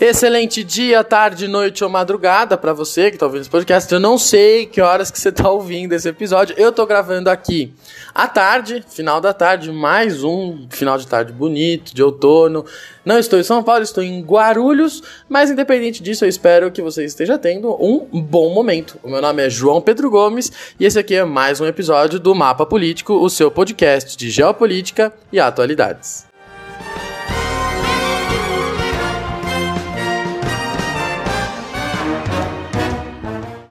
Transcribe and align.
Excelente 0.00 0.62
dia, 0.62 1.02
tarde, 1.02 1.48
noite 1.48 1.82
ou 1.82 1.90
madrugada 1.90 2.56
para 2.56 2.72
você 2.72 3.10
que 3.10 3.18
tá 3.18 3.26
ouvindo 3.26 3.40
esse 3.40 3.50
podcast. 3.50 3.92
Eu 3.92 3.98
não 3.98 4.16
sei 4.16 4.64
que 4.64 4.80
horas 4.80 5.10
que 5.10 5.18
você 5.18 5.32
tá 5.32 5.50
ouvindo 5.50 5.92
esse 5.92 6.08
episódio. 6.08 6.54
Eu 6.56 6.70
tô 6.70 6.86
gravando 6.86 7.28
aqui 7.28 7.74
à 8.14 8.28
tarde, 8.28 8.84
final 8.88 9.20
da 9.20 9.32
tarde, 9.32 9.72
mais 9.72 10.22
um 10.22 10.68
final 10.70 10.96
de 10.98 11.04
tarde 11.04 11.32
bonito, 11.32 11.92
de 11.92 12.00
outono. 12.00 12.64
Não 13.04 13.18
estou 13.18 13.40
em 13.40 13.42
São 13.42 13.60
Paulo, 13.60 13.82
estou 13.82 14.04
em 14.04 14.22
Guarulhos, 14.22 15.02
mas 15.28 15.50
independente 15.50 16.00
disso, 16.00 16.24
eu 16.24 16.28
espero 16.28 16.70
que 16.70 16.80
você 16.80 17.04
esteja 17.04 17.36
tendo 17.36 17.76
um 17.82 18.06
bom 18.22 18.54
momento. 18.54 19.00
O 19.02 19.10
meu 19.10 19.20
nome 19.20 19.44
é 19.44 19.50
João 19.50 19.80
Pedro 19.80 20.08
Gomes 20.08 20.52
e 20.78 20.86
esse 20.86 20.96
aqui 20.96 21.16
é 21.16 21.24
mais 21.24 21.60
um 21.60 21.66
episódio 21.66 22.20
do 22.20 22.36
Mapa 22.36 22.64
Político, 22.64 23.14
o 23.14 23.28
seu 23.28 23.50
podcast 23.50 24.16
de 24.16 24.30
geopolítica 24.30 25.12
e 25.32 25.40
atualidades. 25.40 26.27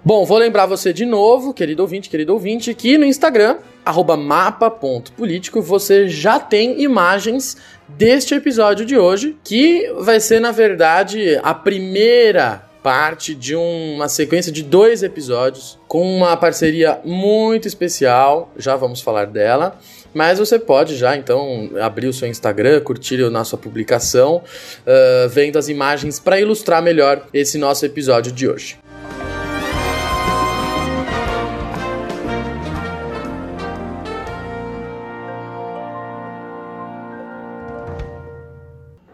Bom, 0.08 0.24
vou 0.24 0.38
lembrar 0.38 0.66
você 0.66 0.94
de 0.94 1.06
novo, 1.06 1.54
querido 1.54 1.82
ouvinte, 1.82 2.10
querido 2.10 2.32
ouvinte, 2.32 2.74
que 2.74 2.98
no 2.98 3.04
Instagram, 3.04 3.58
mapa.político, 4.18 5.62
você 5.62 6.08
já 6.08 6.40
tem 6.40 6.82
imagens 6.82 7.58
deste 7.90 8.34
episódio 8.34 8.86
de 8.86 8.98
hoje, 8.98 9.36
que 9.44 9.92
vai 10.00 10.22
ser, 10.22 10.40
na 10.40 10.54
verdade, 10.54 11.38
a 11.44 11.54
primeira 11.54 12.64
parte 12.82 13.36
de 13.36 13.54
uma 13.54 14.08
sequência 14.08 14.50
de 14.50 14.64
dois 14.64 15.04
episódios 15.04 15.78
com 15.90 16.02
uma 16.16 16.38
parceria 16.38 17.02
muito 17.04 17.68
especial, 17.68 18.50
já 18.56 18.78
vamos 18.78 19.02
falar 19.02 19.26
dela. 19.26 19.78
Mas 20.14 20.40
você 20.40 20.58
pode 20.58 20.96
já 20.96 21.18
então 21.18 21.70
abrir 21.82 22.08
o 22.08 22.14
seu 22.14 22.30
Instagram, 22.30 22.80
curtir 22.80 23.22
a 23.22 23.30
nossa 23.30 23.58
publicação, 23.58 24.38
uh, 24.38 25.28
vendo 25.28 25.60
as 25.60 25.68
imagens 25.68 26.18
para 26.18 26.40
ilustrar 26.40 26.82
melhor 26.82 27.28
esse 27.34 27.58
nosso 27.58 27.86
episódio 27.86 28.32
de 28.32 28.48
hoje. 28.48 28.87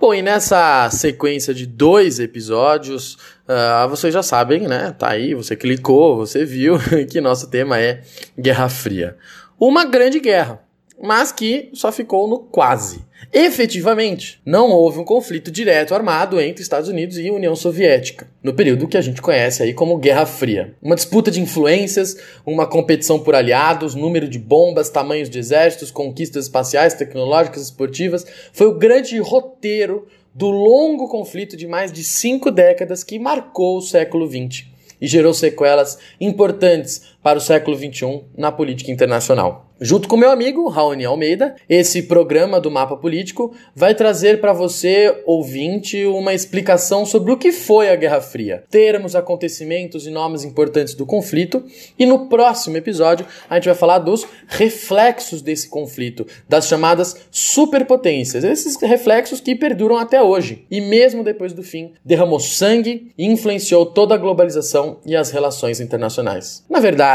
Bom, 0.03 0.13
e 0.13 0.21
nessa 0.21 0.89
sequência 0.89 1.53
de 1.53 1.65
dois 1.65 2.19
episódios, 2.19 3.13
uh, 3.47 3.87
vocês 3.87 4.13
já 4.13 4.21
sabem, 4.21 4.67
né? 4.67 4.93
Tá 4.99 5.09
aí, 5.11 5.33
você 5.33 5.55
clicou, 5.55 6.17
você 6.17 6.43
viu 6.43 6.77
que 7.09 7.21
nosso 7.21 7.49
tema 7.49 7.79
é 7.79 8.01
Guerra 8.37 8.67
Fria. 8.67 9.15
Uma 9.57 9.85
grande 9.85 10.19
guerra, 10.19 10.61
mas 11.03 11.33
que 11.33 11.69
só 11.73 11.91
ficou 11.91 12.29
no 12.29 12.39
quase. 12.39 13.01
Efetivamente, 13.33 14.39
não 14.45 14.71
houve 14.71 14.99
um 14.99 15.03
conflito 15.03 15.51
direto 15.51 15.93
armado 15.93 16.39
entre 16.39 16.61
Estados 16.61 16.87
Unidos 16.87 17.17
e 17.17 17.29
União 17.29 17.57
Soviética, 17.57 18.25
no 18.41 18.53
período 18.53 18.87
que 18.87 18.95
a 18.95 19.01
gente 19.01 19.21
conhece 19.21 19.61
aí 19.61 19.73
como 19.73 19.97
Guerra 19.97 20.25
Fria. 20.25 20.75
Uma 20.81 20.95
disputa 20.95 21.29
de 21.29 21.41
influências, 21.41 22.15
uma 22.45 22.65
competição 22.65 23.19
por 23.19 23.35
aliados, 23.35 23.95
número 23.95 24.29
de 24.29 24.39
bombas, 24.39 24.89
tamanhos 24.89 25.29
de 25.29 25.39
exércitos, 25.39 25.91
conquistas 25.91 26.45
espaciais, 26.45 26.93
tecnológicas, 26.93 27.63
esportivas, 27.63 28.25
foi 28.53 28.67
o 28.67 28.77
grande 28.77 29.17
roteiro 29.19 30.07
do 30.33 30.49
longo 30.49 31.09
conflito 31.09 31.57
de 31.57 31.67
mais 31.67 31.91
de 31.91 32.01
cinco 32.01 32.49
décadas 32.49 33.03
que 33.03 33.19
marcou 33.19 33.77
o 33.77 33.81
século 33.81 34.25
XX 34.25 34.71
e 35.03 35.07
gerou 35.07 35.33
sequelas 35.33 35.97
importantes 36.19 37.12
para 37.23 37.37
o 37.37 37.41
século 37.41 37.75
XXI 37.77 38.25
na 38.37 38.51
política 38.51 38.91
internacional. 38.91 39.73
Junto 39.81 40.07
com 40.07 40.15
meu 40.15 40.29
amigo 40.29 40.69
Raoni 40.69 41.03
Almeida, 41.03 41.55
esse 41.67 42.03
programa 42.03 42.57
do 42.57 42.71
Mapa 42.71 42.95
Político 42.95 43.53
vai 43.75 43.93
trazer 43.93 44.39
para 44.39 44.53
você, 44.53 45.23
ouvinte, 45.25 46.05
uma 46.05 46.33
explicação 46.33 47.05
sobre 47.05 47.33
o 47.33 47.37
que 47.37 47.51
foi 47.51 47.89
a 47.89 47.95
Guerra 47.95 48.21
Fria, 48.21 48.63
termos, 48.69 49.13
acontecimentos 49.13 50.07
e 50.07 50.09
nomes 50.09 50.45
importantes 50.45 50.93
do 50.93 51.05
conflito, 51.05 51.65
e 51.99 52.05
no 52.05 52.29
próximo 52.29 52.77
episódio 52.77 53.25
a 53.49 53.55
gente 53.55 53.65
vai 53.65 53.75
falar 53.75 53.97
dos 53.97 54.25
reflexos 54.47 55.41
desse 55.41 55.67
conflito, 55.67 56.25
das 56.47 56.67
chamadas 56.67 57.25
superpotências, 57.29 58.45
esses 58.45 58.79
reflexos 58.79 59.41
que 59.41 59.55
perduram 59.55 59.97
até 59.97 60.21
hoje 60.21 60.65
e 60.71 60.79
mesmo 60.79 61.25
depois 61.25 61.51
do 61.51 61.61
fim 61.61 61.93
derramou 62.05 62.39
sangue 62.39 63.11
e 63.17 63.25
influenciou 63.25 63.87
toda 63.87 64.15
a 64.15 64.17
globalização 64.17 64.99
e 65.05 65.15
as 65.15 65.29
relações 65.31 65.81
internacionais. 65.81 66.63
Na 66.69 66.79
verdade, 66.79 67.12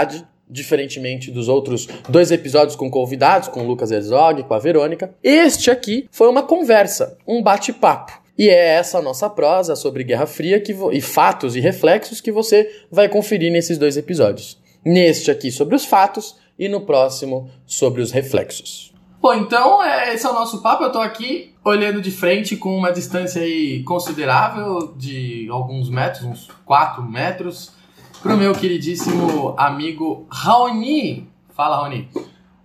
diferentemente 0.51 1.31
dos 1.31 1.49
outros 1.49 1.87
dois 2.09 2.31
episódios 2.31 2.75
com 2.75 2.91
convidados, 2.91 3.49
com 3.49 3.63
o 3.63 3.67
Lucas 3.67 3.91
Herzog, 3.91 4.43
com 4.45 4.55
a 4.55 4.59
Verônica, 4.59 5.15
este 5.23 5.71
aqui 5.71 6.09
foi 6.11 6.29
uma 6.29 6.43
conversa, 6.43 7.19
um 7.27 7.43
bate-papo. 7.43 8.21
E 8.37 8.49
é 8.49 8.69
essa 8.75 9.03
nossa 9.03 9.29
prosa 9.29 9.75
sobre 9.75 10.05
Guerra 10.05 10.27
Fria 10.27 10.61
que 10.61 10.75
e 10.93 11.01
fatos 11.01 11.57
e 11.57 11.61
reflexos 11.61 12.21
que 12.21 12.31
você 12.31 12.85
vai 12.91 13.09
conferir 13.09 13.51
nesses 13.51 13.77
dois 13.77 13.97
episódios. 13.97 14.59
Neste 14.85 15.31
aqui 15.31 15.51
sobre 15.51 15.75
os 15.75 15.85
fatos 15.85 16.37
e 16.57 16.69
no 16.69 16.83
próximo 16.83 17.51
sobre 17.67 18.01
os 18.01 18.13
reflexos. 18.13 18.95
Bom, 19.21 19.35
então 19.35 19.83
é, 19.83 20.15
esse 20.15 20.25
é 20.25 20.31
o 20.31 20.33
nosso 20.33 20.63
papo. 20.63 20.85
Eu 20.85 20.93
tô 20.93 21.01
aqui 21.01 21.53
olhando 21.65 22.01
de 22.01 22.13
frente 22.13 22.57
com 22.57 22.77
uma 22.77 22.93
distância 22.93 23.43
aí 23.43 23.83
considerável 23.83 24.95
de 24.97 25.49
alguns 25.51 25.91
metros, 25.91 26.25
uns 26.25 26.49
4 26.65 27.03
metros, 27.03 27.73
pro 28.21 28.37
meu 28.37 28.53
queridíssimo 28.53 29.55
amigo 29.57 30.27
Raoni. 30.29 31.29
Fala, 31.55 31.77
Raoni. 31.77 32.09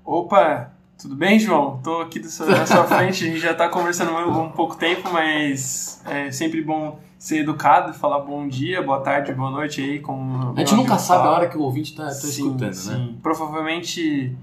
Opa, 0.03 0.71
tudo 0.99 1.15
bem, 1.15 1.39
João? 1.39 1.79
Tô 1.83 2.01
aqui 2.01 2.19
na 2.19 2.65
sua 2.65 2.83
frente, 2.85 3.23
a 3.23 3.27
gente 3.27 3.39
já 3.39 3.53
tá 3.53 3.69
conversando 3.69 4.11
há 4.11 4.25
um 4.25 4.49
pouco 4.49 4.75
tempo, 4.75 5.09
mas 5.11 6.01
é 6.05 6.31
sempre 6.31 6.61
bom 6.61 6.99
ser 7.17 7.39
educado 7.39 7.93
falar 7.93 8.19
bom 8.19 8.47
dia, 8.47 8.81
boa 8.81 8.99
tarde, 8.99 9.31
boa 9.33 9.49
noite 9.49 9.79
aí. 9.79 9.99
Como 9.99 10.53
a 10.55 10.59
gente 10.59 10.75
nunca 10.75 10.97
sabe 10.97 11.23
fala. 11.23 11.35
a 11.35 11.37
hora 11.37 11.49
que 11.49 11.57
o 11.57 11.61
ouvinte 11.61 11.95
tá, 11.95 12.05
tá 12.05 12.11
sim, 12.11 12.27
escutando, 12.27 12.73
sim. 12.73 12.89
né? 12.89 13.13
Provavelmente, 13.21 14.35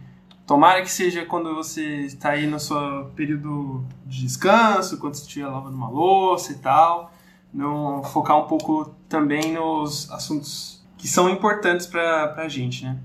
tomara 0.47 0.81
que 0.82 0.91
seja 0.91 1.27
quando 1.27 1.54
você 1.54 1.82
está 2.06 2.31
aí 2.31 2.47
no 2.47 2.59
seu 2.59 3.10
período 3.16 3.84
de 4.06 4.22
descanso, 4.22 4.98
quando 4.98 5.15
você 5.15 5.22
estiver 5.22 5.48
lavando 5.48 5.77
uma 5.77 5.91
louça 5.91 6.53
e 6.53 6.56
tal. 6.56 7.12
Não, 7.53 8.03
focar 8.04 8.38
um 8.38 8.47
pouco 8.47 8.94
também 9.09 9.53
nos 9.53 10.10
assuntos 10.12 10.79
que 11.00 11.09
são 11.09 11.31
importantes 11.31 11.87
para 11.87 12.34
a 12.37 12.47
gente, 12.47 12.84
né? 12.84 12.99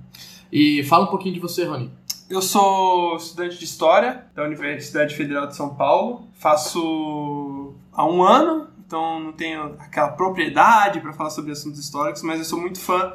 E 0.52 0.84
fala 0.84 1.06
um 1.06 1.08
pouquinho 1.08 1.34
de 1.34 1.40
você, 1.40 1.64
Rony. 1.64 1.90
Eu 2.30 2.42
sou 2.42 3.16
estudante 3.16 3.58
de 3.58 3.64
História 3.64 4.26
da 4.36 4.44
Universidade 4.44 5.16
Federal 5.16 5.48
de 5.48 5.56
São 5.56 5.76
Paulo. 5.76 6.28
Faço 6.34 7.74
há 7.94 8.06
um 8.06 8.22
ano, 8.22 8.68
então 8.86 9.20
não 9.20 9.32
tenho 9.32 9.76
aquela 9.80 10.10
propriedade 10.10 11.00
para 11.00 11.14
falar 11.14 11.30
sobre 11.30 11.54
assuntos 11.54 11.80
históricos, 11.80 12.22
mas 12.22 12.40
eu 12.40 12.46
sou 12.46 12.60
muito 12.60 12.80
fã 12.80 13.14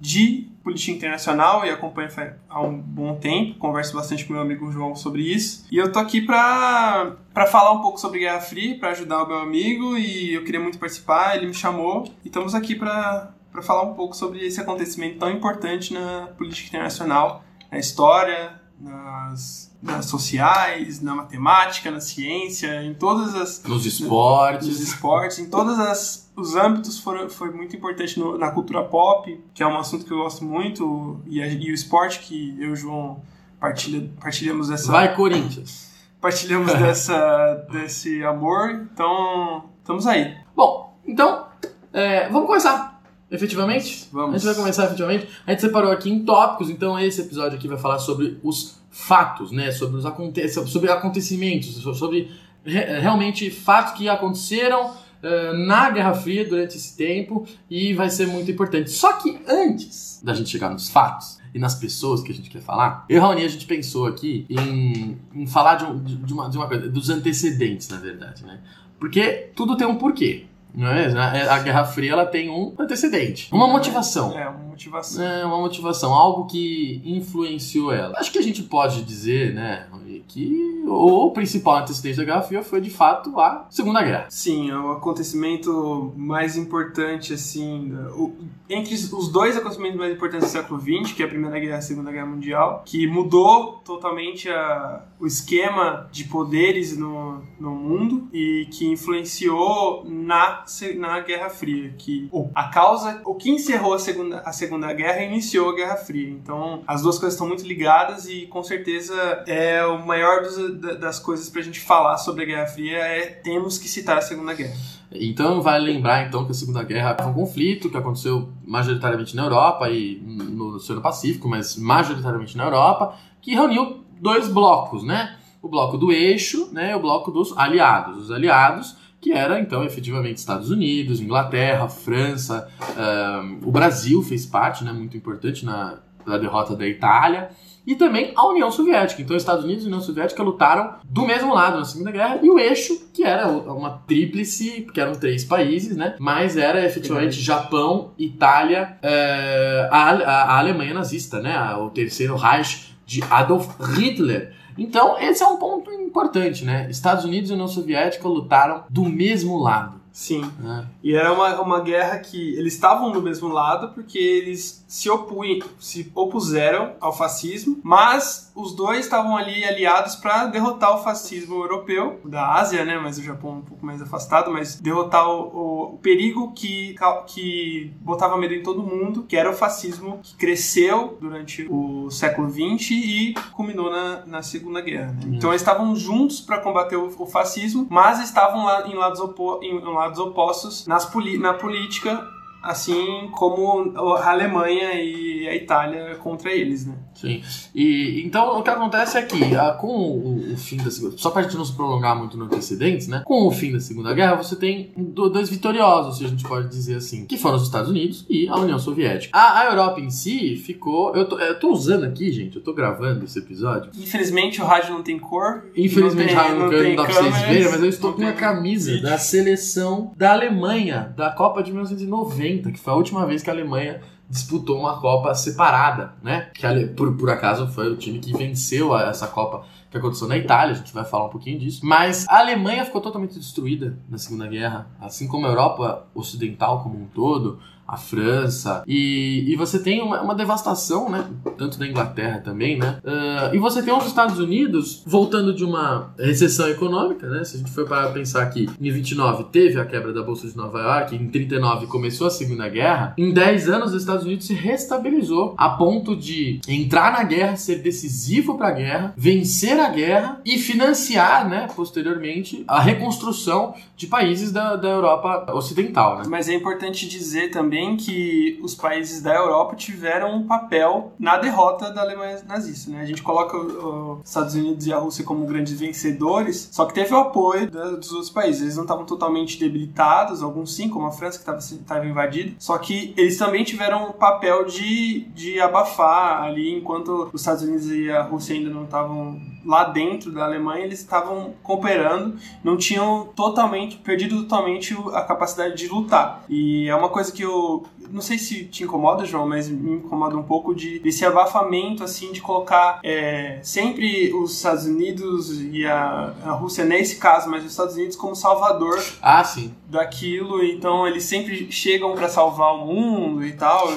de 0.00 0.48
política 0.64 0.96
internacional 0.96 1.64
e 1.66 1.70
acompanho 1.70 2.08
há 2.48 2.60
um 2.60 2.76
bom 2.76 3.16
tempo, 3.16 3.58
converso 3.58 3.94
bastante 3.94 4.24
com 4.24 4.32
meu 4.32 4.42
amigo 4.42 4.72
João 4.72 4.96
sobre 4.96 5.22
isso. 5.22 5.66
E 5.70 5.76
eu 5.76 5.92
tô 5.92 5.98
aqui 5.98 6.22
para 6.22 7.16
falar 7.50 7.72
um 7.72 7.82
pouco 7.82 8.00
sobre 8.00 8.20
Guerra 8.20 8.40
Fria, 8.40 8.78
para 8.78 8.90
ajudar 8.90 9.22
o 9.22 9.28
meu 9.28 9.38
amigo 9.38 9.98
e 9.98 10.34
eu 10.34 10.42
queria 10.42 10.60
muito 10.60 10.78
participar, 10.78 11.36
ele 11.36 11.46
me 11.46 11.54
chamou 11.54 12.04
e 12.24 12.28
estamos 12.28 12.54
aqui 12.54 12.74
para 12.74 13.32
para 13.52 13.62
falar 13.62 13.82
um 13.82 13.94
pouco 13.94 14.16
sobre 14.16 14.44
esse 14.44 14.60
acontecimento 14.60 15.18
tão 15.18 15.30
importante 15.30 15.92
na 15.92 16.28
política 16.38 16.68
internacional, 16.68 17.44
na 17.70 17.78
história, 17.78 18.60
nas, 18.80 19.70
nas 19.80 20.06
sociais, 20.06 21.00
na 21.00 21.14
matemática, 21.14 21.90
na 21.90 22.00
ciência, 22.00 22.82
em 22.82 22.94
todas 22.94 23.34
as 23.34 23.62
nos 23.62 23.84
esportes, 23.84 24.66
nos 24.66 24.80
esportes, 24.80 25.38
em 25.38 25.50
todos 25.50 25.78
as, 25.78 26.32
os 26.34 26.56
âmbitos 26.56 26.98
foram, 26.98 27.28
foi 27.28 27.50
muito 27.52 27.76
importante 27.76 28.18
no, 28.18 28.38
na 28.38 28.50
cultura 28.50 28.82
pop, 28.82 29.38
que 29.54 29.62
é 29.62 29.66
um 29.66 29.78
assunto 29.78 30.04
que 30.04 30.12
eu 30.12 30.18
gosto 30.18 30.44
muito 30.44 31.20
e, 31.26 31.40
a, 31.42 31.46
e 31.46 31.70
o 31.70 31.74
esporte 31.74 32.20
que 32.20 32.56
eu 32.58 32.70
e 32.70 32.72
o 32.72 32.76
João 32.76 33.22
partilha, 33.60 34.10
partilhamos 34.20 34.70
essa 34.70 34.90
Vai 34.90 35.14
Corinthians. 35.14 35.92
Partilhamos 36.20 36.72
dessa 36.74 37.66
desse 37.70 38.24
amor, 38.24 38.70
então 38.70 39.70
estamos 39.78 40.06
aí. 40.06 40.36
Bom, 40.56 40.98
então 41.06 41.46
é, 41.92 42.28
vamos 42.30 42.46
começar 42.46 42.91
Efetivamente? 43.32 44.08
Vamos. 44.12 44.34
A 44.34 44.38
gente 44.38 44.46
vai 44.46 44.54
começar 44.54 44.84
efetivamente. 44.84 45.26
A 45.46 45.52
gente 45.52 45.60
separou 45.60 45.90
aqui 45.90 46.10
em 46.10 46.22
tópicos, 46.22 46.68
então 46.68 47.00
esse 47.00 47.22
episódio 47.22 47.56
aqui 47.56 47.66
vai 47.66 47.78
falar 47.78 47.98
sobre 47.98 48.38
os 48.42 48.78
fatos, 48.90 49.50
né? 49.50 49.72
Sobre 49.72 49.96
os 49.96 50.04
aconte 50.04 50.46
sobre 50.48 50.90
acontecimentos, 50.90 51.74
sobre 51.96 52.30
re 52.62 53.00
realmente 53.00 53.50
fatos 53.50 53.94
que 53.94 54.06
aconteceram 54.06 54.90
uh, 54.90 55.66
na 55.66 55.90
Guerra 55.90 56.12
Fria 56.12 56.46
durante 56.46 56.76
esse 56.76 56.94
tempo 56.94 57.46
e 57.70 57.94
vai 57.94 58.10
ser 58.10 58.26
muito 58.26 58.50
importante. 58.50 58.90
Só 58.90 59.14
que 59.14 59.40
antes 59.48 60.20
da 60.22 60.34
gente 60.34 60.50
chegar 60.50 60.68
nos 60.68 60.90
fatos 60.90 61.38
e 61.54 61.58
nas 61.58 61.74
pessoas 61.74 62.22
que 62.22 62.30
a 62.30 62.34
gente 62.34 62.50
quer 62.50 62.60
falar, 62.60 63.06
eu 63.08 63.16
e 63.16 63.18
Raoni, 63.18 63.44
a 63.44 63.48
gente 63.48 63.64
pensou 63.64 64.06
aqui 64.06 64.44
em, 64.50 65.18
em 65.34 65.46
falar 65.46 65.76
de, 65.76 65.84
um, 65.86 66.02
de, 66.02 66.32
uma, 66.34 66.50
de 66.50 66.56
uma 66.58 66.68
coisa, 66.68 66.86
dos 66.86 67.08
antecedentes, 67.08 67.88
na 67.88 67.96
verdade, 67.96 68.44
né? 68.44 68.60
Porque 69.00 69.50
tudo 69.56 69.74
tem 69.74 69.86
um 69.86 69.96
porquê. 69.96 70.46
Não 70.74 70.88
é? 70.90 71.06
A 71.48 71.58
Guerra 71.58 71.84
Fria 71.84 72.12
ela 72.12 72.26
tem 72.26 72.48
um 72.48 72.74
antecedente, 72.78 73.48
uma 73.52 73.66
motivação. 73.66 74.38
É, 74.38 74.48
uma 74.48 74.71
motivação. 74.82 75.24
É, 75.24 75.44
uma 75.44 75.58
motivação, 75.58 76.14
algo 76.14 76.46
que 76.46 77.00
influenciou 77.04 77.92
ela. 77.92 78.18
Acho 78.18 78.32
que 78.32 78.38
a 78.38 78.42
gente 78.42 78.62
pode 78.62 79.02
dizer, 79.02 79.54
né, 79.54 79.86
que 80.28 80.82
o 80.86 81.30
principal 81.30 81.78
antecedente 81.78 82.16
da 82.16 82.24
Guerra 82.24 82.42
Fria 82.42 82.62
foi 82.62 82.80
de 82.80 82.90
fato 82.90 83.38
a 83.38 83.66
Segunda 83.70 84.02
Guerra. 84.02 84.26
Sim, 84.30 84.70
é 84.70 84.76
o 84.76 84.92
acontecimento 84.92 86.12
mais 86.16 86.56
importante, 86.56 87.34
assim, 87.34 87.92
o, 88.16 88.32
entre 88.68 88.94
os 88.94 89.28
dois 89.30 89.56
acontecimentos 89.56 89.98
mais 89.98 90.12
importantes 90.12 90.48
do 90.48 90.50
século 90.50 90.80
XX, 90.80 91.12
que 91.12 91.22
é 91.22 91.26
a 91.26 91.28
Primeira 91.28 91.58
Guerra 91.58 91.72
e 91.72 91.78
a 91.78 91.82
Segunda 91.82 92.10
Guerra 92.10 92.26
Mundial, 92.26 92.82
que 92.84 93.06
mudou 93.06 93.80
totalmente 93.84 94.48
a, 94.48 95.04
o 95.20 95.26
esquema 95.26 96.08
de 96.10 96.24
poderes 96.24 96.96
no, 96.96 97.42
no 97.60 97.70
mundo 97.70 98.28
e 98.32 98.66
que 98.70 98.86
influenciou 98.86 100.04
na, 100.06 100.64
na 100.96 101.20
Guerra 101.20 101.50
Fria, 101.50 101.94
que 101.98 102.28
a 102.54 102.68
causa, 102.68 103.20
o 103.24 103.34
que 103.34 103.50
encerrou 103.50 103.94
a 103.94 103.98
Segunda, 103.98 104.40
a 104.40 104.52
segunda 104.52 104.71
Guerra 104.92 105.22
iniciou 105.22 105.70
a 105.70 105.74
Guerra 105.74 105.96
Fria. 105.96 106.30
Então, 106.30 106.82
as 106.86 107.02
duas 107.02 107.18
coisas 107.18 107.34
estão 107.34 107.48
muito 107.48 107.66
ligadas 107.66 108.26
e 108.26 108.46
com 108.46 108.62
certeza 108.62 109.14
é 109.46 109.84
o 109.84 110.04
maior 110.06 110.42
dos, 110.42 110.80
das 110.98 111.18
coisas 111.18 111.48
pra 111.48 111.62
gente 111.62 111.80
falar 111.80 112.18
sobre 112.18 112.44
a 112.44 112.46
Guerra 112.46 112.66
Fria 112.66 112.98
é 112.98 113.26
temos 113.26 113.78
que 113.78 113.88
citar 113.88 114.18
a 114.18 114.22
Segunda 114.22 114.54
Guerra. 114.54 114.76
Então 115.14 115.60
vale 115.60 115.92
lembrar 115.92 116.26
então 116.26 116.44
que 116.44 116.52
a 116.52 116.54
Segunda 116.54 116.82
Guerra 116.82 117.16
foi 117.18 117.26
um 117.26 117.34
conflito 117.34 117.90
que 117.90 117.96
aconteceu 117.96 118.48
majoritariamente 118.66 119.36
na 119.36 119.42
Europa 119.42 119.90
e 119.90 120.20
no 120.22 120.76
Oceano 120.76 121.02
Pacífico, 121.02 121.48
mas 121.48 121.76
majoritariamente 121.76 122.56
na 122.56 122.64
Europa, 122.64 123.14
que 123.40 123.52
reuniu 123.52 124.02
dois 124.20 124.48
blocos, 124.48 125.02
né? 125.02 125.36
O 125.60 125.68
bloco 125.68 125.98
do 125.98 126.10
eixo, 126.10 126.70
né? 126.72 126.92
E 126.92 126.94
o 126.94 127.00
bloco 127.00 127.30
dos 127.30 127.56
aliados. 127.56 128.24
Os 128.24 128.30
aliados 128.30 128.96
que 129.22 129.32
era 129.32 129.60
então 129.60 129.84
efetivamente 129.84 130.38
Estados 130.38 130.68
Unidos, 130.68 131.20
Inglaterra, 131.20 131.88
França, 131.88 132.68
um, 132.98 133.68
o 133.68 133.70
Brasil 133.70 134.20
fez 134.20 134.44
parte, 134.44 134.82
né? 134.84 134.92
Muito 134.92 135.16
importante 135.16 135.64
na, 135.64 136.00
na 136.26 136.36
derrota 136.36 136.74
da 136.74 136.86
Itália 136.86 137.50
e 137.86 137.94
também 137.94 138.32
a 138.36 138.48
União 138.48 138.70
Soviética. 138.70 139.22
Então, 139.22 139.36
Estados 139.36 139.64
Unidos 139.64 139.84
e 139.84 139.86
União 139.86 140.00
Soviética 140.00 140.42
lutaram 140.42 140.96
do 141.04 141.26
mesmo 141.26 141.54
lado 141.54 141.78
na 141.78 141.84
Segunda 141.84 142.10
Guerra 142.10 142.40
e 142.42 142.50
o 142.50 142.58
eixo, 142.58 143.08
que 143.12 143.24
era 143.24 143.48
uma 143.48 143.90
tríplice, 143.90 144.86
que 144.92 145.00
eram 145.00 145.14
três 145.14 145.44
países, 145.44 145.96
né? 145.96 146.16
Mas 146.18 146.56
era 146.56 146.84
efetivamente 146.84 147.40
Japão, 147.40 148.12
Itália, 148.18 148.98
é, 149.02 149.88
a, 149.90 150.10
a, 150.10 150.42
a, 150.54 150.58
Alemanha 150.58 150.94
nazista, 150.94 151.40
né? 151.40 151.74
O 151.76 151.90
terceiro 151.90 152.36
Reich 152.36 152.96
de 153.06 153.22
Adolf 153.30 153.68
Hitler. 153.96 154.54
Então, 154.76 155.18
esse 155.18 155.42
é 155.42 155.46
um 155.46 155.56
ponto 155.56 155.90
importante, 155.92 156.64
né? 156.64 156.88
Estados 156.90 157.24
Unidos 157.24 157.50
e 157.50 157.52
União 157.52 157.68
Soviética 157.68 158.28
lutaram 158.28 158.84
do 158.88 159.04
mesmo 159.04 159.58
lado. 159.58 160.01
Sim. 160.12 160.44
É. 160.64 160.84
E 161.02 161.14
era 161.14 161.32
uma, 161.32 161.60
uma 161.60 161.80
guerra 161.80 162.18
que 162.18 162.54
eles 162.54 162.74
estavam 162.74 163.10
do 163.10 163.22
mesmo 163.22 163.48
lado 163.48 163.94
porque 163.94 164.18
eles 164.18 164.84
se, 164.86 165.08
opui, 165.08 165.62
se 165.80 166.12
opuseram 166.14 166.92
ao 167.00 167.16
fascismo, 167.16 167.80
mas 167.82 168.52
os 168.54 168.74
dois 168.74 169.00
estavam 169.00 169.36
ali 169.36 169.64
aliados 169.64 170.16
para 170.16 170.46
derrotar 170.46 170.94
o 170.94 171.02
fascismo 171.02 171.54
europeu, 171.56 172.20
da 172.24 172.54
Ásia, 172.54 172.84
né? 172.84 172.98
Mas 172.98 173.16
o 173.16 173.22
Japão 173.22 173.58
um 173.58 173.62
pouco 173.62 173.84
mais 173.84 174.02
afastado, 174.02 174.50
mas 174.50 174.78
derrotar 174.78 175.26
o, 175.28 175.94
o, 175.94 175.98
perigo 175.98 176.52
que, 176.52 176.94
que 177.26 177.92
botava 178.00 178.36
medo 178.36 178.52
em 178.52 178.62
todo 178.62 178.82
mundo, 178.82 179.22
que 179.22 179.36
era 179.36 179.50
o 179.50 179.54
fascismo 179.54 180.20
que 180.22 180.36
cresceu 180.36 181.16
durante 181.20 181.66
o 181.70 182.10
século 182.10 182.50
XX 182.50 182.90
e 182.90 183.34
culminou 183.52 183.90
na, 183.90 184.26
na 184.26 184.42
Segunda 184.42 184.80
Guerra. 184.80 185.12
Né? 185.12 185.36
Então 185.36 185.50
eles 185.50 185.62
estavam 185.62 185.96
juntos 185.96 186.40
para 186.40 186.58
combater 186.58 186.96
o, 186.96 187.10
o, 187.18 187.26
fascismo, 187.26 187.86
mas 187.88 188.20
estavam 188.20 188.66
lá 188.66 188.86
em 188.86 188.94
lados, 188.94 189.20
opo, 189.20 189.60
em, 189.62 189.78
em 189.78 189.94
lados 190.02 190.18
opostos 190.18 190.86
nas, 190.86 191.08
na 191.38 191.54
política 191.54 192.28
assim 192.62 193.28
como 193.32 193.92
a 193.98 194.30
Alemanha 194.30 194.94
e 194.94 195.48
a 195.48 195.54
Itália 195.54 196.16
contra 196.16 196.52
eles, 196.52 196.86
né? 196.86 196.94
Sim. 197.14 197.42
E 197.74 198.22
então 198.24 198.58
o 198.58 198.62
que 198.62 198.70
acontece 198.70 199.18
é 199.18 199.22
que 199.22 199.54
a, 199.54 199.72
com 199.72 199.88
o, 199.88 200.52
o, 200.52 200.56
fim 200.56 200.76
da 200.76 200.90
segunda, 200.90 201.16
só 201.18 201.30
para 201.30 201.40
a 201.40 201.44
gente 201.44 201.56
não 201.56 201.64
se 201.64 201.74
prolongar 201.74 202.16
muito 202.16 202.36
nos 202.36 202.46
antecedentes, 202.46 203.08
né? 203.08 203.22
Com 203.24 203.46
o 203.46 203.50
fim 203.50 203.72
da 203.72 203.80
Segunda 203.80 204.14
Guerra, 204.14 204.36
você 204.36 204.56
tem 204.56 204.92
dois 204.96 205.48
vitoriosos, 205.48 206.18
se 206.18 206.24
a 206.24 206.28
gente 206.28 206.44
pode 206.44 206.68
dizer 206.68 206.96
assim, 206.96 207.26
que 207.26 207.36
foram 207.36 207.56
os 207.56 207.64
Estados 207.64 207.90
Unidos 207.90 208.24
e 208.28 208.48
a 208.48 208.56
União 208.56 208.78
Soviética. 208.78 209.36
A, 209.36 209.60
a 209.60 209.64
Europa 209.66 210.00
em 210.00 210.10
si 210.10 210.56
ficou, 210.56 211.14
eu 211.14 211.28
tô, 211.28 211.38
eu 211.38 211.58
tô 211.58 211.72
usando 211.72 212.04
aqui, 212.04 212.32
gente, 212.32 212.56
eu 212.56 212.62
tô 212.62 212.72
gravando 212.72 213.24
esse 213.24 213.38
episódio. 213.38 213.90
Infelizmente 213.96 214.60
o 214.60 214.64
rádio 214.64 214.94
não 214.94 215.02
tem 215.02 215.18
cor. 215.18 215.64
Infelizmente 215.76 216.32
o 216.32 216.36
rádio 216.36 216.58
não, 216.58 216.70
não, 216.70 216.82
não 216.82 216.96
dá 216.96 217.04
para 217.04 217.14
vocês 217.14 217.42
verem, 217.42 217.70
mas 217.70 217.82
eu 217.82 217.88
estou 217.88 218.12
com 218.12 218.26
a 218.26 218.32
camisa 218.32 219.00
da 219.00 219.18
seleção 219.18 220.12
da 220.16 220.32
Alemanha 220.32 221.12
da 221.16 221.30
Copa 221.30 221.62
de 221.62 221.70
1990 221.70 222.51
que 222.60 222.78
foi 222.78 222.92
a 222.92 222.96
última 222.96 223.24
vez 223.26 223.42
que 223.42 223.50
a 223.50 223.52
Alemanha 223.52 224.00
disputou 224.28 224.78
uma 224.78 224.98
Copa 224.98 225.34
separada, 225.34 226.14
né? 226.22 226.50
Que 226.54 226.86
por, 226.86 227.14
por 227.16 227.28
acaso 227.30 227.68
foi 227.68 227.92
o 227.92 227.96
time 227.96 228.18
que 228.18 228.32
venceu 228.32 228.96
essa 228.96 229.26
Copa 229.26 229.64
que 229.90 229.98
aconteceu 229.98 230.26
na 230.26 230.38
Itália, 230.38 230.74
a 230.74 230.78
gente 230.78 230.92
vai 230.92 231.04
falar 231.04 231.26
um 231.26 231.28
pouquinho 231.28 231.58
disso. 231.58 231.84
Mas 231.84 232.26
a 232.28 232.38
Alemanha 232.38 232.84
ficou 232.84 233.00
totalmente 233.00 233.38
destruída 233.38 233.98
na 234.08 234.16
Segunda 234.16 234.46
Guerra, 234.46 234.86
assim 234.98 235.28
como 235.28 235.46
a 235.46 235.50
Europa 235.50 236.06
Ocidental 236.14 236.82
como 236.82 236.98
um 236.98 237.06
todo 237.06 237.60
a 237.92 237.98
França, 237.98 238.82
e, 238.86 239.44
e 239.46 239.54
você 239.54 239.78
tem 239.78 240.00
uma, 240.00 240.22
uma, 240.22 240.34
devastação, 240.34 241.10
né? 241.10 241.26
Tanto 241.58 241.78
da 241.78 241.86
Inglaterra 241.86 242.40
também, 242.40 242.78
né? 242.78 242.96
Uh, 243.04 243.54
e 243.54 243.58
você 243.58 243.82
tem 243.82 243.92
os 243.92 244.06
Estados 244.06 244.38
Unidos 244.38 245.02
voltando 245.06 245.52
de 245.52 245.62
uma 245.62 246.14
recessão 246.18 246.66
econômica, 246.70 247.28
né? 247.28 247.44
Se 247.44 247.56
a 247.56 247.58
gente 247.58 247.70
for 247.70 247.86
para 247.86 248.08
pensar 248.08 248.46
que 248.46 248.66
em 248.80 248.90
29 248.90 249.44
teve 249.52 249.78
a 249.78 249.84
quebra 249.84 250.10
da 250.10 250.22
Bolsa 250.22 250.48
de 250.48 250.56
Nova 250.56 250.80
York, 250.80 251.14
em 251.14 251.28
39 251.28 251.86
começou 251.86 252.28
a 252.28 252.30
Segunda 252.30 252.66
Guerra, 252.66 253.12
em 253.18 253.30
10 253.30 253.68
anos 253.68 253.92
os 253.92 254.00
Estados 254.00 254.24
Unidos 254.24 254.46
se 254.46 254.54
restabilizou 254.54 255.54
a 255.58 255.68
ponto 255.68 256.16
de 256.16 256.62
entrar 256.66 257.12
na 257.12 257.24
guerra, 257.24 257.56
ser 257.56 257.82
decisivo 257.82 258.56
para 258.56 258.68
a 258.68 258.72
guerra, 258.72 259.14
vencer 259.18 259.78
a 259.78 259.90
guerra 259.90 260.40
e 260.46 260.56
financiar, 260.56 261.46
né, 261.46 261.68
posteriormente, 261.76 262.64
a 262.66 262.80
reconstrução 262.80 263.74
de 263.94 264.06
países 264.06 264.50
da, 264.50 264.76
da 264.76 264.88
Europa 264.88 265.52
Ocidental, 265.52 266.16
né? 266.16 266.24
Mas 266.26 266.48
é 266.48 266.54
importante 266.54 267.06
dizer 267.06 267.50
também 267.50 267.81
também 267.82 267.96
que 267.96 268.60
os 268.62 268.74
países 268.74 269.20
da 269.20 269.34
Europa 269.34 269.74
tiveram 269.74 270.36
um 270.36 270.46
papel 270.46 271.12
na 271.18 271.36
derrota 271.36 271.90
da 271.90 272.02
Alemanha 272.02 272.40
nazista. 272.46 272.90
Né? 272.90 273.00
A 273.00 273.04
gente 273.04 273.22
coloca 273.22 273.56
os 273.56 274.20
Estados 274.24 274.54
Unidos 274.54 274.86
e 274.86 274.92
a 274.92 274.98
Rússia 274.98 275.24
como 275.24 275.44
grandes 275.46 275.78
vencedores, 275.78 276.68
só 276.70 276.84
que 276.84 276.94
teve 276.94 277.12
o 277.12 277.18
apoio 277.18 277.70
dos 277.70 278.12
outros 278.12 278.30
países. 278.30 278.62
Eles 278.62 278.76
não 278.76 278.84
estavam 278.84 279.04
totalmente 279.04 279.58
debilitados, 279.58 280.42
alguns 280.42 280.74
sim, 280.74 280.88
como 280.88 281.06
a 281.06 281.10
França 281.10 281.38
que 281.38 281.50
estava 281.74 282.06
invadida, 282.06 282.54
só 282.58 282.78
que 282.78 283.12
eles 283.16 283.36
também 283.36 283.64
tiveram 283.64 284.10
um 284.10 284.12
papel 284.12 284.64
de, 284.64 285.26
de 285.34 285.60
abafar 285.60 286.42
ali, 286.42 286.72
enquanto 286.72 287.30
os 287.32 287.40
Estados 287.40 287.62
Unidos 287.62 287.90
e 287.90 288.10
a 288.10 288.22
Rússia 288.22 288.54
ainda 288.54 288.70
não 288.70 288.84
estavam 288.84 289.40
lá 289.64 289.84
dentro 289.84 290.30
da 290.32 290.44
Alemanha, 290.44 290.84
eles 290.84 291.00
estavam 291.00 291.54
cooperando, 291.62 292.36
não 292.62 292.76
tinham 292.76 293.28
totalmente, 293.34 293.96
perdido 293.96 294.42
totalmente 294.42 294.96
a 295.12 295.22
capacidade 295.22 295.76
de 295.76 295.88
lutar. 295.88 296.44
E 296.48 296.88
é 296.88 296.94
uma 296.94 297.08
coisa 297.08 297.32
que 297.32 297.42
eu, 297.42 297.84
não 298.12 298.20
sei 298.20 298.38
se 298.38 298.64
te 298.64 298.84
incomoda, 298.84 299.24
João, 299.24 299.48
mas 299.48 299.68
me 299.68 299.94
incomoda 299.94 300.36
um 300.36 300.42
pouco 300.42 300.74
de 300.74 300.98
desse 300.98 301.24
abafamento, 301.24 302.04
assim, 302.04 302.30
de 302.30 302.40
colocar 302.40 303.00
é, 303.02 303.58
sempre 303.62 304.32
os 304.34 304.56
Estados 304.56 304.84
Unidos 304.84 305.60
e 305.60 305.86
a, 305.86 306.34
a 306.44 306.50
Rússia 306.52 306.84
nesse 306.84 307.16
caso, 307.16 307.48
mas 307.50 307.64
os 307.64 307.70
Estados 307.70 307.94
Unidos 307.94 308.16
como 308.16 308.36
salvador 308.36 309.02
ah, 309.20 309.42
sim. 309.42 309.74
daquilo, 309.88 310.62
então 310.62 311.06
eles 311.06 311.24
sempre 311.24 311.72
chegam 311.72 312.14
para 312.14 312.28
salvar 312.28 312.74
o 312.74 312.86
mundo 312.86 313.44
e 313.44 313.52
tal. 313.52 313.88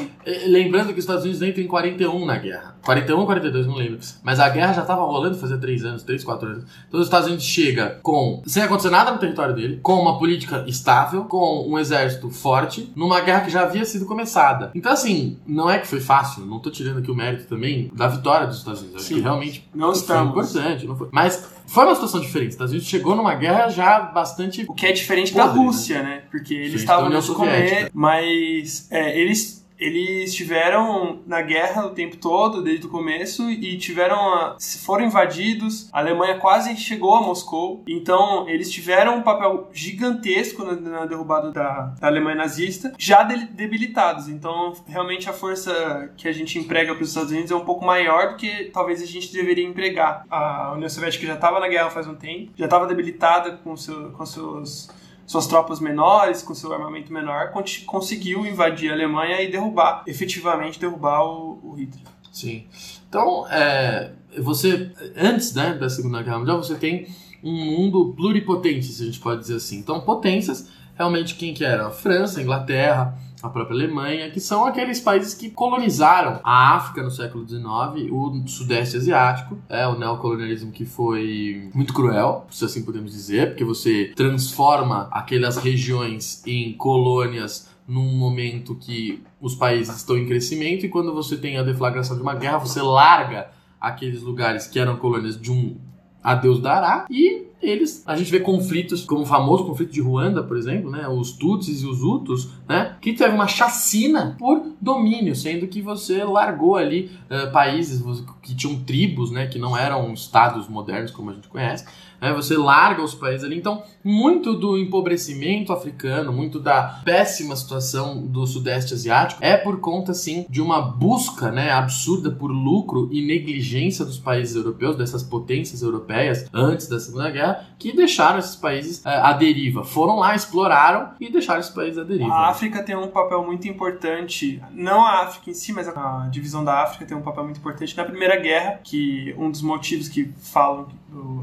Lembrando 0.47 0.87
que 0.87 0.99
os 0.99 1.03
Estados 1.03 1.23
Unidos 1.23 1.41
entram 1.41 1.63
em 1.63 1.67
41 1.67 2.25
na 2.25 2.37
guerra. 2.37 2.75
41 2.85 3.19
ou 3.19 3.25
42, 3.25 3.67
não 3.67 3.75
lembro. 3.75 3.99
Mas 4.23 4.39
a 4.39 4.47
guerra 4.47 4.73
já 4.73 4.81
estava 4.81 5.03
rolando 5.03 5.37
fazia 5.37 5.57
3 5.57 5.85
anos, 5.85 6.03
3, 6.03 6.23
4 6.23 6.47
anos. 6.47 6.63
Então 6.87 6.99
os 6.99 7.07
Estados 7.07 7.27
Unidos 7.27 7.45
chega 7.45 7.99
com, 8.01 8.41
sem 8.45 8.61
acontecer 8.61 8.91
nada 8.91 9.11
no 9.11 9.17
território 9.17 9.55
dele, 9.55 9.79
com 9.81 9.99
uma 9.99 10.19
política 10.19 10.63
estável, 10.67 11.25
com 11.25 11.67
um 11.67 11.79
exército 11.79 12.29
forte, 12.29 12.91
numa 12.95 13.19
guerra 13.21 13.41
que 13.41 13.49
já 13.49 13.63
havia 13.63 13.83
sido 13.83 14.04
começada. 14.05 14.71
Então 14.75 14.91
assim, 14.91 15.37
não 15.45 15.69
é 15.69 15.79
que 15.79 15.87
foi 15.87 15.99
fácil, 15.99 16.45
não 16.45 16.59
tô 16.59 16.69
tirando 16.69 16.99
aqui 16.99 17.11
o 17.11 17.15
mérito 17.15 17.47
também 17.47 17.91
da 17.93 18.07
vitória 18.07 18.47
dos 18.47 18.57
Estados 18.57 18.81
Unidos. 18.81 19.03
Sim. 19.03 19.15
que 19.15 19.21
realmente 19.21 19.67
não 19.73 19.89
foi 19.89 20.01
estamos. 20.01 20.31
importante, 20.31 20.87
não 20.87 20.95
foi. 20.95 21.09
Mas 21.11 21.47
foi 21.67 21.85
uma 21.85 21.95
situação 21.95 22.21
diferente. 22.21 22.49
Os 22.49 22.55
Estados 22.55 22.71
Unidos 22.71 22.87
chegou 22.87 23.15
numa 23.15 23.35
guerra 23.35 23.69
já 23.69 23.99
bastante. 23.99 24.65
O 24.67 24.73
que 24.73 24.85
é 24.85 24.91
diferente 24.91 25.33
podre, 25.33 25.47
da 25.47 25.53
Rússia, 25.53 26.03
né? 26.03 26.09
né? 26.09 26.23
Porque 26.29 26.53
eles 26.53 26.81
estavam 26.81 27.09
no 27.09 27.35
comer, 27.35 27.89
mas 27.93 28.87
é, 28.91 29.19
eles 29.19 29.64
eles 29.79 30.29
estiveram 30.31 31.19
na 31.25 31.41
guerra 31.41 31.85
o 31.85 31.91
tempo 31.91 32.17
todo, 32.17 32.61
desde 32.61 32.85
o 32.85 32.89
começo, 32.89 33.49
e 33.49 33.77
tiveram 33.77 34.33
a, 34.33 34.57
foram 34.83 35.05
invadidos. 35.05 35.89
A 35.91 35.99
Alemanha 35.99 36.37
quase 36.37 36.75
chegou 36.77 37.15
a 37.15 37.21
Moscou, 37.21 37.83
então 37.87 38.47
eles 38.47 38.71
tiveram 38.71 39.17
um 39.17 39.21
papel 39.21 39.69
gigantesco 39.73 40.63
na, 40.63 40.75
na 40.75 41.05
derrubada 41.05 41.51
da, 41.51 41.93
da, 41.99 42.07
Alemanha 42.07 42.37
nazista, 42.37 42.93
já 42.97 43.23
de, 43.23 43.45
debilitados. 43.47 44.27
Então, 44.27 44.73
realmente 44.87 45.29
a 45.29 45.33
força 45.33 46.11
que 46.17 46.27
a 46.27 46.31
gente 46.31 46.57
emprega 46.57 46.93
para 46.93 47.03
os 47.03 47.09
Estados 47.09 47.31
Unidos 47.31 47.51
é 47.51 47.55
um 47.55 47.65
pouco 47.65 47.85
maior 47.85 48.29
do 48.29 48.35
que 48.35 48.65
talvez 48.65 49.01
a 49.01 49.05
gente 49.05 49.31
deveria 49.31 49.65
empregar. 49.65 50.25
A 50.29 50.73
União 50.73 50.89
Soviética 50.89 51.25
já 51.25 51.35
estava 51.35 51.59
na 51.59 51.67
guerra 51.67 51.89
faz 51.89 52.07
um 52.07 52.15
tempo, 52.15 52.51
já 52.55 52.65
estava 52.65 52.87
debilitada 52.87 53.57
com, 53.57 53.75
seu, 53.75 54.11
com 54.11 54.25
seus 54.25 54.89
suas 55.25 55.47
tropas 55.47 55.79
menores, 55.79 56.41
com 56.41 56.53
seu 56.53 56.71
armamento 56.71 57.11
menor, 57.11 57.51
conseguiu 57.85 58.45
invadir 58.45 58.91
a 58.91 58.93
Alemanha 58.93 59.41
e 59.41 59.49
derrubar, 59.49 60.03
efetivamente 60.05 60.79
derrubar 60.79 61.23
o, 61.25 61.59
o 61.63 61.73
Hitler. 61.73 62.03
Sim. 62.31 62.65
Então, 63.07 63.47
é, 63.47 64.11
você, 64.39 64.91
antes 65.15 65.53
né, 65.55 65.73
da 65.73 65.89
Segunda 65.89 66.21
Guerra 66.21 66.39
Mundial, 66.39 66.61
você 66.61 66.75
tem 66.75 67.07
um 67.43 67.53
mundo 67.53 68.13
pluripotente, 68.15 68.85
se 68.85 69.03
a 69.03 69.05
gente 69.05 69.19
pode 69.19 69.41
dizer 69.41 69.55
assim. 69.55 69.77
Então, 69.77 70.01
potências, 70.01 70.69
realmente 70.95 71.35
quem 71.35 71.53
que 71.53 71.63
era? 71.63 71.87
A 71.87 71.91
França, 71.91 72.39
a 72.39 72.43
Inglaterra, 72.43 73.17
a 73.45 73.49
própria 73.49 73.75
Alemanha, 73.75 74.29
que 74.29 74.39
são 74.39 74.65
aqueles 74.65 74.99
países 74.99 75.33
que 75.33 75.49
colonizaram 75.49 76.39
a 76.43 76.75
África 76.75 77.03
no 77.03 77.11
século 77.11 77.47
XIX, 77.47 78.11
o 78.11 78.47
Sudeste 78.47 78.97
Asiático, 78.97 79.57
é 79.69 79.87
o 79.87 79.97
neocolonialismo 79.97 80.71
que 80.71 80.85
foi 80.85 81.69
muito 81.73 81.93
cruel, 81.93 82.45
se 82.49 82.65
assim 82.65 82.83
podemos 82.83 83.11
dizer, 83.11 83.49
porque 83.49 83.63
você 83.63 84.11
transforma 84.15 85.07
aquelas 85.11 85.57
regiões 85.57 86.43
em 86.45 86.73
colônias 86.73 87.69
num 87.87 88.15
momento 88.17 88.75
que 88.75 89.21
os 89.39 89.53
países 89.53 89.95
estão 89.95 90.17
em 90.17 90.25
crescimento 90.25 90.85
e 90.85 90.89
quando 90.89 91.13
você 91.13 91.37
tem 91.37 91.57
a 91.57 91.63
deflagração 91.63 92.15
de 92.15 92.21
uma 92.23 92.33
guerra, 92.33 92.57
você 92.57 92.81
larga 92.81 93.49
aqueles 93.79 94.23
lugares 94.23 94.65
que 94.65 94.79
eram 94.79 94.97
colônias 94.97 95.39
de 95.39 95.51
um 95.51 95.77
a 96.23 96.33
Deus 96.33 96.59
dará 96.59 97.05
e 97.07 97.44
eles, 97.69 98.03
a 98.05 98.15
gente 98.15 98.31
vê 98.31 98.39
conflitos, 98.39 99.03
como 99.03 99.23
o 99.23 99.25
famoso 99.25 99.65
conflito 99.65 99.91
de 99.91 100.01
Ruanda, 100.01 100.43
por 100.43 100.57
exemplo, 100.57 100.89
né, 100.89 101.07
os 101.07 101.31
Tutsis 101.31 101.81
e 101.81 101.85
os 101.85 102.01
Hutus, 102.01 102.49
né, 102.67 102.95
que 103.01 103.13
teve 103.13 103.33
uma 103.33 103.47
chacina 103.47 104.35
por 104.37 104.73
domínio, 104.79 105.35
sendo 105.35 105.67
que 105.67 105.81
você 105.81 106.23
largou 106.23 106.75
ali 106.75 107.11
uh, 107.29 107.51
países 107.51 108.03
que 108.41 108.55
tinham 108.55 108.79
tribos, 108.83 109.31
né, 109.31 109.47
que 109.47 109.57
não 109.57 109.77
eram 109.77 110.13
estados 110.13 110.67
modernos 110.67 111.11
como 111.11 111.31
a 111.31 111.33
gente 111.33 111.47
conhece, 111.47 111.85
né, 112.21 112.33
você 112.33 112.57
larga 112.57 113.03
os 113.03 113.13
países 113.13 113.43
ali. 113.43 113.57
Então, 113.57 113.83
muito 114.03 114.53
do 114.53 114.77
empobrecimento 114.77 115.73
africano, 115.73 116.31
muito 116.31 116.59
da 116.59 117.01
péssima 117.03 117.55
situação 117.55 118.25
do 118.25 118.45
Sudeste 118.45 118.93
Asiático 118.93 119.43
é 119.43 119.57
por 119.57 119.79
conta, 119.79 120.13
sim, 120.13 120.45
de 120.49 120.61
uma 120.61 120.81
busca 120.81 121.51
né, 121.51 121.71
absurda 121.71 122.31
por 122.31 122.51
lucro 122.51 123.09
e 123.11 123.25
negligência 123.25 124.05
dos 124.05 124.17
países 124.17 124.55
europeus, 124.55 124.95
dessas 124.95 125.23
potências 125.23 125.81
europeias, 125.81 126.47
antes 126.53 126.87
da 126.87 126.99
Segunda 126.99 127.29
Guerra, 127.29 127.65
que 127.79 127.95
deixaram 127.95 128.39
esses 128.39 128.55
países 128.55 128.99
uh, 128.99 129.09
à 129.09 129.33
deriva. 129.33 129.83
Foram 129.83 130.17
lá, 130.17 130.35
exploraram 130.35 131.11
e 131.19 131.31
deixaram 131.31 131.59
esses 131.59 131.73
países 131.73 131.97
à 131.97 132.03
deriva. 132.03 132.31
A 132.31 132.49
África 132.49 132.83
tem 132.83 132.95
um 132.95 133.07
papel 133.07 133.43
muito 133.43 133.67
importante, 133.67 134.61
não 134.71 135.05
a 135.05 135.23
África 135.23 135.49
em 135.49 135.53
si, 135.53 135.73
mas 135.73 135.87
a 135.87 136.27
divisão 136.31 136.63
da 136.63 136.83
África 136.83 137.05
tem 137.05 137.17
um 137.17 137.21
papel 137.21 137.43
muito 137.43 137.57
importante 137.57 137.95
na 137.95 138.03
Primeira 138.03 138.37
Guerra, 138.37 138.79
que 138.83 139.33
um 139.37 139.49
dos 139.49 139.61
motivos 139.61 140.07
que 140.07 140.31
falam, 140.37 140.87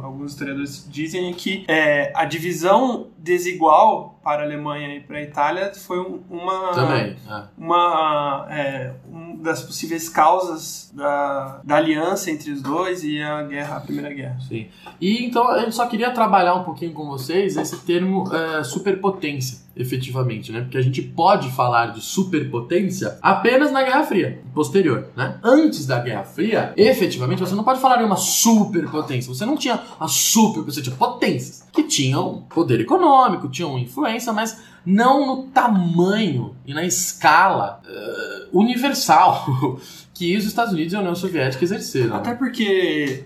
alguns 0.03 0.33
historiadores 0.33 0.87
dizem, 0.91 1.33
que 1.33 1.65
é, 1.69 2.13
a 2.15 2.25
divisão 2.25 3.09
desigual 3.19 4.19
para 4.23 4.43
a 4.43 4.45
Alemanha 4.45 4.97
e 4.97 5.01
para 5.01 5.19
a 5.19 5.23
Itália 5.23 5.73
foi 5.75 5.99
uma 6.31 6.73
Também, 6.73 7.17
é. 7.29 7.45
uma 7.57 8.47
é, 8.51 8.93
uma 9.11 9.22
das 9.43 9.63
possíveis 9.63 10.09
causas 10.09 10.91
da, 10.95 11.61
da 11.65 11.77
aliança 11.77 12.31
entre 12.31 12.51
os 12.51 12.63
dois 12.63 13.05
e 13.05 13.21
a 13.21 13.43
guerra 13.43 13.77
a 13.77 13.81
primeira 13.81 14.13
guerra 14.13 14.39
sim 14.49 14.69
e 15.01 15.25
então 15.25 15.59
gente 15.61 15.75
só 15.75 15.87
queria 15.87 16.11
trabalhar 16.11 16.55
um 16.55 16.65
pouquinho 16.65 16.93
com 16.93 17.07
vocês 17.07 17.57
esse 17.57 17.79
termo 17.81 18.25
é, 18.33 18.63
superpotência 18.63 19.63
efetivamente, 19.77 20.53
né? 20.53 20.61
Porque 20.61 20.77
a 20.77 20.83
gente 20.83 21.01
pode 21.01 21.51
falar 21.51 21.87
de 21.87 22.01
superpotência 22.01 23.19
apenas 23.23 23.73
na 23.73 23.83
Guerra 23.83 24.05
Fria, 24.05 24.41
posterior, 24.55 25.09
né? 25.17 25.39
Antes 25.43 25.87
da 25.87 25.99
Guerra 25.99 26.25
Fria, 26.25 26.73
efetivamente, 26.77 27.41
você 27.41 27.55
não 27.55 27.65
pode 27.65 27.81
falar 27.81 27.97
de 27.97 28.05
uma 28.05 28.17
superpotência. 28.17 29.33
Você 29.33 29.47
não 29.47 29.57
tinha 29.57 29.81
a 29.99 30.09
super, 30.09 30.63
você 30.63 30.83
tinha 30.83 30.95
potências 30.95 31.67
que 31.73 31.85
tinham 31.85 32.45
poder 32.51 32.81
econômico, 32.81 33.49
tinham 33.49 33.79
influência, 33.79 34.33
mas 34.33 34.63
não 34.85 35.27
no 35.27 35.43
tamanho 35.45 36.57
e 36.67 36.75
na 36.75 36.85
escala 36.85 37.81
uh, 37.85 38.59
universal 38.59 39.47
que 40.13 40.37
os 40.37 40.45
Estados 40.45 40.73
Unidos 40.73 40.93
e 40.93 40.97
a 40.97 41.01
União 41.01 41.15
Soviética 41.15 41.65
exerceram. 41.65 42.17
Até 42.17 42.35
porque 42.35 43.25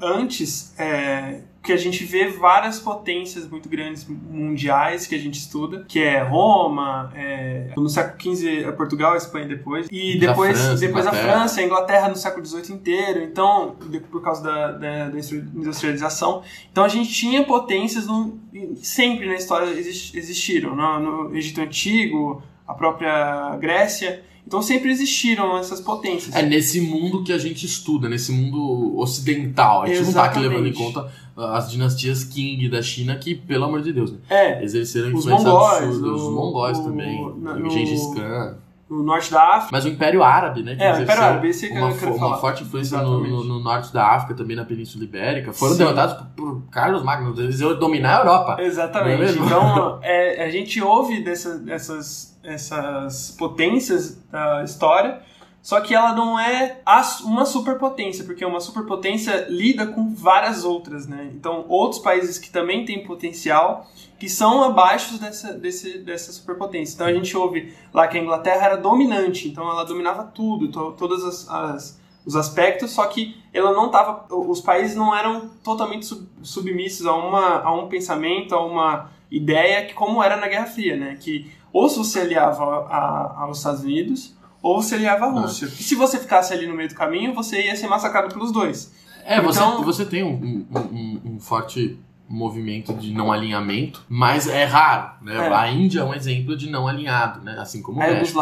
antes 0.00 0.72
é, 0.78 1.40
que 1.64 1.72
a 1.72 1.76
gente 1.78 2.04
vê 2.04 2.28
várias 2.28 2.78
potências 2.78 3.48
muito 3.48 3.70
grandes 3.70 4.06
mundiais 4.06 5.06
que 5.06 5.14
a 5.14 5.18
gente 5.18 5.38
estuda, 5.38 5.84
que 5.88 5.98
é 5.98 6.22
Roma, 6.22 7.10
é, 7.16 7.70
no 7.74 7.88
século 7.88 8.36
XV 8.36 8.64
é 8.64 8.72
Portugal, 8.72 9.14
a 9.14 9.16
Espanha 9.16 9.48
depois, 9.48 9.88
e 9.90 10.18
depois, 10.18 10.60
França, 10.60 10.86
depois 10.86 11.06
a 11.06 11.12
França, 11.12 11.60
a 11.62 11.64
Inglaterra 11.64 12.08
no 12.08 12.16
século 12.16 12.44
XVIII 12.44 12.76
inteiro, 12.76 13.22
então, 13.22 13.76
por 14.10 14.22
causa 14.22 14.42
da, 14.42 14.72
da, 14.72 15.08
da, 15.08 15.18
industrialização. 15.18 16.42
Então 16.70 16.84
a 16.84 16.88
gente 16.88 17.10
tinha 17.10 17.42
potências 17.44 18.06
no, 18.06 18.38
sempre 18.76 19.26
na 19.26 19.34
história 19.34 19.66
existiram, 19.70 20.76
no, 20.76 21.28
no 21.30 21.36
Egito 21.36 21.62
Antigo, 21.62 22.42
a 22.68 22.74
própria 22.74 23.56
Grécia, 23.56 24.22
então 24.46 24.60
sempre 24.60 24.90
existiram 24.90 25.56
essas 25.56 25.80
potências. 25.80 26.34
É 26.34 26.42
nesse 26.42 26.80
mundo 26.80 27.24
que 27.24 27.32
a 27.32 27.38
gente 27.38 27.64
estuda, 27.64 28.08
nesse 28.08 28.30
mundo 28.30 28.96
ocidental. 28.98 29.82
A 29.82 29.86
gente 29.86 30.00
Exatamente. 30.00 30.14
não 30.14 30.22
tá 30.22 30.30
aqui 30.30 30.38
levando 30.38 30.68
em 30.68 30.72
conta 30.72 31.10
as 31.36 31.70
dinastias 31.70 32.24
Qing 32.24 32.68
da 32.68 32.80
China, 32.80 33.16
que, 33.16 33.34
pelo 33.34 33.64
amor 33.64 33.82
de 33.82 33.92
Deus, 33.92 34.12
né? 34.12 34.18
É. 34.28 34.62
Exerceram 34.62 35.08
influência 35.08 35.36
os 35.36 35.44
mongóis, 35.44 35.84
absurda. 35.84 36.12
Os 36.12 36.22
mongóis 36.22 36.78
o, 36.78 36.84
também. 36.84 37.24
O, 37.24 37.70
Gengis 37.70 38.06
Khan. 38.14 38.56
No 38.88 39.02
norte 39.02 39.30
da 39.32 39.42
África. 39.42 39.70
Mas 39.72 39.84
o 39.84 39.88
Império 39.88 40.22
Árabe, 40.22 40.62
né? 40.62 40.76
é, 40.78 40.92
o 40.92 41.02
Império 41.02 41.22
Árabe, 41.22 41.48
esse 41.48 41.68
que 41.68 41.78
uma, 41.78 41.90
eu 41.90 41.96
quero 41.96 42.14
uma 42.14 42.36
forte 42.36 42.62
influência 42.62 43.00
no, 43.00 43.26
no, 43.26 43.44
no, 43.44 43.60
norte 43.60 43.92
da 43.92 44.08
África, 44.08 44.34
também 44.34 44.54
na 44.54 44.64
Península 44.64 45.04
Ibérica. 45.04 45.52
Foram 45.52 45.72
Sim. 45.72 45.78
derrotados 45.78 46.16
por, 46.16 46.26
por, 46.36 46.62
Carlos 46.70 47.02
Magno. 47.02 47.34
Eles 47.38 47.60
iam 47.60 47.78
dominar 47.78 48.16
a 48.16 48.20
Europa. 48.20 48.62
Exatamente. 48.62 49.22
É 49.22 49.42
então, 49.42 49.98
é, 50.04 50.44
a 50.44 50.50
gente 50.50 50.82
ouve 50.82 51.22
dessa, 51.22 51.58
dessas 51.58 52.34
essas 52.44 53.34
potências 53.38 54.18
da 54.30 54.62
história, 54.62 55.20
só 55.64 55.80
que 55.80 55.94
ela 55.94 56.14
não 56.14 56.38
é 56.38 56.82
uma 57.24 57.46
superpotência, 57.46 58.22
porque 58.22 58.44
uma 58.44 58.60
superpotência 58.60 59.46
lida 59.48 59.86
com 59.86 60.14
várias 60.14 60.62
outras, 60.62 61.06
né? 61.06 61.30
Então, 61.34 61.64
outros 61.70 62.02
países 62.02 62.36
que 62.36 62.50
também 62.50 62.84
têm 62.84 63.02
potencial, 63.02 63.86
que 64.18 64.28
são 64.28 64.62
abaixo 64.62 65.18
dessa, 65.18 65.54
desse, 65.54 66.00
dessa 66.00 66.30
superpotência. 66.32 66.94
Então, 66.94 67.06
a 67.06 67.12
gente 67.14 67.34
ouve 67.34 67.74
lá 67.94 68.06
que 68.06 68.18
a 68.18 68.20
Inglaterra 68.20 68.66
era 68.66 68.76
dominante, 68.76 69.48
então 69.48 69.66
ela 69.66 69.84
dominava 69.84 70.24
tudo, 70.24 70.70
to, 70.70 70.92
todas 70.98 71.24
as, 71.24 71.48
as 71.48 72.04
os 72.26 72.36
aspectos, 72.36 72.90
só 72.90 73.06
que 73.06 73.36
ela 73.52 73.72
não 73.72 73.90
tava, 73.90 74.26
os 74.34 74.60
países 74.60 74.94
não 74.94 75.14
eram 75.14 75.48
totalmente 75.62 76.06
sub, 76.06 76.26
submissos 76.42 77.06
a, 77.06 77.14
uma, 77.14 77.60
a 77.60 77.72
um 77.72 77.88
pensamento, 77.88 78.54
a 78.54 78.64
uma 78.64 79.10
ideia 79.30 79.84
que 79.86 79.94
como 79.94 80.22
era 80.22 80.36
na 80.36 80.48
Guerra 80.48 80.66
Fria, 80.66 80.96
né? 80.96 81.18
Que 81.20 81.50
ou 81.72 81.88
se 81.88 81.98
você 81.98 82.20
aliava 82.20 82.64
a, 82.64 82.96
a, 82.96 83.42
aos 83.42 83.58
Estados 83.58 83.82
Unidos, 83.82 84.33
ou 84.64 84.80
você 84.80 84.94
aliava 84.94 85.26
a. 85.26 85.28
Rússia. 85.28 85.68
Ah. 85.70 85.76
E 85.78 85.82
se 85.82 85.94
você 85.94 86.18
ficasse 86.18 86.54
ali 86.54 86.66
no 86.66 86.74
meio 86.74 86.88
do 86.88 86.94
caminho, 86.94 87.34
você 87.34 87.66
ia 87.66 87.76
ser 87.76 87.86
massacrado 87.86 88.32
pelos 88.32 88.50
dois. 88.50 88.90
É, 89.22 89.36
então, 89.36 89.76
você, 89.76 89.84
você 89.84 90.04
tem 90.06 90.24
um, 90.24 90.66
um, 90.74 91.20
um, 91.22 91.38
forte 91.38 91.98
movimento 92.26 92.94
de 92.94 93.12
não 93.12 93.30
alinhamento, 93.30 94.02
mas 94.08 94.48
é 94.48 94.64
raro, 94.64 95.12
né? 95.22 95.36
É. 95.36 95.52
A 95.52 95.70
Índia 95.70 96.00
é 96.00 96.04
um 96.04 96.14
exemplo 96.14 96.56
de 96.56 96.70
não 96.70 96.88
alinhado, 96.88 97.42
né? 97.42 97.58
Assim 97.58 97.82
como 97.82 98.00
o 98.00 98.02
é, 98.02 98.14
México. 98.14 98.40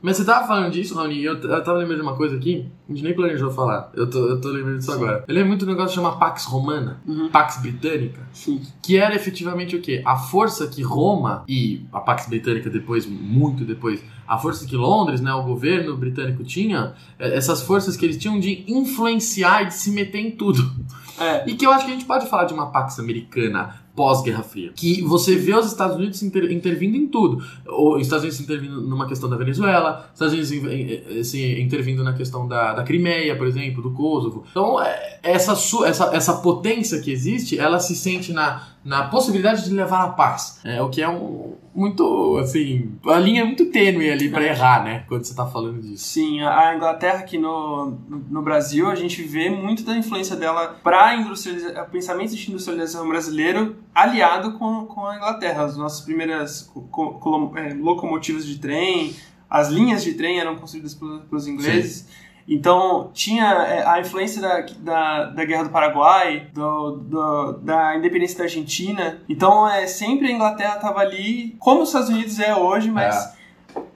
Mas 0.00 0.16
você 0.16 0.24
tava 0.24 0.46
falando 0.46 0.72
disso, 0.72 0.94
Rony, 0.94 1.16
e 1.16 1.24
eu, 1.24 1.34
eu 1.34 1.64
tava 1.64 1.78
lembrando 1.78 2.00
de 2.00 2.02
uma 2.02 2.16
coisa 2.16 2.36
aqui, 2.36 2.66
a 2.88 2.92
gente 2.92 3.02
nem 3.02 3.14
planejou 3.14 3.50
falar, 3.50 3.90
eu 3.94 4.08
tô, 4.08 4.28
eu 4.28 4.40
tô 4.40 4.48
lembrando 4.48 4.78
disso 4.78 4.92
Sim. 4.92 4.96
agora. 4.96 5.24
Eu 5.26 5.34
lembro 5.34 5.48
muito 5.48 5.64
do 5.64 5.70
negócio 5.70 5.88
que 5.88 5.94
chama 5.94 6.16
Pax 6.18 6.44
Romana, 6.44 7.00
uhum. 7.06 7.28
Pax 7.28 7.60
Britânica, 7.60 8.20
Sim. 8.32 8.62
que 8.82 8.96
era 8.96 9.14
efetivamente 9.14 9.74
o 9.74 9.80
quê? 9.80 10.00
A 10.04 10.16
força 10.16 10.66
que 10.68 10.82
Roma 10.82 11.44
e 11.48 11.84
a 11.92 12.00
Pax 12.00 12.28
Britânica 12.28 12.70
depois, 12.70 13.06
muito 13.06 13.64
depois, 13.64 14.02
a 14.26 14.38
força 14.38 14.66
que 14.66 14.76
Londres, 14.76 15.20
né, 15.20 15.32
o 15.32 15.42
governo 15.42 15.96
britânico 15.96 16.44
tinha, 16.44 16.94
é, 17.18 17.36
essas 17.36 17.62
forças 17.62 17.96
que 17.96 18.04
eles 18.04 18.18
tinham 18.18 18.38
de 18.38 18.64
influenciar 18.68 19.62
e 19.62 19.66
de 19.66 19.74
se 19.74 19.90
meter 19.90 20.18
em 20.18 20.30
tudo. 20.30 20.70
É. 21.18 21.50
E 21.50 21.54
que 21.54 21.66
eu 21.66 21.72
acho 21.72 21.84
que 21.84 21.90
a 21.90 21.94
gente 21.94 22.04
pode 22.04 22.28
falar 22.28 22.44
de 22.44 22.54
uma 22.54 22.70
Pax 22.70 22.98
Americana 23.00 23.74
pós-Guerra 23.98 24.44
Fria. 24.44 24.70
Que 24.76 25.02
você 25.02 25.34
vê 25.34 25.52
os 25.52 25.66
Estados 25.66 25.96
Unidos 25.96 26.22
inter, 26.22 26.52
intervindo 26.52 26.96
em 26.96 27.08
tudo. 27.08 27.44
Os 27.66 28.00
Estados 28.00 28.22
Unidos 28.22 28.40
intervindo 28.40 28.80
numa 28.80 29.08
questão 29.08 29.28
da 29.28 29.36
Venezuela, 29.36 30.08
os 30.14 30.22
Estados 30.22 30.50
Unidos 30.50 31.18
assim, 31.18 31.60
intervindo 31.60 32.04
na 32.04 32.12
questão 32.12 32.46
da, 32.46 32.74
da 32.74 32.84
Crimeia, 32.84 33.34
por 33.34 33.48
exemplo, 33.48 33.82
do 33.82 33.90
Kosovo. 33.90 34.44
Então, 34.48 34.80
é, 34.80 35.18
essa, 35.20 35.52
essa, 35.84 36.14
essa 36.14 36.34
potência 36.34 37.00
que 37.00 37.10
existe, 37.10 37.58
ela 37.58 37.80
se 37.80 37.96
sente 37.96 38.32
na, 38.32 38.68
na 38.88 39.04
possibilidade 39.04 39.64
de 39.64 39.70
levar 39.70 40.02
a 40.04 40.08
paz. 40.08 40.60
É 40.64 40.80
o 40.80 40.88
que 40.88 41.02
é 41.02 41.08
um 41.08 41.56
muito, 41.74 42.38
assim, 42.38 42.98
a 43.06 43.20
linha 43.20 43.42
é 43.42 43.44
muito 43.44 43.66
tênue 43.66 44.10
ali 44.10 44.28
para 44.28 44.44
errar, 44.44 44.82
né, 44.82 45.04
quando 45.06 45.24
você 45.24 45.32
tá 45.32 45.46
falando 45.46 45.80
disso. 45.80 46.08
Sim, 46.08 46.40
a 46.42 46.74
Inglaterra 46.74 47.20
aqui 47.20 47.38
no, 47.38 47.96
no 48.08 48.42
Brasil, 48.42 48.90
a 48.90 48.96
gente 48.96 49.22
vê 49.22 49.48
muito 49.48 49.84
da 49.84 49.96
influência 49.96 50.34
dela 50.34 50.76
para 50.82 51.16
o 51.20 51.90
pensamento 51.90 52.34
de 52.34 52.50
industrialização 52.50 53.08
brasileiro 53.08 53.76
aliado 53.94 54.54
com, 54.58 54.86
com 54.86 55.06
a 55.06 55.16
Inglaterra. 55.16 55.62
As 55.62 55.76
nossas 55.76 56.00
primeiras 56.00 56.68
é, 57.56 57.74
locomotivas 57.74 58.44
de 58.44 58.58
trem, 58.58 59.14
as 59.48 59.68
linhas 59.68 60.02
de 60.02 60.14
trem 60.14 60.40
eram 60.40 60.56
construídas 60.56 60.94
pelos 60.94 61.46
ingleses. 61.46 62.08
Sim. 62.08 62.27
Então, 62.48 63.10
tinha 63.12 63.44
é, 63.44 63.86
a 63.86 64.00
influência 64.00 64.40
da, 64.40 64.60
da, 64.78 65.24
da 65.26 65.44
Guerra 65.44 65.64
do 65.64 65.70
Paraguai, 65.70 66.48
do, 66.54 66.92
do, 66.92 67.52
da 67.58 67.94
independência 67.94 68.38
da 68.38 68.44
Argentina. 68.44 69.20
Então, 69.28 69.68
é, 69.68 69.86
sempre 69.86 70.28
a 70.28 70.32
Inglaterra 70.32 70.76
estava 70.76 71.00
ali, 71.00 71.54
como 71.58 71.82
os 71.82 71.90
Estados 71.90 72.08
Unidos 72.08 72.40
é 72.40 72.56
hoje, 72.56 72.90
mas 72.90 73.36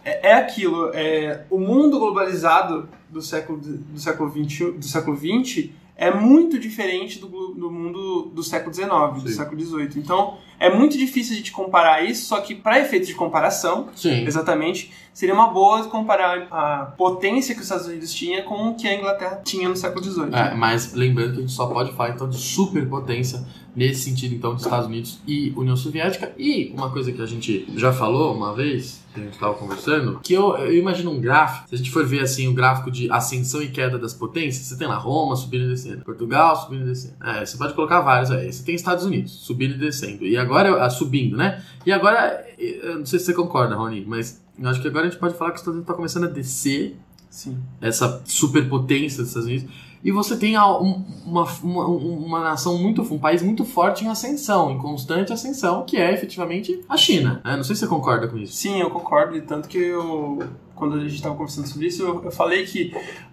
é, 0.05 0.29
é, 0.29 0.31
é 0.31 0.35
aquilo. 0.35 0.91
É, 0.93 1.47
o 1.49 1.59
mundo 1.59 1.99
globalizado 1.99 2.91
do 3.09 3.23
século, 3.23 3.59
do 3.59 3.99
século 3.99 4.31
XX, 4.31 4.75
do 4.75 4.85
século 4.85 5.17
20 5.17 5.75
é 5.97 6.11
muito 6.13 6.59
diferente 6.59 7.21
do, 7.21 7.29
do 7.55 7.71
mundo 7.71 8.33
do 8.35 8.43
século 8.43 8.75
XIX, 8.75 9.23
do 9.23 9.29
século 9.29 9.61
XVIII. 9.61 9.91
Então, 9.97 10.37
é 10.63 10.73
muito 10.73 10.97
difícil 10.97 11.35
a 11.35 11.37
gente 11.37 11.51
comparar 11.51 12.05
isso, 12.05 12.27
só 12.27 12.41
que 12.41 12.55
para 12.55 12.79
efeitos 12.79 13.09
de 13.09 13.15
comparação, 13.15 13.89
Sim. 13.97 14.25
exatamente, 14.25 14.93
seria 15.13 15.35
uma 15.35 15.49
boa 15.49 15.85
comparar 15.89 16.47
a 16.51 16.87
potência 16.97 17.55
que 17.55 17.61
os 17.61 17.67
Estados 17.67 17.87
Unidos 17.87 18.15
tinha 18.15 18.43
com 18.43 18.69
o 18.69 18.75
que 18.75 18.87
a 18.87 18.95
Inglaterra 18.95 19.43
tinha 19.45 19.69
no 19.69 19.77
século 19.77 20.05
XVIII. 20.05 20.33
É, 20.33 20.55
mas 20.55 20.95
lembrando 20.95 21.33
que 21.33 21.39
a 21.39 21.41
gente 21.41 21.53
só 21.53 21.67
pode 21.67 21.93
falar 21.93 22.11
então 22.11 22.29
de 22.29 22.37
superpotência 22.37 23.45
nesse 23.75 24.03
sentido 24.03 24.35
então 24.35 24.55
dos 24.55 24.65
Estados 24.65 24.87
Unidos 24.87 25.19
e 25.27 25.53
União 25.57 25.77
Soviética 25.77 26.33
e 26.37 26.71
uma 26.75 26.91
coisa 26.91 27.11
que 27.11 27.23
a 27.23 27.27
gente 27.27 27.67
já 27.75 27.93
falou 27.93 28.35
uma 28.35 28.55
vez 28.55 29.03
que 29.15 29.21
a 29.21 29.23
gente 29.25 29.33
estava 29.33 29.55
conversando 29.55 30.21
que 30.23 30.35
eu, 30.35 30.55
eu 30.59 30.77
imagino 30.77 31.11
um 31.11 31.19
gráfico 31.21 31.69
se 31.69 31.75
a 31.75 31.79
gente 31.79 31.91
for 31.91 32.05
ver 32.07 32.21
assim 32.21 32.49
o 32.49 32.53
gráfico 32.53 32.91
de 32.91 33.11
ascensão 33.11 33.63
e 33.63 33.71
queda 33.71 33.99
das 33.99 34.13
potências 34.13 34.67
você 34.67 34.77
tem 34.77 34.87
lá 34.87 34.97
Roma 34.97 35.35
subindo 35.37 35.65
e 35.65 35.69
descendo 35.69 36.05
Portugal 36.05 36.55
subindo 36.57 36.83
e 36.83 36.85
descendo 36.85 37.15
é, 37.25 37.47
você 37.47 37.57
pode 37.57 37.73
colocar 37.73 38.03
vários 38.03 38.31
aí 38.31 38.53
você 38.53 38.63
tem 38.63 38.75
Estados 38.75 39.07
Unidos 39.07 39.33
subindo 39.33 39.75
e 39.75 39.79
descendo 39.79 40.27
e 40.27 40.37
agora 40.37 40.52
ah, 40.57 40.91
subindo 40.91 41.37
né 41.37 41.63
e 41.87 41.93
agora 41.93 42.45
eu 42.59 42.99
não 42.99 43.07
sei 43.07 43.19
se 43.19 43.27
você 43.27 43.35
concorda 43.35 43.75
Rony 43.75 44.05
mas 44.07 44.41
eu 44.59 44.69
acho 44.69 44.81
que 44.81 44.89
agora 44.89 45.07
a 45.07 45.11
gente 45.11 45.19
pode 45.19 45.35
falar 45.35 45.51
que 45.51 45.57
os 45.57 45.61
Estados 45.63 45.77
Unidos 45.77 45.85
está 45.91 45.95
começando 45.95 46.25
a 46.25 46.29
descer 46.29 46.97
Sim. 47.31 47.57
essa 47.81 48.23
superpotência 48.27 49.19
dos 49.23 49.29
Estados 49.29 49.49
Unidos. 49.49 49.67
E 50.05 50.11
você 50.13 50.37
tem 50.37 50.59
um- 50.59 51.05
uma, 51.25 51.45
uma, 51.63 51.87
uma 51.87 52.41
nação 52.41 52.77
muito, 52.77 53.01
um 53.03 53.19
país 53.19 53.41
muito 53.43 53.65
forte 53.65 54.05
em 54.05 54.09
ascensão, 54.09 54.71
em 54.71 54.77
constante 54.79 55.33
ascensão, 55.33 55.85
que 55.87 55.97
é 55.97 56.13
efetivamente 56.13 56.85
a 56.89 56.97
China. 56.97 57.41
né? 57.45 57.57
Não 57.57 57.65
sei 57.65 57.75
se 57.75 57.81
você 57.81 57.87
concorda 57.87 58.29
com 58.29 58.37
isso. 58.37 58.53
Sim, 58.53 58.81
eu 58.81 58.91
concordo, 58.91 59.35
e 59.37 59.41
tanto 59.41 59.67
que 59.69 59.79
eu, 59.79 60.41
quando 60.75 60.97
a 60.97 61.01
gente 61.01 61.15
estava 61.15 61.35
conversando 61.35 61.67
sobre 61.69 61.87
isso, 61.87 62.03
eu, 62.03 62.23
eu 62.25 62.31
falei 62.31 62.65
que 62.67 62.93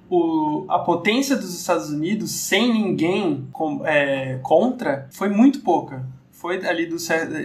o, 0.09 0.65
a 0.69 0.79
potência 0.79 1.35
dos 1.35 1.53
Estados 1.53 1.89
Unidos, 1.89 2.31
sem 2.31 2.71
ninguém 2.71 3.47
com- 3.51 3.85
é, 3.85 4.39
contra, 4.43 5.07
foi 5.11 5.27
muito 5.27 5.59
pouca. 5.61 6.05
Foi 6.39 6.65
ali 6.65 6.85
do 6.85 6.95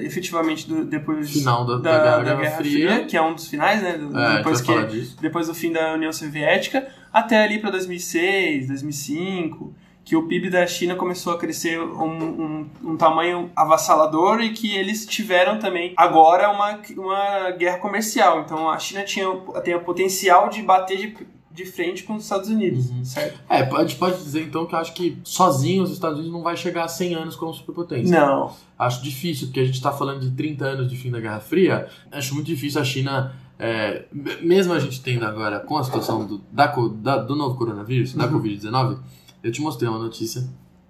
efetivamente 0.04 0.68
do, 0.68 0.84
depois 0.84 1.28
Final 1.32 1.66
da, 1.66 1.76
da 1.78 1.80
da, 1.80 1.98
Guerra, 1.98 2.16
da 2.22 2.34
Guerra 2.42 2.56
Fria, 2.56 3.04
que 3.06 3.16
é 3.16 3.22
um 3.22 3.34
dos 3.34 3.48
finais, 3.48 3.82
né? 3.82 3.98
do- 3.98 4.16
É, 4.18 4.36
depois, 4.36 4.60
que, 4.60 4.72
depois 5.20 5.46
do 5.48 5.54
fim 5.54 5.72
da 5.72 5.94
União 5.94 6.12
Soviética, 6.12 6.86
até 7.12 7.42
ali 7.42 7.58
para 7.58 7.70
2006, 7.70 8.68
2005, 8.68 9.74
que 10.04 10.14
o 10.14 10.28
PIB 10.28 10.50
da 10.50 10.66
China 10.66 10.94
começou 10.94 11.32
a 11.32 11.38
crescer 11.38 11.80
um, 11.80 12.04
um, 12.04 12.70
um 12.84 12.96
tamanho 12.96 13.50
avassalador 13.56 14.40
e 14.42 14.50
que 14.50 14.76
eles 14.76 15.06
tiveram 15.06 15.58
também 15.58 15.94
agora 15.96 16.50
uma, 16.50 16.78
uma 16.96 17.50
guerra 17.52 17.78
comercial. 17.78 18.42
Então 18.42 18.68
a 18.70 18.78
China 18.78 19.02
tinha, 19.02 19.26
tem 19.64 19.74
o 19.74 19.80
potencial 19.80 20.48
de 20.50 20.62
bater 20.62 20.96
de, 20.98 21.16
de 21.54 21.64
frente 21.64 22.02
com 22.02 22.16
os 22.16 22.24
Estados 22.24 22.48
Unidos, 22.48 22.90
Uhum. 22.90 23.04
certo? 23.04 23.38
É, 23.48 23.60
a 23.62 23.80
gente 23.82 23.94
pode 23.96 24.16
dizer 24.16 24.42
então 24.42 24.66
que 24.66 24.74
eu 24.74 24.78
acho 24.80 24.92
que 24.92 25.16
sozinho 25.22 25.84
os 25.84 25.90
Estados 25.92 26.18
Unidos 26.18 26.34
não 26.34 26.42
vai 26.42 26.56
chegar 26.56 26.82
a 26.84 26.88
100 26.88 27.14
anos 27.14 27.36
como 27.36 27.54
superpotência. 27.54 28.18
Não. 28.20 28.52
Acho 28.76 29.00
difícil, 29.02 29.46
porque 29.46 29.60
a 29.60 29.64
gente 29.64 29.76
está 29.76 29.92
falando 29.92 30.20
de 30.20 30.32
30 30.32 30.64
anos 30.64 30.90
de 30.90 30.96
fim 30.96 31.10
da 31.12 31.20
Guerra 31.20 31.38
Fria. 31.38 31.88
Acho 32.10 32.34
muito 32.34 32.46
difícil 32.48 32.80
a 32.80 32.84
China, 32.84 33.32
é, 33.56 34.06
mesmo 34.42 34.72
a 34.72 34.80
gente 34.80 35.00
tendo 35.00 35.24
agora 35.24 35.60
com 35.60 35.78
a 35.78 35.84
situação 35.84 36.26
do, 36.26 36.38
da, 36.50 36.66
da- 36.66 37.18
do 37.18 37.36
novo 37.36 37.56
coronavírus, 37.56 38.12
da 38.14 38.26
Uhum. 38.26 38.40
Covid-19, 38.40 38.98
eu 39.42 39.52
te 39.52 39.60
mostrei 39.60 39.88
uma 39.88 39.98
notícia 40.00 40.44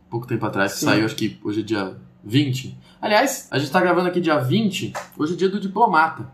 pouco 0.09 0.27
tempo 0.27 0.47
atrás 0.47 0.73
que 0.73 0.79
Sim. 0.81 0.87
saiu, 0.87 1.05
acho 1.05 1.15
que 1.17 1.39
hoje 1.45 1.61
é 1.61 1.63
dia 1.63 1.95
20. 2.25 2.75
Aliás, 3.03 3.49
a 3.51 3.59
gente 3.59 3.67
está 3.67 3.83
gravando 3.83 4.09
aqui 4.09 4.19
dia 4.19 4.39
20, 4.39 4.95
hoje 5.19 5.35
é 5.35 5.37
dia 5.37 5.51
do 5.51 5.61
diplomata. 5.61 6.33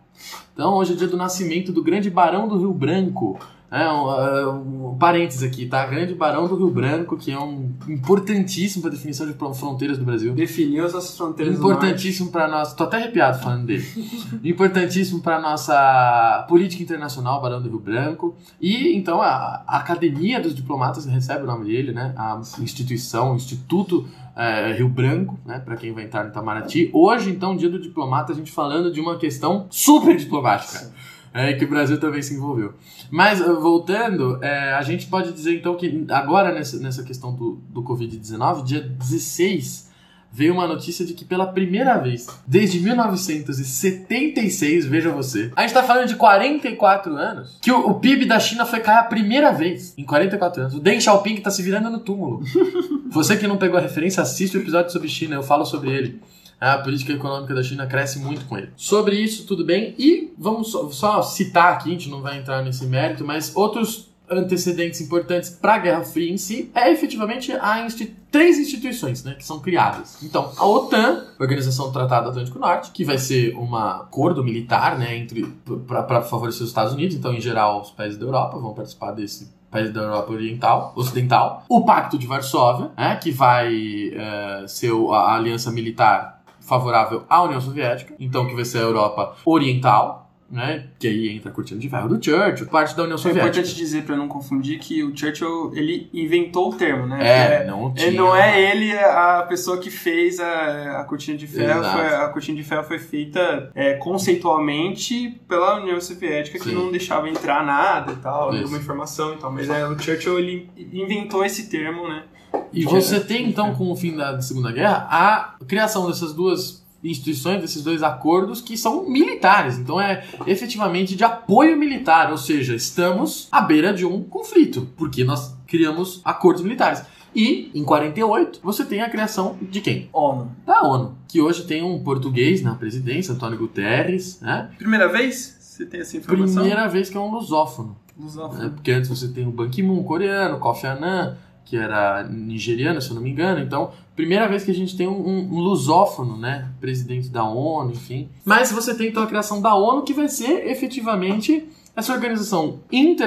Então, 0.54 0.74
hoje 0.74 0.92
é 0.92 0.96
dia 0.96 1.08
do 1.08 1.16
nascimento 1.16 1.72
do 1.72 1.82
grande 1.82 2.08
barão 2.10 2.46
do 2.46 2.56
Rio 2.58 2.72
Branco. 2.72 3.40
É, 3.70 3.88
um, 3.88 4.10
é, 4.12 4.46
um 4.48 4.96
parênteses 4.98 5.44
aqui, 5.44 5.66
tá? 5.66 5.86
Grande 5.86 6.12
Barão 6.12 6.48
do 6.48 6.56
Rio 6.56 6.70
Branco, 6.70 7.16
que 7.16 7.30
é 7.30 7.38
um 7.38 7.72
importantíssimo 7.88 8.82
para 8.82 8.90
definição 8.90 9.26
de 9.26 9.32
fronteiras 9.32 9.96
do 9.96 10.04
Brasil. 10.04 10.34
Definiu 10.34 10.84
as 10.84 10.92
nossas 10.92 11.16
fronteiras. 11.16 11.56
Importantíssimo 11.56 12.32
para 12.32 12.48
nós. 12.48 12.74
Tô 12.74 12.84
até 12.84 12.96
arrepiado 12.96 13.40
falando 13.40 13.66
dele. 13.66 13.84
Importantíssimo 14.42 15.20
para 15.20 15.40
nossa 15.40 16.44
política 16.48 16.82
internacional, 16.82 17.40
Barão 17.40 17.62
do 17.62 17.68
Rio 17.68 17.78
Branco. 17.78 18.36
E 18.60 18.96
então 18.96 19.22
a, 19.22 19.62
a 19.66 19.76
Academia 19.76 20.40
dos 20.40 20.54
Diplomatas 20.54 21.06
recebe 21.06 21.44
o 21.44 21.46
nome 21.46 21.66
dele, 21.66 21.92
né? 21.92 22.12
A 22.16 22.40
instituição, 22.60 23.32
o 23.32 23.36
Instituto 23.36 24.04
eh, 24.36 24.72
Rio 24.72 24.88
Branco, 24.88 25.38
né? 25.46 25.60
Para 25.60 25.76
quem 25.76 25.92
vai 25.92 26.04
entrar 26.04 26.24
no 26.24 26.30
Itamaraty. 26.30 26.90
Hoje, 26.92 27.30
então, 27.30 27.56
dia 27.56 27.68
do 27.68 27.78
diplomata, 27.78 28.32
a 28.32 28.34
gente 28.34 28.50
falando 28.50 28.92
de 28.92 29.00
uma 29.00 29.16
questão 29.16 29.66
super 29.70 30.16
diplomática. 30.16 30.90
É, 31.32 31.52
que 31.52 31.64
o 31.64 31.68
Brasil 31.68 32.00
também 32.00 32.22
se 32.22 32.34
envolveu. 32.34 32.74
Mas, 33.08 33.40
eh, 33.40 33.44
voltando, 33.44 34.42
eh, 34.42 34.72
a 34.72 34.82
gente 34.82 35.06
pode 35.06 35.32
dizer 35.32 35.56
então 35.56 35.76
que 35.76 36.04
agora 36.10 36.52
nessa, 36.52 36.76
nessa 36.80 37.04
questão 37.04 37.32
do, 37.32 37.60
do 37.68 37.84
Covid-19, 37.84 38.64
dia 38.64 38.80
16, 38.80 39.90
veio 40.32 40.52
uma 40.52 40.66
notícia 40.66 41.04
de 41.04 41.14
que 41.14 41.24
pela 41.24 41.46
primeira 41.46 41.98
vez, 41.98 42.26
desde 42.46 42.78
1976, 42.80 44.86
veja 44.86 45.10
você, 45.10 45.50
a 45.56 45.62
gente 45.62 45.74
tá 45.74 45.82
falando 45.82 46.06
de 46.06 46.14
44 46.14 47.16
anos, 47.16 47.58
que 47.60 47.72
o, 47.72 47.88
o 47.88 47.94
PIB 47.94 48.26
da 48.26 48.38
China 48.38 48.64
foi 48.64 48.78
cair 48.80 48.98
a 48.98 49.04
primeira 49.04 49.50
vez 49.52 49.92
em 49.98 50.04
44 50.04 50.62
anos. 50.62 50.74
O 50.74 50.80
Deng 50.80 51.00
Xiaoping 51.00 51.40
tá 51.40 51.50
se 51.50 51.62
virando 51.62 51.90
no 51.90 51.98
túmulo. 52.00 52.44
você 53.10 53.36
que 53.36 53.48
não 53.48 53.56
pegou 53.56 53.78
a 53.78 53.82
referência, 53.82 54.22
assiste 54.22 54.56
o 54.56 54.60
episódio 54.60 54.92
sobre 54.92 55.08
China, 55.08 55.34
eu 55.36 55.42
falo 55.42 55.64
sobre 55.64 55.90
ele. 55.90 56.20
A 56.60 56.76
política 56.78 57.12
econômica 57.12 57.54
da 57.54 57.62
China 57.62 57.86
cresce 57.86 58.18
muito 58.18 58.44
com 58.44 58.58
ele. 58.58 58.70
Sobre 58.76 59.16
isso, 59.16 59.46
tudo 59.46 59.64
bem. 59.64 59.94
E 59.98 60.32
vamos 60.36 60.76
só, 60.92 61.22
citar 61.22 61.72
aqui, 61.72 61.88
a 61.88 61.92
gente 61.92 62.10
não 62.10 62.20
vai 62.20 62.38
entrar 62.38 62.62
nesse 62.62 62.84
mérito, 62.84 63.24
mas 63.24 63.56
outros 63.56 64.10
antecedentes 64.30 65.00
importantes 65.00 65.50
para 65.50 65.74
a 65.74 65.78
Guerra 65.78 66.04
Fria 66.04 66.32
em 66.32 66.36
si 66.36 66.70
é 66.74 66.92
efetivamente 66.92 67.52
a 67.52 67.84
insti 67.84 68.14
três 68.30 68.58
instituições 68.58 69.24
né, 69.24 69.34
que 69.34 69.44
são 69.44 69.58
criadas. 69.58 70.22
Então, 70.22 70.52
a 70.56 70.64
OTAN, 70.64 71.24
Organização 71.38 71.86
do 71.86 71.92
Tratado 71.92 72.28
Atlântico 72.28 72.58
Norte, 72.58 72.92
que 72.92 73.04
vai 73.04 73.18
ser 73.18 73.56
um 73.56 73.74
acordo 73.74 74.44
militar 74.44 74.96
né, 74.96 75.16
entre 75.16 75.44
para 75.86 76.22
favorecer 76.22 76.62
os 76.62 76.68
Estados 76.68 76.92
Unidos. 76.92 77.16
Então, 77.16 77.34
em 77.34 77.40
geral, 77.40 77.80
os 77.80 77.90
países 77.90 78.16
da 78.16 78.24
Europa 78.24 78.56
vão 78.58 78.72
participar 78.72 79.10
desse 79.10 79.52
país 79.68 79.92
da 79.92 80.02
Europa 80.02 80.32
Oriental, 80.32 80.92
Ocidental. 80.96 81.64
O 81.68 81.84
Pacto 81.84 82.18
de 82.18 82.26
Varsóvia, 82.26 82.90
né, 82.96 83.16
que 83.16 83.30
vai 83.30 83.72
eh, 84.12 84.64
ser 84.66 84.92
a 85.12 85.34
aliança 85.34 85.70
militar 85.70 86.39
favorável 86.70 87.24
à 87.28 87.42
União 87.42 87.60
Soviética, 87.60 88.14
então 88.20 88.46
que 88.46 88.54
vai 88.54 88.64
ser 88.64 88.78
a 88.78 88.82
Europa 88.82 89.34
Oriental, 89.44 90.30
né? 90.50 90.86
Que 90.98 91.06
aí 91.06 91.28
entra 91.36 91.48
a 91.50 91.54
cortina 91.54 91.78
de 91.78 91.88
ferro 91.88 92.08
do 92.08 92.24
Churchill, 92.24 92.66
parte 92.66 92.96
da 92.96 93.02
União 93.04 93.14
É 93.14 93.18
Soviética. 93.18 93.46
importante 93.60 93.74
dizer, 93.76 94.02
para 94.04 94.16
não 94.16 94.26
confundir, 94.26 94.80
que 94.80 95.02
o 95.04 95.16
Churchill, 95.16 95.70
ele 95.76 96.08
inventou 96.12 96.70
o 96.72 96.74
termo, 96.76 97.06
né? 97.06 97.18
É, 97.62 97.64
não 97.66 97.92
tinha. 97.94 98.08
Ele 98.08 98.16
não 98.16 98.34
é 98.34 98.60
ele 98.70 98.92
a 98.98 99.44
pessoa 99.48 99.78
que 99.78 99.90
fez 99.90 100.40
a, 100.40 101.00
a 101.00 101.04
cortina 101.04 101.36
de 101.38 101.46
ferro. 101.46 101.84
Foi- 101.84 102.06
a 102.14 102.28
cortina 102.30 102.56
de 102.56 102.64
ferro 102.64 102.82
foi 102.82 102.98
feita 102.98 103.70
é, 103.76 103.94
conceitualmente 103.94 105.40
pela 105.48 105.80
União 105.80 106.00
Soviética, 106.00 106.58
que 106.58 106.64
Sim. 106.64 106.74
não 106.74 106.90
deixava 106.90 107.28
entrar 107.28 107.64
nada 107.64 108.12
e 108.12 108.16
tal, 108.16 108.48
Isso. 108.50 108.58
nenhuma 108.58 108.78
informação 108.78 109.34
e 109.34 109.36
tal. 109.36 109.52
Mas 109.52 109.68
é, 109.70 109.86
o 109.86 109.96
Churchill 109.98 110.38
ele 110.38 110.68
inventou 110.92 111.44
esse 111.44 111.68
termo, 111.70 112.08
né? 112.08 112.24
E 112.72 112.84
você 112.84 113.18
tem, 113.20 113.48
então, 113.48 113.74
com 113.74 113.90
o 113.90 113.96
fim 113.96 114.16
da 114.16 114.40
Segunda 114.40 114.70
Guerra, 114.70 115.06
a 115.10 115.54
criação 115.66 116.06
dessas 116.06 116.32
duas 116.32 116.80
instituições, 117.02 117.60
desses 117.60 117.82
dois 117.82 118.02
acordos 118.02 118.60
que 118.60 118.76
são 118.76 119.08
militares. 119.08 119.78
Então 119.78 120.00
é 120.00 120.24
efetivamente 120.46 121.16
de 121.16 121.24
apoio 121.24 121.76
militar, 121.76 122.30
ou 122.30 122.38
seja, 122.38 122.74
estamos 122.74 123.48
à 123.50 123.60
beira 123.60 123.92
de 123.92 124.04
um 124.04 124.22
conflito, 124.22 124.86
porque 124.96 125.24
nós 125.24 125.56
criamos 125.66 126.20
acordos 126.24 126.62
militares. 126.62 127.02
E, 127.34 127.70
em 127.74 127.84
48, 127.84 128.58
você 128.62 128.84
tem 128.84 129.02
a 129.02 129.08
criação 129.08 129.56
de 129.62 129.80
quem? 129.80 130.08
ONU. 130.12 130.50
Da 130.66 130.82
ONU, 130.82 131.16
que 131.28 131.40
hoje 131.40 131.62
tem 131.64 131.80
um 131.82 132.02
português 132.02 132.60
na 132.60 132.74
presidência, 132.74 133.32
Antônio 133.32 133.56
Guterres, 133.56 134.40
né? 134.40 134.68
Primeira 134.76 135.08
vez? 135.08 135.56
Você 135.60 135.86
tem 135.86 136.00
essa 136.00 136.16
informação? 136.16 136.62
Primeira 136.64 136.88
vez 136.88 137.08
que 137.08 137.16
é 137.16 137.20
um 137.20 137.30
lusófono. 137.30 137.96
Lusófono. 138.18 138.64
né? 138.64 138.70
Porque 138.74 138.90
antes 138.90 139.08
você 139.08 139.28
tem 139.28 139.46
o 139.46 139.50
Ban 139.52 139.70
Ki-moon 139.70 140.02
coreano, 140.02 140.58
Kofi 140.58 140.86
Annan, 140.88 141.38
que 141.64 141.76
era 141.76 142.22
nigeriano, 142.24 143.00
se 143.00 143.10
eu 143.10 143.14
não 143.14 143.22
me 143.22 143.30
engano. 143.30 143.60
Então, 143.60 143.90
primeira 144.16 144.48
vez 144.48 144.64
que 144.64 144.70
a 144.70 144.74
gente 144.74 144.96
tem 144.96 145.06
um, 145.06 145.12
um- 145.26 145.48
um 145.54 145.58
lusófono, 145.60 146.36
né? 146.36 146.68
Presidente 146.80 147.28
da 147.28 147.44
ONU, 147.44 147.92
enfim. 147.92 148.28
Mas 148.44 148.72
você 148.72 148.94
tem 148.94 149.08
então 149.08 149.22
a 149.22 149.26
criação 149.26 149.60
da 149.60 149.74
ONU, 149.74 150.02
que 150.02 150.12
vai 150.14 150.28
ser 150.28 150.66
efetivamente 150.68 151.64
essa 151.96 152.12
organização 152.12 152.78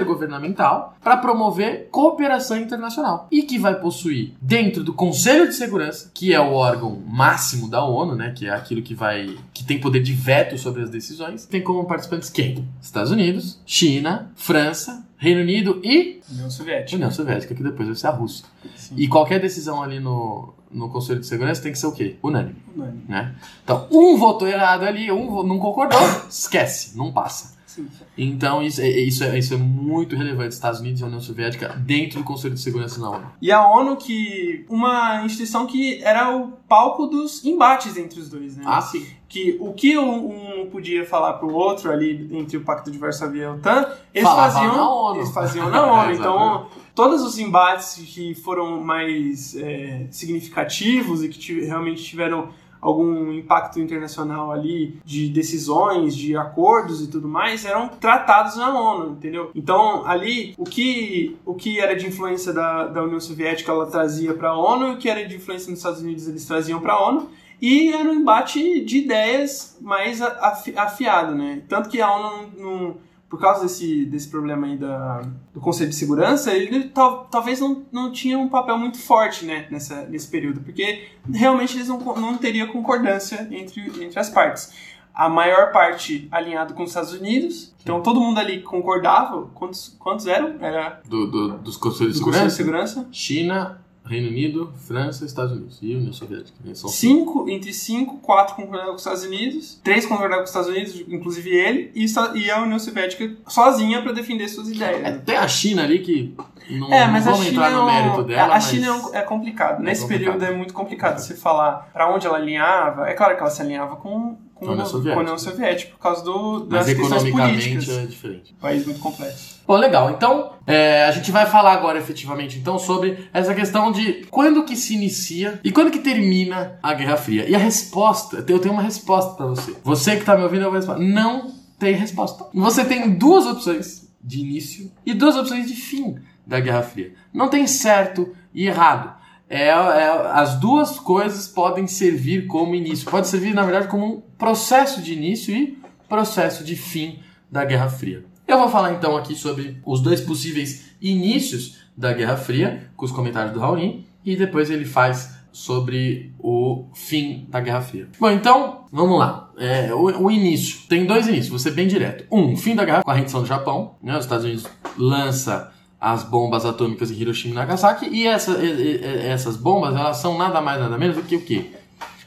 intergovernamental 0.08 0.96
para 1.04 1.17
promover 1.17 1.89
cooperação 1.91 2.58
internacional 2.58 3.28
e 3.32 3.43
que 3.43 3.58
vai 3.60 3.80
possuir 3.80 4.34
dentro 4.41 4.84
do 4.84 4.93
Conselho 4.93 5.48
de 5.48 5.54
Segurança, 5.56 6.10
que 6.13 6.34
é 6.34 6.39
o 6.39 6.54
órgão 6.54 7.02
máximo 7.08 7.69
da 7.69 7.84
ONU, 7.84 8.15
né, 8.15 8.34
que 8.36 8.46
é 8.48 8.50
aquilo 8.52 8.82
que 8.82 8.96
vai 8.96 9.36
que 9.54 9.63
tem 9.63 9.80
poder 9.80 10.02
de 10.02 10.13
veto 10.13 10.58
sobre 10.58 10.82
as 10.82 10.89
decisões, 10.89 11.46
tem 11.46 11.62
como 11.62 11.86
participantes 11.86 12.30
quem? 12.30 12.67
Estados 12.82 13.12
Unidos, 13.12 13.60
China, 13.65 14.32
França, 14.36 15.06
Reino 15.23 15.39
Unido 15.39 15.79
e 15.81 16.21
União 16.29 16.49
Soviética. 16.49 16.97
União 16.97 17.09
Soviética, 17.09 17.55
que 17.55 17.63
depois 17.63 17.88
vai 17.88 17.95
ser 17.95 18.07
a 18.07 18.09
Rússia. 18.09 18.45
Sim. 18.75 18.95
E 18.97 19.07
qualquer 19.07 19.39
decisão 19.39 19.81
ali 19.81 19.97
no, 19.97 20.53
no 20.69 20.89
Conselho 20.89 21.21
de 21.21 21.25
Segurança 21.25 21.62
tem 21.63 21.71
que 21.71 21.79
ser 21.79 21.88
o 21.88 21.93
quê? 21.93 22.17
Unânime, 22.21 22.57
Unânime. 22.75 23.05
né? 23.07 23.33
Então, 23.63 23.88
um 23.89 24.17
votou 24.17 24.45
errado 24.45 24.83
ali, 24.83 25.09
um 25.13 25.41
não 25.43 25.59
concordou, 25.59 25.97
esquece, 26.29 26.97
não 26.97 27.13
passa. 27.13 27.52
Sim. 27.73 27.88
Então 28.17 28.62
isso 28.62 28.81
é, 28.81 28.88
isso, 28.88 29.23
é, 29.23 29.38
isso 29.38 29.53
é 29.53 29.57
muito 29.57 30.15
relevante, 30.15 30.53
Estados 30.53 30.79
Unidos 30.79 31.01
e 31.01 31.03
União 31.03 31.19
Soviética 31.19 31.69
dentro 31.69 32.19
do 32.19 32.23
Conselho 32.23 32.53
de 32.53 32.62
Segurança 32.62 32.99
da 32.99 33.09
ONU. 33.09 33.25
E 33.41 33.51
a 33.51 33.67
ONU, 33.67 33.95
que. 33.97 34.65
Uma 34.69 35.23
instituição 35.25 35.65
que 35.65 36.03
era 36.03 36.36
o 36.36 36.49
palco 36.67 37.07
dos 37.07 37.43
embates 37.43 37.97
entre 37.97 38.19
os 38.19 38.29
dois, 38.29 38.55
né? 38.55 38.63
Ah, 38.65 38.81
sim. 38.81 39.05
Que 39.27 39.57
o 39.59 39.73
que 39.73 39.97
um, 39.97 40.67
podia 40.71 41.03
falar 41.05 41.33
pro 41.33 41.51
outro 41.51 41.91
ali 41.91 42.29
entre 42.31 42.57
o 42.57 42.62
Pacto 42.62 42.91
de 42.91 42.97
Varsovia 42.99 43.41
e 43.41 43.45
a 43.45 43.53
OTAN, 43.53 43.88
eles 44.13 44.29
Falava 44.29 44.53
faziam 44.53 44.75
na 44.75 44.89
ONU. 44.89 45.15
Eles 45.17 45.31
faziam 45.31 45.69
na 45.69 45.86
ONU. 45.86 46.03
É, 46.13 46.15
então, 46.15 46.67
todos 46.93 47.21
os 47.21 47.39
embates 47.39 47.95
que 47.95 48.36
foram 48.36 48.83
mais 48.83 49.55
é, 49.55 50.05
significativos 50.12 51.23
e 51.23 51.29
que 51.29 51.62
realmente 51.62 52.03
tiveram 52.03 52.49
algum 52.84 53.32
impacto 53.32 53.80
internacional 53.80 54.52
ali 54.52 54.98
de 55.06 55.30
decisões, 55.30 56.15
de 56.15 56.36
acordos 56.36 57.02
e 57.02 57.08
tudo 57.10 57.28
mais, 57.28 57.63
eram 57.65 57.88
tratados 57.88 58.58
na 58.58 58.78
ONU, 58.78 59.12
entendeu? 59.13 59.50
Então, 59.56 60.06
ali, 60.06 60.54
o 60.58 60.63
que, 60.65 61.38
o 61.46 61.54
que 61.56 61.80
era 61.80 61.96
de 61.96 62.06
influência 62.08 62.52
da, 62.52 62.86
da 62.88 63.04
União 63.04 63.19
Soviética, 63.19 63.72
ela 63.72 63.86
trazia 63.88 64.34
para 64.34 64.50
a 64.50 64.58
ONU, 64.58 64.88
e 64.89 64.91
o 64.93 64.98
que 64.98 65.10
era 65.10 65.26
de 65.26 65.36
influência 65.36 65.69
dos 65.69 65.80
Estados 65.80 66.02
Unidos, 66.02 66.28
eles 66.28 66.46
traziam 66.46 66.80
para 66.80 66.93
a 66.93 67.08
ONU, 67.08 67.30
e 67.62 67.93
era 67.93 68.10
um 68.10 68.13
embate 68.15 68.84
de 68.84 68.98
ideias 68.98 69.78
mais 69.80 70.22
afiado, 70.22 71.34
né? 71.34 71.62
Tanto 71.69 71.88
que 71.89 72.02
a 72.02 72.12
ONU 72.13 72.50
não, 72.58 72.69
não- 72.80 72.96
por 73.34 73.39
causa 73.39 73.63
desse, 73.63 74.06
desse 74.06 74.30
problema 74.30 74.67
aí 74.67 74.78
da, 74.78 75.22
do 75.52 75.60
Conselho 75.60 75.89
de 75.89 75.96
Segurança, 75.96 76.54
ele 76.54 76.84
tal, 76.89 77.26
talvez 77.32 77.60
não, 77.60 77.84
não 77.91 78.12
tinha 78.12 78.38
um 78.38 78.48
papel 78.48 78.78
muito 78.78 79.00
forte 79.00 79.43
né, 79.43 79.65
nessa, 79.72 80.04
nesse 80.06 80.28
período, 80.28 80.60
porque 80.62 81.08
realmente 81.34 81.76
eles 81.76 81.88
não, 81.88 81.98
não 82.15 82.38
teriam 82.38 82.67
concordância 82.67 83.48
entre, 83.50 83.82
entre 84.06 84.19
as 84.19 84.30
partes. 84.30 84.72
A 85.15 85.28
maior 85.30 85.72
parte 85.72 86.28
alinhado 86.32 86.76
com 86.76 86.84
os 86.84 86.91
Estados 86.91 87.12
Unidos, 87.13 87.74
então 87.82 88.04
todo 88.04 88.19
mundo 88.22 88.39
ali 88.39 88.62
concordava. 88.62 89.48
Quantos, 89.56 89.96
quantos 89.98 90.28
eram? 90.28 90.56
Era 90.60 91.02
Do, 91.10 91.26
do- 91.26 91.58
dos 91.58 91.76
Conselhos 91.76 92.13
de 92.13 92.19
do 92.19 92.26
Conselho 92.26 92.46
de 92.48 92.54
Segurança? 92.54 92.93
Segurança? 92.93 93.10
China, 93.12 93.83
Reino 94.05 94.27
Unido, 94.27 94.73
França, 94.85 95.25
Estados 95.25 95.53
Unidos 95.53 95.79
e 95.81 95.95
União 95.95 96.11
Soviética. 96.11 96.57
Eles 96.65 96.77
são 96.77 96.89
Cinco, 96.89 97.49
entre 97.49 97.71
cinco, 97.73 98.17
quatro 98.17 98.55
concordavam 98.55 98.89
com 98.89 98.95
os 98.95 99.01
Estados 99.01 99.23
Unidos, 99.23 99.79
três 99.83 100.05
concordavam 100.05 100.39
com 100.39 100.43
os 100.43 100.49
Estados 100.49 100.69
Unidos, 100.69 101.03
inclusive 101.07 101.49
ele, 101.49 101.91
e, 101.95 102.05
e 102.35 102.51
a 102.51 102.61
União 102.61 102.77
Soviética 102.79 103.31
sozinha 103.47 104.01
para 104.01 104.11
defender 104.11 104.47
suas 104.49 104.69
ideias. 104.69 104.97
É, 104.97 105.11
né? 105.11 105.21
tem 105.25 105.37
a 105.37 105.47
China 105.47 105.83
ali 105.83 105.99
que 105.99 106.35
não, 106.69 106.93
É, 106.93 107.07
mas 107.07 107.27
a 107.27 107.31
vamos 107.31 107.47
entrar 107.47 107.71
no 107.71 107.77
é 107.79 107.81
um- 107.81 107.85
mérito 107.85 108.23
dela, 108.23 108.53
a. 108.55 108.59
China 108.59 108.87
é 109.13 109.17
é 109.19 109.21
complicado. 109.21 109.81
É 109.81 109.83
Nesse 109.83 110.07
período 110.07 110.43
é 110.43 110.51
muito 110.51 110.73
complicado 110.73 111.19
você 111.19 111.33
falar 111.35 111.89
para 111.93 112.13
onde 112.13 112.25
ela 112.27 112.37
alinhava. 112.37 113.07
É 113.09 113.13
claro 113.13 113.35
que 113.35 113.41
ela 113.41 113.49
se 113.51 113.61
alinhava 113.61 113.95
com, 113.97 114.37
com, 114.63 114.69
a 114.69 114.73
União 114.73 114.86
com 114.86 114.91
Soviética. 114.91 115.19
a 115.19 115.23
União 115.23 115.38
Soviética 115.38 115.91
por 115.91 115.99
causa 115.99 116.23
do, 116.23 116.67
mas 116.69 116.86
das 116.86 116.95
questões 116.95 117.23
economicamente 117.23 117.69
políticas. 117.69 117.97
é 117.97 118.06
diferente. 118.06 118.54
Um 118.54 118.62
país 118.62 118.86
muito 118.86 118.99
complexo. 118.99 119.62
Bom, 119.65 119.78
legal. 119.78 120.10
Então, 120.12 120.54
é, 120.67 121.06
a 121.06 121.12
gente 121.12 121.32
vai 121.32 121.45
falar 121.45 121.73
agora 121.73 121.97
efetivamente 121.97 122.60
então 122.60 122.78
sobre 122.78 123.30
essa 123.34 123.54
questão 123.54 123.91
de 123.91 124.26
quando 124.30 124.63
que 124.65 124.76
se 124.76 124.93
inicia 124.93 125.60
e 125.63 125.71
quando 125.71 125.91
que 125.91 125.99
termina 125.99 126.78
a 126.84 126.93
Guerra 126.93 127.17
Fria. 127.17 127.49
E 127.49 127.56
a 127.56 127.60
resposta, 127.60 128.43
eu 128.47 128.60
tenho 128.60 128.73
uma 128.73 128.84
resposta 128.84 129.36
pra 129.36 129.45
você. 129.45 129.76
Você 129.84 130.17
que 130.17 130.26
tá 130.26 130.36
me 130.36 130.43
ouvindo, 130.43 130.63
eu 130.63 130.69
vou 130.69 130.80
responder. 130.80 131.06
Não 131.06 131.54
tem 131.80 131.95
resposta. 131.95 132.45
Você 132.54 132.86
tem 132.86 133.12
duas 133.12 133.45
opções 133.45 134.10
de 134.21 134.39
início 134.39 134.91
e 135.06 135.13
duas 135.13 135.36
opções 135.36 135.67
de 135.67 135.76
fim 135.76 136.17
da 136.45 136.60
Guerra 136.60 136.82
Fria. 136.82 137.13
Não 137.34 137.49
tem 137.49 137.65
certo 137.67 138.36
e 138.54 138.67
errado. 138.67 139.22
É, 139.49 139.67
é- 139.67 140.32
as 140.34 140.60
duas 140.60 140.99
coisas 140.99 141.47
podem 141.47 141.88
servir 141.88 142.47
como 142.47 142.75
início. 142.75 143.10
Pode 143.10 143.27
servir, 143.27 143.53
na 143.53 143.63
verdade, 143.63 143.88
como 143.88 144.06
um 144.06 144.21
processo 144.38 145.01
de 145.01 145.13
início 145.13 145.56
e 145.56 145.77
processo 146.08 146.63
de 146.63 146.75
fim 146.75 147.19
da 147.51 147.65
Guerra 147.65 147.89
Fria. 147.89 148.23
Eu 148.47 148.60
vou 148.60 148.69
falar 148.69 148.93
então 148.93 149.15
aqui 149.17 149.36
sobre 149.36 149.77
os 149.86 150.01
dois 150.01 150.21
possíveis 150.21 150.91
inícios 151.01 151.77
da 151.95 152.13
Guerra 152.13 152.38
Fria, 152.38 152.89
com 152.95 153.06
os 153.06 153.12
comentários 153.12 153.53
do 153.53 153.60
Raoni, 153.60 154.06
e 154.25 154.36
depois 154.36 154.69
ele 154.69 154.86
faz 154.86 155.34
sobre 155.51 156.34
o 156.39 156.86
fim 156.93 157.45
da 157.47 157.62
Guerra 157.62 157.82
Fria. 157.82 158.08
Bom, 158.19 158.29
então, 158.29 158.86
vamos 158.91 159.19
lá. 159.19 159.51
É, 159.58 159.93
o, 159.93 160.23
o 160.23 160.32
início. 160.32 160.82
Tem 160.89 161.06
dois 161.06 161.27
inícios, 161.27 161.49
vou 161.49 161.60
ser 161.60 161.71
bem 161.71 161.88
direto. 161.88 162.25
Um, 162.32 162.56
fim 162.58 162.75
da 162.75 162.84
guerra 162.84 163.03
com 163.03 163.12
a 163.12 163.13
rendição 163.13 163.41
do 163.41 163.47
Japão. 163.47 163.95
Né? 164.01 164.17
Os 164.17 164.25
Estados 164.25 164.45
Unidos 164.45 164.65
lança 164.97 165.71
as 166.03 166.23
bombas 166.23 166.65
atômicas 166.65 167.09
em 167.09 167.15
Hiroshima 167.15 167.53
e 167.53 167.55
Nagasaki, 167.55 168.07
e 168.11 168.27
essa- 168.27 168.57
e- 168.63 168.97
e- 169.01 169.27
essas 169.27 169.55
bombas, 169.55 169.95
elas 169.95 170.17
são 170.17 170.37
nada 170.37 170.59
mais 170.61 170.79
nada 170.81 170.97
menos 170.97 171.15
do 171.15 171.23
que 171.23 171.35
o 171.37 171.41
quê? 171.41 171.71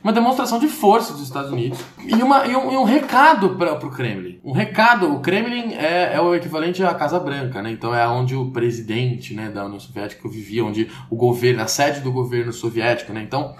uma 0.04 0.12
demonstração 0.12 0.60
de 0.60 0.68
força 0.68 1.12
dos 1.14 1.22
Estados 1.22 1.50
Unidos 1.50 1.80
e, 2.06 2.14
uma, 2.22 2.46
e, 2.46 2.54
um, 2.54 2.72
e 2.72 2.76
um 2.76 2.84
recado 2.84 3.56
para 3.56 3.72
o 3.74 3.90
Kremlin. 3.90 4.38
Um 4.44 4.52
recado, 4.52 5.12
o 5.12 5.18
Kremlin 5.18 5.74
é, 5.74 6.12
é 6.14 6.20
o 6.20 6.32
equivalente 6.32 6.80
à 6.84 6.94
Casa 6.94 7.18
Branca, 7.18 7.60
né? 7.60 7.72
Então 7.72 7.92
é 7.92 8.06
onde 8.06 8.36
o 8.36 8.52
presidente 8.52 9.34
né, 9.34 9.48
da 9.48 9.64
União 9.64 9.80
Soviética 9.80 10.28
vivia, 10.28 10.64
onde 10.64 10.88
o 11.10 11.16
governo, 11.16 11.60
a 11.60 11.66
sede 11.66 11.98
do 12.00 12.12
governo 12.12 12.52
soviético, 12.52 13.12
né? 13.12 13.20
Então 13.20 13.56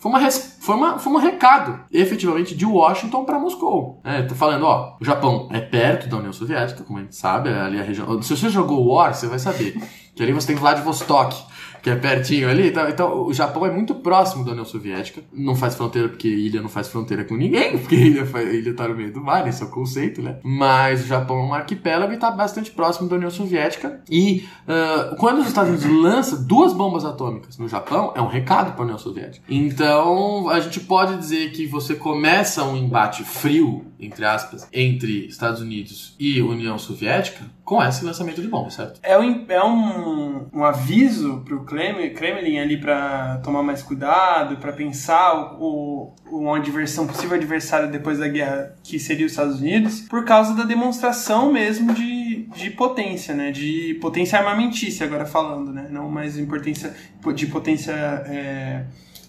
foi, 0.00 0.10
uma, 0.10 0.30
foi, 0.30 0.74
uma, 0.74 0.98
foi 0.98 1.12
um 1.12 1.16
recado, 1.16 1.78
efetivamente, 1.92 2.54
de 2.54 2.64
Washington 2.64 3.24
para 3.24 3.38
Moscou. 3.38 4.00
É, 4.02 4.22
tô 4.22 4.34
falando, 4.34 4.64
ó, 4.64 4.96
o 4.98 5.04
Japão 5.04 5.48
é 5.52 5.60
perto 5.60 6.08
da 6.08 6.16
União 6.16 6.32
Soviética, 6.32 6.82
como 6.82 6.98
a 6.98 7.02
gente 7.02 7.14
sabe, 7.14 7.50
é 7.50 7.60
ali 7.60 7.78
a 7.78 7.82
região. 7.82 8.20
Se 8.22 8.34
você 8.34 8.48
jogou 8.48 8.86
War, 8.86 9.14
você 9.14 9.26
vai 9.26 9.38
saber. 9.38 9.76
Que 10.14 10.22
ali 10.22 10.32
você 10.32 10.48
tem 10.48 10.56
Vladivostok, 10.56 11.36
que 11.82 11.90
é 11.90 11.96
pertinho 11.96 12.48
ali. 12.48 12.68
Então, 12.68 13.26
o 13.26 13.32
Japão 13.32 13.66
é 13.66 13.70
muito 13.70 13.94
próximo 13.94 14.44
da 14.44 14.52
União 14.52 14.64
Soviética. 14.64 15.22
Não 15.32 15.54
faz 15.54 15.74
fronteira 15.74 16.08
porque 16.08 16.28
ilha 16.28 16.60
não 16.60 16.68
faz 16.68 16.88
fronteira 16.88 17.24
com 17.24 17.36
ninguém, 17.36 17.76
porque 17.78 17.96
ilha, 17.96 18.26
ilha 18.52 18.74
tá 18.74 18.88
no 18.88 18.94
meio 18.94 19.12
do 19.12 19.20
mar, 19.20 19.46
esse 19.46 19.62
é 19.62 19.66
o 19.66 19.70
conceito, 19.70 20.22
né? 20.22 20.38
Mas 20.42 21.04
o 21.04 21.06
Japão 21.06 21.38
é 21.38 21.42
um 21.42 21.54
arquipélago 21.54 22.12
e 22.12 22.16
tá 22.16 22.30
bastante 22.30 22.70
próximo 22.70 23.08
da 23.08 23.16
União 23.16 23.30
Soviética. 23.30 24.00
E 24.10 24.44
ah, 24.66 25.14
quando 25.18 25.40
os 25.40 25.48
Estados 25.48 25.84
Unidos 25.84 25.90
lançam 26.02 26.42
duas 26.44 26.72
bombas 26.72 27.04
atômicas 27.04 27.58
no 27.58 27.68
Japão, 27.68 28.12
é 28.14 28.20
um 28.20 28.28
recado 28.28 28.72
para 28.72 28.82
a 28.82 28.84
União 28.84 28.98
Soviética. 28.98 29.44
Então, 29.48 30.48
a 30.48 30.60
gente 30.60 30.80
pode 30.80 31.16
dizer 31.16 31.52
que 31.52 31.66
você 31.66 31.94
começa 31.94 32.64
um 32.64 32.76
embate 32.76 33.24
frio, 33.24 33.84
entre 33.98 34.24
aspas, 34.24 34.68
entre 34.72 35.26
Estados 35.26 35.60
Unidos 35.60 36.14
e 36.18 36.40
União 36.40 36.78
Soviética 36.78 37.44
com 37.70 37.80
esse 37.84 38.04
lançamento 38.04 38.42
de 38.42 38.48
bombas, 38.48 38.74
certo? 38.74 38.98
É 39.00 39.16
um, 39.16 39.44
é 39.48 39.64
um, 39.64 40.48
um 40.52 40.64
aviso 40.64 41.40
pro 41.44 41.64
Kremlin, 41.64 42.10
Kremlin 42.12 42.58
ali 42.58 42.76
para 42.76 43.38
tomar 43.44 43.62
mais 43.62 43.80
cuidado, 43.80 44.56
para 44.56 44.72
pensar 44.72 45.54
o, 45.60 46.12
o, 46.28 46.40
um 46.40 46.52
adversário, 46.52 47.08
um 47.08 47.12
possível 47.12 47.36
adversário 47.36 47.88
depois 47.88 48.18
da 48.18 48.26
guerra, 48.26 48.74
que 48.82 48.98
seria 48.98 49.24
os 49.24 49.30
Estados 49.30 49.60
Unidos, 49.60 50.00
por 50.00 50.24
causa 50.24 50.52
da 50.56 50.64
demonstração 50.64 51.52
mesmo 51.52 51.94
de, 51.94 52.48
de 52.56 52.70
potência, 52.70 53.36
né? 53.36 53.52
De 53.52 53.96
potência 54.00 54.36
armamentícia, 54.40 55.06
agora 55.06 55.24
falando, 55.24 55.72
né? 55.72 55.86
Não 55.92 56.10
mais 56.10 56.36
em 56.36 56.46
potência, 56.46 56.92
de 57.36 57.46
potência 57.46 57.92
é, 57.92 58.82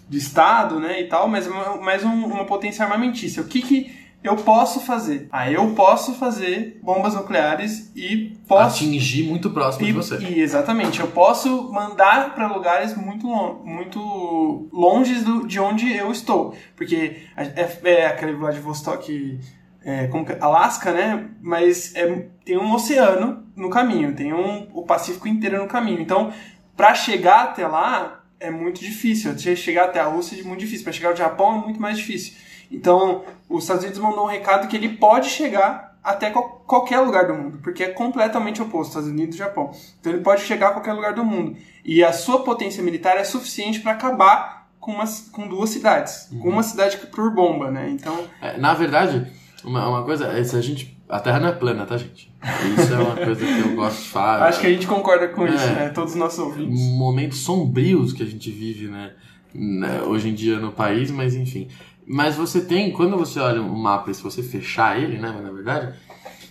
de 0.10 0.18
Estado, 0.18 0.80
né? 0.80 1.00
E 1.00 1.08
tal, 1.08 1.28
mas 1.28 1.46
uma- 1.46 1.78
mais 1.78 2.04
um- 2.04 2.26
uma 2.26 2.46
potência 2.46 2.84
armamentícia. 2.84 3.40
O 3.40 3.46
que 3.46 3.62
que 3.62 4.01
eu 4.24 4.36
posso 4.36 4.80
fazer? 4.82 5.28
Ah, 5.32 5.50
eu 5.52 5.74
posso 5.74 6.14
fazer 6.14 6.80
bombas 6.84 7.16
nucleares 7.16 7.92
e 7.96 8.38
posso 8.48 8.84
Atingir 8.84 9.24
muito 9.24 9.50
próximo 9.50 9.86
de 9.86 9.92
e, 9.92 9.94
você. 9.94 10.18
e, 10.20 10.40
exatamente, 10.42 11.00
eu 11.00 11.08
posso 11.08 11.72
mandar 11.72 12.36
para 12.36 12.48
lugares 12.48 12.96
muito, 12.96 13.28
muito 13.64 14.70
longe 14.72 15.16
do, 15.22 15.48
de 15.48 15.60
onde 15.60 15.92
eu 15.96 16.12
estou. 16.12 16.56
Porque 16.76 17.22
é, 17.36 17.70
é 17.84 18.06
aquele 18.08 18.34
Vladivostok, 18.34 19.40
é, 19.84 20.08
como 20.08 20.26
que, 20.26 20.34
Alasca, 20.40 20.92
né? 20.92 21.30
Mas 21.42 21.96
é, 21.96 22.28
tem 22.46 22.58
um 22.58 22.74
oceano 22.74 23.46
no 23.56 23.70
caminho, 23.70 24.14
tem 24.16 24.34
um, 24.34 24.68
o 24.74 24.84
Pacífico 24.84 25.28
inteiro 25.28 25.58
no 25.62 25.68
caminho. 25.68 26.00
Então, 26.02 26.32
para 26.78 26.94
chegar 26.96 27.44
até 27.46 27.68
lá 27.68 28.24
é 28.40 28.50
muito 28.50 28.80
difícil. 28.82 29.38
Che- 29.38 29.56
Chegar 29.56 29.86
até 29.86 30.00
a 30.00 30.06
Rússia 30.06 30.40
é 30.40 30.44
muito 30.44 30.60
difícil. 30.60 30.84
Para 30.84 30.94
chegar 30.94 31.10
ao 31.10 31.16
Japão 31.16 31.60
é 31.62 31.64
muito 31.66 31.82
mais 31.82 31.98
difícil. 31.98 32.34
Então, 32.72 33.24
os 33.50 33.64
Estados 33.64 33.84
Unidos 33.84 34.02
mandou 34.02 34.24
um 34.24 34.28
recado 34.28 34.68
que 34.68 34.76
ele 34.78 34.90
pode 34.90 35.30
chegar 35.30 35.92
até 36.04 36.32
qual- 36.32 36.64
qualquer 36.66 37.00
lugar 37.02 37.28
do 37.28 37.34
mundo, 37.36 37.60
porque 37.62 37.84
é 37.84 37.90
completamente 37.90 38.62
oposto, 38.62 38.90
Estados 38.90 39.10
Unidos 39.10 39.36
e 39.36 39.40
Japão. 39.40 39.72
Então 40.00 40.12
ele 40.14 40.22
pode 40.24 40.42
chegar 40.42 40.70
a 40.70 40.72
qualquer 40.72 40.94
lugar 40.94 41.14
do 41.14 41.24
mundo. 41.24 41.56
E 41.86 42.04
a 42.04 42.12
sua 42.14 42.44
potência 42.44 42.82
militar 42.82 43.18
é 43.18 43.24
suficiente 43.24 43.80
para 43.82 43.92
acabar 43.92 44.68
com, 44.80 44.94
umas, 44.94 45.30
com 45.32 45.48
duas 45.48 45.70
cidades. 45.70 46.30
Com 46.42 46.50
uma 46.50 46.64
cidade 46.64 46.98
por 46.98 47.32
bomba, 47.36 47.70
né? 47.70 47.90
Então, 47.92 48.18
É, 48.42 48.58
na 48.58 48.74
verdade, 48.74 49.32
uma, 49.64 49.88
uma 49.88 50.04
coisa, 50.04 50.26
é, 50.28 50.44
se 50.44 50.56
a 50.56 50.62
gente. 50.62 51.00
A 51.08 51.20
Terra 51.20 51.40
não 51.42 51.50
é 51.50 51.52
plana, 51.52 51.86
tá, 51.86 51.98
gente? 51.98 52.34
Isso 52.80 52.94
é 52.94 52.98
uma 52.98 53.16
coisa 53.18 53.46
que 53.46 53.60
eu 53.60 53.76
gosto 53.76 54.02
de 54.02 54.08
falar. 54.10 54.48
acho 54.48 54.62
que 54.62 54.66
a 54.68 54.70
gente 54.72 54.88
concorda 54.88 55.28
com 55.28 55.46
isso, 55.46 55.64
É. 55.66 55.74
né? 55.76 55.90
Todos 55.90 56.14
os 56.14 56.18
nossos 56.18 56.40
ouvintes. 56.40 56.80
momentos 56.94 57.40
sombrios 57.40 58.12
que 58.14 58.24
a 58.24 58.26
gente 58.26 58.50
vive, 58.50 58.88
né, 58.88 59.12
né, 59.54 60.02
hoje 60.04 60.30
em 60.30 60.34
dia 60.34 60.58
no 60.58 60.72
país, 60.72 61.12
mas 61.12 61.36
enfim. 61.36 61.68
Mas 62.06 62.36
você 62.36 62.62
tem, 62.62 62.92
quando 62.92 63.18
você 63.18 63.40
olha 63.40 63.62
um 63.62 63.76
mapa 63.76 64.14
se 64.14 64.22
você 64.22 64.42
fechar 64.44 65.00
ele, 65.00 65.18
né, 65.18 65.32
mas 65.34 65.44
na 65.44 65.52
verdade, 65.52 65.94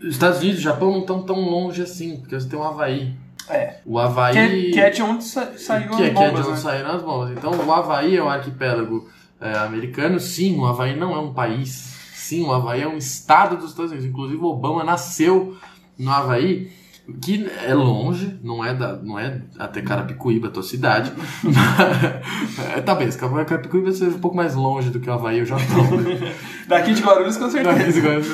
os 0.01 0.09
Estados 0.09 0.39
Unidos 0.39 0.59
e 0.59 0.61
o 0.61 0.65
Japão 0.65 0.93
não 0.93 1.01
estão 1.01 1.23
tão 1.23 1.41
longe 1.41 1.83
assim, 1.83 2.17
porque 2.17 2.39
você 2.39 2.49
tem 2.49 2.59
o 2.59 2.63
Havaí. 2.63 3.15
É. 3.49 3.79
O 3.85 3.99
Havaí... 3.99 4.33
Que 4.33 4.39
é, 4.39 4.71
que 4.73 4.81
é 4.81 4.91
de 4.91 5.03
onde 5.03 5.25
sa 5.25 5.53
saiu 5.59 5.91
que, 5.91 6.03
é- 6.03 6.07
as 6.07 6.13
que 6.13 6.19
é 6.19 6.29
bombas, 6.29 6.33
de 6.33 6.51
onde 6.51 6.51
né? 6.51 6.57
saíram 6.57 6.91
as 6.91 7.03
bombas. 7.03 7.31
Então, 7.33 7.51
o 7.53 7.73
Havaí 7.73 8.17
é 8.17 8.23
um 8.23 8.29
arquipélago 8.29 9.09
é, 9.41 9.59
americano, 9.59 10.21
sim, 10.21 10.59
o 10.59 10.67
Havaí 10.67 10.97
não 10.97 11.15
é 11.15 11.19
um 11.19 11.33
país. 11.33 11.99
Sim, 12.15 12.45
o 12.45 12.53
Havaí 12.53 12.83
é 12.83 12.89
um 12.89 12.97
estado 12.97 13.57
dos 13.57 13.71
Estados 13.71 13.91
Unidos. 13.91 14.09
Inclusive, 14.09 14.41
Obama 14.43 14.85
nasceu 14.85 15.57
no 15.99 16.11
Havaí 16.13 16.71
que 17.23 17.49
é 17.65 17.75
longe, 17.75 18.39
não 18.43 18.65
é, 18.65 18.75
da, 18.75 18.97
não 18.97 19.19
é 19.19 19.43
até 19.59 19.83
Carapicuíba, 19.83 20.49
a 20.49 20.51
tua 20.51 20.63
cidade. 20.63 21.13
Talvez, 22.85 23.17
Carapicuíba 23.17 23.93
seja 23.93 24.17
um 24.17 24.21
pouco 24.21 24.37
mais 24.37 24.55
longe 24.55 24.91
do 24.91 25.01
que 25.01 25.09
o 25.09 25.13
Havaí, 25.13 25.39
eu 25.39 25.47
já 25.47 25.57
não. 25.57 25.97
Né? 25.99 26.35
Daqui 26.69 26.95
de 26.95 27.03
Guarulhos, 27.03 27.37
com 27.37 27.51
certeza. 27.51 28.01
Guarulhos, 28.01 28.27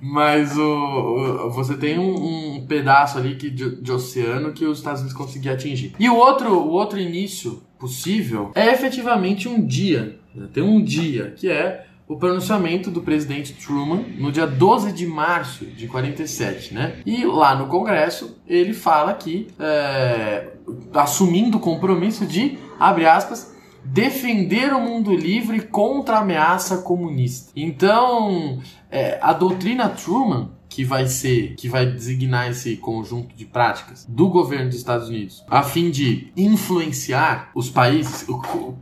Mas 0.00 0.56
o, 0.56 0.62
o, 0.62 1.50
você 1.50 1.76
tem 1.76 1.98
um, 1.98 2.56
um 2.56 2.66
pedaço 2.66 3.18
ali 3.18 3.36
que, 3.36 3.50
de, 3.50 3.80
de, 3.80 3.92
oceano 3.92 4.52
que 4.52 4.64
os 4.64 4.78
Estados 4.78 5.00
Unidos 5.00 5.16
conseguiam 5.16 5.54
atingir. 5.54 5.94
E 5.98 6.08
o 6.08 6.14
outro, 6.14 6.52
o 6.52 6.70
outro 6.70 6.98
início 6.98 7.62
possível 7.78 8.52
é 8.54 8.72
efetivamente 8.72 9.48
um 9.48 9.64
dia. 9.64 10.18
Né? 10.34 10.48
Tem 10.52 10.62
um 10.62 10.82
dia, 10.82 11.34
que 11.36 11.50
é 11.50 11.87
o 12.08 12.16
pronunciamento 12.16 12.90
do 12.90 13.02
presidente 13.02 13.52
Truman 13.52 14.02
no 14.16 14.32
dia 14.32 14.46
12 14.46 14.92
de 14.92 15.06
março 15.06 15.66
de 15.66 15.86
47, 15.86 16.72
né? 16.72 16.96
E 17.04 17.24
lá 17.24 17.54
no 17.54 17.66
Congresso 17.66 18.40
ele 18.46 18.72
fala 18.72 19.12
que 19.12 19.48
é, 19.60 20.48
assumindo 20.94 21.58
o 21.58 21.60
compromisso 21.60 22.24
de 22.24 22.58
abre 22.80 23.06
aspas 23.06 23.54
defender 23.84 24.72
o 24.72 24.80
mundo 24.80 25.14
livre 25.14 25.60
contra 25.60 26.16
a 26.16 26.20
ameaça 26.20 26.78
comunista. 26.78 27.52
Então 27.54 28.58
é, 28.90 29.18
a 29.20 29.34
doutrina 29.34 29.88
Truman 29.90 30.50
que 30.78 30.84
vai 30.84 31.08
ser, 31.08 31.56
que 31.56 31.68
vai 31.68 31.86
designar 31.86 32.48
esse 32.48 32.76
conjunto 32.76 33.34
de 33.34 33.44
práticas 33.44 34.06
do 34.08 34.28
governo 34.28 34.66
dos 34.66 34.76
Estados 34.76 35.08
Unidos, 35.08 35.44
a 35.50 35.60
fim 35.60 35.90
de 35.90 36.32
influenciar 36.36 37.50
os 37.52 37.68
países, 37.68 38.24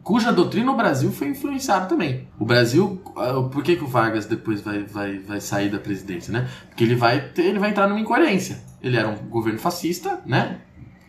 cuja 0.02 0.30
doutrina 0.30 0.70
o 0.70 0.76
Brasil 0.76 1.10
foi 1.10 1.28
influenciado 1.28 1.88
também. 1.88 2.28
O 2.38 2.44
Brasil, 2.44 3.00
ah, 3.16 3.48
por 3.50 3.62
que, 3.62 3.76
que 3.76 3.84
o 3.84 3.86
Vargas 3.86 4.26
depois 4.26 4.60
vai, 4.60 4.82
vai, 4.82 5.18
vai 5.20 5.40
sair 5.40 5.70
da 5.70 5.78
presidência, 5.78 6.30
né? 6.34 6.46
Porque 6.68 6.84
ele 6.84 6.96
vai, 6.96 7.30
ter, 7.30 7.46
ele 7.46 7.58
vai 7.58 7.70
entrar 7.70 7.88
numa 7.88 7.98
incoerência. 7.98 8.62
Ele 8.82 8.98
era 8.98 9.08
um 9.08 9.16
governo 9.30 9.58
fascista, 9.58 10.20
né? 10.26 10.58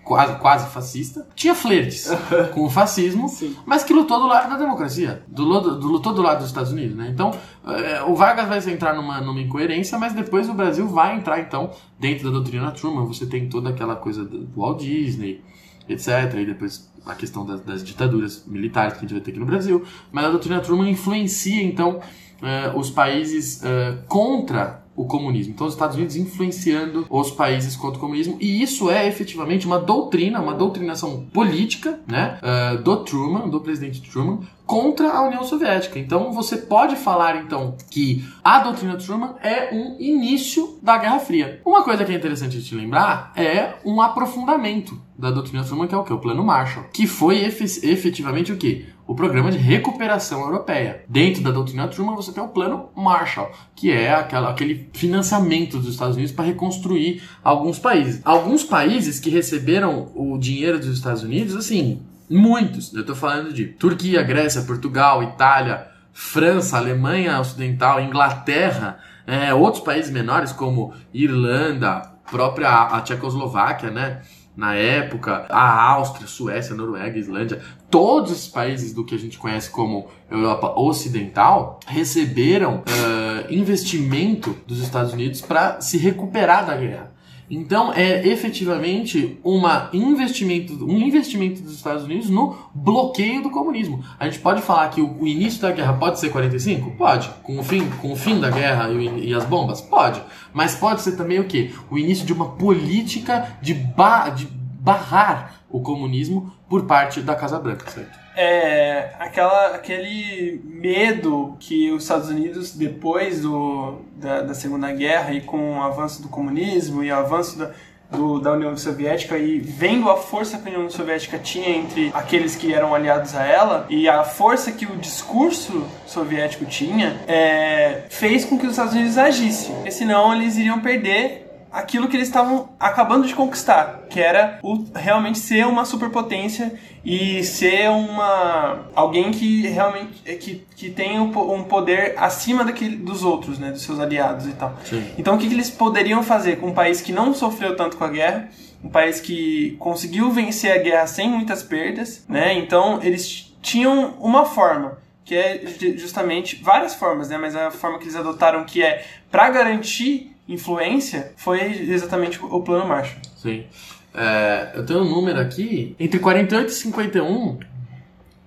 Quase, 0.08 0.36
quase 0.40 0.68
fascista, 0.70 1.28
tinha 1.36 1.54
flertes 1.54 2.10
com 2.54 2.64
o 2.64 2.70
fascismo, 2.70 3.28
Sim. 3.28 3.56
mas 3.66 3.84
que 3.84 3.94
lutou 3.94 4.20
do 4.20 4.28
lado 4.28 4.50
da 4.50 4.58
democracia, 4.58 5.24
do, 5.28 5.60
do, 5.60 5.88
lutou 5.88 6.14
do 6.14 6.22
lado 6.22 6.40
dos 6.40 6.48
Estados 6.48 6.72
Unidos, 6.72 6.96
né? 6.96 7.10
Então, 7.14 7.32
é, 7.66 8.02
o 8.04 8.16
Vargas 8.16 8.48
vai 8.48 8.74
entrar 8.74 8.96
numa, 8.96 9.20
numa 9.20 9.42
incoerência, 9.42 9.98
mas 9.98 10.14
depois 10.14 10.50
o 10.50 10.54
Brasil 10.54 10.88
vai 10.88 11.16
entrar, 11.16 11.40
então, 11.40 11.72
dentro 12.00 12.26
da 12.26 12.32
doutrina 12.32 12.72
Truman, 12.72 13.06
você 13.06 13.26
tem 13.26 13.50
toda 13.50 13.70
aquela 13.70 13.96
coisa 13.96 14.24
do 14.24 14.48
Walt 14.56 14.80
Disney, 14.80 15.44
etc. 15.90 16.34
E 16.36 16.46
depois 16.46 16.90
a 17.06 17.16
questão 17.16 17.46
das, 17.46 17.62
das, 17.62 17.84
ditaduras 17.84 18.46
militares 18.46 18.94
que 18.94 19.00
a 19.00 19.02
gente 19.02 19.14
vai 19.14 19.22
ter 19.22 19.32
aqui 19.32 19.40
no 19.40 19.46
Brasil. 19.46 19.86
Mas 20.12 20.26
a 20.26 20.30
doutrina 20.30 20.60
Truman 20.60 20.90
influencia, 20.90 21.64
então, 21.64 22.00
uh, 22.42 22.78
os 22.78 22.90
países 22.90 23.62
uh, 23.62 24.04
contra 24.08 24.86
o 24.98 25.06
comunismo. 25.06 25.54
Então, 25.54 25.68
os 25.68 25.74
Estados 25.74 25.96
Unidos 25.96 26.16
influenciando 26.16 27.06
os 27.08 27.30
países 27.30 27.76
contra 27.76 27.98
o 27.98 28.02
comunismo, 28.02 28.36
e 28.42 28.64
isso 28.64 28.90
é 28.90 29.08
efetivamente 29.08 29.68
uma 29.68 29.78
doutrina, 29.80 30.42
uma 30.42 30.56
doutrinação 30.56 31.28
política, 31.32 32.00
né, 32.08 32.40
uh, 32.42 32.82
do 32.82 32.98
Truman, 33.04 33.48
do 33.48 33.62
presidente 33.62 34.02
Truman, 34.02 34.40
contra 34.66 35.12
a 35.12 35.22
União 35.22 35.44
Soviética. 35.44 36.00
Então, 36.00 36.34
você 36.34 36.58
pode 36.58 36.96
falar 36.96 37.38
então 37.38 37.78
que 37.92 38.26
a 38.44 38.60
doutrina 38.60 38.98
Truman 38.98 39.36
é 39.42 39.74
um 39.74 39.96
início 40.00 40.78
da 40.82 40.98
Guerra 40.98 41.20
Fria. 41.20 41.62
Uma 41.64 41.84
coisa 41.84 42.04
que 42.04 42.12
é 42.12 42.16
interessante 42.16 42.60
de 42.60 42.76
lembrar 42.76 43.32
é 43.36 43.76
um 43.86 44.02
aprofundamento 44.02 45.00
da 45.18 45.32
doutrina 45.32 45.64
Truman, 45.64 45.88
que 45.88 45.96
é 45.96 45.98
o 45.98 46.04
que? 46.04 46.14
O 46.14 46.20
Plano 46.20 46.44
Marshall, 46.44 46.86
que 46.94 47.08
foi 47.08 47.44
efetivamente 47.44 48.52
o 48.52 48.58
que? 48.58 48.86
o 49.08 49.16
programa 49.16 49.50
de 49.50 49.58
recuperação 49.58 50.42
europeia. 50.42 51.06
Dentro 51.08 51.42
da 51.42 51.50
doutrina 51.50 51.88
Truman 51.88 52.16
você 52.16 52.34
tem 52.34 52.44
o 52.44 52.50
plano 52.50 52.90
Marshall, 52.94 53.50
que 53.74 53.90
é 53.90 54.14
aquela, 54.14 54.50
aquele 54.50 54.90
financiamento 54.94 55.78
dos 55.80 55.94
Estados 55.94 56.16
Unidos 56.18 56.34
para 56.34 56.46
reconstruir 56.46 57.24
alguns 57.42 57.80
países. 57.80 58.22
Alguns 58.26 58.66
países 58.66 59.20
que 59.20 59.30
receberam 59.30 60.12
o 60.14 60.38
dinheiro 60.38 60.78
dos 60.78 60.90
Estados 60.90 61.24
Unidos, 61.24 61.56
assim, 61.56 62.02
muitos. 62.30 62.94
Eu 62.94 63.02
estou 63.02 63.16
falando 63.16 63.54
de 63.54 63.66
Turquia, 63.66 64.22
Grécia, 64.22 64.62
Portugal, 64.64 65.24
Itália, 65.24 65.88
França, 66.12 66.78
Alemanha 66.78 67.40
Ocidental, 67.40 68.02
Inglaterra, 68.02 69.00
é, 69.26 69.54
outros 69.54 69.84
países 69.84 70.12
menores 70.12 70.52
como 70.52 70.94
Irlanda, 71.14 72.02
própria 72.30 72.70
a 72.70 73.00
Tchecoslováquia, 73.02 73.90
né? 73.90 74.22
Na 74.58 74.74
época, 74.74 75.46
a 75.50 75.84
Áustria, 75.92 76.26
Suécia, 76.26 76.76
Noruega, 76.76 77.20
Islândia, 77.20 77.62
todos 77.92 78.32
esses 78.32 78.48
países 78.48 78.92
do 78.92 79.06
que 79.06 79.14
a 79.14 79.20
gente 79.20 79.38
conhece 79.38 79.70
como 79.70 80.08
Europa 80.32 80.74
Ocidental 80.76 81.80
receberam 81.86 82.78
uh, 82.78 83.54
investimento 83.54 84.58
dos 84.66 84.80
Estados 84.80 85.14
Unidos 85.14 85.42
para 85.42 85.80
se 85.80 86.00
recuperar 86.00 86.66
da 86.66 86.76
guerra. 86.76 87.17
Então 87.50 87.94
é 87.94 88.28
efetivamente 88.28 89.40
uma 89.44 89.90
investimento, 89.94 90.86
um 90.86 91.00
investimento 91.00 91.62
dos 91.62 91.76
Estados 91.76 92.04
Unidos 92.04 92.30
no 92.30 92.58
bloqueio 92.74 93.42
do 93.42 93.50
comunismo. 93.50 94.04
A 94.20 94.26
gente 94.26 94.40
pode 94.40 94.62
falar 94.62 94.90
que 94.90 95.02
o, 95.02 95.22
o 95.22 95.28
início 95.28 95.62
da 95.62 95.72
guerra 95.72 95.94
pode 95.94 96.20
ser 96.20 96.30
45? 96.30 96.92
Pode. 96.92 97.30
Com 97.44 97.58
o 97.58 97.64
fim, 97.64 97.90
com 98.02 98.12
o 98.12 98.16
fim 98.16 98.40
da 98.40 98.50
guerra 98.50 98.90
e, 98.90 99.30
e 99.30 99.34
as 99.34 99.46
bombas? 99.46 99.80
Pode. 99.80 100.22
Mas 100.54 100.76
pode 100.76 101.02
ser 101.02 101.16
também 101.16 101.40
o 101.40 101.46
quê? 101.46 101.72
O 101.90 101.98
início 101.98 102.26
de 102.26 102.34
uma 102.34 102.50
política 102.50 103.58
de, 103.62 103.74
ba 103.74 104.30
de 104.30 104.46
barrar 104.46 105.62
o 105.70 105.82
comunismo 105.82 106.52
por 106.70 106.86
parte 106.86 107.22
da 107.22 107.36
Casa 107.36 107.60
Branca, 107.60 107.90
certo? 107.90 108.27
É 108.40 109.16
aquela, 109.20 109.76
aquele 109.76 110.62
medo 110.64 111.58
que 111.60 111.92
os 111.92 112.04
Estados 112.04 112.30
Unidos, 112.30 112.72
depois 112.72 113.42
do, 113.42 113.96
da, 114.16 114.42
da 114.42 114.54
Segunda 114.54 114.92
Guerra 114.92 115.34
e 115.34 115.42
com 115.42 115.80
o 115.80 115.82
avanço 115.82 116.22
do 116.22 116.30
comunismo 116.30 117.04
e 117.04 117.12
o 117.12 117.16
avanço 117.16 117.58
da, 117.58 117.72
do, 118.12 118.40
da 118.40 118.54
União 118.54 118.76
Soviética 118.78 119.38
e 119.38 119.60
vendo 119.60 120.10
a 120.10 120.18
força 120.18 120.58
que 120.58 120.70
a 120.70 120.72
União 120.72 120.90
Soviética 120.90 121.38
tinha 121.38 121.70
entre 121.70 122.12
aqueles 122.14 122.56
que 122.56 122.74
eram 122.74 122.94
aliados 122.94 123.36
a 123.36 123.44
ela 123.44 123.86
e 123.90 124.08
a 124.08 124.24
força 124.24 124.72
que 124.72 124.86
o 124.86 124.96
discurso 124.98 125.86
soviético 126.06 126.66
tinha, 126.66 127.20
é, 127.28 128.04
fez 128.10 128.46
com 128.46 128.58
que 128.58 128.66
os 128.66 128.72
Estados 128.72 128.94
Unidos 128.94 129.18
agissem. 129.18 129.74
Porque 129.76 129.92
senão 129.92 130.34
eles 130.34 130.58
iriam 130.58 130.80
perder 130.80 131.47
aquilo 131.72 132.08
que 132.08 132.16
eles 132.16 132.28
estavam 132.28 132.70
acabando 132.80 133.28
de 133.28 133.34
conquistar, 133.34 134.06
que 134.10 134.20
era 134.20 134.60
o, 134.62 134.86
realmente 134.96 135.40
ser 135.40 135.66
uma 135.66 135.86
superpotência 135.86 136.74
e 137.04 137.44
ser 137.44 137.90
uma 137.90 138.86
alguém 138.96 139.32
que 139.32 139.68
realmente 139.68 140.22
que, 140.38 140.66
que 140.76 140.90
tem 140.90 141.20
um, 141.20 141.64
poder 141.64 142.16
acima 142.18 142.66
daquele, 142.66 142.98
dos 142.98 143.24
outros, 143.24 143.60
né, 143.60 143.72
dos 143.72 143.82
seus 143.82 144.00
aliados 144.00 144.48
e 144.48 144.54
tal. 144.54 144.78
Sim. 144.84 145.06
Então 145.18 145.36
o 145.36 145.38
que, 145.38 145.48
que 145.48 145.54
eles 145.54 145.70
poderiam 145.70 146.24
fazer 146.24 146.58
com 146.58 146.68
um 146.68 146.74
país 146.74 147.02
que 147.02 147.12
não 147.12 147.34
sofreu 147.34 147.76
tanto 147.76 147.98
com 147.98 148.04
a 148.04 148.10
guerra, 148.10 148.50
um 148.84 148.90
país 148.90 149.20
que 149.20 149.76
conseguiu 149.80 150.32
vencer 150.32 150.72
a 150.72 150.78
guerra 150.78 151.08
sem 151.08 151.30
muitas 151.30 151.64
perdas, 151.64 152.26
né? 152.28 152.54
Então 152.58 153.00
eles 153.02 153.56
tinham 153.62 154.16
uma 154.20 154.46
forma 154.46 154.98
que 155.26 155.36
é 155.36 155.62
justamente 155.98 156.56
várias 156.64 156.96
formas, 156.96 157.28
né? 157.28 157.38
Mas 157.38 157.54
a 157.54 157.70
forma 157.70 157.98
que 158.00 158.06
eles 158.06 158.16
adotaram 158.16 158.64
que 158.64 158.82
é 158.82 159.06
para 159.30 159.50
garantir 159.50 160.37
influência 160.48 161.34
foi 161.36 161.60
exatamente 161.92 162.40
o 162.42 162.62
plano 162.62 162.88
Marshall. 162.88 163.22
Sim. 163.36 163.66
É, 164.14 164.72
eu 164.76 164.86
tenho 164.86 165.02
um 165.02 165.10
número 165.10 165.40
aqui. 165.40 165.96
Entre 166.00 166.20
48 166.20 166.70
e 166.70 166.74
51, 166.74 167.60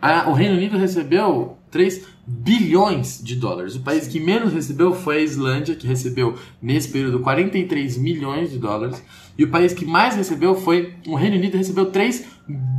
a, 0.00 0.28
o 0.28 0.32
Reino 0.32 0.56
Unido 0.56 0.78
recebeu 0.78 1.56
3 1.70 2.06
bilhões 2.26 3.20
de 3.22 3.36
dólares. 3.36 3.76
O 3.76 3.80
país 3.80 4.06
que 4.08 4.18
menos 4.18 4.52
recebeu 4.52 4.94
foi 4.94 5.18
a 5.18 5.20
Islândia, 5.20 5.74
que 5.74 5.86
recebeu 5.86 6.38
nesse 6.60 6.88
período 6.88 7.20
43 7.20 7.98
milhões 7.98 8.50
de 8.50 8.58
dólares. 8.58 9.02
E 9.36 9.44
o 9.44 9.50
país 9.50 9.72
que 9.72 9.84
mais 9.84 10.16
recebeu 10.16 10.54
foi 10.54 10.94
o 11.06 11.14
Reino 11.14 11.36
Unido, 11.36 11.56
recebeu 11.56 11.86
3 11.86 12.26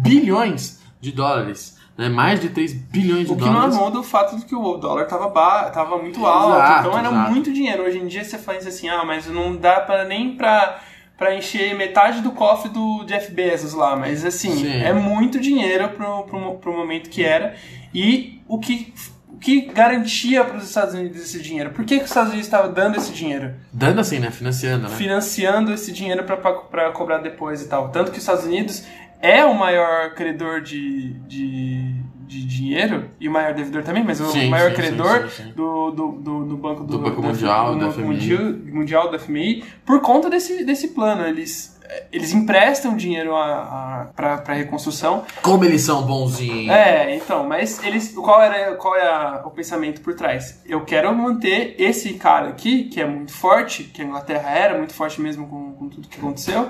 bilhões 0.04 0.82
de 1.00 1.12
dólares 1.12 1.81
né, 2.02 2.10
mais 2.10 2.40
de 2.40 2.50
3 2.50 2.74
bilhões 2.74 3.28
de 3.28 3.36
dólares. 3.36 3.44
O 3.44 3.46
que 3.46 3.54
dólares. 3.54 3.76
não 3.76 3.86
muda 3.86 4.00
o 4.00 4.04
fato 4.04 4.36
de 4.36 4.46
que 4.46 4.56
o 4.56 4.78
dólar 4.78 5.04
estava 5.04 5.30
tava 5.70 5.98
muito 5.98 6.26
alto, 6.26 6.56
exato, 6.56 6.88
então 6.88 7.00
era 7.00 7.10
exato. 7.10 7.32
muito 7.32 7.54
dinheiro. 7.54 7.84
Hoje 7.84 8.00
em 8.00 8.08
dia 8.08 8.24
você 8.24 8.38
faz 8.38 8.66
assim, 8.66 8.90
ah, 8.90 9.06
mas 9.06 9.28
não 9.28 9.56
dá 9.56 9.80
para 9.80 10.04
nem 10.06 10.36
para 10.36 10.80
para 11.18 11.36
encher 11.36 11.76
metade 11.76 12.20
do 12.22 12.32
cofre 12.32 12.70
do 12.70 13.04
Jeff 13.06 13.32
Bezos 13.32 13.76
lá, 13.76 13.96
mas 13.96 14.26
assim, 14.26 14.56
Sim. 14.56 14.74
é 14.74 14.92
muito 14.92 15.40
dinheiro 15.40 15.90
pro, 15.90 16.24
pro, 16.24 16.56
pro 16.56 16.74
momento 16.74 17.12
que 17.12 17.24
era 17.24 17.54
e 17.94 18.42
o 18.48 18.58
que 18.58 18.92
o 19.30 19.38
que 19.38 19.62
garantia 19.62 20.44
para 20.44 20.58
os 20.58 20.64
Estados 20.64 20.96
Unidos 20.96 21.22
esse 21.22 21.40
dinheiro? 21.40 21.70
Por 21.72 21.86
que, 21.86 21.98
que 21.98 22.04
os 22.04 22.10
Estados 22.10 22.30
Unidos 22.30 22.48
estava 22.48 22.70
dando 22.70 22.98
esse 22.98 23.12
dinheiro? 23.12 23.54
Dando 23.72 24.02
assim, 24.02 24.18
né? 24.18 24.32
Financiando, 24.32 24.90
né? 24.90 24.96
Financiando 24.96 25.72
esse 25.72 25.92
dinheiro 25.92 26.24
para 26.24 26.92
cobrar 26.92 27.20
depois 27.20 27.62
e 27.62 27.68
tal. 27.68 27.90
Tanto 27.90 28.12
que 28.12 28.18
os 28.18 28.24
Estados 28.24 28.46
Unidos 28.46 28.84
é 29.22 29.46
o 29.46 29.54
maior 29.54 30.14
credor 30.14 30.62
de, 30.62 31.14
de, 31.28 31.96
de 32.28 32.46
dinheiro 32.46 33.10
e 33.20 33.28
o 33.28 33.32
maior 33.32 33.54
devedor 33.54 33.84
também, 33.84 34.04
mas 34.04 34.20
o 34.20 34.32
sim, 34.32 34.50
maior 34.50 34.70
sim, 34.72 34.76
credor 34.76 35.30
sim, 35.30 35.52
do, 35.56 35.92
do, 35.92 36.12
do, 36.14 36.46
do, 36.46 36.58
Banco 36.58 36.84
do, 36.84 36.98
do 36.98 37.00
Banco 37.00 37.22
Mundial, 37.22 37.76
da, 37.78 37.88
mundial, 37.88 38.42
mundial 38.66 39.12
da 39.12 39.20
FMI 39.20 39.64
por 39.86 40.02
conta 40.02 40.30
desse, 40.30 40.64
desse 40.64 40.90
plano. 40.90 41.26
Eles 41.26 41.80
eles 42.12 42.34
emprestam 42.34 42.96
dinheiro 42.96 43.36
a, 43.36 43.46
a, 43.46 44.06
pra, 44.16 44.38
pra 44.38 44.54
reconstrução. 44.54 45.24
Como 45.42 45.66
eles 45.66 45.82
são 45.82 46.04
bonzinhos. 46.04 46.70
É, 46.70 47.16
então, 47.16 47.48
mas 47.48 47.84
eles. 47.84 48.14
Qual, 48.14 48.42
era, 48.42 48.76
qual 48.76 48.96
é 48.96 49.08
a- 49.08 49.42
o 49.46 49.52
pensamento 49.52 50.02
por 50.02 50.14
trás? 50.16 50.62
Eu 50.66 50.82
quero 50.86 51.14
manter 51.14 51.76
esse 51.78 52.14
cara 52.14 52.50
aqui, 52.50 52.86
que 52.86 53.02
é 53.02 53.06
muito 53.06 53.34
forte, 53.34 53.84
que 53.84 54.02
a 54.02 54.06
Inglaterra 54.06 54.50
era 54.52 54.78
muito 54.78 54.94
forte 54.94 55.20
mesmo 55.22 55.48
com, 55.48 55.74
com 55.74 55.90
tudo 55.90 56.08
que 56.08 56.18
aconteceu, 56.18 56.70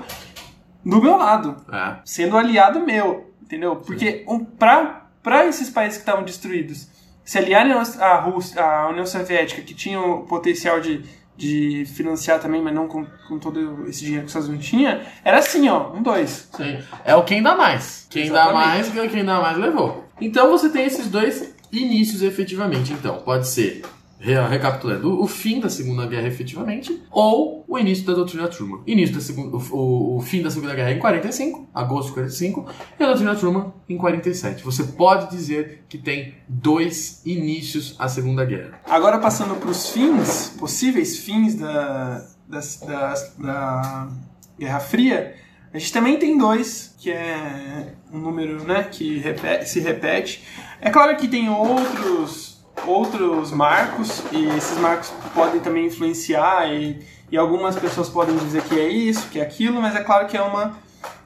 do 0.84 1.00
meu 1.00 1.16
lado 1.16 1.56
É. 1.72 1.96
sendo 2.04 2.36
aliado 2.36 2.80
meu, 2.80 3.32
entendeu? 3.42 3.76
Porque 3.76 4.24
um, 4.28 4.44
pra 4.44 5.46
esses 5.46 5.70
países 5.70 5.98
que 5.98 6.02
estavam 6.02 6.24
destruídos 6.24 6.88
se 7.24 7.38
aliarem 7.38 7.72
à 7.72 8.16
Rússia, 8.20 8.60
à 8.60 8.88
União 8.88 9.06
Soviética, 9.06 9.62
que 9.62 9.74
tinha 9.74 10.00
o 10.00 10.22
potencial 10.24 10.80
de, 10.80 11.04
de 11.36 11.84
financiar 11.86 12.40
também, 12.40 12.60
mas 12.60 12.74
não 12.74 12.88
com, 12.88 13.06
com 13.28 13.38
todo 13.38 13.86
esse 13.88 14.00
dinheiro 14.00 14.22
que 14.22 14.26
os 14.26 14.30
Estados 14.32 14.48
Unidos 14.48 14.66
tinha, 14.66 15.02
era 15.24 15.38
assim, 15.38 15.68
ó, 15.68 15.92
um 15.92 16.02
dois. 16.02 16.48
Sim. 16.52 16.78
É 17.04 17.14
o 17.14 17.22
quem 17.22 17.40
dá 17.42 17.54
mais. 17.54 18.06
Quem 18.10 18.30
dá 18.30 18.50
Exatamente. 18.50 18.90
mais, 18.94 19.10
quem 19.12 19.24
dá 19.24 19.40
mais 19.40 19.56
levou. 19.56 20.04
Então 20.20 20.50
você 20.50 20.68
tem 20.68 20.84
esses 20.84 21.08
dois 21.08 21.54
inícios 21.70 22.22
efetivamente. 22.22 22.92
Então, 22.92 23.18
pode 23.20 23.46
ser, 23.46 23.82
recapitulando, 24.22 25.20
o 25.20 25.26
fim 25.26 25.58
da 25.60 25.68
Segunda 25.68 26.06
Guerra 26.06 26.28
efetivamente, 26.28 27.02
ou 27.10 27.64
o 27.66 27.78
início 27.78 28.04
da 28.06 28.14
doutrina 28.14 28.46
Truman. 28.48 28.80
Início 28.86 29.14
da 29.16 29.20
segunda, 29.20 29.56
o, 29.56 30.16
o- 30.16 30.20
fim 30.20 30.42
da 30.42 30.50
Segunda 30.50 30.74
Guerra 30.74 30.92
em 30.92 30.98
45, 30.98 31.68
agosto 31.74 32.08
de 32.08 32.14
45, 32.14 32.66
e 32.98 33.02
a 33.02 33.06
doutrina 33.06 33.34
Truman 33.34 33.72
em 33.88 33.96
47. 33.96 34.62
Você 34.64 34.84
pode 34.84 35.30
dizer 35.34 35.84
que 35.88 35.98
tem 35.98 36.34
dois 36.48 37.20
inícios 37.26 37.96
à 37.98 38.08
Segunda 38.08 38.44
Guerra. 38.44 38.80
Agora 38.88 39.18
passando 39.18 39.56
para 39.56 39.70
os 39.70 39.90
fins, 39.90 40.54
possíveis 40.58 41.18
fins 41.18 41.54
da, 41.56 42.24
da, 42.48 42.60
da, 42.86 43.14
da 43.38 44.08
Guerra 44.58 44.80
Fria, 44.80 45.34
a 45.74 45.78
gente 45.78 45.92
também 45.92 46.18
tem 46.18 46.36
dois, 46.36 46.94
que 46.98 47.10
é 47.10 47.94
um 48.12 48.18
número 48.18 48.62
né, 48.64 48.84
que 48.84 49.18
repete- 49.18 49.68
se 49.68 49.80
repete. 49.80 50.44
É 50.80 50.90
claro 50.90 51.16
que 51.16 51.26
tem 51.26 51.48
outros, 51.48 52.51
outros 52.86 53.50
marcos, 53.52 54.22
e 54.32 54.44
esses 54.56 54.78
marcos 54.78 55.12
podem 55.34 55.60
também 55.60 55.86
influenciar, 55.86 56.72
e, 56.72 57.04
e 57.30 57.36
algumas 57.36 57.76
pessoas 57.76 58.08
podem 58.08 58.36
dizer 58.36 58.62
que 58.62 58.78
é 58.78 58.88
isso, 58.88 59.28
que 59.28 59.38
é 59.38 59.42
aquilo, 59.42 59.80
mas 59.80 59.94
é 59.94 60.02
claro 60.02 60.26
que 60.26 60.36
é 60.36 60.42
uma 60.42 60.74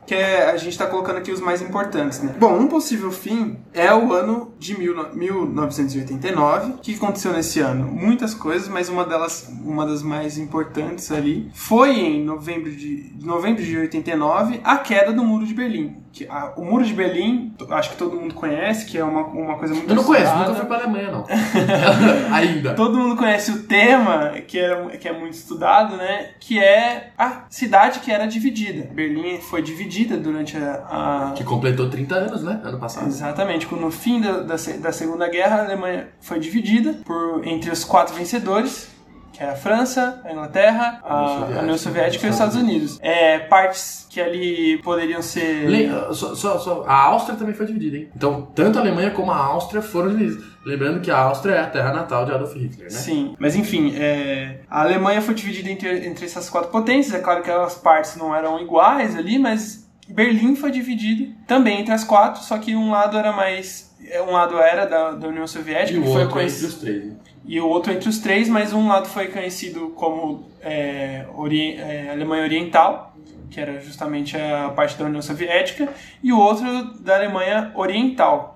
que 0.06 0.14
é, 0.14 0.50
a 0.50 0.56
gente 0.56 0.70
está 0.72 0.86
colocando 0.86 1.16
aqui 1.18 1.32
os 1.32 1.40
mais 1.40 1.60
importantes, 1.60 2.22
né? 2.22 2.34
Bom, 2.38 2.56
um 2.56 2.68
possível 2.68 3.10
fim 3.10 3.58
é 3.74 3.92
o 3.92 4.12
ano 4.12 4.54
de 4.58 4.78
mil 4.78 4.94
no- 4.94 5.14
1989. 5.14 6.70
O 6.72 6.78
que 6.78 6.94
aconteceu 6.94 7.32
nesse 7.32 7.60
ano? 7.60 7.86
Muitas 7.86 8.34
coisas, 8.34 8.68
mas 8.68 8.88
uma 8.88 9.04
delas, 9.04 9.50
uma 9.64 9.84
das 9.86 10.02
mais 10.02 10.38
importantes 10.38 11.10
ali, 11.10 11.50
foi 11.54 11.90
em 11.98 12.24
novembro 12.24 12.70
de, 12.70 13.12
novembro 13.22 13.62
de 13.62 13.76
89, 13.76 14.60
a 14.64 14.78
queda 14.78 15.12
do 15.12 15.24
Muro 15.24 15.44
de 15.46 15.54
Berlim. 15.54 15.96
Que, 16.12 16.26
a- 16.28 16.54
o 16.56 16.64
Muro 16.64 16.84
de 16.84 16.94
Berlim, 16.94 17.54
acho 17.70 17.90
que 17.90 17.96
todo 17.96 18.16
mundo 18.16 18.34
conhece, 18.34 18.86
que 18.86 18.96
é 18.96 19.04
uma, 19.04 19.26
uma 19.26 19.58
coisa 19.58 19.74
muito 19.74 19.88
Eu 19.90 19.96
não 19.96 20.04
conheço, 20.04 20.34
nunca 20.34 20.54
fui 20.54 20.64
pra 20.66 20.76
Alemanha, 20.78 21.10
não. 21.10 21.26
Ainda. 22.32 22.74
Todo 22.74 22.96
mundo 22.98 23.16
conhece 23.16 23.50
o 23.50 23.62
tema, 23.64 24.30
que 24.46 24.58
é, 24.58 24.96
que 24.98 25.08
é 25.08 25.12
muito 25.12 25.34
estudado, 25.34 25.96
né? 25.96 26.30
Que 26.40 26.58
é 26.58 27.10
a 27.18 27.44
cidade 27.50 28.00
que 28.00 28.10
era 28.10 28.26
dividida. 28.26 28.88
Berlim 28.92 29.40
foi 29.40 29.60
dividida 29.62 29.95
durante 30.04 30.56
a. 30.56 31.28
a- 31.28 31.32
Que 31.34 31.42
completou 31.44 31.88
30 31.88 32.14
anos, 32.14 32.42
né? 32.42 32.60
Ano 32.62 32.78
passado. 32.78 33.06
Exatamente, 33.06 33.66
no 33.74 33.90
fim 33.90 34.20
da, 34.20 34.40
da, 34.40 34.56
da 34.80 34.92
Segunda 34.92 35.28
Guerra, 35.28 35.56
a 35.56 35.64
Alemanha 35.64 36.08
foi 36.20 36.38
dividida 36.38 36.94
por, 37.04 37.46
entre 37.46 37.70
os 37.70 37.84
quatro 37.84 38.14
vencedores, 38.14 38.88
que 39.32 39.42
é 39.42 39.50
a 39.50 39.54
França, 39.54 40.20
a 40.24 40.32
Inglaterra, 40.32 40.98
a, 41.04 41.14
União 41.14 41.28
Soviética, 41.28 41.58
a 41.58 41.62
União 41.62 41.78
Soviética 41.78 42.26
e 42.26 42.28
os 42.30 42.34
Estados 42.34 42.56
Unidos. 42.56 42.98
É, 43.02 43.38
partes 43.40 44.06
que 44.08 44.18
ali 44.20 44.78
poderiam 44.82 45.20
ser. 45.20 45.68
Le- 45.68 45.90
só- 46.14 46.34
só- 46.34 46.58
só- 46.58 46.84
a 46.86 46.94
Áustria 47.02 47.36
também 47.36 47.54
foi 47.54 47.66
dividida, 47.66 47.96
hein? 47.98 48.08
Então, 48.16 48.48
tanto 48.54 48.78
a 48.78 48.80
Alemanha 48.80 49.10
como 49.10 49.30
a 49.30 49.36
Áustria 49.36 49.82
foram 49.82 50.08
divididas. 50.10 50.42
Lembrando 50.64 51.00
que 51.00 51.10
a 51.12 51.18
Áustria 51.18 51.54
é 51.54 51.60
a 51.60 51.66
terra 51.66 51.92
natal 51.92 52.24
de 52.24 52.32
Adolf 52.32 52.54
Hitler, 52.56 52.84
né? 52.90 52.98
Sim, 52.98 53.36
mas 53.38 53.54
enfim, 53.54 53.94
é, 53.96 54.60
a 54.68 54.80
Alemanha 54.80 55.20
foi 55.22 55.32
dividida 55.34 55.70
entre, 55.70 56.06
entre 56.08 56.24
essas 56.24 56.48
quatro 56.50 56.70
potências. 56.70 57.14
É 57.14 57.20
claro 57.20 57.42
que 57.42 57.50
as 57.50 57.74
partes 57.76 58.16
não 58.16 58.34
eram 58.34 58.58
iguais 58.58 59.14
ali, 59.14 59.38
mas 59.38 59.85
Berlim 60.08 60.54
foi 60.56 60.70
dividido 60.70 61.32
também 61.46 61.80
entre 61.80 61.92
as 61.92 62.04
quatro, 62.04 62.42
só 62.42 62.58
que 62.58 62.74
um 62.76 62.90
lado 62.90 63.16
era 63.18 63.32
mais. 63.32 63.94
é, 64.08 64.20
Um 64.22 64.32
lado 64.32 64.58
era 64.58 64.84
da, 64.86 65.12
da 65.12 65.28
União 65.28 65.46
Soviética, 65.46 65.96
E 65.98 66.00
o 66.00 66.02
que 66.04 66.08
foi 66.08 66.22
outro 66.22 66.22
entre 66.24 66.32
conhecido, 66.34 66.68
os 66.68 66.74
três. 66.76 67.04
né? 67.04 67.12
e 67.48 67.60
o 67.60 67.68
outro 67.68 67.92
entre 67.92 68.08
os 68.08 68.18
três, 68.18 68.48
mas 68.48 68.72
um 68.72 68.88
lado 68.88 69.06
foi 69.08 69.28
conhecido 69.28 69.90
como 69.94 70.48
é, 70.60 71.24
Ori- 71.34 71.76
é, 71.76 72.10
Alemanha 72.10 72.42
Oriental, 72.42 73.14
que 73.50 73.60
era 73.60 73.80
justamente 73.80 74.36
a 74.36 74.70
parte 74.70 74.98
da 74.98 75.04
União 75.04 75.22
Soviética, 75.22 75.88
e 76.22 76.32
o 76.32 76.38
outro 76.38 76.66
da 77.00 77.14
Alemanha 77.14 77.70
Oriental, 77.76 78.52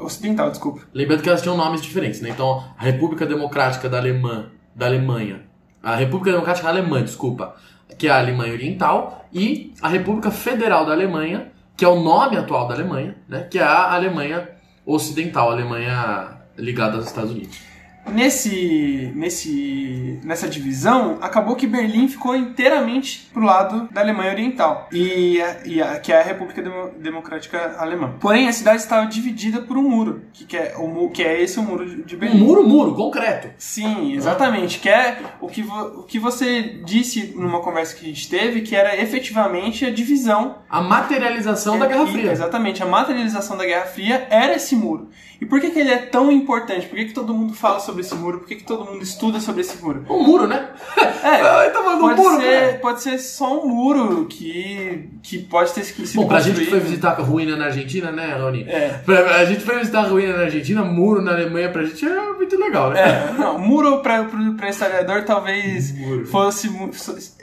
Ocidental, 0.00 0.50
desculpa. 0.50 0.82
Lembrando 0.92 1.22
que 1.22 1.28
elas 1.28 1.40
tinham 1.42 1.56
nomes 1.56 1.80
diferentes, 1.82 2.20
né? 2.20 2.30
Então, 2.30 2.64
a 2.76 2.82
República 2.84 3.24
Democrática 3.26 3.88
da 3.88 3.98
Alemã, 3.98 4.50
da 4.74 4.86
Alemanha, 4.86 5.42
a 5.82 5.94
República 5.94 6.32
Democrática 6.32 6.68
Alemã, 6.68 7.02
desculpa, 7.02 7.54
que 7.98 8.08
é 8.08 8.10
a 8.10 8.18
Alemanha 8.18 8.52
Oriental, 8.52 9.26
e 9.32 9.72
a 9.80 9.88
República 9.88 10.30
Federal 10.30 10.84
da 10.84 10.92
Alemanha, 10.92 11.52
que 11.76 11.84
é 11.84 11.88
o 11.88 12.00
nome 12.00 12.36
atual 12.36 12.68
da 12.68 12.74
Alemanha, 12.74 13.16
né? 13.28 13.44
Que 13.50 13.58
é 13.58 13.62
a 13.62 13.92
Alemanha 13.92 14.48
Ocidental, 14.84 15.50
a 15.50 15.52
Alemanha 15.52 16.38
ligada 16.56 16.96
aos 16.96 17.06
Estados 17.06 17.30
Unidos. 17.30 17.71
Nesse, 18.10 19.12
nesse, 19.14 20.20
nessa 20.24 20.48
divisão, 20.48 21.18
acabou 21.20 21.54
que 21.56 21.66
Berlim 21.66 22.08
ficou 22.08 22.34
inteiramente 22.36 23.30
pro 23.32 23.42
lado 23.42 23.88
da 23.92 24.00
Alemanha 24.00 24.32
Oriental, 24.32 24.88
e, 24.92 25.38
e 25.64 25.80
a- 25.80 25.98
que 25.98 26.12
é 26.12 26.20
a 26.20 26.22
República 26.22 26.60
Demo- 26.60 26.90
Democrática 26.98 27.76
Alemã. 27.78 28.14
Porém, 28.20 28.48
a 28.48 28.52
cidade 28.52 28.82
estava 28.82 29.06
dividida 29.06 29.60
por 29.62 29.76
um 29.78 29.82
muro, 29.88 30.22
que, 30.32 30.44
que, 30.44 30.56
é, 30.56 30.74
o, 30.78 31.08
que 31.10 31.22
é 31.22 31.40
esse 31.40 31.58
o 31.58 31.62
muro 31.62 31.86
de 31.86 32.02
de 32.02 32.16
Um 32.16 32.18
Berlim. 32.18 32.38
muro, 32.40 32.66
muro, 32.68 32.94
concreto. 32.94 33.48
Sim, 33.56 34.14
exatamente. 34.14 34.78
Que 34.80 34.88
é 34.88 35.18
o 35.40 35.46
que, 35.48 35.62
vo- 35.62 36.00
o 36.00 36.02
que 36.02 36.18
você 36.18 36.80
disse 36.84 37.32
numa 37.36 37.60
conversa 37.60 37.94
que 37.94 38.04
a 38.04 38.08
gente 38.08 38.28
teve, 38.28 38.62
que 38.62 38.74
era 38.74 39.00
efetivamente 39.00 39.86
a 39.86 39.90
divisão 39.90 40.56
A 40.68 40.80
materialização 40.80 41.78
da 41.78 41.86
Guerra 41.86 42.06
Fria. 42.06 42.32
Exatamente, 42.32 42.82
a 42.82 42.86
materialização 42.86 43.56
da 43.56 43.64
Guerra 43.64 43.86
Fria 43.86 44.26
era 44.28 44.54
esse 44.56 44.74
muro. 44.74 45.08
E 45.40 45.46
por 45.46 45.60
que, 45.60 45.70
que 45.70 45.78
ele 45.80 45.90
é 45.90 45.98
tão 45.98 46.30
importante? 46.30 46.86
Por 46.86 46.96
que, 46.96 47.06
que 47.06 47.12
todo 47.12 47.34
mundo 47.34 47.52
fala 47.52 47.80
sobre 47.80 47.91
esse 48.00 48.14
muro? 48.14 48.38
Por 48.38 48.48
que, 48.48 48.56
que 48.56 48.64
todo 48.64 48.84
mundo 48.84 49.02
estuda 49.02 49.38
sobre 49.40 49.60
esse 49.60 49.82
muro? 49.82 50.04
Um 50.08 50.22
muro, 50.24 50.46
né? 50.46 50.68
É, 51.22 51.40
Ah, 51.40 51.70
tá 51.70 51.80
falando 51.84 52.00
do 52.00 52.08
pode, 52.08 52.20
muro, 52.20 52.36
ser, 52.40 52.60
cara. 52.66 52.78
pode 52.80 53.02
ser 53.02 53.18
só 53.20 53.62
um 53.64 53.68
muro 53.68 54.26
que, 54.26 55.08
que 55.22 55.38
pode 55.38 55.72
ter 55.72 55.84
sido 55.84 56.20
Bom, 56.20 56.26
pra 56.26 56.40
gente 56.40 56.58
que 56.58 56.66
foi 56.66 56.80
visitar 56.80 57.10
a 57.12 57.22
ruína 57.22 57.54
na 57.56 57.66
Argentina, 57.66 58.10
né, 58.10 58.36
Rony? 58.36 58.64
É. 58.68 58.88
Pra- 59.04 59.36
A 59.36 59.44
gente 59.44 59.60
foi 59.60 59.78
visitar 59.78 60.00
a 60.00 60.08
ruína 60.08 60.36
na 60.36 60.42
Argentina, 60.44 60.82
muro 60.84 61.22
na 61.22 61.30
Alemanha 61.30 61.70
pra 61.70 61.84
gente 61.84 62.04
é 62.04 62.32
muito 62.32 62.58
legal, 62.58 62.90
né? 62.90 63.00
É, 63.00 63.32
não, 63.38 63.56
muro 63.56 64.00
para 64.02 64.22
o 64.22 64.66
historiador 64.68 65.22
talvez 65.24 65.96
Muro. 65.96 66.26
fosse 66.26 66.68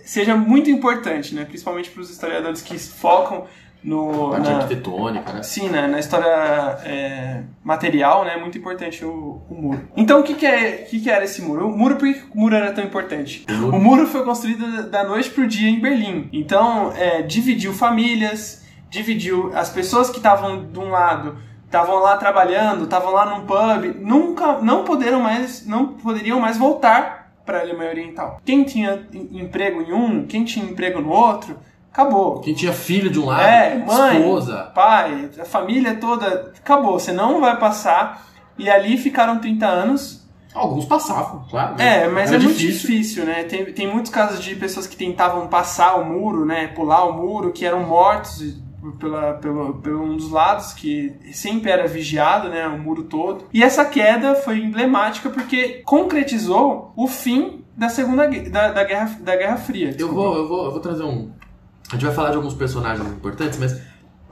seja 0.04 0.36
muito 0.36 0.70
importante, 0.70 1.34
né? 1.34 1.46
Principalmente 1.46 1.90
para 1.90 2.02
os 2.02 2.10
historiadores 2.10 2.62
que 2.62 2.78
focam 2.78 3.46
no 3.84 4.32
Parte 4.32 4.50
na, 4.50 4.58
arquitetônica, 4.58 5.34
né? 5.34 5.44
sim, 5.44 5.70
né? 5.70 5.88
na 5.88 6.00
história 6.00 6.28
é, 6.86 7.44
material, 7.64 8.26
né? 8.26 8.34
É 8.36 8.40
muito 8.40 8.58
importante 8.58 9.06
o, 9.06 9.42
o 9.50 9.54
muro. 9.56 9.88
Então, 9.96 10.20
o 10.20 10.24
que 10.24 10.34
que, 10.34 10.46
é, 10.46 10.72
que 10.90 11.00
que 11.00 11.10
era 11.10 11.24
esse 11.24 11.42
muro? 11.42 11.68
O 11.70 11.78
muro, 11.78 11.96
por 11.96 12.08
que 12.12 12.22
o 12.36 12.38
muro 12.40 12.56
era 12.56 12.72
tão 12.74 12.84
importante? 12.84 13.46
O 13.50 13.54
muro- 13.54 13.78
O 13.78 13.80
muro 13.80 14.08
foi 14.08 14.24
construído 14.26 14.90
da 14.90 15.04
noite 15.04 15.30
pro 15.30 15.48
dia 15.48 15.70
em 15.70 15.80
Berlim. 15.80 16.28
Então, 16.34 16.92
é, 16.96 17.22
dividiu 17.22 17.74
famílias, 17.74 18.66
dividiu 18.90 19.52
as 19.56 19.70
pessoas 19.70 20.10
que 20.10 20.18
estavam 20.18 20.66
de 20.66 20.80
um 20.80 20.90
lado, 20.90 21.38
estavam 21.66 22.00
lá 22.00 22.18
trabalhando, 22.18 22.84
estavam 22.84 23.12
lá 23.14 23.26
num 23.28 23.46
pub, 23.46 23.96
nunca, 24.02 24.60
não 24.62 24.84
poderam 24.84 25.22
mais, 25.22 25.66
não 25.66 25.88
poderiam 25.94 26.40
mais 26.40 26.58
voltar 26.58 27.32
para 27.46 27.60
a 27.60 27.62
Alemanha 27.62 27.92
Oriental. 27.92 28.42
Quem 28.44 28.64
tinha 28.64 29.08
em- 29.14 29.40
emprego 29.42 29.82
em 29.82 29.94
um, 29.94 30.26
quem 30.26 30.44
tinha 30.44 30.66
emprego 30.66 31.00
no 31.02 31.10
outro, 31.12 31.58
acabou. 31.92 32.40
Quem 32.42 32.54
tinha 32.54 32.74
filho 32.74 33.10
de 33.10 33.20
um 33.20 33.26
lado, 33.26 33.42
É, 33.42 33.78
mãe, 33.78 34.20
esposa. 34.20 34.72
pai, 34.76 35.30
a 35.40 35.46
família 35.46 35.96
toda, 35.96 36.52
acabou. 36.58 37.00
Você 37.00 37.12
não 37.12 37.40
vai 37.40 37.58
passar. 37.58 38.28
E 38.58 38.70
ali 38.70 38.98
ficaram 38.98 39.40
30 39.40 39.66
anos 39.66 40.20
Alguns 40.54 40.86
passavam, 40.86 41.46
claro. 41.50 41.76
né? 41.76 42.06
é, 42.06 42.08
mas 42.08 42.32
Era 42.32 42.42
é 42.42 42.44
muito 42.44 42.58
difícil, 42.58 43.24
né? 43.24 43.44
Tem, 43.44 43.66
tem 43.72 43.88
muitos 43.88 44.12
casos 44.12 44.44
de 44.44 44.56
pessoas 44.56 44.88
que 44.88 44.98
tentavam 44.98 45.48
passar 45.48 45.96
o 45.96 46.06
muro, 46.06 46.44
né? 46.46 46.68
Pular 46.68 47.06
o 47.06 47.14
muro, 47.14 47.52
que 47.52 47.66
eram 47.66 47.82
mortos 47.86 48.58
pela, 49.00 49.34
pelo, 49.34 49.76
pelo 49.76 50.04
um 50.04 50.18
dos 50.18 50.32
lados, 50.32 50.74
que 50.74 51.16
sempre 51.32 51.72
era 51.72 51.88
vigiado, 51.88 52.50
né? 52.50 52.68
O 52.68 52.80
muro 52.80 53.04
todo. 53.04 53.46
E 53.54 53.64
essa 53.64 53.86
queda 53.86 54.36
foi 54.36 54.58
emblemática 54.60 55.30
porque 55.30 55.82
concretizou 55.86 56.94
o 56.96 57.08
fim 57.08 57.64
da 57.78 57.88
segunda 57.88 58.28
da, 58.28 58.72
da 58.72 58.84
guerra 58.84 59.18
da 59.22 59.36
Guerra 59.36 59.58
Fria. 59.58 59.96
Eu 59.98 60.12
vou, 60.14 60.36
eu, 60.36 60.48
vou, 60.48 60.66
eu 60.66 60.72
vou 60.72 60.80
trazer 60.80 61.04
um. 61.04 61.32
A 61.90 61.96
gente 61.96 62.06
vai 62.06 62.14
falar 62.14 62.30
de 62.30 62.36
alguns 62.36 62.54
personagens 62.54 63.08
importantes, 63.08 63.58
mas 63.60 63.82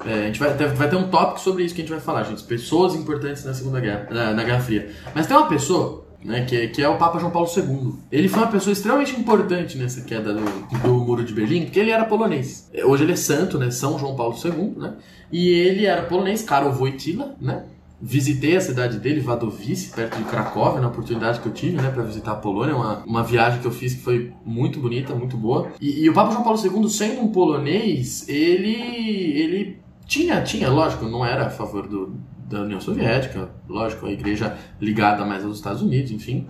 é, 0.05 0.13
a 0.13 0.25
gente 0.27 0.39
vai 0.39 0.55
ter, 0.55 0.67
vai 0.67 0.89
ter 0.89 0.95
um 0.95 1.09
tópico 1.09 1.39
sobre 1.39 1.63
isso 1.63 1.73
que 1.73 1.81
a 1.81 1.83
gente 1.83 1.91
vai 1.91 1.99
falar, 1.99 2.23
gente. 2.23 2.43
Pessoas 2.43 2.93
importantes 2.95 3.43
na 3.43 3.53
Segunda 3.53 3.79
Guerra, 3.79 4.07
na, 4.11 4.33
na 4.33 4.43
Guerra 4.43 4.59
Fria. 4.59 4.91
Mas 5.15 5.25
tem 5.25 5.35
uma 5.35 5.47
pessoa 5.47 6.05
né, 6.23 6.45
que, 6.45 6.55
é, 6.55 6.67
que 6.67 6.81
é 6.81 6.89
o 6.89 6.97
Papa 6.97 7.19
João 7.19 7.31
Paulo 7.31 7.49
II. 7.55 7.95
Ele 8.11 8.27
foi 8.27 8.43
uma 8.43 8.51
pessoa 8.51 8.73
extremamente 8.73 9.15
importante 9.19 9.77
nessa 9.77 10.01
queda 10.01 10.33
do, 10.33 10.41
do 10.81 10.93
Muro 10.93 11.23
de 11.23 11.33
Berlim, 11.33 11.63
porque 11.63 11.79
ele 11.79 11.91
era 11.91 12.05
polonês. 12.05 12.69
Hoje 12.85 13.03
ele 13.03 13.13
é 13.13 13.15
santo, 13.15 13.57
né, 13.57 13.71
São 13.71 13.97
João 13.97 14.15
Paulo 14.15 14.35
II, 14.43 14.73
né, 14.77 14.93
e 15.31 15.49
ele 15.49 15.85
era 15.85 16.03
polonês, 16.03 16.43
Karol 16.43 16.73
Wojtyla, 16.73 17.35
né, 17.39 17.63
Visitei 17.99 18.55
a 18.55 18.61
cidade 18.61 18.99
dele, 18.99 19.21
Wadowice, 19.21 19.91
perto 19.91 20.17
de 20.17 20.23
Cracóvia, 20.25 20.79
na 20.79 20.87
oportunidade 20.87 21.39
que 21.39 21.47
eu 21.47 21.51
tive, 21.51 21.77
né, 21.77 21.89
para 21.89 22.03
visitar 22.03 22.33
a 22.33 22.35
Polônia, 22.35 22.75
uma, 22.75 23.03
uma 23.05 23.23
viagem 23.23 23.59
que 23.59 23.65
eu 23.65 23.71
fiz 23.71 23.95
que 23.95 24.01
foi 24.01 24.31
muito 24.45 24.79
bonita, 24.79 25.15
muito 25.15 25.35
boa. 25.35 25.71
E, 25.81 26.03
e 26.03 26.09
o 26.09 26.13
Papa 26.13 26.31
João 26.31 26.43
Paulo 26.43 26.59
II, 26.63 26.89
sendo 26.89 27.21
um 27.21 27.29
polonês, 27.29 28.29
ele 28.29 28.75
ele 28.77 29.79
tinha, 30.05 30.41
tinha, 30.41 30.69
lógico, 30.69 31.05
não 31.05 31.25
era 31.25 31.47
a 31.47 31.49
favor 31.49 31.87
do, 31.87 32.15
da 32.47 32.61
União 32.61 32.79
Soviética, 32.79 33.49
lógico, 33.67 34.05
a 34.05 34.11
igreja 34.11 34.55
ligada 34.79 35.25
mais 35.25 35.43
aos 35.43 35.57
Estados 35.57 35.81
Unidos, 35.81 36.11
enfim, 36.11 36.45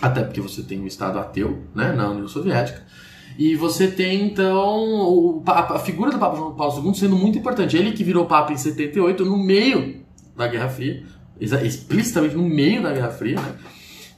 até 0.00 0.22
porque 0.22 0.40
você 0.40 0.62
tem 0.62 0.80
um 0.80 0.86
Estado 0.86 1.18
ateu, 1.18 1.64
né, 1.74 1.92
na 1.92 2.08
União 2.08 2.28
Soviética. 2.28 2.82
E 3.36 3.54
você 3.54 3.86
tem, 3.86 4.26
então, 4.26 5.42
a 5.46 5.78
figura 5.78 6.10
do 6.10 6.18
Papa 6.18 6.36
João 6.36 6.54
Paulo 6.54 6.84
II 6.84 6.94
sendo 6.94 7.14
muito 7.14 7.38
importante. 7.38 7.76
Ele 7.76 7.92
que 7.92 8.02
virou 8.02 8.26
Papa 8.26 8.52
em 8.52 8.56
78, 8.56 9.24
no 9.24 9.38
meio 9.38 9.97
da 10.38 10.46
Guerra 10.46 10.68
Fria, 10.68 11.02
explicitamente 11.40 12.36
no 12.36 12.48
meio 12.48 12.82
da 12.82 12.92
Guerra 12.92 13.10
Fria, 13.10 13.34
né? 13.34 13.54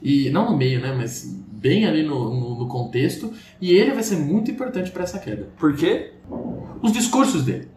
E 0.01 0.29
não 0.29 0.51
no 0.51 0.57
meio, 0.57 0.79
né? 0.79 0.93
Mas 0.95 1.25
bem 1.51 1.85
ali 1.85 2.03
no, 2.03 2.33
no, 2.33 2.59
no 2.59 2.67
contexto. 2.67 3.33
E 3.59 3.71
ele 3.71 3.91
vai 3.91 4.03
ser 4.03 4.17
muito 4.17 4.49
importante 4.49 4.91
para 4.91 5.03
essa 5.03 5.19
queda. 5.19 5.49
Por 5.57 5.75
quê? 5.75 6.13
Os 6.81 6.91
discursos 6.91 7.43
dele. 7.43 7.67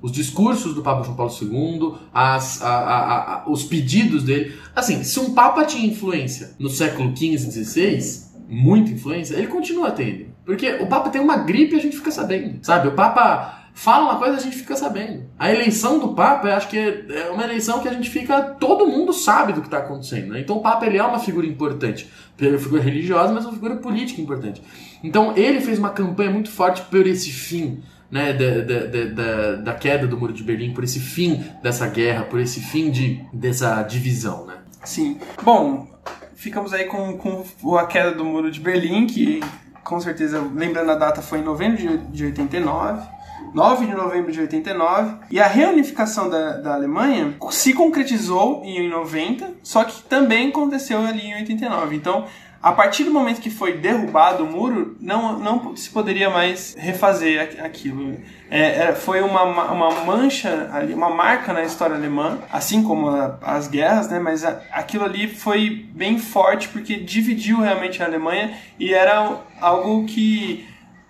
Os 0.00 0.12
discursos 0.12 0.74
do 0.74 0.82
Papa 0.82 1.02
João 1.02 1.16
Paulo 1.16 1.32
II, 1.40 1.94
as, 2.12 2.62
a, 2.62 2.68
a, 2.68 3.34
a, 3.44 3.50
os 3.50 3.64
pedidos 3.64 4.22
dele. 4.22 4.54
Assim, 4.74 5.02
se 5.02 5.18
um 5.18 5.32
Papa 5.32 5.64
tinha 5.64 5.86
influência 5.86 6.54
no 6.58 6.68
século 6.68 7.16
XV 7.16 7.34
e 7.34 7.38
XVI, 7.38 8.26
muita 8.48 8.90
influência, 8.90 9.34
ele 9.34 9.46
continua 9.46 9.90
tendo. 9.90 10.26
Porque 10.44 10.68
o 10.74 10.86
Papa 10.86 11.10
tem 11.10 11.20
uma 11.20 11.38
gripe 11.38 11.74
e 11.74 11.78
a 11.78 11.82
gente 11.82 11.96
fica 11.96 12.10
sabendo. 12.10 12.58
Sabe? 12.62 12.88
O 12.88 12.92
Papa 12.92 13.65
fala 13.76 14.06
uma 14.06 14.18
coisa 14.18 14.38
a 14.38 14.40
gente 14.40 14.56
fica 14.56 14.74
sabendo. 14.74 15.24
A 15.38 15.52
eleição 15.52 15.98
do 15.98 16.14
Papa, 16.14 16.48
acho 16.48 16.68
que 16.68 16.78
é 16.78 17.30
uma 17.30 17.44
eleição 17.44 17.80
que 17.80 17.86
a 17.86 17.92
gente 17.92 18.08
fica. 18.08 18.40
Todo 18.40 18.86
mundo 18.86 19.12
sabe 19.12 19.52
do 19.52 19.60
que 19.60 19.66
está 19.66 19.78
acontecendo. 19.78 20.32
Né? 20.32 20.40
Então 20.40 20.56
o 20.56 20.62
Papa 20.62 20.86
ele 20.86 20.96
é 20.96 21.02
uma 21.02 21.18
figura 21.18 21.46
importante. 21.46 22.10
É 22.40 22.48
uma 22.48 22.58
figura 22.58 22.82
religiosa, 22.82 23.34
mas 23.34 23.44
uma 23.44 23.52
figura 23.52 23.76
política 23.76 24.20
importante. 24.20 24.62
Então 25.04 25.36
ele 25.36 25.60
fez 25.60 25.78
uma 25.78 25.90
campanha 25.90 26.30
muito 26.30 26.50
forte 26.50 26.80
por 26.82 27.06
esse 27.06 27.30
fim. 27.30 27.82
Né, 28.08 28.32
da, 28.32 28.60
da, 28.60 29.04
da, 29.06 29.56
da 29.56 29.74
queda 29.74 30.06
do 30.06 30.16
Muro 30.16 30.32
de 30.32 30.44
Berlim, 30.44 30.72
por 30.72 30.84
esse 30.84 31.00
fim 31.00 31.44
dessa 31.60 31.88
guerra, 31.88 32.22
por 32.22 32.38
esse 32.38 32.60
fim 32.60 32.88
de, 32.88 33.20
dessa 33.32 33.82
divisão. 33.82 34.46
Né? 34.46 34.54
Sim. 34.84 35.18
Bom, 35.42 35.88
ficamos 36.36 36.72
aí 36.72 36.84
com, 36.84 37.18
com 37.18 37.76
a 37.76 37.84
queda 37.84 38.12
do 38.12 38.24
Muro 38.24 38.48
de 38.48 38.60
Berlim, 38.60 39.08
que 39.08 39.40
com 39.82 40.00
certeza, 40.00 40.40
lembrando 40.54 40.92
a 40.92 40.94
data, 40.94 41.20
foi 41.20 41.40
em 41.40 41.42
novembro 41.42 41.78
de, 41.78 41.98
de 41.98 42.24
89. 42.26 43.15
9 43.54 43.86
de 43.86 43.94
novembro 43.94 44.32
de 44.32 44.40
89, 44.40 45.16
e 45.30 45.40
a 45.40 45.46
reunificação 45.46 46.28
da, 46.28 46.58
da 46.58 46.74
Alemanha 46.74 47.34
se 47.50 47.72
concretizou 47.72 48.62
em 48.64 48.88
90, 48.88 49.54
só 49.62 49.84
que 49.84 50.02
também 50.04 50.48
aconteceu 50.48 51.00
ali 51.00 51.26
em 51.26 51.34
89. 51.34 51.96
Então, 51.96 52.26
a 52.66 52.72
partir 52.72 53.04
do 53.04 53.12
momento 53.12 53.40
que 53.40 53.48
foi 53.48 53.74
derrubado 53.74 54.42
o 54.42 54.50
muro, 54.50 54.96
não, 55.00 55.38
não 55.38 55.76
se 55.76 55.88
poderia 55.88 56.28
mais 56.28 56.74
refazer 56.76 57.60
aquilo. 57.62 58.18
É, 58.50 58.88
é, 58.88 58.92
foi 58.92 59.20
uma, 59.20 59.44
uma 59.44 59.90
mancha 60.04 60.68
uma 60.92 61.10
marca 61.10 61.52
na 61.52 61.62
história 61.62 61.94
alemã, 61.94 62.40
assim 62.50 62.82
como 62.82 63.08
as 63.40 63.68
guerras, 63.68 64.08
né? 64.08 64.18
Mas 64.18 64.44
a, 64.44 64.60
aquilo 64.72 65.04
ali 65.04 65.28
foi 65.28 65.86
bem 65.94 66.18
forte 66.18 66.68
porque 66.68 66.96
dividiu 66.96 67.60
realmente 67.60 68.02
a 68.02 68.06
Alemanha 68.06 68.54
e 68.80 68.92
era 68.92 69.38
algo 69.60 70.04
que 70.04 70.66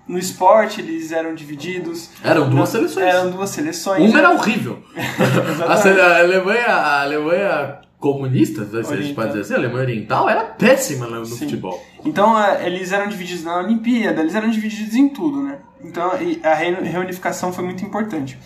no 0.06 0.18
esporte 0.18 0.80
eles 0.80 1.12
eram 1.12 1.34
divididos. 1.34 2.10
Eram 2.22 2.48
duas 2.48 2.68
seleções. 2.68 3.06
Eram 3.06 3.30
duas 3.30 3.50
seleções. 3.50 4.10
Uma 4.10 4.18
era 4.18 4.30
horrível. 4.30 4.82
a, 5.66 6.18
Alemanha, 6.18 6.66
a 6.66 7.02
Alemanha 7.02 7.78
comunista, 7.98 8.64
se 8.64 8.92
a 8.92 8.96
gente 8.96 9.14
pode 9.14 9.28
dizer 9.28 9.40
assim, 9.40 9.54
a 9.54 9.56
Alemanha 9.56 9.82
Oriental 9.82 10.28
era 10.28 10.44
péssima 10.44 11.06
no 11.06 11.24
Sim. 11.24 11.38
futebol. 11.38 11.82
Então 12.04 12.36
eles 12.60 12.92
eram 12.92 13.08
divididos 13.08 13.42
na 13.42 13.58
Olimpíada, 13.58 14.20
eles 14.20 14.34
eram 14.34 14.48
divididos 14.50 14.94
em 14.94 15.08
tudo, 15.08 15.42
né? 15.42 15.58
Então 15.82 16.10
a 16.10 16.54
reunificação 16.54 17.52
foi 17.52 17.64
muito 17.64 17.84
importante. 17.84 18.38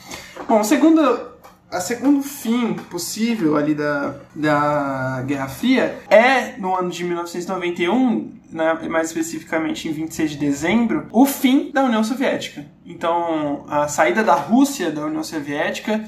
Bom, 0.48 0.62
segundo 0.64 1.30
a 1.70 1.80
segundo 1.80 2.20
fim 2.22 2.74
possível 2.74 3.56
ali 3.56 3.74
da, 3.74 4.16
da 4.34 5.22
Guerra 5.24 5.48
Fria 5.48 6.00
é 6.10 6.56
no 6.58 6.74
ano 6.74 6.90
de 6.90 7.04
1991 7.04 8.39
né, 8.52 8.74
mais 8.88 9.08
especificamente 9.08 9.88
em 9.88 9.92
26 9.92 10.32
de 10.32 10.36
dezembro, 10.36 11.06
o 11.12 11.24
fim 11.26 11.70
da 11.72 11.84
União 11.84 12.02
Soviética. 12.02 12.66
Então, 12.84 13.64
a 13.68 13.88
saída 13.88 14.22
da 14.22 14.34
Rússia 14.34 14.90
da 14.90 15.06
União 15.06 15.22
Soviética, 15.22 16.04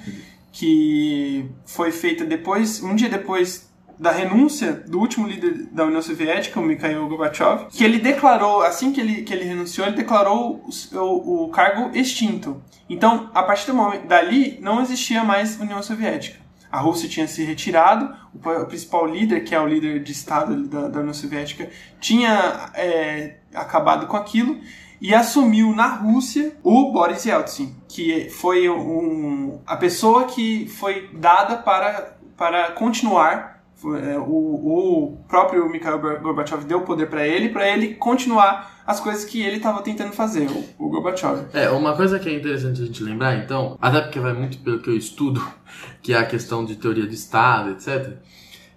que 0.50 1.48
foi 1.64 1.90
feita 1.90 2.24
depois, 2.24 2.82
um 2.82 2.94
dia 2.94 3.08
depois 3.08 3.70
da 3.98 4.10
renúncia 4.10 4.72
do 4.72 4.98
último 4.98 5.28
líder 5.28 5.68
da 5.70 5.84
União 5.84 6.02
Soviética, 6.02 6.58
o 6.58 6.62
Mikhail 6.62 7.06
Gorbachev, 7.08 7.66
que 7.70 7.84
ele 7.84 7.98
declarou, 7.98 8.62
assim 8.62 8.92
que 8.92 9.00
ele, 9.00 9.22
que 9.22 9.32
ele 9.32 9.44
renunciou, 9.44 9.86
ele 9.86 9.96
declarou 9.96 10.64
o, 10.92 10.98
o, 10.98 11.44
o 11.44 11.48
cargo 11.50 11.96
extinto. 11.96 12.60
Então, 12.88 13.30
a 13.32 13.42
partir 13.42 13.66
do 13.68 13.74
momento 13.74 14.06
dali, 14.06 14.58
não 14.60 14.82
existia 14.82 15.22
mais 15.22 15.58
União 15.60 15.82
Soviética 15.82 16.41
a 16.72 16.80
Rússia 16.80 17.06
tinha 17.06 17.28
se 17.28 17.44
retirado, 17.44 18.16
o, 18.34 18.66
principal 18.66 19.06
líder, 19.06 19.44
que 19.44 19.54
é 19.54 19.60
o 19.60 19.66
líder 19.66 20.02
de 20.02 20.10
Estado 20.10 20.66
da, 20.66 20.88
da 20.88 21.00
União 21.00 21.12
Soviética, 21.12 21.68
tinha 22.00 22.70
é, 22.74 23.36
acabado 23.54 24.06
com 24.06 24.16
aquilo 24.16 24.58
e 24.98 25.14
assumiu 25.14 25.74
na 25.74 25.88
Rússia 25.88 26.56
o 26.62 26.90
Boris 26.90 27.26
Yeltsin, 27.26 27.76
que 27.88 28.30
foi 28.30 28.70
um, 28.70 29.60
a 29.66 29.76
pessoa 29.76 30.24
que 30.24 30.66
foi 30.66 31.10
dada 31.12 31.58
para, 31.58 32.16
para 32.36 32.70
continuar. 32.70 33.61
É, 33.84 34.18
o, 34.18 34.22
o 34.22 35.24
próprio 35.28 35.68
Mikhail 35.68 35.98
Gorbachev 35.98 36.64
deu 36.64 36.82
poder 36.82 37.08
para 37.08 37.26
ele, 37.26 37.48
para 37.48 37.68
ele 37.68 37.94
continuar 37.94 38.82
as 38.86 39.00
coisas 39.00 39.24
que 39.24 39.42
ele 39.42 39.56
estava 39.56 39.82
tentando 39.82 40.12
fazer, 40.12 40.48
o, 40.48 40.64
o 40.78 40.88
Gorbachev. 40.88 41.46
É, 41.52 41.68
uma 41.70 41.96
coisa 41.96 42.18
que 42.18 42.28
é 42.28 42.34
interessante 42.34 42.82
a 42.82 42.86
gente 42.86 43.02
lembrar, 43.02 43.36
então, 43.36 43.76
até 43.80 44.00
porque 44.00 44.20
vai 44.20 44.32
muito 44.32 44.58
pelo 44.58 44.78
que 44.80 44.90
eu 44.90 44.96
estudo, 44.96 45.42
que 46.02 46.12
é 46.12 46.18
a 46.18 46.26
questão 46.26 46.64
de 46.64 46.76
teoria 46.76 47.06
do 47.06 47.14
Estado, 47.14 47.70
etc. 47.70 48.16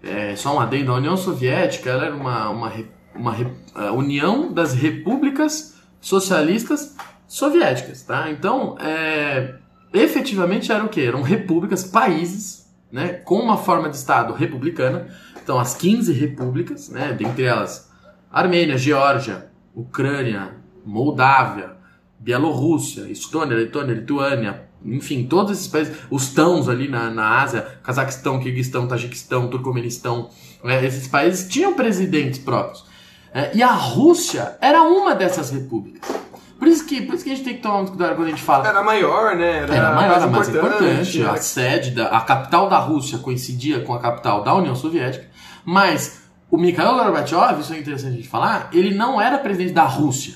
É, 0.03 0.36
só 0.36 0.56
um 0.56 0.60
adendo, 0.60 0.91
a 0.91 0.95
União 0.95 1.18
Soviética 1.18 1.89
ela 1.89 2.06
era 2.06 2.16
uma, 2.16 2.49
uma, 2.49 2.74
uma, 3.16 3.36
uma 3.76 3.91
união 3.91 4.51
das 4.51 4.74
repúblicas 4.74 5.76
socialistas 5.99 6.95
soviéticas, 7.28 8.03
tá? 8.03 8.30
Então, 8.30 8.78
é, 8.80 9.56
efetivamente 9.93 10.72
era 10.72 10.84
o 10.84 10.89
que? 10.89 11.01
Eram 11.01 11.22
repúblicas, 11.22 11.84
países, 11.84 12.64
né, 12.95 13.09
com 13.09 13.39
uma 13.39 13.57
forma 13.57 13.89
de 13.89 13.97
Estado 13.97 14.33
republicana. 14.33 15.09
Então, 15.43 15.59
as 15.59 15.75
15 15.75 16.13
repúblicas, 16.13 16.87
né, 16.87 17.11
dentre 17.11 17.43
elas 17.43 17.91
Armênia, 18.31 18.77
Geórgia, 18.77 19.49
Ucrânia, 19.75 20.53
Moldávia, 20.85 21.73
Bielorrússia, 22.17 23.01
Estônia, 23.11 23.57
Letônia, 23.57 23.93
Lituânia, 23.93 24.69
enfim, 24.81 25.25
todos 25.25 25.51
esses 25.51 25.67
países, 25.67 25.93
os 26.09 26.29
tãos 26.29 26.69
ali 26.69 26.87
na, 26.87 27.11
na 27.11 27.41
Ásia, 27.41 27.63
Cazaquistão, 27.83 28.39
Kirguistão, 28.39 28.87
Tajiquistão, 28.87 29.49
Turcomenistão, 29.49 30.29
né, 30.63 30.85
esses 30.85 31.05
países 31.05 31.49
tinham 31.49 31.73
presidentes 31.73 32.39
próprios. 32.39 32.85
É, 33.33 33.51
e 33.53 33.61
a 33.61 33.73
Rússia 33.73 34.57
era 34.61 34.81
uma 34.83 35.13
dessas 35.13 35.49
repúblicas. 35.49 36.09
Por 36.58 36.68
isso, 36.68 36.86
que, 36.86 37.01
por 37.01 37.16
isso 37.16 37.24
que 37.24 37.32
a 37.32 37.36
gente 37.36 37.43
tem 37.43 37.56
que 37.56 37.62
tomar 37.62 37.78
muito 37.78 37.89
cuidado 37.89 38.16
quando 38.16 38.28
a 38.28 38.32
gente 38.32 38.41
fala. 38.41 38.68
Era 38.68 38.82
maior, 38.82 39.36
né? 39.36 39.58
Era, 39.58 39.76
era 39.76 39.95
maior, 39.95 40.16
era 40.16 40.28
mais 40.28 40.49
importante. 40.49 41.18
importante. 41.18 41.24
A 41.24 41.38
sede, 41.38 41.91
da, 41.91 42.08
a 42.08 42.22
capital 42.22 42.70
da 42.70 42.78
Rússia 42.78 43.18
coincidia 43.18 43.82
com 43.82 43.93
a 43.93 43.99
capital 43.99 44.43
da 44.43 44.53
União 44.56 44.76
Soviética, 44.76 45.28
mas 45.66 46.26
o 46.49 46.58
Mikhail 46.58 46.95
Gorbachev, 46.95 47.60
isso 47.60 47.74
é 47.74 47.80
interessante 47.80 48.14
a 48.14 48.16
gente 48.16 48.30
falar, 48.30 48.70
ele 48.72 48.93
não 48.93 49.20
era 49.20 49.38
presidente 49.38 49.74
da 49.74 49.84
Rússia. 49.84 50.36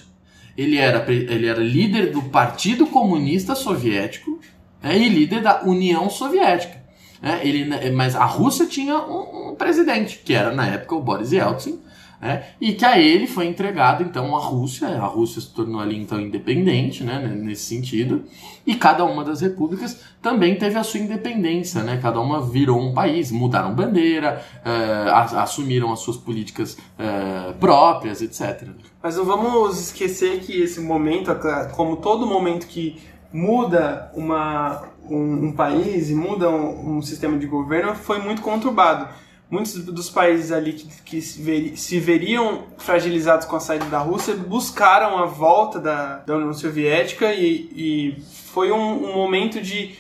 Ele 0.58 0.78
era, 0.78 1.10
ele 1.10 1.48
era 1.48 1.62
líder 1.62 2.12
do 2.12 2.24
Partido 2.24 2.86
Comunista 2.86 3.56
Soviético 3.56 4.40
é, 4.84 4.98
e 4.98 5.08
líder 5.08 5.42
da 5.42 5.64
União 5.64 6.10
Soviética. 6.10 6.80
É, 7.22 7.48
ele, 7.48 7.92
mas 7.92 8.16
a 8.16 8.26
Rússia 8.26 8.66
tinha 8.66 8.98
um, 8.98 9.52
um, 9.52 9.56
presidente, 9.56 10.22
que 10.24 10.34
era 10.34 10.52
na 10.54 10.68
época 10.68 10.96
o 10.96 11.02
Boris 11.02 11.32
Yeltsin, 11.32 11.80
é, 12.22 12.44
e 12.60 12.74
que 12.74 12.84
a 12.84 13.00
ele 13.00 13.28
foi 13.28 13.48
entregado 13.48 14.04
então 14.04 14.36
a 14.36 14.40
Rússia. 14.40 14.88
A 14.88 15.06
Rússia 15.06 15.42
se 15.42 15.54
tornou 15.54 15.80
ali 15.80 15.98
então 15.98 16.20
independente, 16.20 17.04
né, 17.04 17.20
nesse 17.20 17.64
sentido. 17.64 18.26
E 18.68 18.76
cada 18.76 19.06
uma 19.06 19.24
das 19.24 19.40
repúblicas 19.40 20.02
também 20.22 20.56
teve 20.58 20.78
a 20.78 20.84
sua 20.84 21.00
independência, 21.00 21.82
né? 21.82 21.98
Cada 22.02 22.20
uma 22.20 22.42
virou 22.42 22.80
um 22.80 22.94
país, 22.94 23.32
mudaram 23.32 23.74
bandeira, 23.74 24.44
uh, 24.66 25.38
assumiram 25.38 25.94
as 25.94 26.02
suas 26.02 26.18
políticas 26.18 26.74
uh, 26.74 27.54
próprias, 27.58 28.22
etc. 28.22 28.68
Mas 29.02 29.16
não 29.16 29.24
vamos 29.24 29.80
esquecer 29.80 30.42
que 30.42 30.62
esse 30.62 30.82
momento, 30.82 31.32
como 31.72 31.96
todo 31.98 32.28
momento 32.28 32.68
que 32.68 33.02
muda 33.32 34.12
uma, 34.14 34.84
um, 35.10 35.48
um 35.48 35.52
país 35.54 36.10
e 36.10 36.16
muda 36.16 36.50
um, 36.50 36.98
um 36.98 37.02
sistema 37.02 37.38
de 37.38 37.48
governo, 37.48 37.96
foi 37.96 38.20
muito 38.20 38.42
conturbado 38.42 39.08
muitos 39.50 39.84
dos 39.84 40.10
países 40.10 40.52
ali 40.52 40.74
que, 40.74 40.88
que 41.04 41.22
se, 41.22 41.42
veri, 41.42 41.76
se, 41.76 42.00
veriam 42.00 42.66
fragilizados 42.78 43.48
com 43.48 43.56
a 43.56 43.60
saída 43.60 43.86
da 43.86 44.00
Rússia 44.00 44.36
buscaram 44.36 45.18
a 45.18 45.26
volta 45.26 45.80
da, 45.80 46.18
da 46.18 46.36
União 46.36 46.54
Soviética 46.54 47.34
e, 47.34 47.70
e 47.76 48.22
foi 48.52 48.72
um, 48.72 49.10
um, 49.10 49.14
momento 49.14 49.60
de, 49.60 49.96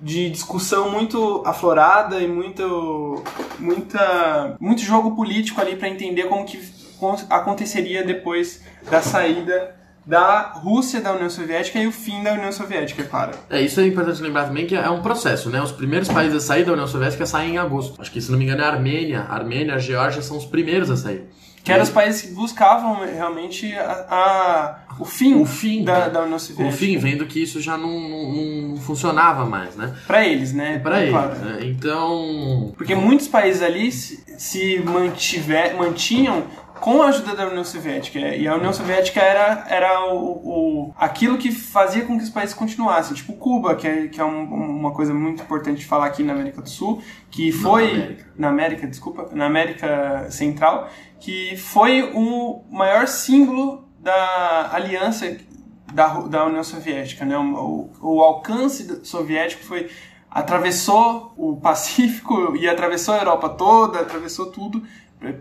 de 0.00 0.30
discussão 0.30 0.90
muito 0.90 1.42
aflorada 1.44 2.20
e 2.20 2.26
muito, 2.26 3.22
muita, 3.58 4.56
muito 4.58 4.80
jogo 4.80 5.14
político 5.14 5.60
ali 5.60 5.76
para 5.76 5.88
entender 5.88 6.24
como 6.24 6.46
que 6.46 6.58
aconteceria 7.28 8.02
depois 8.02 8.62
da 8.90 9.02
saída 9.02 9.76
da 10.06 10.52
Rússia 10.54 11.00
da 11.00 11.12
União 11.12 11.28
Soviética 11.28 11.80
e 11.80 11.86
o 11.86 11.92
fim 11.92 12.22
da 12.22 12.32
União 12.32 12.52
Soviética, 12.52 13.02
é 13.02 13.04
claro. 13.04 13.32
É, 13.50 13.60
isso 13.60 13.80
é 13.80 13.86
importante 13.86 14.22
lembrar 14.22 14.44
também 14.44 14.64
que 14.64 14.76
é 14.76 14.88
um 14.88 15.02
processo, 15.02 15.50
né? 15.50 15.60
Os 15.60 15.72
primeiros 15.72 16.08
países 16.08 16.36
a 16.36 16.40
sair 16.40 16.64
da 16.64 16.72
União 16.72 16.86
Soviética 16.86 17.26
saem 17.26 17.54
em 17.54 17.58
agosto. 17.58 18.00
Acho 18.00 18.12
que, 18.12 18.20
se 18.20 18.30
não 18.30 18.38
me 18.38 18.44
engano, 18.44 18.62
é 18.62 18.64
a 18.64 18.68
Armênia. 18.68 19.26
A 19.28 19.34
Armênia 19.34 19.72
e 19.72 19.74
a 19.74 19.78
Geórgia 19.78 20.22
são 20.22 20.36
os 20.36 20.44
primeiros 20.44 20.90
a 20.90 20.96
sair. 20.96 21.26
Que 21.64 21.72
eram 21.72 21.82
os 21.82 21.90
países 21.90 22.22
que 22.22 22.28
buscavam 22.28 23.04
realmente 23.04 23.74
a, 23.74 24.06
a 24.08 24.78
o 25.00 25.04
fim, 25.04 25.34
o 25.34 25.44
fim 25.44 25.82
da, 25.82 26.08
da, 26.08 26.22
União 26.22 26.38
Soviética. 26.38 26.68
O 26.68 26.78
fim, 26.78 26.96
vendo 26.96 27.26
que 27.26 27.42
isso 27.42 27.60
já 27.60 27.76
não, 27.76 27.90
não, 28.08 28.32
não 28.32 28.76
funcionava 28.76 29.44
mais, 29.44 29.74
né? 29.74 29.92
Para 30.06 30.24
eles, 30.24 30.52
né? 30.52 30.78
Para 30.78 31.00
é, 31.00 31.02
eles. 31.02 31.10
Claro. 31.10 31.34
Né? 31.34 31.58
Então. 31.62 32.72
Porque 32.76 32.94
muitos 32.94 33.26
países 33.26 33.62
ali 33.62 33.90
se, 33.90 34.22
se 34.38 34.78
mantiver, 34.78 35.76
mantinham 35.76 36.44
com 36.80 37.02
a 37.02 37.08
ajuda 37.08 37.34
da 37.34 37.46
União 37.46 37.64
Soviética. 37.64 38.18
E 38.18 38.46
a 38.46 38.54
União 38.54 38.72
Soviética 38.72 39.20
era, 39.20 39.66
era 39.68 40.12
o, 40.12 40.24
o, 40.24 40.94
aquilo 40.96 41.38
que 41.38 41.50
fazia 41.50 42.04
com 42.04 42.16
que 42.16 42.24
os 42.24 42.30
países 42.30 42.54
continuassem. 42.54 43.14
Tipo 43.14 43.34
Cuba, 43.34 43.74
que 43.74 43.86
é, 43.86 44.08
que 44.08 44.20
é 44.20 44.24
um, 44.24 44.44
uma 44.44 44.92
coisa 44.92 45.12
muito 45.12 45.42
importante 45.42 45.78
de 45.78 45.86
falar 45.86 46.06
aqui 46.06 46.22
na 46.22 46.32
América 46.32 46.62
do 46.62 46.68
Sul, 46.68 47.02
que 47.30 47.50
foi... 47.52 47.86
Na 47.86 47.94
América. 47.94 48.32
na 48.36 48.48
América, 48.48 48.86
desculpa. 48.86 49.28
Na 49.32 49.46
América 49.46 50.30
Central, 50.30 50.88
que 51.18 51.56
foi 51.56 52.10
o 52.14 52.64
maior 52.70 53.06
símbolo 53.06 53.88
da 53.98 54.70
aliança 54.72 55.36
da, 55.92 56.20
da 56.20 56.44
União 56.44 56.62
Soviética. 56.62 57.24
Né? 57.24 57.36
O, 57.36 57.90
o, 58.00 58.16
o 58.16 58.20
alcance 58.22 59.04
soviético 59.04 59.64
foi 59.64 59.88
atravessou 60.36 61.32
o 61.36 61.56
Pacífico 61.56 62.54
e 62.56 62.68
atravessou 62.68 63.14
a 63.14 63.18
Europa 63.18 63.48
toda, 63.48 64.00
atravessou 64.00 64.50
tudo 64.52 64.82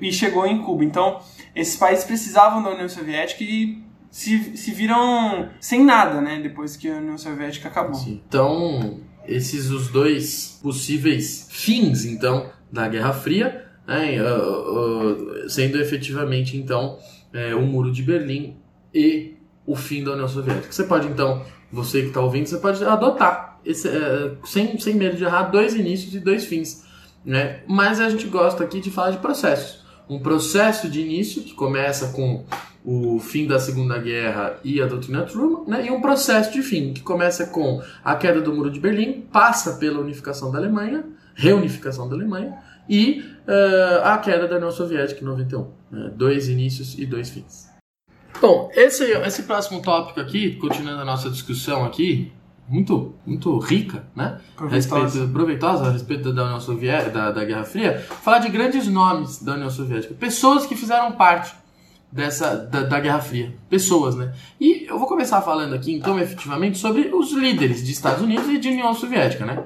e 0.02 0.12
chegou 0.12 0.46
em 0.46 0.62
Cuba. 0.62 0.84
Então, 0.84 1.20
esses 1.56 1.76
países 1.76 2.06
precisavam 2.06 2.64
da 2.64 2.72
União 2.72 2.88
Soviética 2.88 3.44
e 3.44 3.84
se, 4.10 4.56
se 4.56 4.72
viram 4.72 5.50
sem 5.60 5.84
nada, 5.84 6.22
né? 6.22 6.40
Depois 6.42 6.78
que 6.78 6.90
a 6.90 6.98
União 6.98 7.18
Soviética 7.18 7.68
acabou. 7.68 7.96
Sim. 7.96 8.22
Então, 8.28 9.02
esses 9.28 9.70
os 9.70 9.90
dois 9.90 10.60
possíveis 10.62 11.48
fins, 11.52 12.06
então, 12.06 12.50
da 12.72 12.88
Guerra 12.88 13.14
Fria, 13.14 13.66
né? 13.88 14.18
Uh, 14.22 15.46
uh, 15.46 15.50
sendo 15.50 15.80
efetivamente, 15.80 16.58
então, 16.58 16.98
é, 17.34 17.54
o 17.54 17.62
Muro 17.62 17.92
de 17.92 18.02
Berlim 18.02 18.58
e 18.94 19.36
o 19.66 19.76
fim 19.76 20.04
da 20.04 20.14
União 20.14 20.28
Soviética. 20.28 20.72
Você 20.72 20.86
pode, 20.86 21.08
então, 21.08 21.44
você 21.72 22.02
que 22.02 22.08
está 22.08 22.22
ouvindo, 22.22 22.48
você 22.48 22.58
pode 22.58 22.84
adotar, 22.84 23.60
esse, 23.66 23.90
é, 23.90 24.32
sem, 24.46 24.80
sem 24.80 24.94
medo 24.94 25.18
de 25.18 25.24
errar, 25.24 25.44
dois 25.44 25.76
inícios 25.76 26.14
e 26.16 26.20
dois 26.20 26.46
fins 26.46 26.85
né? 27.26 27.62
Mas 27.68 28.00
a 28.00 28.10
gente 28.10 28.28
gosta 28.28 28.64
aqui 28.64 28.80
de 28.80 28.92
falar 28.92 29.12
de 29.12 29.18
processos. 29.18 29.84
Um 30.08 30.20
processo 30.20 30.88
de 30.90 31.02
início 31.02 31.42
que 31.42 31.54
começa 31.54 32.10
com 32.10 32.46
o 32.86 33.20
fim 33.20 33.48
da 33.48 33.60
Segunda 33.60 33.98
Guerra 33.98 34.60
e 34.64 34.80
a 34.80 34.86
doutrina 34.86 35.24
Truman, 35.24 35.66
né? 35.68 35.88
e 35.88 35.92
um 35.92 36.00
processo 36.00 36.54
de 36.54 36.62
fim 36.62 36.94
que 36.94 37.02
começa 37.02 37.48
com 37.48 37.82
a 38.04 38.16
queda 38.16 38.40
do 38.40 38.54
Muro 38.54 38.70
de 38.70 38.80
Berlim, 38.80 39.22
passa 39.22 39.78
pela 39.78 40.00
unificação 40.00 40.52
da 40.52 40.60
Alemanha, 40.60 41.04
reunificação 41.34 42.08
da 42.08 42.16
Alemanha 42.16 42.56
e 42.88 43.24
uh, 43.48 44.04
a 44.04 44.18
queda 44.20 44.48
da 44.48 44.58
União 44.58 44.72
Soviética 44.72 45.22
em 45.22 45.26
91. 45.26 45.68
Né? 45.90 46.12
Dois 46.16 46.48
inícios 46.48 46.98
e 47.00 47.08
dois 47.08 47.30
fins. 47.30 47.68
Bom, 48.40 48.70
esse, 48.76 49.04
esse 49.04 49.44
próximo 49.44 49.82
tópico 49.82 50.20
aqui, 50.20 50.56
continuando 50.58 51.02
a 51.02 51.06
nossa 51.06 51.30
discussão 51.32 51.86
aqui, 51.86 52.32
muito, 52.68 53.14
muito 53.26 53.58
rica, 53.60 54.08
né? 54.16 54.40
Proveitosa. 54.56 55.04
Respeito, 55.04 55.34
proveitosa 55.34 55.86
a 55.86 55.92
respeito 55.92 56.34
da 56.34 56.44
União 56.46 56.60
Soviética, 56.60 57.12
da, 57.12 57.32
da 57.32 57.46
Guerra 57.46 57.64
Fria, 57.64 58.00
falar 58.00 58.40
de 58.40 58.50
grandes 58.50 58.88
nomes 58.88 59.42
da 59.42 59.54
União 59.54 59.70
Soviética, 59.70 60.14
pessoas 60.16 60.66
que 60.66 60.76
fizeram 60.76 61.12
parte 61.12 61.54
dessa 62.12 62.56
da, 62.56 62.82
da, 62.82 63.00
Guerra 63.00 63.20
Fria, 63.20 63.54
pessoas, 63.70 64.16
né? 64.16 64.34
E 64.60 64.86
eu 64.88 64.98
vou 64.98 65.08
começar 65.08 65.42
falando 65.42 65.76
aqui, 65.76 65.94
então, 65.94 66.20
efetivamente, 66.20 66.78
sobre 66.78 67.14
os 67.14 67.32
líderes 67.34 67.84
de 67.84 67.92
Estados 67.92 68.22
Unidos 68.24 68.48
e 68.48 68.58
de 68.58 68.70
União 68.70 68.94
Soviética, 68.94 69.46
né? 69.46 69.64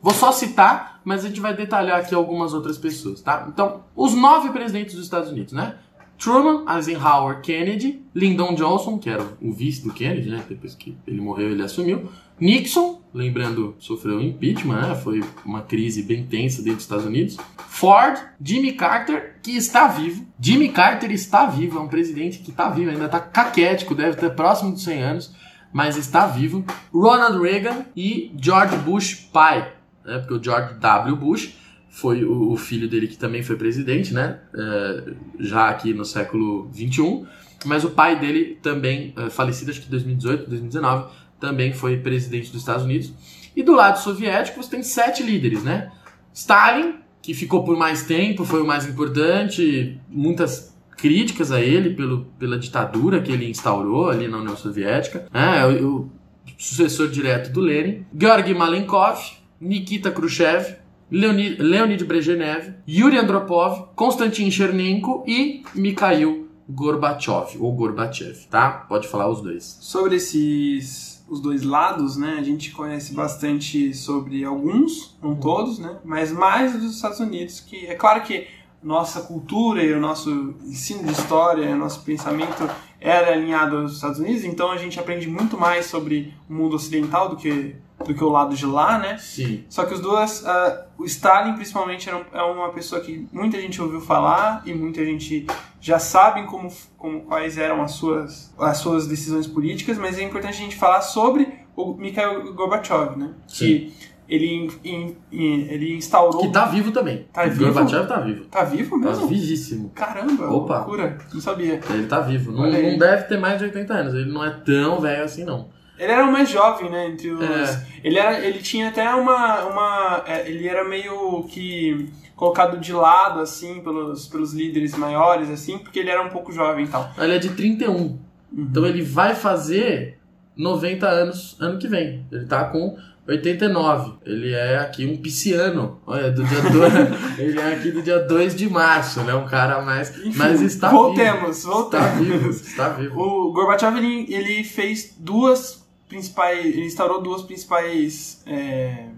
Vou 0.00 0.14
só 0.14 0.30
citar, 0.30 1.00
mas 1.04 1.24
a 1.24 1.28
gente 1.28 1.40
vai 1.40 1.54
detalhar 1.54 1.98
aqui 1.98 2.14
algumas 2.14 2.54
outras 2.54 2.78
pessoas, 2.78 3.20
tá? 3.20 3.46
Então, 3.52 3.82
os 3.96 4.14
nove 4.14 4.50
presidentes 4.50 4.94
dos 4.94 5.04
Estados 5.04 5.30
Unidos, 5.30 5.52
né? 5.52 5.74
Truman, 6.16 6.64
Eisenhower, 6.68 7.40
Kennedy, 7.40 8.04
Lyndon 8.14 8.54
Johnson, 8.54 8.98
que 8.98 9.08
era 9.08 9.24
o 9.40 9.52
vice 9.52 9.82
do 9.82 9.92
Kennedy, 9.92 10.30
né? 10.30 10.42
Depois 10.48 10.74
que 10.74 10.96
ele 11.06 11.20
morreu, 11.20 11.50
ele 11.50 11.62
assumiu. 11.62 12.08
Nixon, 12.40 13.02
lembrando, 13.12 13.74
sofreu 13.78 14.20
impeachment, 14.20 14.80
né? 14.80 14.94
Foi 14.94 15.22
uma 15.44 15.62
crise 15.62 16.02
bem 16.02 16.24
tensa 16.24 16.58
dentro 16.58 16.76
dos 16.76 16.84
Estados 16.84 17.04
Unidos. 17.04 17.36
Ford, 17.68 18.18
Jimmy 18.42 18.72
Carter, 18.72 19.36
que 19.42 19.56
está 19.56 19.88
vivo. 19.88 20.26
Jimmy 20.40 20.68
Carter 20.68 21.10
está 21.10 21.46
vivo, 21.46 21.78
é 21.78 21.80
um 21.80 21.88
presidente 21.88 22.38
que 22.38 22.50
está 22.50 22.68
vivo, 22.68 22.90
ainda 22.90 23.06
está 23.06 23.20
caquético, 23.20 23.94
deve 23.94 24.16
ter 24.16 24.30
próximo 24.30 24.72
dos 24.72 24.84
100 24.84 25.02
anos, 25.02 25.34
mas 25.72 25.96
está 25.96 26.26
vivo. 26.26 26.64
Ronald 26.92 27.42
Reagan 27.42 27.86
e 27.96 28.32
George 28.40 28.76
Bush 28.78 29.14
pai, 29.32 29.72
né? 30.04 30.18
Porque 30.18 30.34
o 30.34 30.42
George 30.42 30.74
W. 30.74 31.16
Bush 31.16 31.54
foi 31.88 32.24
o, 32.24 32.56
filho 32.56 32.88
dele 32.88 33.08
que 33.08 33.16
também 33.16 33.42
foi 33.42 33.56
presidente, 33.56 34.14
né? 34.14 34.38
É, 34.54 35.12
já 35.40 35.68
aqui 35.68 35.92
no 35.92 36.04
século 36.04 36.68
21. 36.72 37.26
Mas 37.64 37.82
o 37.82 37.90
pai 37.90 38.18
dele 38.18 38.56
também, 38.62 39.12
é, 39.16 39.28
falecido 39.28 39.72
acho 39.72 39.80
que 39.80 39.88
em 39.88 39.90
2018, 39.90 40.48
2019, 40.48 41.10
também 41.40 41.72
foi 41.72 41.98
presidente 41.98 42.50
dos 42.50 42.60
Estados 42.60 42.84
Unidos. 42.84 43.12
E 43.54 43.62
do 43.62 43.74
lado 43.74 43.98
soviético 43.98 44.62
você 44.62 44.70
tem 44.70 44.82
sete 44.82 45.22
líderes, 45.22 45.62
né? 45.62 45.90
Stalin, 46.32 46.94
que 47.20 47.34
ficou 47.34 47.64
por 47.64 47.76
mais 47.76 48.04
tempo, 48.04 48.44
foi 48.44 48.62
o 48.62 48.66
mais 48.66 48.86
importante, 48.86 50.00
muitas 50.08 50.76
críticas 50.96 51.52
a 51.52 51.60
ele 51.60 51.90
pelo, 51.90 52.26
pela 52.38 52.58
ditadura 52.58 53.20
que 53.20 53.32
ele 53.32 53.48
instaurou 53.48 54.10
ali 54.10 54.28
na 54.28 54.38
União 54.38 54.56
Soviética. 54.56 55.26
É, 55.32 55.64
o, 55.64 55.96
o 56.02 56.10
sucessor 56.58 57.08
direto 57.08 57.52
do 57.52 57.60
Lenin. 57.60 58.04
Georgy 58.18 58.54
Malenkov, 58.54 59.18
Nikita 59.60 60.10
Khrushchev, 60.10 60.76
Leonid, 61.10 61.62
Leonid 61.62 62.04
Brezhnev, 62.04 62.74
Yuri 62.86 63.18
Andropov, 63.18 63.88
Konstantin 63.94 64.50
Chernenko 64.50 65.24
e 65.26 65.62
Mikhail 65.74 66.48
Gorbachev, 66.68 67.56
ou 67.58 67.72
Gorbachev, 67.72 68.46
tá? 68.50 68.70
Pode 68.70 69.08
falar 69.08 69.30
os 69.30 69.40
dois. 69.40 69.78
Sobre 69.80 70.16
esses 70.16 71.07
os 71.28 71.40
dois 71.40 71.62
lados, 71.62 72.16
né? 72.16 72.36
A 72.38 72.42
gente 72.42 72.70
conhece 72.70 73.14
bastante 73.14 73.94
sobre 73.94 74.44
alguns, 74.44 75.16
não 75.22 75.34
todos, 75.34 75.78
né? 75.78 75.98
Mas 76.04 76.32
mais 76.32 76.72
dos 76.72 76.96
Estados 76.96 77.20
Unidos, 77.20 77.60
que 77.60 77.86
é 77.86 77.94
claro 77.94 78.22
que 78.22 78.46
nossa 78.82 79.20
cultura 79.22 79.82
e 79.82 79.92
o 79.92 80.00
nosso 80.00 80.54
ensino 80.64 81.02
de 81.04 81.12
história, 81.12 81.74
o 81.74 81.78
nosso 81.78 82.02
pensamento 82.02 82.68
era 83.00 83.32
alinhado 83.32 83.76
aos 83.76 83.94
Estados 83.94 84.18
Unidos, 84.18 84.44
então 84.44 84.70
a 84.70 84.76
gente 84.76 84.98
aprende 84.98 85.28
muito 85.28 85.58
mais 85.58 85.86
sobre 85.86 86.32
o 86.48 86.54
mundo 86.54 86.76
ocidental 86.76 87.28
do 87.28 87.36
que 87.36 87.76
do 88.04 88.14
que 88.14 88.22
o 88.22 88.28
lado 88.28 88.54
de 88.54 88.64
lá, 88.64 88.98
né? 88.98 89.18
Sim. 89.18 89.64
Só 89.68 89.84
que 89.84 89.94
os 89.94 90.00
dois, 90.00 90.42
uh, 90.42 90.84
o 90.96 91.04
Stalin 91.04 91.54
principalmente 91.54 92.08
era 92.08 92.24
é 92.32 92.42
uma 92.42 92.70
pessoa 92.70 93.00
que 93.00 93.28
muita 93.32 93.60
gente 93.60 93.80
ouviu 93.82 94.00
falar 94.00 94.62
e 94.64 94.72
muita 94.72 95.04
gente 95.04 95.46
já 95.80 95.98
sabe 95.98 96.44
como, 96.44 96.72
como 96.96 97.22
quais 97.22 97.58
eram 97.58 97.82
as 97.82 97.92
suas 97.92 98.54
as 98.58 98.78
suas 98.78 99.06
decisões 99.06 99.46
políticas, 99.46 99.98
mas 99.98 100.18
é 100.18 100.22
importante 100.22 100.54
a 100.54 100.62
gente 100.62 100.76
falar 100.76 101.00
sobre 101.00 101.48
o 101.74 101.94
Mikhail 101.94 102.52
Gorbachev, 102.54 103.16
né? 103.16 103.34
Sim. 103.46 103.66
Que 103.66 103.92
ele, 104.28 104.68
in, 104.84 105.16
in, 105.32 105.66
ele 105.70 105.96
instaurou. 105.96 106.42
Que 106.42 106.52
tá 106.52 106.66
vivo 106.66 106.92
também. 106.92 107.26
Tá 107.32 107.44
vivo? 107.44 107.64
Gorbachev 107.64 108.06
tá 108.06 108.20
vivo. 108.20 108.44
Tá 108.44 108.62
vivo 108.62 108.98
mesmo? 108.98 109.22
Tá 109.22 109.26
vivíssimo. 109.26 109.90
Caramba, 109.94 110.50
Opa. 110.50 110.78
loucura. 110.78 111.16
Não 111.32 111.40
sabia. 111.40 111.80
Ele 111.88 112.06
tá 112.06 112.20
vivo. 112.20 112.52
Não, 112.52 112.70
não, 112.70 112.98
deve 112.98 113.22
ter 113.24 113.38
mais 113.38 113.58
de 113.58 113.64
80 113.64 113.94
anos. 113.94 114.14
Ele 114.14 114.30
não 114.30 114.44
é 114.44 114.50
tão 114.50 115.00
velho 115.00 115.24
assim, 115.24 115.44
não. 115.44 115.70
Ele 115.98 116.12
era 116.12 116.24
o 116.24 116.32
mais 116.32 116.48
jovem, 116.48 116.90
né? 116.90 117.08
Entre 117.08 117.30
os. 117.30 117.42
É. 117.42 117.86
Ele, 118.04 118.18
era, 118.18 118.38
ele 118.38 118.60
tinha 118.60 118.88
até 118.88 119.08
uma. 119.14 119.64
uma 119.64 120.24
é, 120.26 120.48
ele 120.48 120.66
era 120.66 120.84
meio 120.84 121.44
que 121.44 122.08
colocado 122.36 122.78
de 122.78 122.92
lado, 122.92 123.40
assim, 123.40 123.80
pelos, 123.80 124.28
pelos 124.28 124.52
líderes 124.52 124.96
maiores, 124.96 125.50
assim, 125.50 125.76
porque 125.76 125.98
ele 125.98 126.10
era 126.10 126.22
um 126.22 126.28
pouco 126.28 126.52
jovem 126.52 126.84
e 126.84 126.88
tal. 126.88 127.10
Ele 127.18 127.34
é 127.34 127.38
de 127.38 127.50
31. 127.50 127.92
Uhum. 127.92 128.18
Então 128.52 128.86
ele 128.86 129.02
vai 129.02 129.34
fazer 129.34 130.18
90 130.56 131.06
anos 131.06 131.56
ano 131.60 131.78
que 131.78 131.88
vem. 131.88 132.24
Ele 132.30 132.46
tá 132.46 132.64
com 132.64 132.96
89. 133.26 134.14
Ele 134.24 134.52
é 134.52 134.78
aqui 134.78 135.04
um 135.04 135.16
pisciano. 135.16 136.00
Olha, 136.06 136.30
do 136.30 136.44
dia 136.44 136.60
2. 136.60 136.92
ele 137.38 137.60
é 137.60 137.74
aqui 137.74 137.90
do 137.90 138.02
dia 138.02 138.20
2 138.20 138.54
de 138.54 138.70
março, 138.70 139.20
né? 139.22 139.34
Um 139.34 139.46
cara 139.46 139.82
mais. 139.82 140.16
Enfim, 140.18 140.38
mas 140.38 140.60
está 140.62 140.90
voltemos, 140.90 141.64
vivo. 141.64 141.72
Voltemos, 141.72 142.16
Está 142.16 142.18
vivo. 142.18 142.50
Está 142.50 142.88
vivo. 142.90 143.20
O 143.20 143.52
Gorbachev 143.52 143.98
ele, 143.98 144.32
ele 144.32 144.64
fez 144.64 145.16
duas 145.18 145.87
principais. 146.08 146.64
Ele 146.64 146.86
instaurou 146.86 147.20
duas 147.20 147.42
principais. 147.42 148.42
É, 148.46 149.08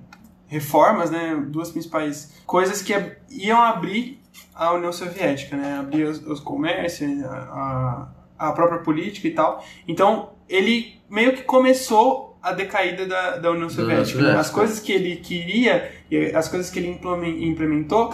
reformas, 0.51 1.13
né, 1.13 1.41
duas 1.47 1.71
principais 1.71 2.35
coisas 2.45 2.83
que 2.83 2.93
iam 3.31 3.63
abrir 3.63 4.21
a 4.53 4.73
União 4.73 4.93
Soviética, 4.93 5.57
né, 5.57 5.79
abrir 5.79 6.03
os, 6.03 6.21
os 6.27 6.41
comércios, 6.41 7.23
a, 7.25 8.09
a 8.37 8.53
própria 8.53 8.81
política 8.81 9.29
e 9.29 9.31
tal. 9.31 9.65
Então, 9.87 10.31
ele 10.49 11.01
meio 11.09 11.35
que 11.35 11.43
começou 11.45 12.37
a 12.43 12.53
decaída 12.53 13.07
da, 13.07 13.37
da 13.37 13.51
União 13.53 13.71
Soviética. 13.71 14.21
Né? 14.21 14.37
As 14.37 14.51
coisas 14.51 14.81
que 14.81 14.91
ele 14.91 15.17
queria, 15.17 15.93
as 16.35 16.49
coisas 16.49 16.69
que 16.69 16.81
ele 16.81 16.99
implementou, 17.45 18.13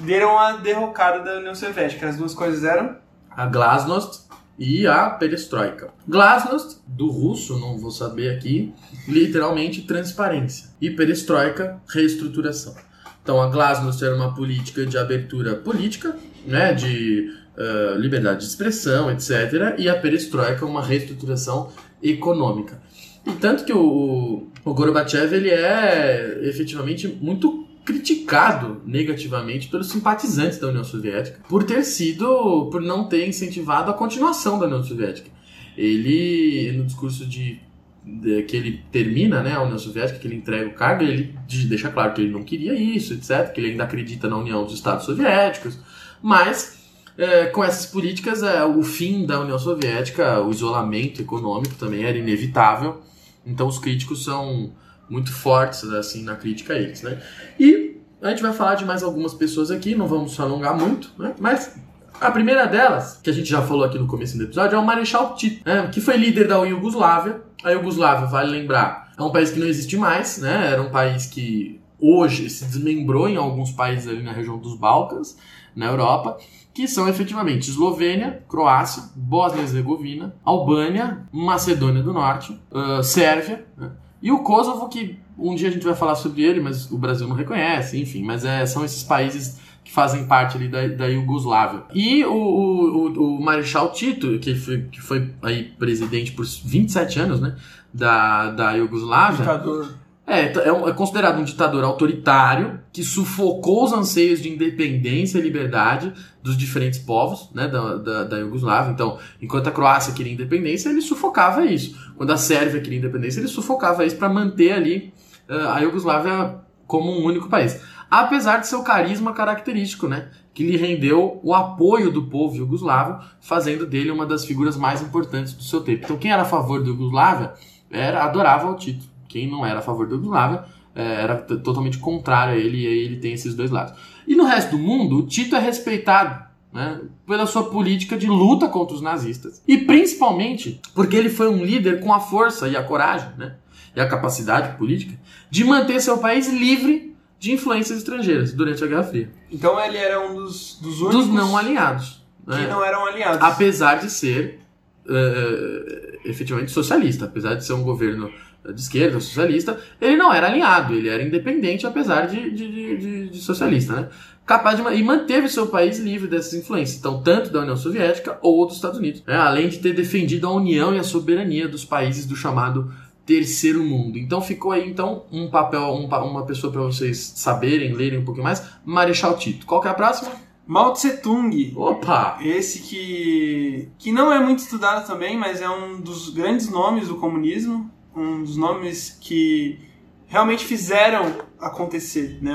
deram 0.00 0.36
a 0.36 0.52
derrocada 0.52 1.20
da 1.20 1.38
União 1.38 1.54
Soviética. 1.54 2.08
As 2.08 2.16
duas 2.16 2.34
coisas 2.34 2.64
eram? 2.64 2.96
A 3.30 3.46
Glasnost 3.46 4.23
e 4.58 4.86
a 4.86 5.10
Perestroika. 5.10 5.90
Glasnost, 6.06 6.78
do 6.86 7.10
russo, 7.10 7.58
não 7.58 7.76
vou 7.78 7.90
saber 7.90 8.30
aqui, 8.30 8.72
literalmente 9.08 9.82
transparência. 9.82 10.70
E 10.80 10.90
Perestroika, 10.90 11.80
reestruturação. 11.88 12.74
Então 13.22 13.40
a 13.40 13.48
Glasnost 13.48 14.04
era 14.04 14.14
uma 14.14 14.34
política 14.34 14.84
de 14.84 14.98
abertura 14.98 15.54
política, 15.54 16.16
né, 16.46 16.72
de 16.72 17.32
uh, 17.56 17.98
liberdade 17.98 18.40
de 18.40 18.46
expressão, 18.46 19.10
etc. 19.10 19.74
E 19.78 19.88
a 19.88 19.98
Perestroika, 19.98 20.64
uma 20.64 20.82
reestruturação 20.82 21.72
econômica. 22.02 22.80
E 23.26 23.32
tanto 23.32 23.64
que 23.64 23.72
o, 23.72 24.48
o 24.64 24.74
Gorbachev 24.74 25.34
ele 25.34 25.50
é 25.50 26.40
efetivamente 26.42 27.08
muito 27.08 27.63
criticado 27.84 28.80
negativamente 28.86 29.68
pelos 29.68 29.88
simpatizantes 29.88 30.58
da 30.58 30.68
União 30.68 30.84
Soviética 30.84 31.40
por 31.48 31.64
ter 31.64 31.84
sido, 31.84 32.68
por 32.70 32.80
não 32.80 33.04
ter 33.08 33.28
incentivado 33.28 33.90
a 33.90 33.94
continuação 33.94 34.58
da 34.58 34.66
União 34.66 34.82
Soviética. 34.82 35.30
Ele, 35.76 36.72
no 36.72 36.84
discurso 36.84 37.26
de, 37.26 37.60
de 38.02 38.42
que 38.44 38.56
ele 38.56 38.82
termina 38.90 39.42
né, 39.42 39.52
a 39.52 39.62
União 39.62 39.78
Soviética, 39.78 40.18
que 40.18 40.26
ele 40.26 40.36
entrega 40.36 40.68
o 40.68 40.74
cargo, 40.74 41.02
ele 41.02 41.36
deixa 41.68 41.90
claro 41.90 42.14
que 42.14 42.22
ele 42.22 42.30
não 42.30 42.42
queria 42.42 42.74
isso, 42.74 43.12
etc., 43.12 43.52
que 43.52 43.60
ele 43.60 43.72
ainda 43.72 43.84
acredita 43.84 44.28
na 44.28 44.38
União 44.38 44.64
dos 44.64 44.74
Estados 44.74 45.04
Soviéticos, 45.04 45.78
mas 46.22 46.84
é, 47.18 47.46
com 47.46 47.62
essas 47.62 47.86
políticas, 47.86 48.42
é, 48.42 48.64
o 48.64 48.82
fim 48.82 49.26
da 49.26 49.40
União 49.40 49.58
Soviética, 49.58 50.40
o 50.40 50.50
isolamento 50.50 51.20
econômico 51.20 51.74
também 51.74 52.04
era 52.04 52.16
inevitável, 52.16 53.02
então 53.44 53.66
os 53.66 53.78
críticos 53.78 54.24
são 54.24 54.72
muito 55.08 55.32
fortes 55.32 55.84
assim 55.84 56.22
na 56.22 56.36
crítica 56.36 56.74
a 56.74 56.78
eles, 56.78 57.02
né? 57.02 57.20
E 57.58 58.00
a 58.22 58.30
gente 58.30 58.42
vai 58.42 58.52
falar 58.52 58.74
de 58.74 58.84
mais 58.84 59.02
algumas 59.02 59.34
pessoas 59.34 59.70
aqui, 59.70 59.94
não 59.94 60.06
vamos 60.06 60.38
alongar 60.40 60.76
muito, 60.76 61.12
né? 61.18 61.34
Mas 61.38 61.74
a 62.20 62.30
primeira 62.30 62.66
delas, 62.66 63.20
que 63.22 63.28
a 63.28 63.32
gente 63.32 63.48
já 63.48 63.60
falou 63.60 63.84
aqui 63.84 63.98
no 63.98 64.06
começo 64.06 64.36
do 64.38 64.44
episódio, 64.44 64.76
é 64.76 64.78
o 64.78 64.84
Marechal 64.84 65.34
Tito, 65.34 65.62
né? 65.68 65.88
que 65.92 66.00
foi 66.00 66.16
líder 66.16 66.48
da 66.48 66.56
Iugoslávia. 66.62 67.42
A 67.62 67.70
Iugoslávia, 67.70 68.26
vale 68.26 68.50
lembrar, 68.50 69.12
é 69.18 69.22
um 69.22 69.30
país 69.30 69.50
que 69.50 69.58
não 69.58 69.66
existe 69.66 69.96
mais, 69.96 70.38
né? 70.38 70.72
Era 70.72 70.82
um 70.82 70.90
país 70.90 71.26
que 71.26 71.80
hoje 71.98 72.48
se 72.50 72.64
desmembrou 72.66 73.28
em 73.28 73.36
alguns 73.36 73.70
países 73.72 74.08
ali 74.08 74.22
na 74.22 74.32
região 74.32 74.58
dos 74.58 74.78
Balcãs, 74.78 75.36
na 75.74 75.86
Europa, 75.86 76.38
que 76.72 76.86
são 76.86 77.08
efetivamente 77.08 77.70
Eslovênia, 77.70 78.42
Croácia, 78.48 79.04
Bósnia 79.14 79.60
e 79.60 79.64
Herzegovina, 79.64 80.34
Albânia, 80.44 81.26
Macedônia 81.32 82.02
do 82.02 82.12
Norte, 82.12 82.58
uh, 82.70 83.02
Sérvia, 83.02 83.66
né? 83.76 83.90
E 84.24 84.32
o 84.32 84.38
Kosovo, 84.38 84.88
que 84.88 85.18
um 85.38 85.54
dia 85.54 85.68
a 85.68 85.70
gente 85.70 85.84
vai 85.84 85.94
falar 85.94 86.14
sobre 86.14 86.42
ele, 86.42 86.58
mas 86.58 86.90
o 86.90 86.96
Brasil 86.96 87.28
não 87.28 87.36
reconhece, 87.36 88.00
enfim, 88.00 88.22
mas 88.22 88.42
é, 88.42 88.64
são 88.64 88.82
esses 88.82 89.02
países 89.02 89.60
que 89.84 89.92
fazem 89.92 90.26
parte 90.26 90.56
ali 90.56 90.66
da, 90.66 90.88
da 90.88 91.06
Iugoslávia. 91.08 91.82
E 91.92 92.24
o, 92.24 92.32
o, 92.32 93.36
o, 93.36 93.44
Marechal 93.44 93.92
Tito, 93.92 94.38
que 94.38 94.54
foi, 94.54 94.80
que 94.90 94.98
foi 94.98 95.30
aí 95.42 95.64
presidente 95.78 96.32
por 96.32 96.46
27 96.46 97.20
anos, 97.20 97.38
né, 97.38 97.54
da, 97.92 98.50
da 98.50 98.72
Iugoslávia. 98.72 99.40
Ditador. 99.40 99.94
É, 100.26 100.40
é, 100.40 100.68
é 100.68 100.92
considerado 100.94 101.38
um 101.38 101.44
ditador 101.44 101.84
autoritário 101.84 102.80
que 102.90 103.02
sufocou 103.02 103.84
os 103.84 103.92
anseios 103.92 104.40
de 104.40 104.48
independência 104.48 105.36
e 105.36 105.42
liberdade 105.42 106.14
dos 106.44 106.58
diferentes 106.58 106.98
povos 106.98 107.48
né, 107.54 107.66
da, 107.66 107.96
da, 107.96 108.24
da 108.24 108.36
Iugoslávia. 108.36 108.92
Então, 108.92 109.18
enquanto 109.40 109.68
a 109.68 109.70
Croácia 109.70 110.12
queria 110.12 110.34
independência, 110.34 110.90
ele 110.90 111.00
sufocava 111.00 111.64
isso. 111.64 111.98
Quando 112.18 112.30
a 112.32 112.36
Sérvia 112.36 112.82
queria 112.82 112.98
independência, 112.98 113.40
ele 113.40 113.48
sufocava 113.48 114.04
isso 114.04 114.16
para 114.16 114.28
manter 114.28 114.72
ali 114.72 115.10
uh, 115.48 115.70
a 115.70 115.80
Iugoslávia 115.80 116.56
como 116.86 117.10
um 117.10 117.24
único 117.24 117.48
país. 117.48 117.80
Apesar 118.10 118.58
de 118.58 118.68
seu 118.68 118.82
carisma 118.82 119.32
característico, 119.32 120.06
né, 120.06 120.28
que 120.52 120.62
lhe 120.62 120.76
rendeu 120.76 121.40
o 121.42 121.54
apoio 121.54 122.12
do 122.12 122.24
povo 122.24 122.56
iugoslavo, 122.56 123.24
fazendo 123.40 123.86
dele 123.86 124.10
uma 124.10 124.26
das 124.26 124.44
figuras 124.44 124.76
mais 124.76 125.00
importantes 125.00 125.54
do 125.54 125.62
seu 125.62 125.80
tempo. 125.80 126.02
Então, 126.04 126.18
quem 126.18 126.30
era 126.30 126.42
a 126.42 126.44
favor 126.44 126.82
da 126.82 126.90
Iugoslávia 126.90 127.54
era, 127.90 128.22
adorava 128.22 128.70
o 128.70 128.76
Tito. 128.76 129.06
Quem 129.26 129.50
não 129.50 129.64
era 129.64 129.78
a 129.78 129.82
favor 129.82 130.06
da 130.06 130.14
Yugoslávia 130.14 130.58
é, 130.58 130.73
era 130.94 131.36
totalmente 131.36 131.98
contrário 131.98 132.54
a 132.54 132.56
ele, 132.56 132.84
e 132.84 132.86
aí 132.86 132.98
ele 132.98 133.16
tem 133.16 133.32
esses 133.32 133.54
dois 133.54 133.70
lados. 133.70 133.94
E 134.26 134.34
no 134.34 134.44
resto 134.44 134.72
do 134.72 134.78
mundo, 134.78 135.18
o 135.18 135.26
Tito 135.26 135.56
é 135.56 135.58
respeitado 135.58 136.44
né, 136.72 137.00
pela 137.26 137.46
sua 137.46 137.70
política 137.70 138.16
de 138.16 138.26
luta 138.26 138.68
contra 138.68 138.94
os 138.94 139.00
nazistas. 139.00 139.62
E 139.66 139.78
principalmente 139.78 140.80
porque 140.94 141.16
ele 141.16 141.30
foi 141.30 141.48
um 141.48 141.64
líder 141.64 142.00
com 142.00 142.12
a 142.12 142.20
força 142.20 142.68
e 142.68 142.76
a 142.76 142.82
coragem 142.82 143.30
né, 143.36 143.54
e 143.94 144.00
a 144.00 144.08
capacidade 144.08 144.76
política 144.76 145.18
de 145.50 145.64
manter 145.64 146.00
seu 146.00 146.18
país 146.18 146.48
livre 146.52 147.14
de 147.38 147.52
influências 147.52 147.98
estrangeiras 147.98 148.52
durante 148.52 148.82
a 148.82 148.86
Guerra 148.86 149.04
Fria. 149.04 149.30
Então 149.52 149.78
ele 149.80 149.98
era 149.98 150.20
um 150.20 150.34
dos, 150.34 150.78
dos 150.80 151.00
únicos... 151.00 151.26
Dos 151.26 151.34
não 151.34 151.56
alinhados. 151.56 152.24
Que 152.44 152.56
né, 152.56 152.66
não 152.68 152.84
eram 152.84 153.06
aliados. 153.06 153.40
Apesar 153.40 153.96
de 153.96 154.10
ser 154.10 154.60
uh, 155.06 156.18
efetivamente 156.24 156.70
socialista, 156.72 157.24
apesar 157.24 157.54
de 157.54 157.64
ser 157.64 157.72
um 157.72 157.82
governo 157.82 158.30
de 158.72 158.80
esquerda, 158.80 159.20
socialista, 159.20 159.78
ele 160.00 160.16
não 160.16 160.32
era 160.32 160.46
alinhado, 160.46 160.94
ele 160.94 161.08
era 161.08 161.22
independente, 161.22 161.86
apesar 161.86 162.26
de, 162.26 162.50
de, 162.50 162.96
de, 162.96 163.28
de 163.28 163.38
socialista, 163.38 163.92
né? 163.94 164.08
Capaz 164.46 164.76
de, 164.76 164.94
e 164.94 165.02
manteve 165.02 165.48
seu 165.48 165.68
país 165.68 165.98
livre 165.98 166.28
dessas 166.28 166.52
influências, 166.52 166.98
então, 166.98 167.22
tanto 167.22 167.50
da 167.50 167.60
União 167.60 167.76
Soviética 167.76 168.38
ou 168.42 168.66
dos 168.66 168.76
Estados 168.76 168.98
Unidos, 168.98 169.22
né? 169.26 169.36
além 169.36 169.68
de 169.68 169.78
ter 169.78 169.94
defendido 169.94 170.46
a 170.46 170.52
união 170.52 170.94
e 170.94 170.98
a 170.98 171.02
soberania 171.02 171.66
dos 171.66 171.84
países 171.84 172.26
do 172.26 172.36
chamado 172.36 172.92
terceiro 173.24 173.82
mundo. 173.82 174.18
Então 174.18 174.42
ficou 174.42 174.72
aí 174.72 174.86
então 174.86 175.24
um 175.32 175.48
papel, 175.48 175.82
um, 175.94 176.06
uma 176.06 176.44
pessoa 176.44 176.70
para 176.70 176.82
vocês 176.82 177.32
saberem, 177.36 177.94
lerem 177.94 178.18
um 178.18 178.24
pouquinho 178.24 178.44
mais, 178.44 178.62
Marechal 178.84 179.36
Tito. 179.38 179.64
Qual 179.64 179.80
que 179.80 179.88
é 179.88 179.90
a 179.90 179.94
próxima? 179.94 180.30
Mao 180.66 180.92
Tse 180.92 181.18
Tung. 181.18 181.72
Opa! 181.76 182.38
Esse 182.42 182.80
que 182.80 183.88
que 183.98 184.12
não 184.12 184.32
é 184.32 184.40
muito 184.40 184.60
estudado 184.60 185.06
também, 185.06 185.38
mas 185.38 185.60
é 185.60 185.68
um 185.68 186.00
dos 186.00 186.30
grandes 186.30 186.70
nomes 186.70 187.08
do 187.08 187.16
comunismo 187.16 187.90
um 188.16 188.42
dos 188.42 188.56
nomes 188.56 189.18
que 189.20 189.78
realmente 190.26 190.64
fizeram 190.64 191.36
acontecer, 191.60 192.38
né? 192.42 192.52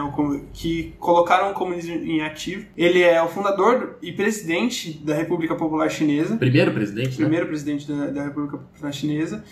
Que 0.53 0.93
colocaram 0.99 1.51
o 1.51 1.53
comunismo 1.53 1.95
em 1.95 2.21
ativo. 2.21 2.65
Ele 2.75 3.01
é 3.01 3.21
o 3.21 3.27
fundador 3.27 3.97
e 4.01 4.11
presidente 4.11 4.93
da 5.03 5.15
República 5.15 5.55
Popular 5.55 5.89
Chinesa. 5.89 6.35
Primeiro 6.37 6.71
presidente, 6.71 7.11
né? 7.11 7.15
Primeiro 7.15 7.47
presidente 7.47 7.87
da, 7.87 8.07
da 8.07 8.23
República 8.25 8.57
Popular 8.57 8.91
Chinesa. 8.91 9.43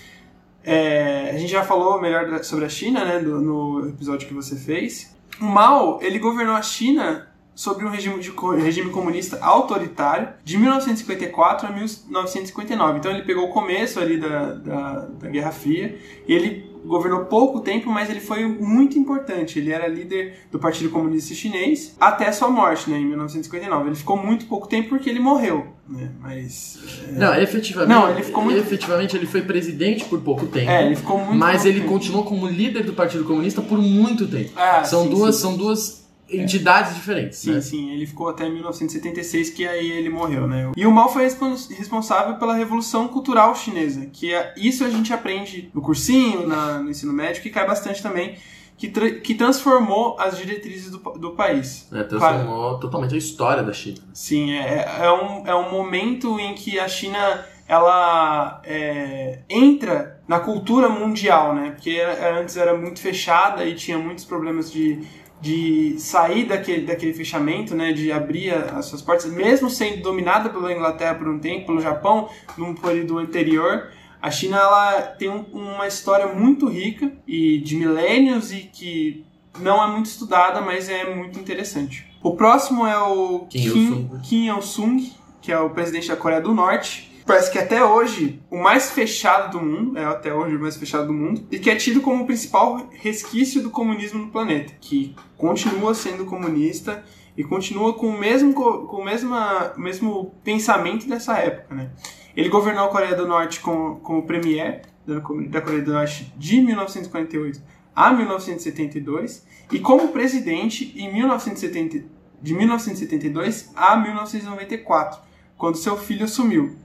É, 0.63 1.31
a 1.33 1.37
gente 1.37 1.51
já 1.51 1.63
falou 1.63 2.01
melhor 2.01 2.43
sobre 2.43 2.65
a 2.65 2.69
China, 2.69 3.05
né? 3.05 3.19
Do, 3.19 3.41
no 3.41 3.89
episódio 3.89 4.27
que 4.27 4.33
você 4.33 4.55
fez. 4.55 5.15
O 5.39 5.45
Mao, 5.45 5.99
ele 6.01 6.19
governou 6.19 6.55
a 6.55 6.61
China 6.61 7.26
sobre 7.57 7.83
um 7.87 7.89
regime, 7.89 8.19
de, 8.19 8.31
regime 8.61 8.91
comunista 8.91 9.39
autoritário 9.41 10.29
de 10.43 10.59
1954 10.59 11.67
a 11.67 11.71
1959. 11.71 12.99
Então 12.99 13.11
ele 13.11 13.23
pegou 13.23 13.45
o 13.45 13.49
começo 13.49 13.99
ali 13.99 14.17
da, 14.17 14.53
da, 14.53 14.91
da 15.19 15.27
Guerra 15.27 15.51
Fria 15.51 15.97
e 16.27 16.33
ele 16.33 16.71
governou 16.85 17.25
pouco 17.25 17.59
tempo, 17.61 17.89
mas 17.89 18.11
ele 18.11 18.19
foi 18.19 18.47
muito 18.47 18.99
importante. 18.99 19.57
Ele 19.57 19.71
era 19.71 19.87
líder 19.87 20.41
do 20.51 20.59
Partido 20.59 20.91
Comunista 20.91 21.33
Chinês 21.33 21.95
até 21.99 22.31
sua 22.31 22.47
morte, 22.47 22.91
né, 22.91 22.99
em 22.99 23.05
1959. 23.05 23.89
Ele 23.89 23.95
ficou 23.95 24.17
muito 24.17 24.45
pouco 24.45 24.67
tempo 24.67 24.89
porque 24.89 25.09
ele 25.09 25.19
morreu, 25.19 25.65
né? 25.89 26.11
Mas 26.21 26.77
é... 27.09 27.11
não, 27.13 27.33
efetivamente. 27.33 27.89
Não, 27.89 28.07
ele 28.11 28.21
ficou 28.21 28.43
muito... 28.43 28.59
efetivamente 28.59 29.17
ele 29.17 29.25
foi 29.25 29.41
presidente 29.41 30.05
por 30.05 30.21
pouco 30.21 30.45
tempo. 30.45 30.69
É, 30.69 30.85
ele 30.85 30.95
ficou 30.95 31.17
muito. 31.17 31.39
Mas 31.39 31.65
ele 31.65 31.79
tempo. 31.79 31.91
continuou 31.91 32.23
como 32.23 32.45
líder 32.45 32.83
do 32.83 32.93
Partido 32.93 33.23
Comunista 33.23 33.63
por 33.63 33.79
muito 33.79 34.27
tempo. 34.27 34.51
Ah, 34.55 34.83
são 34.83 35.05
sim, 35.05 35.09
duas, 35.09 35.35
sim. 35.35 35.41
são 35.41 35.57
duas 35.57 36.06
entidades 36.29 36.95
diferentes. 36.95 37.39
Sim, 37.39 37.53
né? 37.53 37.61
sim. 37.61 37.91
Ele 37.91 38.05
ficou 38.05 38.29
até 38.29 38.49
1976, 38.49 39.49
que 39.51 39.67
aí 39.67 39.91
ele 39.91 40.09
morreu, 40.09 40.47
né? 40.47 40.71
E 40.75 40.85
o 40.85 40.91
Mao 40.91 41.09
foi 41.09 41.23
responsável 41.23 42.35
pela 42.35 42.55
Revolução 42.55 43.07
Cultural 43.07 43.55
Chinesa, 43.55 44.07
que 44.11 44.33
é, 44.33 44.53
isso 44.57 44.83
a 44.83 44.89
gente 44.89 45.13
aprende 45.13 45.69
no 45.73 45.81
cursinho, 45.81 46.47
na, 46.47 46.79
no 46.79 46.89
ensino 46.89 47.13
médio, 47.13 47.41
que 47.41 47.49
cai 47.49 47.65
bastante 47.65 48.01
também, 48.01 48.37
que, 48.77 48.89
tra 48.89 49.09
que 49.09 49.33
transformou 49.33 50.15
as 50.19 50.37
diretrizes 50.37 50.91
do, 50.91 50.97
do 50.97 51.31
país. 51.31 51.87
É, 51.91 52.03
transformou 52.03 52.59
claro. 52.59 52.79
totalmente 52.79 53.15
a 53.15 53.17
história 53.17 53.63
da 53.63 53.73
China. 53.73 53.97
Sim, 54.13 54.51
é, 54.51 54.85
é, 54.99 55.05
é, 55.05 55.11
um, 55.11 55.47
é 55.47 55.55
um 55.55 55.71
momento 55.71 56.39
em 56.39 56.53
que 56.53 56.79
a 56.79 56.87
China 56.87 57.45
ela 57.67 58.61
é, 58.63 59.39
entra 59.49 60.21
na 60.27 60.39
cultura 60.39 60.87
mundial, 60.87 61.53
né? 61.53 61.71
Porque 61.71 61.99
antes 62.39 62.55
era 62.55 62.77
muito 62.77 62.99
fechada 62.99 63.65
e 63.65 63.75
tinha 63.75 63.97
muitos 63.97 64.23
problemas 64.23 64.71
de 64.71 65.01
de 65.39 65.95
sair 65.99 66.45
daquele, 66.45 66.85
daquele 66.85 67.13
fechamento, 67.13 67.75
né, 67.75 67.93
de 67.93 68.11
abrir 68.11 68.53
as 68.53 68.85
suas 68.85 69.01
portas, 69.01 69.31
mesmo 69.31 69.69
sendo 69.69 70.01
dominada 70.01 70.49
pela 70.49 70.71
Inglaterra 70.71 71.15
por 71.15 71.27
um 71.27 71.39
tempo, 71.39 71.67
pelo 71.67 71.79
Japão 71.79 72.29
num 72.57 72.73
período 72.73 73.19
anterior, 73.19 73.91
a 74.21 74.31
China 74.31 74.57
ela 74.57 75.01
tem 75.01 75.29
um, 75.29 75.45
uma 75.53 75.87
história 75.87 76.33
muito 76.33 76.67
rica 76.67 77.11
e 77.27 77.59
de 77.59 77.75
milênios 77.75 78.51
e 78.51 78.61
que 78.61 79.23
não 79.59 79.83
é 79.83 79.87
muito 79.91 80.07
estudada, 80.07 80.59
mas 80.61 80.89
é 80.89 81.13
muito 81.13 81.39
interessante. 81.39 82.05
O 82.21 82.35
próximo 82.35 82.85
é 82.85 82.97
o 82.99 83.45
Kim 83.49 84.09
Kim, 84.23 84.47
Il-sung. 84.47 85.13
Que 85.41 85.51
é 85.51 85.59
o 85.59 85.69
presidente 85.69 86.09
da 86.09 86.15
Coreia 86.17 86.41
do 86.41 86.53
Norte. 86.53 87.06
Parece 87.27 87.51
que 87.51 87.59
até 87.59 87.83
hoje 87.83 88.41
o 88.49 88.57
mais 88.57 88.89
fechado 88.89 89.59
do 89.59 89.63
mundo, 89.65 89.97
é 89.97 90.05
até 90.05 90.33
hoje 90.33 90.55
o 90.55 90.59
mais 90.61 90.77
fechado 90.77 91.07
do 91.07 91.13
mundo, 91.13 91.45
e 91.51 91.59
que 91.59 91.69
é 91.69 91.75
tido 91.75 91.99
como 91.99 92.23
o 92.23 92.25
principal 92.25 92.87
resquício 92.93 93.61
do 93.61 93.69
comunismo 93.69 94.19
no 94.19 94.31
planeta, 94.31 94.73
que 94.79 95.13
continua 95.37 95.93
sendo 95.93 96.23
comunista 96.25 97.03
e 97.35 97.43
continua 97.43 97.93
com 97.93 98.07
o 98.07 98.17
mesmo, 98.17 98.53
co- 98.53 98.87
com 98.87 99.01
o 99.01 99.05
mesma, 99.05 99.73
mesmo 99.77 100.33
pensamento 100.43 101.05
dessa 101.07 101.37
época, 101.37 101.75
né? 101.75 101.89
Ele 102.35 102.47
governou 102.47 102.85
a 102.85 102.89
Coreia 102.89 103.13
do 103.15 103.27
Norte 103.27 103.59
como, 103.59 103.97
como 103.99 104.23
premier 104.23 104.83
da 105.05 105.19
Coreia 105.61 105.83
do 105.83 105.91
Norte 105.93 106.33
de 106.37 106.61
1948 106.61 107.61
a 107.95 108.11
1972 108.13 109.45
e 109.71 109.79
como 109.79 110.09
presidente 110.09 110.93
em 110.95 111.11
1970, 111.13 112.05
de 112.41 112.53
1972 112.53 113.71
a 113.75 113.97
1994, 113.97 115.19
quando 115.57 115.75
seu 115.77 115.97
filho 115.97 116.23
assumiu. 116.25 116.75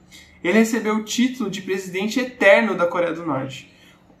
Ele 0.43 0.59
recebeu 0.59 0.95
o 0.97 1.03
título 1.03 1.49
de 1.49 1.61
presidente 1.61 2.19
eterno 2.19 2.75
da 2.75 2.85
Coreia 2.85 3.13
do 3.13 3.25
Norte. 3.25 3.71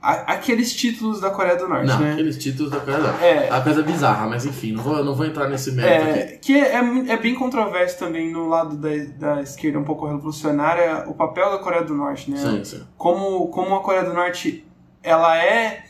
A- 0.01 0.33
aqueles 0.33 0.73
títulos 0.73 1.21
da 1.21 1.29
Coreia 1.29 1.55
do 1.55 1.67
Norte, 1.67 1.87
Não, 1.87 1.99
né? 1.99 2.11
aqueles 2.13 2.37
títulos 2.37 2.71
da 2.71 2.79
coisa. 2.79 3.07
É. 3.23 3.49
A 3.49 3.61
coisa 3.61 3.81
bizarra, 3.81 4.27
mas 4.27 4.45
enfim, 4.45 4.73
não 4.73 4.83
vou, 4.83 5.03
não 5.03 5.15
vou 5.15 5.25
entrar 5.25 5.47
nesse 5.47 5.71
mérito 5.71 6.09
aqui. 6.09 6.19
É, 6.19 6.25
que 6.41 6.57
é, 6.57 6.75
é 7.13 7.17
bem 7.17 7.33
controverso 7.35 7.97
também 7.99 8.29
no 8.31 8.47
lado 8.49 8.75
da, 8.75 8.89
da 9.17 9.41
esquerda, 9.41 9.79
um 9.79 9.83
pouco 9.85 10.05
revolucionária, 10.05 11.05
o 11.07 11.13
papel 11.13 11.51
da 11.51 11.57
Coreia 11.57 11.83
do 11.85 11.93
Norte, 11.93 12.29
né? 12.31 12.37
Sim, 12.37 12.63
sim. 12.65 12.83
Como, 12.97 13.47
como 13.47 13.75
a 13.75 13.81
Coreia 13.81 14.03
do 14.03 14.13
Norte 14.13 14.65
ela 15.01 15.37
é 15.41 15.83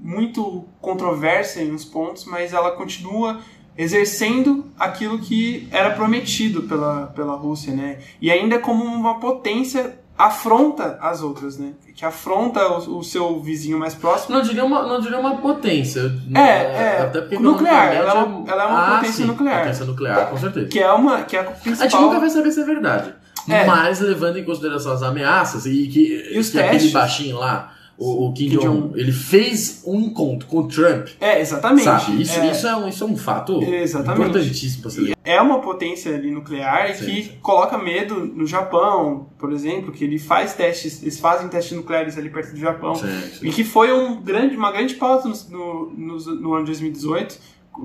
muito 0.00 0.64
controversa 0.80 1.60
em 1.60 1.72
uns 1.72 1.84
pontos, 1.84 2.24
mas 2.24 2.52
ela 2.54 2.70
continua 2.70 3.40
exercendo 3.78 4.66
aquilo 4.78 5.18
que 5.20 5.68
era 5.70 5.90
prometido 5.90 6.62
pela, 6.64 7.06
pela 7.14 7.36
Rússia, 7.36 7.72
né? 7.72 7.98
E 8.20 8.30
ainda 8.30 8.58
como 8.58 8.84
uma 8.84 9.20
potência 9.20 9.96
afronta 10.18 10.98
as 11.00 11.22
outras, 11.22 11.56
né? 11.56 11.74
Que 11.94 12.04
afronta 12.04 12.60
o, 12.66 12.98
o 12.98 13.04
seu 13.04 13.40
vizinho 13.40 13.78
mais 13.78 13.94
próximo. 13.94 14.34
Não 14.34 14.42
diria 14.42 14.64
uma, 14.64 14.82
não 14.82 15.00
diria 15.00 15.18
uma 15.18 15.36
potência. 15.36 16.12
É, 16.34 16.40
é. 16.40 16.98
Até 17.02 17.20
porque 17.20 17.38
Nuclear, 17.38 17.92
ela 17.94 18.10
é 18.10 18.14
uma- 18.24 18.50
ela 18.50 18.62
é 18.62 18.66
uma 18.66 18.86
Ah, 18.86 18.96
potência 18.96 19.12
sim, 19.14 19.24
nuclear. 19.26 19.60
Potência 19.60 19.84
nuclear, 19.84 20.30
com 20.30 20.36
certeza. 20.38 20.66
Que 20.68 20.80
é 20.80 20.92
uma 20.92 21.22
que 21.22 21.36
é 21.36 21.40
a 21.40 21.42
A 21.42 21.46
gente 21.46 21.60
principal. 21.62 22.02
nunca 22.02 22.18
vai 22.18 22.30
saber 22.30 22.50
se 22.50 22.60
é 22.60 22.64
verdade. 22.64 23.14
É. 23.48 23.64
Mas 23.64 24.00
levando 24.00 24.38
em 24.38 24.44
consideração 24.44 24.92
as 24.92 25.02
ameaças 25.02 25.64
e 25.66 25.86
que, 25.86 26.32
E 26.34 26.38
os 26.38 26.50
que 26.50 26.58
aquele 26.60 26.90
baixinho 26.90 27.38
lá, 27.38 27.72
o, 27.98 28.28
o 28.28 28.32
Kim, 28.32 28.48
Kim 28.50 28.58
Jong-un, 28.58 28.92
ele 28.94 29.10
fez 29.10 29.82
um 29.84 29.98
encontro 30.00 30.46
com 30.48 30.58
o 30.58 30.68
Trump. 30.68 31.08
É, 31.20 31.40
exatamente. 31.40 31.82
Sabe? 31.84 32.22
Isso 32.22 32.38
é, 32.38 32.50
isso, 32.52 32.66
é 32.66 32.76
um, 32.76 32.88
isso 32.88 33.02
é 33.02 33.06
um 33.08 33.16
fato 33.16 33.60
Exatamente. 33.62 34.28
importantíssimo 34.28 34.88
ser 34.90 35.00
lembrado. 35.00 35.18
é 35.24 35.40
uma 35.42 35.60
potência 35.60 36.14
ali 36.14 36.30
nuclear 36.30 36.94
Sim, 36.94 37.04
que 37.06 37.28
coloca 37.42 37.76
medo 37.76 38.14
no 38.24 38.46
Japão, 38.46 39.26
por 39.36 39.52
exemplo, 39.52 39.90
que 39.92 40.04
ele 40.04 40.18
faz 40.18 40.54
testes, 40.54 41.02
eles 41.02 41.18
fazem 41.18 41.48
testes 41.48 41.76
nucleares 41.76 42.16
ali 42.16 42.30
perto 42.30 42.52
do 42.52 42.58
Japão. 42.60 42.94
Sim. 42.94 43.08
E 43.42 43.50
que 43.50 43.64
foi 43.64 43.92
um 43.92 44.22
grande, 44.22 44.56
uma 44.56 44.70
grande 44.70 44.94
pauta 44.94 45.28
no, 45.28 45.34
no, 45.50 45.90
no- 46.18 46.34
no 46.40 46.54
ano 46.54 46.64
de 46.64 46.70
2018, 46.70 47.36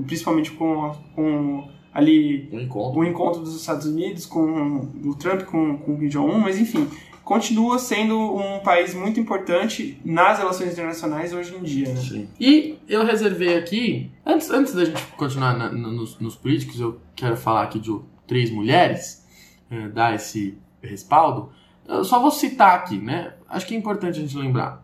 principalmente 0.06 0.52
com, 0.52 0.92
com 1.16 1.68
ali 1.94 2.50
Um 2.52 2.60
encontro. 2.60 3.00
o 3.00 3.04
encontro 3.04 3.42
dos 3.42 3.56
Estados 3.60 3.86
Unidos 3.86 4.26
com 4.26 4.88
o 5.06 5.16
Trump 5.16 5.42
com, 5.44 5.78
com 5.78 5.94
o 5.94 5.98
Kim 6.00 6.08
Jong-un, 6.08 6.40
mas 6.40 6.60
enfim, 6.60 6.88
continua 7.24 7.80
sendo 7.80 8.18
um 8.36 8.60
país 8.60 8.94
muito 8.94 9.20
importante 9.20 10.00
nas 10.04 10.38
relações 10.40 10.74
internacionais 10.74 11.34
hoje 11.34 11.56
em 11.56 11.64
dia, 11.64 11.90
né? 11.90 11.96
Sim. 12.02 12.28
E 12.40 12.78
eu 12.88 13.06
reservei 13.06 13.58
aqui, 13.58 14.12
antes, 14.26 14.50
antes 14.50 14.74
da 14.74 14.86
gente 14.86 15.02
continuar 15.18 15.58
na- 15.58 15.70
na- 15.72 15.88
nos, 15.90 16.20
nos 16.20 16.36
políticos, 16.36 16.80
eu 16.80 17.00
quero 17.16 17.38
falar 17.38 17.64
aqui 17.64 17.80
de 17.80 17.98
três 18.28 18.52
mulheres, 18.52 19.26
eh, 19.72 19.88
dar 19.90 20.14
esse 20.16 20.58
respaldo. 20.82 21.50
Eu 21.88 22.04
só 22.04 22.20
vou 22.20 22.32
citar 22.32 22.76
aqui, 22.76 22.98
né? 22.98 23.34
Acho 23.50 23.66
que 23.68 23.74
é 23.76 23.78
importante 23.78 24.20
a 24.20 24.22
gente 24.22 24.38
lembrar. 24.38 24.84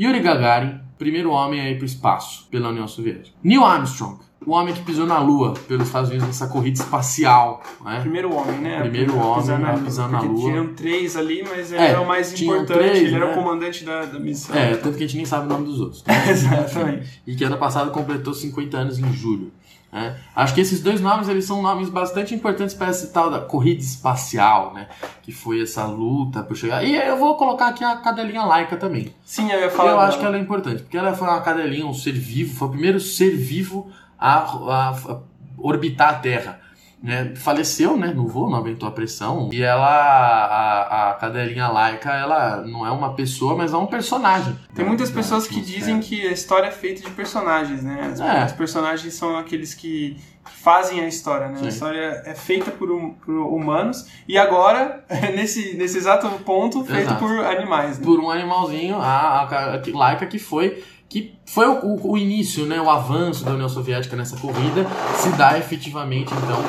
Yuri 0.00 0.20
Gagarin, 0.20 0.80
primeiro 0.98 1.30
homem 1.30 1.60
a 1.60 1.70
ir 1.70 1.76
para 1.76 1.82
o 1.82 1.86
espaço 1.86 2.46
pela 2.50 2.68
União 2.68 2.86
Soviética. 2.86 3.36
Neil 3.42 3.64
Armstrong, 3.64 4.18
o 4.46 4.52
homem 4.52 4.72
que 4.72 4.82
pisou 4.82 5.06
na 5.06 5.18
Lua 5.18 5.52
pelos 5.66 5.86
Estados 5.88 6.08
Unidos 6.08 6.26
nessa 6.28 6.46
corrida 6.48 6.80
espacial. 6.80 7.62
Né? 7.84 8.00
Primeiro 8.00 8.32
homem, 8.34 8.58
né? 8.60 8.80
Primeiro 8.80 9.16
homem 9.18 9.40
pisar 9.42 9.64
a 9.64 9.78
pisar 9.78 10.08
na 10.08 10.20
Lua. 10.20 10.50
Tinham 10.50 10.74
três 10.74 11.16
ali, 11.16 11.44
mas 11.48 11.72
ele 11.72 11.82
É, 11.82 11.88
era 11.88 12.00
o 12.00 12.06
mais 12.06 12.40
importante, 12.40 12.78
três, 12.78 12.98
ele 12.98 13.14
era 13.14 13.26
né? 13.26 13.32
o 13.32 13.34
comandante 13.34 13.84
da, 13.84 14.04
da 14.04 14.18
missão. 14.18 14.56
É, 14.56 14.76
tanto 14.76 14.96
que 14.96 15.04
a 15.04 15.06
gente 15.06 15.16
nem 15.16 15.26
sabe 15.26 15.46
o 15.46 15.48
nome 15.48 15.66
dos 15.66 15.80
outros. 15.80 16.04
Exatamente. 16.28 17.20
E 17.26 17.34
que 17.34 17.44
ano 17.44 17.58
passado 17.58 17.90
completou 17.90 18.32
50 18.32 18.76
anos 18.76 18.98
em 18.98 19.12
julho. 19.12 19.52
né? 19.92 20.16
Acho 20.34 20.54
que 20.54 20.60
esses 20.60 20.80
dois 20.82 21.00
nomes 21.00 21.28
eles 21.28 21.44
são 21.44 21.60
nomes 21.60 21.88
bastante 21.90 22.34
importantes 22.34 22.74
para 22.74 22.86
essa 22.88 23.08
tal 23.08 23.30
da 23.30 23.40
corrida 23.40 23.80
espacial, 23.80 24.72
né? 24.72 24.86
Que 25.22 25.32
foi 25.32 25.62
essa 25.62 25.84
luta 25.84 26.42
por 26.42 26.56
chegar. 26.56 26.84
E 26.84 26.94
eu 26.94 27.16
vou 27.18 27.36
colocar 27.36 27.68
aqui 27.68 27.82
a 27.84 27.96
cadelinha 27.96 28.44
laica 28.44 28.76
também. 28.76 29.12
Sim, 29.24 29.50
eu 29.50 29.60
ia 29.60 29.70
falar. 29.70 29.90
eu 29.90 30.00
acho 30.00 30.16
que 30.18 30.22
dela. 30.22 30.36
ela 30.36 30.38
é 30.42 30.44
importante, 30.44 30.82
porque 30.82 30.96
ela 30.96 31.12
foi 31.12 31.26
uma 31.28 31.40
cadelinha, 31.40 31.84
um 31.86 31.92
ser 31.94 32.12
vivo, 32.12 32.54
foi 32.56 32.68
o 32.68 32.70
primeiro 32.70 33.00
ser 33.00 33.36
vivo 33.36 33.90
a, 34.18 34.34
a- 34.38 34.90
a 35.12 35.18
orbitar 35.56 36.10
a 36.10 36.14
Terra. 36.14 36.60
Né? 37.00 37.32
Faleceu, 37.36 37.96
né? 37.96 38.08
No 38.08 38.26
voo, 38.26 38.50
não 38.50 38.58
aguentou 38.58 38.88
a 38.88 38.90
pressão. 38.92 39.48
E 39.52 39.62
ela, 39.62 39.86
a, 39.86 41.10
a 41.10 41.14
cadelinha 41.14 41.68
laica, 41.68 42.10
ela 42.12 42.62
não 42.66 42.84
é 42.84 42.90
uma 42.90 43.14
pessoa, 43.14 43.56
mas 43.56 43.72
é 43.72 43.76
um 43.76 43.86
personagem. 43.86 44.58
Tem 44.74 44.84
muitas 44.84 45.08
Da 45.10 45.14
pessoas 45.14 45.46
que 45.46 45.54
atmosfera. 45.60 45.78
dizem 45.78 46.00
que 46.00 46.26
a 46.26 46.32
história 46.32 46.66
é 46.66 46.70
feita 46.72 47.02
de 47.02 47.10
personagens, 47.10 47.84
né? 47.84 48.10
As- 48.12 48.20
É. 48.20 48.44
Os 48.46 48.52
personagens 48.52 49.14
são 49.14 49.36
aqueles 49.38 49.74
que 49.74 50.16
fazem 50.44 50.98
a 51.00 51.06
história, 51.06 51.46
né? 51.48 51.58
Sim. 51.58 51.66
A 51.66 51.68
história 51.68 52.22
é 52.26 52.34
feita 52.34 52.72
por, 52.72 52.90
hum- 52.90 53.14
por 53.24 53.32
humanos 53.32 54.06
e 54.26 54.36
agora, 54.36 55.04
nesse, 55.36 55.76
nesse 55.76 55.98
exato 55.98 56.28
ponto, 56.44 56.84
feita 56.84 57.02
Exato. 57.12 57.20
por 57.20 57.30
animais, 57.44 57.98
né? 58.00 58.04
por 58.04 58.18
um 58.18 58.28
animalzinho, 58.28 58.96
a, 58.96 59.42
a, 59.42 59.74
a 59.76 59.82
laica 59.94 60.26
que 60.26 60.38
foi 60.40 60.82
que 61.08 61.34
foi 61.46 61.66
o, 61.66 62.10
o- 62.12 62.18
início, 62.18 62.66
né, 62.66 62.80
o 62.80 62.90
avanço 62.90 63.44
da 63.44 63.52
União 63.52 63.68
Soviética 63.68 64.14
nessa 64.16 64.36
corrida 64.36 64.86
se 65.16 65.30
dá 65.30 65.58
efetivamente 65.58 66.32
então 66.34 66.62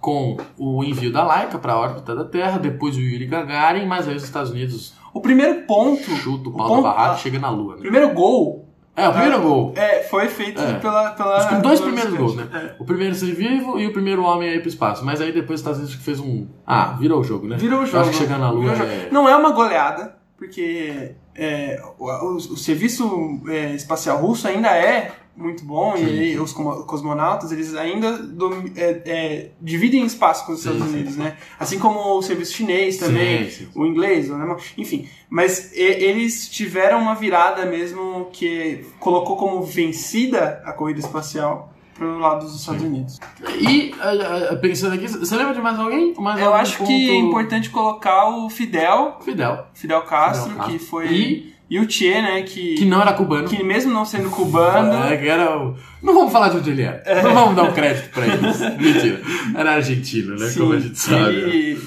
com 0.00 0.36
o 0.58 0.82
envio 0.84 1.12
da 1.12 1.22
Laika 1.24 1.58
para 1.58 1.72
a 1.72 1.78
órbita 1.78 2.14
da 2.14 2.24
Terra, 2.24 2.58
depois 2.58 2.96
o 2.96 3.00
Yuri 3.00 3.24
Gagarin, 3.26 3.86
mas 3.86 4.06
aí 4.08 4.14
os 4.16 4.24
Estados 4.24 4.50
Unidos 4.50 4.94
O 5.14 5.20
primeiro 5.20 5.62
ponto, 5.62 6.02
chuta 6.16 6.48
o 6.48 6.52
O 6.52 6.56
pau 6.56 6.66
ponto- 6.68 6.82
da 6.82 6.88
barraca 6.92 7.16
chega 7.18 7.38
na 7.38 7.48
Lua. 7.50 7.72
o 7.72 7.76
Né? 7.76 7.80
primeiro 7.82 8.12
gol 8.12 8.68
É, 8.96 9.08
o 9.08 9.12
primeiro 9.12 9.36
Ah, 9.36 9.40
gol. 9.40 9.72
é, 9.76 10.02
foi 10.04 10.28
feito 10.28 10.60
É. 10.60 10.74
pela, 10.74 11.10
pela. 11.10 11.56
Os 11.56 11.62
dois 11.62 11.80
primeiros 11.80 12.14
gols, 12.14 12.36
né? 12.36 12.48
É. 12.52 12.74
O 12.80 12.84
primeiro 12.84 13.12
ser 13.14 13.32
vivo 13.34 13.76
e 13.78 13.86
o 13.88 13.92
primeiro 13.92 14.22
homem 14.22 14.48
aí 14.48 14.60
pro 14.60 14.68
espaço. 14.68 15.04
Mas 15.04 15.20
aí 15.20 15.32
depois 15.32 15.54
os 15.58 15.60
Estados 15.62 15.80
Unidos 15.80 15.96
fez 16.04 16.20
um. 16.20 16.46
Ah, 16.64 16.92
virou 16.96 17.18
o 17.20 17.24
jogo, 17.24 17.48
né? 17.48 17.56
Virou 17.56 17.80
o 17.80 17.82
Eu 17.82 17.86
jogo. 17.86 17.98
acho 18.02 18.10
que 18.10 18.16
chegar 18.18 18.38
na 18.38 18.50
Lua 18.50 18.70
é. 18.72 19.08
Não 19.10 19.28
é 19.28 19.34
uma 19.34 19.50
goleada, 19.50 20.14
porque 20.36 21.16
é, 21.36 21.82
o, 21.98 22.04
o- 22.10 22.36
o 22.36 22.56
serviço 22.56 23.40
é, 23.48 23.72
espacial 23.74 24.18
russo 24.18 24.46
ainda 24.48 24.68
é 24.76 25.12
muito 25.36 25.64
bom 25.64 25.96
Sim, 25.96 26.04
e 26.06 26.32
sim. 26.34 26.38
os 26.38 26.52
cosmonautas 26.52 27.50
eles 27.50 27.74
ainda 27.74 28.16
dom- 28.18 28.70
é, 28.76 29.02
é, 29.04 29.50
dividem 29.60 30.04
espaço 30.06 30.46
com 30.46 30.52
os 30.52 30.60
Estados 30.60 30.82
sim, 30.84 30.94
Unidos, 30.94 31.16
né? 31.16 31.36
Assim 31.58 31.76
como 31.80 31.98
o 32.18 32.22
serviço 32.22 32.54
chinês 32.54 32.98
também, 32.98 33.50
o 33.74 33.84
inglês, 33.84 34.30
o 34.30 34.34
alemão, 34.34 34.56
enfim. 34.78 35.08
Mas 35.28 35.72
e- 35.72 35.80
eles 35.80 36.48
tiveram 36.48 37.00
uma 37.00 37.16
virada 37.16 37.66
mesmo 37.66 38.28
que 38.32 38.86
colocou 39.00 39.36
como 39.36 39.60
vencida 39.62 40.62
a 40.64 40.72
corrida 40.72 41.00
espacial 41.00 41.73
pro 41.94 42.18
lado 42.18 42.44
dos 42.44 42.58
Estados. 42.60 42.82
Unidos. 42.82 43.18
E 43.60 43.94
ah, 44.00 44.50
ah, 44.52 44.56
pensando 44.56 44.94
aqui, 44.94 45.06
você 45.08 45.36
lembra 45.36 45.54
de 45.54 45.60
mais 45.60 45.78
alguém? 45.78 46.14
Mais 46.18 46.38
Eu 46.40 46.46
algum 46.46 46.58
acho 46.58 46.84
que 46.84 47.10
é 47.10 47.14
ponto? 47.14 47.26
importante 47.28 47.70
colocar 47.70 48.28
o 48.30 48.50
Fidel, 48.50 49.18
Fidel. 49.24 49.66
Fidel 49.74 50.02
Castro, 50.02 50.50
Fidel 50.50 50.56
Castro. 50.58 50.72
que 50.72 50.78
foi 50.84 51.06
E 51.12 51.54
E 51.70 51.78
o 51.80 51.90
Che, 51.90 52.10
né, 52.20 52.42
que, 52.42 52.74
que 52.74 52.84
não 52.84 53.00
era 53.00 53.12
cubano. 53.14 53.48
que 53.48 53.62
mesmo 53.62 53.90
não 53.92 54.04
sendo 54.04 54.28
cubano, 54.30 55.04
É, 55.06 55.16
que 55.16 55.26
era 55.28 55.56
o... 55.58 55.74
Não 56.02 56.12
vamos 56.14 56.30
falar 56.32 56.50
de 56.50 56.58
onde 56.58 56.70
ele 56.70 56.82
era. 56.82 57.22
Não 57.22 57.32
vamos 57.32 57.56
dar 57.56 57.62
um 57.64 57.72
crédito 57.72 58.10
pra 58.10 58.26
eles. 58.26 58.60
Mentira. 58.78 59.20
Era 59.56 59.72
argentino, 59.76 60.36
né? 60.36 60.46
sim, 60.48 60.60
Como 60.60 60.72
a 60.74 60.78
gente 60.78 60.98
sabe. 60.98 61.78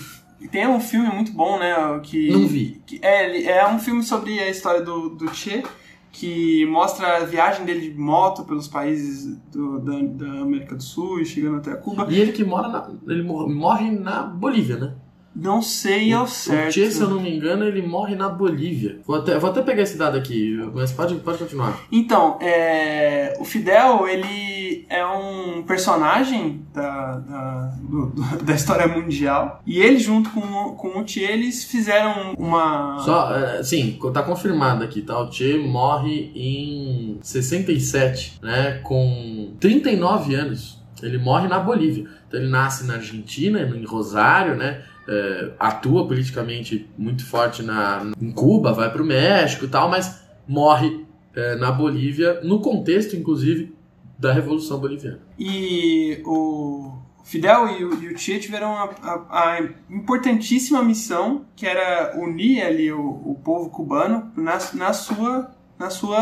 e 0.41 0.47
tem 0.47 0.65
um 0.67 0.79
filme 0.79 1.07
muito 1.09 1.31
bom, 1.31 1.59
né, 1.59 1.75
que... 2.01 2.29
Não 2.31 2.47
vi. 2.47 2.81
que- 2.87 2.99
é, 3.03 3.59
é 3.59 3.67
um 3.67 3.77
filme 3.77 4.01
sobre 4.03 4.39
a 4.39 4.49
história 4.49 4.81
do, 4.81 5.09
do 5.09 5.33
Che, 5.33 5.63
que 6.11 6.65
mostra 6.65 7.17
a 7.17 7.25
viagem 7.25 7.65
dele 7.65 7.91
de 7.91 7.97
moto 7.99 8.43
pelos 8.45 8.67
países 8.67 9.37
do- 9.51 9.79
da, 9.79 9.99
da 10.01 10.41
América 10.41 10.75
do 10.75 10.81
Sul 10.83 11.19
e 11.19 11.25
chegando 11.25 11.57
até 11.57 11.75
Cuba. 11.75 12.07
E 12.09 12.19
ele 12.19 12.31
que 12.31 12.43
mora 12.43 12.67
na. 12.67 12.89
Ele 13.07 13.23
mor- 13.23 13.47
morre 13.49 13.91
na 13.91 14.23
Bolívia, 14.23 14.77
né? 14.77 14.95
Não 15.39 15.61
sei 15.61 16.11
ao 16.11 16.23
O 16.23 16.27
certo. 16.27 16.73
Che, 16.73 16.89
se 16.91 16.99
eu 17.01 17.09
não 17.09 17.21
me 17.21 17.35
engano, 17.35 17.63
ele 17.63 17.81
morre 17.85 18.15
na 18.15 18.27
Bolívia. 18.27 18.99
Vou 19.05 19.17
até, 19.17 19.37
vou 19.37 19.49
até 19.51 19.61
pegar 19.61 19.83
esse 19.83 19.97
dado 19.97 20.17
aqui, 20.17 20.57
mas 20.73 20.91
pode, 20.91 21.13
pode 21.15 21.37
continuar. 21.37 21.79
Então, 21.91 22.37
é, 22.41 23.37
o 23.39 23.45
Fidel, 23.45 24.07
ele, 24.07 24.85
é 24.89 25.05
um 25.05 25.61
personagem 25.63 26.65
da, 26.73 27.17
da, 27.17 27.75
do- 27.81 28.13
da 28.43 28.53
história 28.53 28.87
mundial. 28.87 29.61
E 29.65 29.79
ele, 29.79 29.99
junto 29.99 30.29
com, 30.31 30.39
o- 30.39 30.73
com 30.75 30.99
o 30.99 31.07
Che, 31.07 31.19
eles 31.21 31.63
fizeram 31.65 32.33
uma. 32.37 32.97
Só, 33.05 33.35
é, 33.35 33.61
sim, 33.63 33.99
tá 34.13 34.23
confirmado 34.23 34.83
aqui, 34.83 35.01
tá? 35.01 35.19
O 35.19 35.31
Che 35.31 35.57
morre 35.59 36.31
em 36.35 37.19
67, 37.21 38.39
né? 38.41 38.79
Com 38.83 39.53
39 39.59 40.33
anos. 40.35 40.77
Ele 41.01 41.17
morre 41.19 41.47
na 41.47 41.59
Bolívia. 41.59 42.05
Então 42.27 42.39
ele 42.39 42.49
nasce 42.49 42.85
na 42.85 42.95
Argentina, 42.95 43.61
em 43.61 43.85
Rosário, 43.85 44.55
né? 44.55 44.81
É, 45.09 45.51
atua 45.57 46.05
politicamente 46.07 46.89
muito 46.97 47.25
forte 47.25 47.63
na, 47.63 48.11
em 48.21 48.31
Cuba, 48.31 48.73
vai 48.73 48.91
pro 48.91 49.05
México 49.05 49.65
e 49.65 49.67
tal, 49.69 49.89
mas 49.89 50.21
morre 50.47 51.05
é, 51.35 51.55
na 51.55 51.71
Bolívia, 51.71 52.41
no 52.43 52.59
contexto, 52.59 53.15
inclusive, 53.15 53.73
da 54.19 54.33
Revolução 54.33 54.79
Boliviana. 54.79 55.19
E 55.39 56.21
o 56.25 56.91
Fidel 57.23 57.67
e 57.79 57.85
o, 57.85 58.03
e 58.03 58.13
o 58.13 58.17
Che 58.17 58.39
tiveram 58.39 58.69
a, 58.75 58.83
a- 59.01 59.25
a 59.55 59.61
importantíssima 59.89 60.81
missão 60.83 61.45
que 61.55 61.65
era 61.65 62.13
unir 62.17 62.61
ali 62.63 62.91
o, 62.91 62.99
o 63.01 63.39
povo 63.43 63.69
cubano 63.69 64.31
na, 64.35 64.57
na 64.73 64.93
sua 64.93 65.51
na 65.79 65.89
sua 65.89 66.17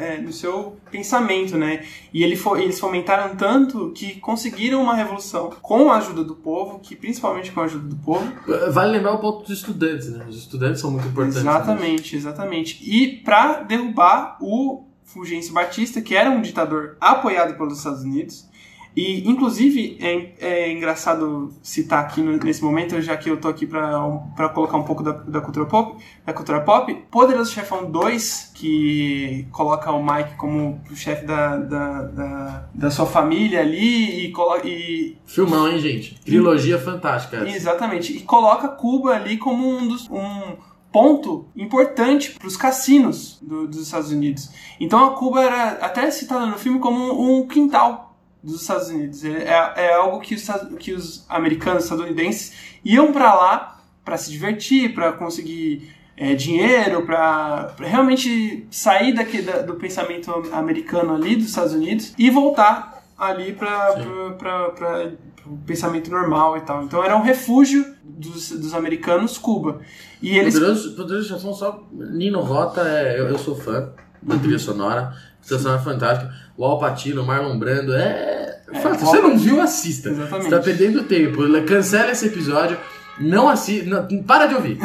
é, 0.00 0.18
no 0.18 0.32
seu 0.32 0.76
pensamento, 0.90 1.56
né? 1.58 1.84
E 2.12 2.22
ele 2.22 2.36
fo- 2.36 2.56
eles 2.56 2.78
fomentaram 2.78 3.34
tanto 3.36 3.90
que 3.94 4.20
conseguiram 4.20 4.82
uma 4.82 4.94
revolução 4.94 5.50
com 5.60 5.90
a 5.90 5.96
ajuda 5.96 6.22
do 6.22 6.36
povo, 6.36 6.78
que 6.78 6.94
principalmente 6.94 7.50
com 7.50 7.60
a 7.60 7.64
ajuda 7.64 7.88
do 7.88 7.96
povo, 7.96 8.32
Vale 8.70 8.92
lembrar 8.92 9.14
o 9.14 9.18
ponto 9.18 9.40
dos 9.40 9.50
estudantes, 9.58 10.10
né? 10.12 10.24
Os 10.28 10.36
estudantes 10.38 10.80
são 10.80 10.90
muito 10.90 11.08
importantes. 11.08 11.38
Exatamente, 11.38 12.16
exatamente. 12.16 12.78
E 12.82 13.16
para 13.22 13.62
derrubar 13.62 14.36
o 14.40 14.84
Fulgêncio 15.04 15.52
Batista, 15.52 16.00
que 16.00 16.14
era 16.14 16.30
um 16.30 16.40
ditador 16.40 16.96
apoiado 17.00 17.56
pelos 17.56 17.78
Estados 17.78 18.02
Unidos. 18.02 18.46
E, 18.94 19.28
inclusive, 19.28 19.96
é, 20.00 20.32
é 20.66 20.72
engraçado 20.72 21.52
citar 21.62 22.00
aqui 22.04 22.20
no- 22.20 22.36
nesse 22.36 22.62
momento, 22.62 23.00
já 23.00 23.16
que 23.16 23.30
eu 23.30 23.38
tô 23.40 23.48
aqui 23.48 23.66
para 23.66 24.48
colocar 24.52 24.76
um 24.76 24.82
pouco 24.82 25.02
da, 25.02 25.12
da 25.12 25.40
cultura 25.40 25.64
pop, 25.66 25.96
da 26.26 26.32
cultura 26.32 26.60
pop, 26.60 26.94
Poderoso 27.10 27.50
Chefão 27.52 27.90
2, 27.90 28.52
que 28.54 29.46
coloca 29.50 29.90
o 29.92 30.02
Mike 30.04 30.34
como 30.36 30.80
o 30.90 30.94
chefe 30.96 31.24
da, 31.24 31.56
da, 31.56 32.02
da, 32.02 32.68
da 32.74 32.90
sua 32.90 33.06
família 33.06 33.60
ali 33.60 34.26
e, 34.30 34.32
e 34.64 35.18
Filmão, 35.26 35.68
hein, 35.68 35.78
gente? 35.78 36.14
Trilogia 36.20 36.78
fantástica. 36.78 37.38
essa. 37.38 37.56
Exatamente. 37.56 38.12
E 38.16 38.20
coloca 38.20 38.68
Cuba 38.68 39.12
ali 39.14 39.38
como 39.38 39.66
um 39.68 39.88
dos 39.88 40.08
um 40.10 40.56
ponto 40.92 41.46
importante 41.56 42.32
para 42.32 42.46
os 42.46 42.54
cassinos 42.58 43.38
do- 43.40 43.66
dos 43.66 43.80
Estados 43.80 44.10
Unidos. 44.10 44.50
Então 44.78 45.06
a 45.06 45.10
Cuba 45.14 45.40
era 45.42 45.70
até 45.84 46.10
citada 46.10 46.44
no 46.44 46.58
filme 46.58 46.78
como 46.78 47.38
um 47.40 47.46
quintal 47.46 48.11
dos 48.42 48.60
Estados 48.62 48.88
Unidos. 48.88 49.24
É, 49.24 49.72
é 49.76 49.94
algo 49.94 50.20
que 50.20 50.34
os, 50.34 50.44
que 50.78 50.92
os 50.92 51.24
americanos, 51.28 51.84
estadunidenses 51.84 52.52
iam 52.84 53.12
para 53.12 53.32
lá 53.34 53.80
para 54.04 54.16
se 54.16 54.30
divertir, 54.30 54.94
para 54.94 55.12
conseguir 55.12 55.94
é, 56.16 56.34
dinheiro, 56.34 57.06
para 57.06 57.72
realmente 57.78 58.66
sair 58.70 59.14
daqui, 59.14 59.42
da- 59.42 59.62
do 59.62 59.74
pensamento 59.74 60.30
americano 60.52 61.14
ali 61.14 61.36
dos 61.36 61.46
Estados 61.48 61.72
Unidos 61.72 62.12
e 62.18 62.28
voltar 62.30 63.02
ali 63.16 63.52
para 63.52 65.12
o 65.46 65.56
pensamento 65.66 66.10
normal 66.10 66.56
e 66.56 66.60
tal. 66.62 66.82
Então 66.84 67.02
era 67.02 67.16
um 67.16 67.22
refúgio 67.22 67.94
dos, 68.02 68.50
dos 68.50 68.74
americanos 68.74 69.38
Cuba. 69.38 69.80
E 70.20 70.36
eles 70.36 70.54
Poderoso, 70.54 70.96
Poderoso 70.96 71.28
Chefão 71.28 71.54
só. 71.54 71.84
Nino 71.92 72.40
Rota, 72.40 72.82
é, 72.82 73.18
eu, 73.20 73.28
eu 73.28 73.38
sou 73.38 73.54
fã 73.54 73.92
da 74.20 74.36
trilha 74.38 74.58
sonora. 74.58 75.12
Sonora 75.42 75.80
é 75.80 75.82
fantástica. 75.84 76.32
O 76.56 76.64
Al 76.64 76.78
Pacino, 76.78 77.22
o 77.22 77.26
Marlon 77.26 77.58
Brando, 77.58 77.94
é. 77.94 78.60
É, 78.72 78.78
Fala, 78.80 78.94
o 78.94 78.98
Se 78.98 79.04
você 79.04 79.20
não 79.20 79.36
viu, 79.36 79.60
assista. 79.60 80.08
Exatamente. 80.10 80.44
Você 80.44 80.50
tá 80.50 80.60
perdendo 80.62 81.02
tempo. 81.04 81.42
Cancela 81.66 82.10
esse 82.12 82.26
episódio. 82.26 82.78
Não 83.20 83.46
assista. 83.48 84.08
Para 84.26 84.46
de 84.46 84.54
ouvir. 84.54 84.78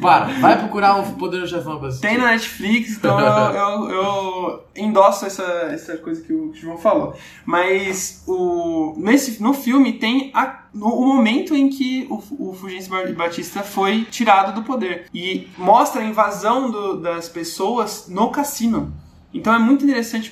Para. 0.00 0.26
Vai 0.40 0.56
procurar 0.58 0.96
o 1.00 1.12
Poderoso 1.14 1.50
Chefão 1.56 1.78
pra 1.80 1.88
assistir. 1.88 2.06
tem 2.06 2.16
na 2.16 2.28
Netflix, 2.28 2.92
então 2.96 3.18
eu, 3.18 3.54
eu, 3.54 3.90
eu 3.90 4.64
endosso 4.76 5.26
essa, 5.26 5.42
essa 5.42 5.96
coisa 5.96 6.22
que 6.22 6.32
o 6.32 6.52
João 6.54 6.78
falou. 6.78 7.16
Mas 7.44 8.22
o, 8.26 8.94
nesse, 8.98 9.42
no 9.42 9.52
filme 9.52 9.94
tem 9.94 10.30
a- 10.32 10.62
no- 10.72 10.94
o 10.94 11.06
momento 11.14 11.54
em 11.56 11.68
que 11.68 12.06
o, 12.08 12.50
o 12.50 12.54
Fulgêncio 12.54 12.88
Ba- 12.90 13.02
Batista 13.16 13.60
foi 13.62 14.04
tirado 14.10 14.54
do 14.54 14.62
poder. 14.62 15.06
E 15.12 15.48
mostra 15.58 16.02
a 16.02 16.04
invasão 16.04 16.70
do- 16.70 17.00
das 17.00 17.28
pessoas 17.28 18.06
no 18.08 18.30
cassino. 18.30 18.92
Então 19.32 19.54
é 19.54 19.58
muito 19.58 19.84
interessante 19.84 20.30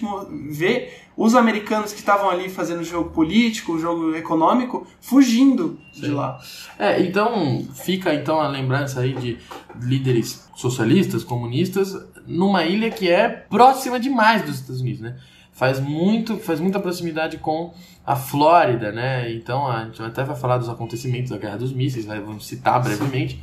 ver 0.50 1.00
os 1.16 1.34
americanos 1.34 1.92
que 1.92 1.98
estavam 1.98 2.30
ali 2.30 2.48
fazendo 2.48 2.82
jogo 2.84 3.10
político, 3.10 3.78
jogo 3.78 4.14
econômico, 4.14 4.86
fugindo 5.00 5.78
de 5.92 6.06
Sim. 6.06 6.12
lá. 6.12 6.38
É, 6.78 7.00
então 7.02 7.66
fica 7.74 8.14
então 8.14 8.40
a 8.40 8.48
lembrança 8.48 9.00
aí 9.00 9.14
de 9.14 9.38
líderes 9.80 10.48
socialistas, 10.54 11.24
comunistas, 11.24 11.96
numa 12.26 12.64
ilha 12.64 12.90
que 12.90 13.10
é 13.10 13.28
próxima 13.28 13.98
demais 13.98 14.42
dos 14.42 14.56
Estados 14.56 14.80
Unidos, 14.80 15.00
né? 15.00 15.16
Faz 15.52 15.78
muito, 15.78 16.38
faz 16.38 16.58
muita 16.58 16.80
proximidade 16.80 17.36
com 17.36 17.74
a 18.06 18.16
Flórida, 18.16 18.90
né? 18.90 19.30
Então 19.32 19.66
a 19.66 19.84
gente 19.84 20.02
até 20.02 20.24
vai 20.24 20.36
falar 20.36 20.58
dos 20.58 20.68
acontecimentos 20.68 21.30
da 21.30 21.38
Guerra 21.38 21.58
dos 21.58 21.72
Mísseis, 21.72 22.06
vai, 22.06 22.20
vamos 22.20 22.46
citar 22.46 22.82
brevemente. 22.82 23.38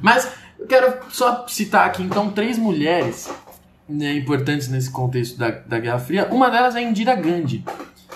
Mas 0.00 0.28
eu 0.58 0.66
quero 0.66 0.92
só 1.10 1.46
citar 1.46 1.86
aqui 1.86 2.02
então 2.02 2.30
três 2.30 2.58
mulheres 2.58 3.32
né, 3.92 4.14
importantes 4.14 4.68
nesse 4.68 4.90
contexto 4.90 5.38
da, 5.38 5.50
da 5.50 5.78
Guerra 5.78 5.98
Fria. 5.98 6.28
Uma 6.30 6.50
delas 6.50 6.74
é 6.74 6.82
Indira 6.82 7.14
Gandhi, 7.14 7.64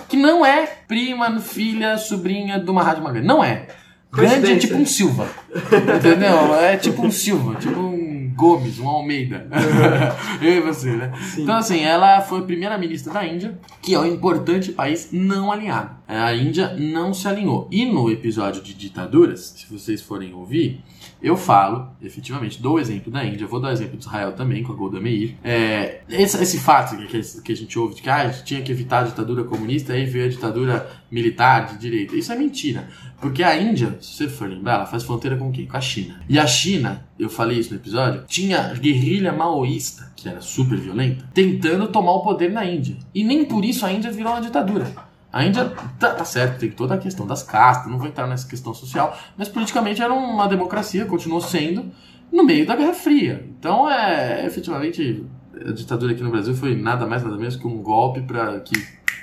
que 0.09 0.17
não 0.17 0.45
é 0.45 0.67
prima, 0.67 1.39
filha, 1.41 1.99
sobrinha 1.99 2.59
do 2.59 2.73
Mahatma 2.73 3.13
Gandhi. 3.13 3.27
Não 3.27 3.43
é. 3.45 3.67
Gandhi 4.13 4.53
é 4.53 4.57
tipo 4.57 4.77
um 4.77 4.87
Silva. 4.87 5.29
Entendeu? 5.55 6.55
É 6.55 6.77
tipo 6.77 7.05
um 7.05 7.11
Silva, 7.11 7.55
tipo 7.57 7.79
um 7.79 8.26
Gomes, 8.37 8.79
um 8.79 8.87
Almeida. 8.87 9.49
Eu 10.43 10.59
e 10.59 10.61
você, 10.61 10.91
né? 10.93 11.13
Então, 11.39 11.57
assim, 11.57 11.81
ela 11.81 12.21
foi 12.21 12.43
primeira-ministra 12.43 13.13
da 13.13 13.27
Índia, 13.27 13.59
que 13.81 13.95
é 13.95 13.99
um 13.99 14.05
importante 14.05 14.73
país 14.73 15.09
não 15.11 15.51
alinhado. 15.51 15.97
A 16.07 16.35
Índia 16.35 16.77
não 16.79 17.15
se 17.15 17.27
alinhou. 17.27 17.67
E 17.71 17.87
no 17.87 18.11
episódio 18.11 18.63
de 18.63 18.75
ditaduras, 18.75 19.55
se 19.57 19.73
vocês 19.73 20.03
forem 20.03 20.35
ouvir, 20.35 20.85
eu 21.23 21.37
falo, 21.37 21.89
efetivamente, 22.03 22.61
dou 22.61 22.75
o 22.75 22.79
exemplo 22.79 23.11
da 23.11 23.25
Índia, 23.25 23.47
vou 23.47 23.59
dar 23.59 23.69
o 23.69 23.73
exemplo 23.73 23.97
de 23.97 24.05
Israel 24.05 24.33
também, 24.33 24.63
com 24.63 24.73
a 24.73 24.77
Golda 24.77 25.01
Meir. 25.01 25.35
É, 25.43 26.03
esse, 26.09 26.41
esse 26.43 26.59
fato 26.59 26.97
que, 26.97 27.41
que 27.41 27.53
a 27.53 27.57
gente 27.57 27.79
ouve 27.79 27.95
de 27.95 28.03
que 28.03 28.11
ah, 28.11 28.17
a 28.17 28.29
gente 28.29 28.45
tinha 28.45 28.63
que 28.63 28.71
evitar 28.71 29.01
a 29.01 29.05
ditadura 29.05 29.43
comunista, 29.43 29.95
aí 29.95 30.05
veio 30.05 30.27
a 30.27 30.29
ditadura 30.29 30.89
militar 31.11 31.67
de 31.69 31.79
direita. 31.79 32.15
Isso 32.15 32.31
é 32.33 32.37
mentira. 32.37 32.89
Porque 33.21 33.43
a 33.43 33.57
Índia, 33.61 33.97
se 34.01 34.13
você 34.13 34.29
for 34.29 34.49
lembrar, 34.49 34.75
ela 34.75 34.87
faz 34.87 35.05
fronteira 35.05 35.37
com 35.37 35.51
quem? 35.51 35.67
Com 35.67 35.77
a 35.77 35.81
China. 35.81 36.21
E 36.29 36.39
a 36.39 36.47
China, 36.47 37.07
eu 37.19 37.31
falei 37.31 37.59
isso 37.59 37.71
no 37.71 37.81
episódio, 37.81 38.25
tinha 38.27 38.75
guerrilha 38.75 39.33
maoísta, 39.33 40.13
que 40.15 40.29
era 40.29 40.41
super 40.41 40.79
violenta, 40.79 41.25
tentando 41.33 41.89
tomar 41.89 42.13
o 42.13 42.23
poder 42.23 42.53
na 42.53 42.65
Índia. 42.65 42.97
E 43.15 43.25
nem 43.25 43.45
por 43.45 43.65
isso 43.65 43.87
a 43.87 43.93
Índia 43.93 44.11
virou 44.11 44.33
uma 44.33 44.41
ditadura. 44.41 44.87
A 45.33 45.45
Índia, 45.45 45.73
tá, 45.99 46.15
tá 46.15 46.25
certo, 46.25 46.61
tem 46.61 46.71
toda 46.71 46.95
a 46.95 46.99
questão 46.99 47.27
das 47.27 47.43
castas, 47.43 47.91
não 47.91 47.99
vou 47.99 48.07
entrar 48.07 48.27
nessa 48.27 48.49
questão 48.49 48.73
social, 48.73 49.19
mas 49.37 49.49
politicamente 49.49 50.03
era 50.03 50.13
uma 50.13 50.47
democracia, 50.47 51.05
continuou 51.05 51.41
sendo, 51.41 51.91
no 52.33 52.45
meio 52.45 52.67
da 52.67 52.77
Guerra 52.77 52.95
Fria. 52.95 53.47
Então, 53.59 53.91
é, 53.91 54.45
efetivamente, 54.47 55.25
a 55.55 55.73
ditadura 55.73 56.13
aqui 56.13 56.23
no 56.23 56.31
Brasil 56.31 56.55
foi 56.55 56.77
nada 56.77 57.07
mais, 57.07 57.23
nada 57.23 57.37
menos 57.37 57.57
que 57.57 57.67
um 57.67 57.83
golpe 57.83 58.21
para 58.23 58.61
que 58.61 58.75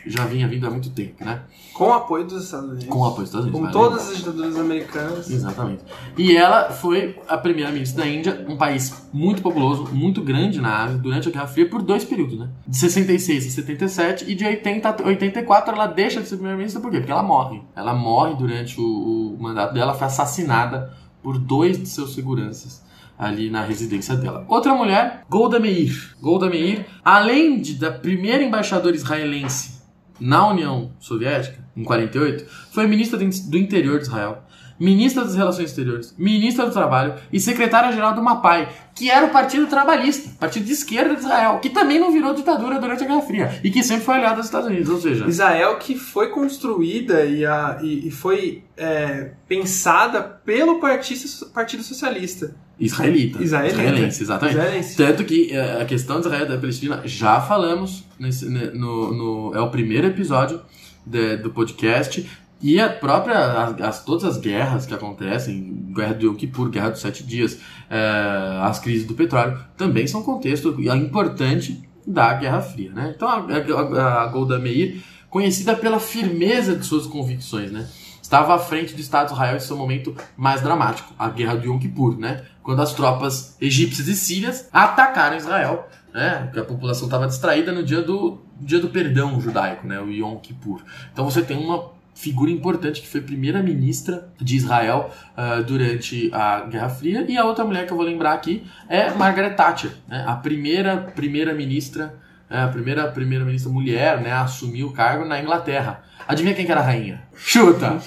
já 0.06 0.26
vinha 0.26 0.48
vindo 0.48 0.68
há 0.68 0.70
muito 0.70 0.90
tempo, 0.90 1.24
né? 1.24 1.42
Com 1.74 1.86
o 1.86 1.94
apoio 1.94 2.26
dos 2.26 2.44
Estados 2.44 2.70
Unidos. 2.70 2.86
Com 2.86 3.00
o 3.00 3.06
apoio 3.06 3.20
dos 3.20 3.30
Estados 3.30 3.48
Unidos. 3.48 3.66
Com 3.66 3.72
todas 3.72 4.12
as 4.12 4.18
ditaduras 4.18 4.58
americanas. 4.58 5.30
Exatamente. 5.30 5.84
E 6.18 6.36
ela 6.36 6.72
foi 6.72 7.20
a 7.28 7.38
primeira-ministra 7.38 8.04
da 8.04 8.10
Índia, 8.10 8.46
um 8.48 8.58
país 8.58 9.08
muito 9.14 9.42
populoso, 9.42 9.90
muito 9.94 10.22
grande 10.22 10.62
na 10.62 10.84
Ásia, 10.84 10.98
durante 10.98 11.30
a 11.30 11.32
Guerra 11.32 11.48
Fria, 11.48 11.70
por 11.70 11.82
dois 11.82 12.04
períodos, 12.04 12.38
né? 12.38 12.50
De 12.68 12.78
66 12.78 13.48
a 13.48 13.50
77 13.50 14.30
e 14.30 14.36
de 14.36 14.46
80 14.46 14.90
a 14.90 15.08
84 15.08 15.76
ela 15.76 15.88
deixa 15.88 16.22
de 16.22 16.28
ser 16.28 16.36
primeira-ministra, 16.36 16.82
por 16.82 16.92
quê? 16.92 16.98
Porque 16.98 17.12
ela 17.12 17.24
morre. 17.24 17.62
Ela 17.76 17.94
morre 17.94 18.36
durante 18.36 18.80
o, 18.80 19.36
o 19.36 19.38
mandato 19.42 19.74
dela, 19.74 19.94
foi 19.94 20.08
assassinada 20.08 20.94
por 21.22 21.38
dois 21.40 21.80
de 21.80 21.88
seus 21.88 22.14
seguranças 22.14 22.84
ali 23.18 23.50
na 23.50 23.64
residência 23.64 24.16
dela. 24.16 24.44
Outra 24.48 24.74
mulher, 24.74 25.24
Golda 25.30 25.60
Meir. 25.60 26.14
Golda 26.22 26.50
Meir, 26.50 26.86
além 27.04 27.62
de, 27.62 27.76
da 27.76 27.92
primeira 27.92 28.44
embaixadora 28.44 28.96
israelense 28.96 29.73
na 30.20 30.48
União 30.48 30.92
Soviética, 31.00 31.64
em 31.76 31.84
48, 31.84 32.46
foi 32.72 32.88
ministra 32.88 33.18
do 33.18 33.26
do 33.50 33.58
interior 33.58 33.98
de 33.98 34.06
Israel, 34.06 34.44
ministra 34.84 35.24
das 35.24 35.36
Relações 35.36 35.70
Exteriores, 35.70 36.14
ministra 36.18 36.66
do 36.66 36.72
Trabalho 36.72 37.14
e 37.32 37.40
secretária-geral 37.40 38.14
do 38.14 38.22
MAPAI, 38.22 38.70
que 38.94 39.10
era 39.10 39.26
o 39.26 39.30
Partido 39.30 39.66
Trabalhista, 39.68 40.30
partido 40.40 40.66
de 40.66 40.74
esquerda 40.74 41.16
de 41.16 41.22
Israel, 41.22 41.60
que 41.60 41.70
também 41.70 42.00
não 42.00 42.12
virou 42.12 42.34
ditadura 42.34 42.80
durante 42.80 43.04
a 43.04 43.08
Guerra 43.08 43.22
Fria 43.22 43.60
e 43.64 43.72
que 43.72 43.82
sempre 43.82 44.04
foi 44.06 44.16
aliado 44.16 44.38
aos 44.38 44.46
Estados 44.46 44.68
Unidos, 44.68 44.90
ou 44.90 45.00
seja, 45.00 45.26
Israel 45.28 45.78
que 45.78 45.96
foi 45.96 46.28
construída 46.30 47.24
e, 47.26 47.46
a, 47.46 47.80
e, 47.82 48.08
e 48.08 48.12
foi 48.12 48.64
é, 48.78 49.32
pensada 49.48 50.22
pelo 50.22 50.80
Partido, 50.80 51.22
Partido 51.54 51.82
Socialista. 51.84 52.54
israelita. 52.80 53.42
Israelita. 53.42 53.82
Israelense, 53.82 54.24
exatamente. 54.24 54.58
Israelense. 54.58 54.98
Tanto 54.98 55.24
que 55.24 55.52
eh, 55.52 55.82
a 55.82 55.86
questão 55.86 56.20
de 56.20 56.26
Israel 56.28 56.46
e 56.46 56.50
da 56.50 56.58
Palestina 56.58 57.02
já 57.06 57.40
falamos 57.40 58.04
nesse, 58.20 58.50
ne- 58.50 58.72
no, 58.72 59.14
no- 59.14 59.56
é 59.56 59.62
o 59.62 59.70
primeiro 59.70 60.08
episódio 60.08 60.60
de- 61.06 61.38
do 61.38 61.50
podcast. 61.52 62.28
E 62.64 62.80
a 62.80 62.90
própria, 62.90 63.38
as, 63.38 63.82
as- 63.82 64.06
todas 64.06 64.24
as 64.24 64.38
guerras 64.38 64.86
que 64.86 64.94
acontecem, 64.94 65.92
guerra 65.94 66.14
do 66.14 66.26
Yom 66.28 66.34
Kippur, 66.36 66.70
guerra 66.70 66.90
dos 66.92 67.02
sete 67.02 67.22
dias, 67.24 67.60
eh, 67.90 68.60
as 68.64 68.80
crises 68.80 69.06
do 69.06 69.14
petróleo, 69.14 69.60
também 69.76 70.08
são 70.08 70.24
contexto 70.24 70.74
importante 70.80 71.84
da 72.08 72.34
Guerra 72.34 72.62
Fria, 72.62 72.92
né? 72.92 73.14
Então 73.16 73.28
a, 73.28 73.36
a- 73.36 74.24
a 74.24 74.28
Golda 74.28 74.58
Meir, 74.58 75.04
conhecida 75.30 75.76
pela 75.76 76.00
firmeza 76.00 76.76
de 76.76 76.86
suas 76.86 77.06
convicções, 77.06 77.72
né? 77.72 77.86
Estava 78.22 78.56
à 78.56 78.58
frente 78.60 78.94
do 78.96 79.02
Estado 79.02 79.28
de 79.28 79.34
Israel 79.34 79.58
em 79.58 79.60
seu 79.60 79.76
momento 79.76 80.16
mais 80.38 80.62
dramático, 80.62 81.14
a 81.20 81.30
Guerra 81.30 81.56
do 81.58 81.68
Yom 81.68 81.78
Kippur, 81.80 82.18
né? 82.18 82.44
Quando 82.64 82.82
as 82.82 82.94
tropas 82.94 83.58
egípcias 83.60 84.08
e 84.08 84.16
sírias 84.16 84.70
atacaram 84.72 85.36
Israel, 85.36 85.88
né? 86.14 86.44
Porque 86.46 86.60
a 86.60 86.64
população 86.64 87.08
estava 87.08 87.28
distraída 87.28 87.72
no 87.74 87.84
dia 87.84 88.02
do, 88.02 88.42
dia 88.62 88.80
do 88.80 88.88
perdão 88.88 89.40
judaico, 89.42 89.86
né? 89.86 90.00
O 90.00 90.10
Yom 90.10 90.38
Kippur. 90.38 90.82
Então 91.12 91.26
você 91.30 91.42
tem 91.42 91.58
uma 91.58 91.92
figura 92.16 92.52
importante 92.52 93.02
que 93.02 93.08
foi 93.08 93.22
primeira-ministra 93.22 94.30
de 94.40 94.56
Israel 94.56 95.10
ah, 95.36 95.62
durante 95.66 96.30
a 96.34 96.62
Guerra 96.62 96.90
Fria 96.90 97.26
e 97.28 97.38
a 97.38 97.44
outra 97.46 97.66
mulher 97.66 97.86
que 97.86 97.92
eu 97.94 97.98
vou 97.98 98.06
lembrar 98.06 98.34
aqui 98.34 98.64
é 98.88 99.10
Margaret 99.12 99.52
Thatcher, 99.56 99.92
né? 100.08 100.24
a 100.28 100.36
primeira 100.36 100.98
primeira-ministra, 100.98 102.14
a 102.50 102.68
primeira 102.68 103.08
primeira-ministra 103.08 103.72
mulher, 103.72 104.22
né, 104.22 104.32
a 104.32 104.44
assumir 104.44 104.84
o 104.84 104.92
cargo 104.92 105.26
na 105.26 105.40
Inglaterra. 105.42 106.04
Adivinha 106.28 106.54
quem 106.56 106.66
que 106.66 106.72
era 106.72 106.82
a 106.82 106.84
rainha? 106.84 107.22
Chuta! 107.36 108.00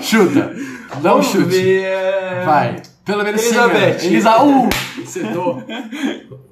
Chuta! 0.00 0.52
Um 0.96 1.00
Vamos 1.00 1.26
chute. 1.26 1.44
ver. 1.44 2.44
Vai. 2.44 2.82
Pelo 3.04 3.22
menos 3.24 3.42
Elizabeth. 3.42 3.98
sim, 3.98 4.06
Elisa, 4.08 4.42
uh, 4.42 4.68
acertou. 5.02 5.62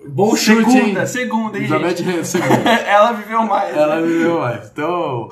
Bom 0.07 0.35
chute, 0.37 0.71
Segunda, 0.71 1.01
hein? 1.01 1.07
segunda, 1.07 1.59
hein, 1.59 1.65
Elizabeth 1.65 1.97
gente? 1.97 2.27
segunda. 2.27 2.71
Ela 2.87 3.13
viveu 3.13 3.43
mais. 3.43 3.77
Ela 3.77 4.01
viveu 4.01 4.41
mais. 4.41 4.71
Então, 4.71 5.29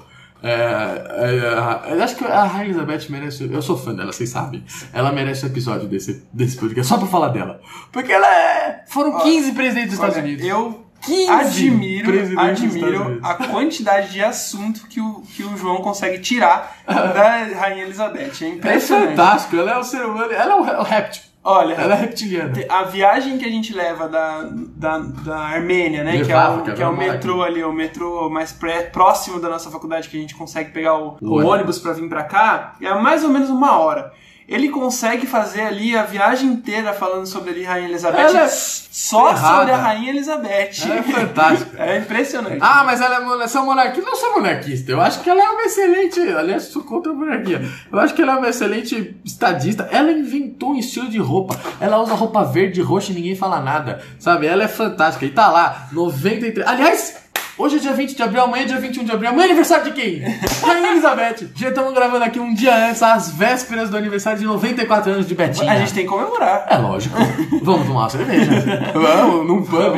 é, 0.50 1.88
é, 1.88 1.92
eu 1.94 2.02
acho 2.02 2.16
que 2.16 2.24
a 2.24 2.44
Rainha 2.44 2.66
Elizabeth 2.70 3.06
merece. 3.10 3.50
Eu 3.52 3.62
sou 3.62 3.76
fã 3.76 3.94
dela, 3.94 4.12
vocês 4.12 4.30
sabem. 4.30 4.64
Ela 4.92 5.12
merece 5.12 5.44
um 5.44 5.48
episódio 5.48 5.88
desse, 5.88 6.24
desse 6.32 6.56
podcast 6.56 6.88
só 6.88 6.98
pra 6.98 7.06
falar 7.06 7.28
dela. 7.28 7.60
Porque 7.92 8.12
ela 8.12 8.26
é. 8.26 8.84
Foram 8.88 9.14
Ó, 9.16 9.20
15 9.20 9.52
presidentes 9.52 9.90
dos 9.90 9.98
Estados 9.98 10.16
Unidos. 10.16 10.44
Eu 10.44 10.86
15 11.02 11.30
admiro, 11.30 12.40
admiro 12.40 13.20
a 13.22 13.34
quantidade 13.34 14.12
de 14.12 14.24
assunto 14.24 14.88
que 14.88 15.00
o, 15.00 15.22
que 15.34 15.44
o 15.44 15.56
João 15.56 15.76
consegue 15.76 16.18
tirar 16.18 16.78
da 16.86 17.44
Rainha 17.60 17.84
Elizabeth. 17.84 18.32
É 18.40 18.44
É 18.44 18.48
impressionante. 18.48 19.08
fantástico, 19.10 19.56
ela 19.56 19.72
é 19.72 19.78
o 19.78 19.84
ser 19.84 20.04
humano, 20.04 20.32
ela 20.32 20.52
é 20.52 20.56
o, 20.56 20.80
o 20.80 20.82
réptil. 20.82 21.22
Olha, 21.48 21.74
Ela 21.74 21.94
é 21.94 21.98
reptiliana. 21.98 22.52
a 22.68 22.82
viagem 22.82 23.38
que 23.38 23.44
a 23.44 23.48
gente 23.48 23.72
leva 23.72 24.08
da, 24.08 24.48
da, 24.50 24.98
da 24.98 25.38
Armênia, 25.38 26.02
né? 26.02 26.12
Que 26.12 26.18
é, 26.18 26.22
Levava, 26.22 26.60
o, 26.60 26.64
que 26.64 26.72
que 26.72 26.82
é 26.82 26.88
o 26.88 26.96
metrô 26.96 27.42
ali, 27.42 27.62
o 27.62 27.72
metrô 27.72 28.28
mais 28.28 28.50
pré- 28.52 28.82
próximo 28.82 29.38
da 29.38 29.48
nossa 29.48 29.70
faculdade, 29.70 30.08
que 30.08 30.16
a 30.16 30.20
gente 30.20 30.34
consegue 30.34 30.72
pegar 30.72 30.94
o, 30.96 31.16
o 31.20 31.34
ônibus. 31.34 31.44
ônibus 31.52 31.78
pra 31.78 31.92
vir 31.92 32.08
pra 32.08 32.24
cá, 32.24 32.74
é 32.82 32.92
mais 32.94 33.22
ou 33.22 33.30
menos 33.30 33.48
uma 33.48 33.78
hora. 33.78 34.12
Ele 34.48 34.68
consegue 34.68 35.26
fazer 35.26 35.62
ali 35.62 35.96
a 35.96 36.04
viagem 36.04 36.48
inteira 36.48 36.92
falando 36.92 37.26
sobre 37.26 37.50
ali 37.50 37.64
Rainha 37.64 37.88
Elizabeth, 37.88 38.18
Ela 38.20 38.42
é 38.42 38.48
só 38.48 39.34
ferrada. 39.34 39.56
sobre 39.58 39.72
a 39.72 39.76
Rainha 39.76 40.10
Elizabeth. 40.10 40.70
Ela 40.84 40.94
é 40.94 41.02
fantástica. 41.02 41.76
É 41.86 41.98
impressionante. 41.98 42.58
Ah, 42.60 42.82
mas 42.84 43.00
ela 43.00 43.42
é 43.42 43.48
são 43.48 43.64
monarquista. 43.66 44.08
Não 44.08 44.16
sou 44.16 44.34
monarquista. 44.34 44.90
Eu 44.90 45.00
acho 45.00 45.20
que 45.20 45.28
ela 45.28 45.42
é 45.42 45.48
uma 45.50 45.62
excelente. 45.62 46.20
Aliás, 46.20 46.64
sou 46.64 46.82
contra 46.82 47.12
a 47.12 47.14
monarquia. 47.14 47.60
Eu 47.92 47.98
acho 47.98 48.14
que 48.14 48.22
ela 48.22 48.32
é 48.32 48.36
uma 48.36 48.48
excelente 48.48 49.16
estadista. 49.24 49.88
Ela 49.90 50.12
inventou 50.12 50.70
um 50.70 50.76
estilo 50.76 51.08
de 51.08 51.18
roupa. 51.18 51.58
Ela 51.80 51.98
usa 52.00 52.14
roupa 52.14 52.44
verde 52.44 52.80
e 52.80 52.82
roxa 52.82 53.12
e 53.12 53.14
ninguém 53.14 53.34
fala 53.36 53.60
nada. 53.60 54.02
Sabe? 54.18 54.46
Ela 54.46 54.64
é 54.64 54.68
fantástica. 54.68 55.26
E 55.26 55.30
tá 55.30 55.48
lá, 55.48 55.88
93. 55.92 56.66
Aliás. 56.66 57.25
Hoje 57.58 57.76
é 57.76 57.78
dia 57.78 57.94
20 57.94 58.14
de 58.14 58.22
abril, 58.22 58.42
amanhã 58.42 58.64
é 58.64 58.66
dia 58.66 58.78
21 58.78 59.04
de 59.04 59.12
abril. 59.12 59.30
Amanhã 59.30 59.44
é 59.44 59.46
aniversário 59.46 59.84
de 59.86 59.92
quem? 59.92 60.20
Rainha 60.62 60.90
Elizabeth. 60.92 61.48
Já 61.54 61.70
estamos 61.70 61.94
gravando 61.94 62.22
aqui 62.22 62.38
um 62.38 62.52
dia 62.52 62.88
antes, 62.90 63.02
às 63.02 63.30
vésperas 63.30 63.88
do 63.88 63.96
aniversário 63.96 64.38
de 64.38 64.44
94 64.44 65.10
anos 65.12 65.26
de 65.26 65.34
Betinha. 65.34 65.72
A 65.72 65.76
gente 65.78 65.94
tem 65.94 66.04
que 66.04 66.10
comemorar. 66.10 66.66
É 66.68 66.76
lógico. 66.76 67.16
Vamos 67.62 67.86
tomar 67.86 68.00
uma 68.00 68.10
cerveja. 68.10 68.92
Vamos, 68.92 69.46
num 69.46 69.62
pub. 69.62 69.94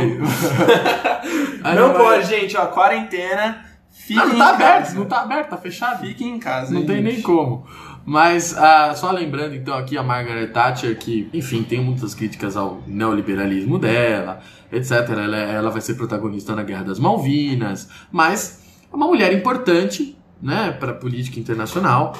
Aí 1.65 1.75
Não 1.77 1.93
vai- 1.93 1.97
pode, 2.03 2.27
gente, 2.29 2.57
ó, 2.57 2.67
quarentena. 2.67 3.65
Fiquem 3.91 4.17
Não, 4.17 4.27
não 4.29 4.35
em 4.37 4.39
tá 4.39 4.49
aberto, 4.51 4.79
casa. 4.85 4.95
não 4.95 5.05
tá 5.07 5.21
aberto, 5.23 5.49
tá 5.51 5.57
fechado. 5.57 6.07
Fiquem 6.07 6.29
em 6.37 6.39
casa. 6.39 6.73
Não 6.73 6.87
tem 6.87 6.97
gente. 7.03 7.05
nem 7.15 7.21
como. 7.23 7.67
Mas, 8.09 8.57
ah, 8.57 8.95
só 8.95 9.11
lembrando 9.11 9.55
então 9.55 9.77
aqui 9.77 9.99
a 9.99 10.03
Margaret 10.03 10.47
Thatcher, 10.47 10.97
que, 10.99 11.29
enfim, 11.31 11.63
tem 11.63 11.79
muitas 11.79 12.15
críticas 12.15 12.57
ao 12.57 12.83
neoliberalismo 12.87 13.79
dela, 13.79 14.41
etc. 14.73 14.93
Ela, 15.11 15.37
ela 15.37 15.71
vai 15.71 15.83
ser 15.83 15.93
protagonista 15.93 16.57
na 16.57 16.63
Guerra 16.63 16.85
das 16.85 16.99
Malvinas, 16.99 17.87
mas 18.11 18.63
é 18.91 18.97
uma 18.97 19.07
mulher 19.07 19.31
importante, 19.35 20.17
né, 20.41 20.75
para 20.81 20.93
a 20.93 20.95
política 20.95 21.39
internacional. 21.39 22.17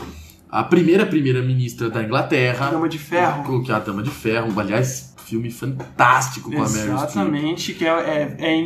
A 0.51 0.63
primeira 0.63 1.07
primeira-ministra 1.07 1.89
da 1.89 2.03
Inglaterra. 2.03 2.69
Dama 2.71 2.87
de 2.87 2.99
Ferro. 2.99 3.63
Que 3.63 3.73
é 3.73 3.75
a 3.75 3.79
Dama 3.79 4.03
de 4.03 4.11
Ferro. 4.11 4.61
Aliás, 4.61 5.15
filme 5.25 5.51
fantástico 5.51 6.51
com 6.51 6.63
a 6.63 6.69
Meryl. 6.69 6.95
Exatamente, 6.97 7.73
que 7.73 7.87
é, 7.87 8.37
é, 8.39 8.47
é 8.47 8.57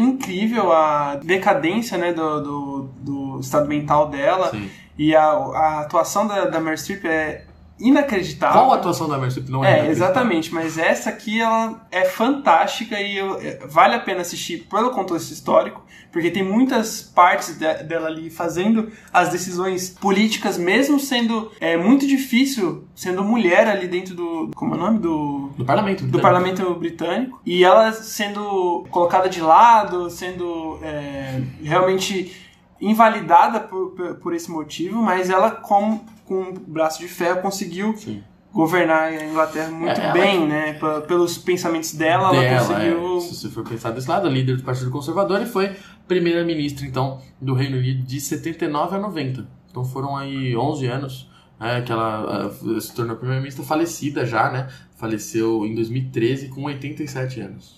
incrível 0.00 0.70
a 0.70 1.16
decadência 1.16 1.98
né, 1.98 2.12
do, 2.12 2.40
do, 2.40 2.90
do 3.00 3.40
estado 3.40 3.66
mental 3.66 4.08
dela 4.08 4.50
Sim. 4.50 4.68
E 4.98 5.14
a, 5.14 5.22
a 5.22 5.80
atuação 5.80 6.26
da, 6.26 6.46
da 6.46 6.60
Meryl 6.60 6.76
Streep 6.76 7.04
é 7.04 7.44
inacreditável. 7.80 8.60
Qual 8.60 8.72
a 8.72 8.76
atuação 8.76 9.08
da 9.08 9.14
Meryl 9.14 9.30
Streep 9.30 9.48
não 9.48 9.64
é 9.64 9.86
É, 9.86 9.90
exatamente, 9.90 10.52
mas 10.52 10.76
essa 10.76 11.10
aqui 11.10 11.40
ela 11.40 11.86
é 11.90 12.04
fantástica 12.04 13.00
e 13.00 13.16
eu- 13.16 13.38
é, 13.40 13.60
vale 13.66 13.94
a 13.94 14.00
pena 14.00 14.20
assistir 14.22 14.66
pelo 14.68 14.90
contexto 14.90 15.30
histórico, 15.30 15.80
porque 16.10 16.30
tem 16.30 16.42
muitas 16.42 17.02
partes 17.02 17.56
de- 17.56 17.82
dela 17.84 18.08
ali 18.08 18.30
fazendo 18.30 18.90
as 19.12 19.28
decisões 19.28 19.90
políticas, 19.90 20.58
mesmo 20.58 20.98
sendo 20.98 21.52
é, 21.60 21.76
muito 21.76 22.04
difícil, 22.06 22.84
sendo 22.96 23.22
mulher 23.22 23.68
ali 23.68 23.86
dentro 23.86 24.14
do. 24.16 24.50
Como 24.56 24.74
é 24.74 24.76
o 24.76 24.80
nome? 24.80 24.98
Do. 24.98 25.50
Do 25.56 25.64
parlamento. 25.64 26.04
Do 26.04 26.18
parlamento 26.20 26.74
britânico 26.74 27.40
e 27.46 27.62
ela 27.62 27.92
sendo 27.92 28.86
colocada 28.90 29.28
de 29.28 29.40
lado, 29.40 30.10
sendo 30.10 30.80
é, 30.82 31.40
realmente 31.62 32.34
invalidada 32.80 33.60
por, 33.60 33.90
por, 34.20 34.34
esse 34.34 34.50
motivo, 34.50 35.02
mas 35.02 35.30
ela, 35.30 35.50
com, 35.50 36.00
com 36.24 36.42
um 36.42 36.52
braço 36.54 36.98
de 37.00 37.08
ferro, 37.08 37.40
conseguiu 37.42 37.96
Sim. 37.96 38.22
governar 38.52 39.04
a 39.04 39.24
Inglaterra 39.26 39.70
muito 39.70 40.00
É, 40.00 40.04
ela- 40.04 40.12
bem, 40.12 40.46
né? 40.46 40.72
P- 40.74 41.00
Pelos 41.06 41.36
pensamentos 41.38 41.92
dela, 41.94 42.28
ela 42.34 42.40
dela, 42.40 42.66
conseguiu. 42.66 43.16
é, 43.16 43.20
se 43.20 43.34
você 43.34 43.48
for 43.48 43.64
pensar 43.64 43.90
desse 43.90 44.08
lado, 44.08 44.28
líder 44.28 44.56
do 44.56 44.62
Partido 44.62 44.90
Conservador 44.90 45.40
e 45.42 45.46
foi 45.46 45.74
primeira-ministra, 46.06 46.86
então, 46.86 47.20
do 47.40 47.54
Reino 47.54 47.76
Unido 47.76 48.02
de 48.04 48.20
79 48.20 48.96
a 48.96 48.98
90. 48.98 49.46
Então 49.70 49.84
foram 49.84 50.16
aí 50.16 50.56
11 50.56 50.86
anos 50.86 51.30
é, 51.60 51.80
que 51.82 51.92
ela 51.92 52.48
ah, 52.48 52.80
se 52.80 52.94
tornou 52.94 53.16
primeira-ministra 53.16 53.64
falecida 53.64 54.24
já, 54.24 54.50
né? 54.50 54.68
Faleceu 54.96 55.66
em 55.66 55.74
2013 55.74 56.48
com 56.48 56.62
87 56.64 57.40
anos. 57.40 57.77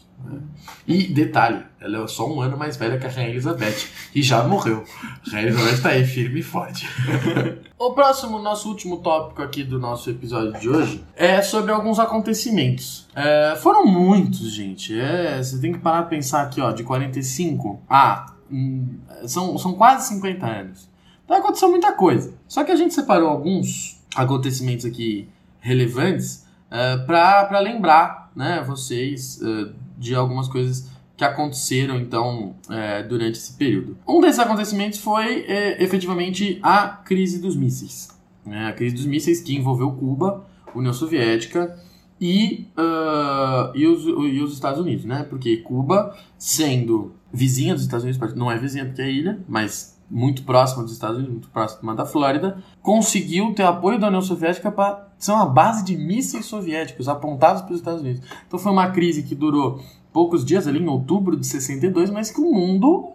E 0.86 1.04
detalhe, 1.04 1.62
ela 1.80 2.04
é 2.04 2.06
só 2.06 2.28
um 2.28 2.40
ano 2.40 2.56
mais 2.56 2.76
velha 2.76 2.98
que 2.98 3.06
a 3.06 3.10
Rainha 3.10 3.30
Elizabeth 3.30 3.86
e 4.14 4.22
já 4.22 4.42
morreu. 4.42 4.84
A 5.26 5.30
Rainha 5.30 5.48
Elizabeth 5.48 5.82
tá 5.82 5.88
aí 5.90 6.04
firme 6.04 6.40
e 6.40 6.42
forte. 6.42 6.88
o 7.78 7.92
próximo, 7.92 8.38
nosso 8.38 8.68
último 8.68 8.98
tópico 8.98 9.42
aqui 9.42 9.62
do 9.62 9.78
nosso 9.78 10.10
episódio 10.10 10.58
de 10.58 10.68
hoje 10.68 11.04
é 11.16 11.40
sobre 11.42 11.72
alguns 11.72 11.98
acontecimentos. 11.98 13.08
É, 13.14 13.56
foram 13.62 13.86
muitos, 13.86 14.50
gente. 14.52 14.98
É, 14.98 15.42
você 15.42 15.60
tem 15.60 15.72
que 15.72 15.78
parar 15.78 16.02
pra 16.02 16.10
pensar 16.10 16.42
aqui, 16.42 16.60
ó, 16.60 16.72
de 16.72 16.82
45 16.82 17.80
a. 17.88 18.34
hum, 18.50 18.98
são, 19.26 19.56
são 19.58 19.74
quase 19.74 20.08
50 20.08 20.46
anos. 20.46 20.90
Então 21.24 21.36
aconteceu 21.36 21.70
muita 21.70 21.92
coisa. 21.92 22.34
Só 22.48 22.64
que 22.64 22.72
a 22.72 22.76
gente 22.76 22.92
separou 22.92 23.28
alguns 23.28 24.02
acontecimentos 24.16 24.84
aqui 24.84 25.28
relevantes 25.60 26.44
é, 26.70 26.96
pra 26.98 27.44
para 27.44 27.58
lembrar 27.60 28.30
né, 28.34 28.64
vocês 28.66 29.40
é, 29.42 29.72
de 30.00 30.14
algumas 30.14 30.48
coisas 30.48 30.88
que 31.16 31.24
aconteceram 31.24 32.00
então 32.00 32.54
é, 32.70 33.02
durante 33.02 33.36
esse 33.36 33.52
período. 33.52 33.98
Um 34.08 34.22
desses 34.22 34.38
acontecimentos 34.38 34.98
foi 34.98 35.44
é, 35.46 35.82
efetivamente 35.84 36.58
a 36.62 36.88
crise 36.88 37.38
dos 37.38 37.54
mísseis. 37.54 38.08
né? 38.44 38.68
A 38.68 38.72
crise 38.72 38.94
dos 38.94 39.04
mísseis 39.04 39.42
que 39.42 39.54
envolveu 39.54 39.92
Cuba, 39.92 40.46
União 40.74 40.94
Soviética 40.94 41.78
e, 42.18 42.66
ah, 42.74 43.70
e, 43.74 43.86
os, 43.86 44.04
e 44.06 44.40
os 44.40 44.54
Estados 44.54 44.80
Unidos, 44.80 45.04
né? 45.04 45.26
Porque 45.28 45.58
Cuba, 45.58 46.16
sendo 46.38 47.14
vizinha 47.30 47.74
dos 47.74 47.82
Estados 47.82 48.04
Unidos, 48.04 48.34
não 48.34 48.50
é 48.50 48.56
vizinha 48.56 48.86
porque 48.86 49.02
é 49.02 49.10
ilha, 49.10 49.38
mas 49.46 49.99
muito 50.10 50.42
próxima 50.42 50.82
dos 50.82 50.92
Estados 50.92 51.16
Unidos, 51.16 51.32
muito 51.34 51.48
próxima 51.50 51.94
da 51.94 52.04
Flórida, 52.04 52.62
conseguiu 52.82 53.54
ter 53.54 53.62
apoio 53.62 53.98
da 53.98 54.08
União 54.08 54.20
Soviética 54.20 54.72
para 54.72 55.08
ser 55.18 55.32
uma 55.32 55.46
base 55.46 55.84
de 55.84 55.96
mísseis 55.96 56.46
soviéticos 56.46 57.08
apontados 57.08 57.62
para 57.62 57.72
os 57.72 57.78
Estados 57.78 58.00
Unidos. 58.00 58.22
Então 58.46 58.58
foi 58.58 58.72
uma 58.72 58.90
crise 58.90 59.22
que 59.22 59.34
durou 59.34 59.80
poucos 60.12 60.44
dias, 60.44 60.66
ali 60.66 60.80
em 60.80 60.88
outubro 60.88 61.36
de 61.36 61.46
62, 61.46 62.10
mas 62.10 62.30
que 62.30 62.40
o 62.40 62.52
mundo 62.52 63.12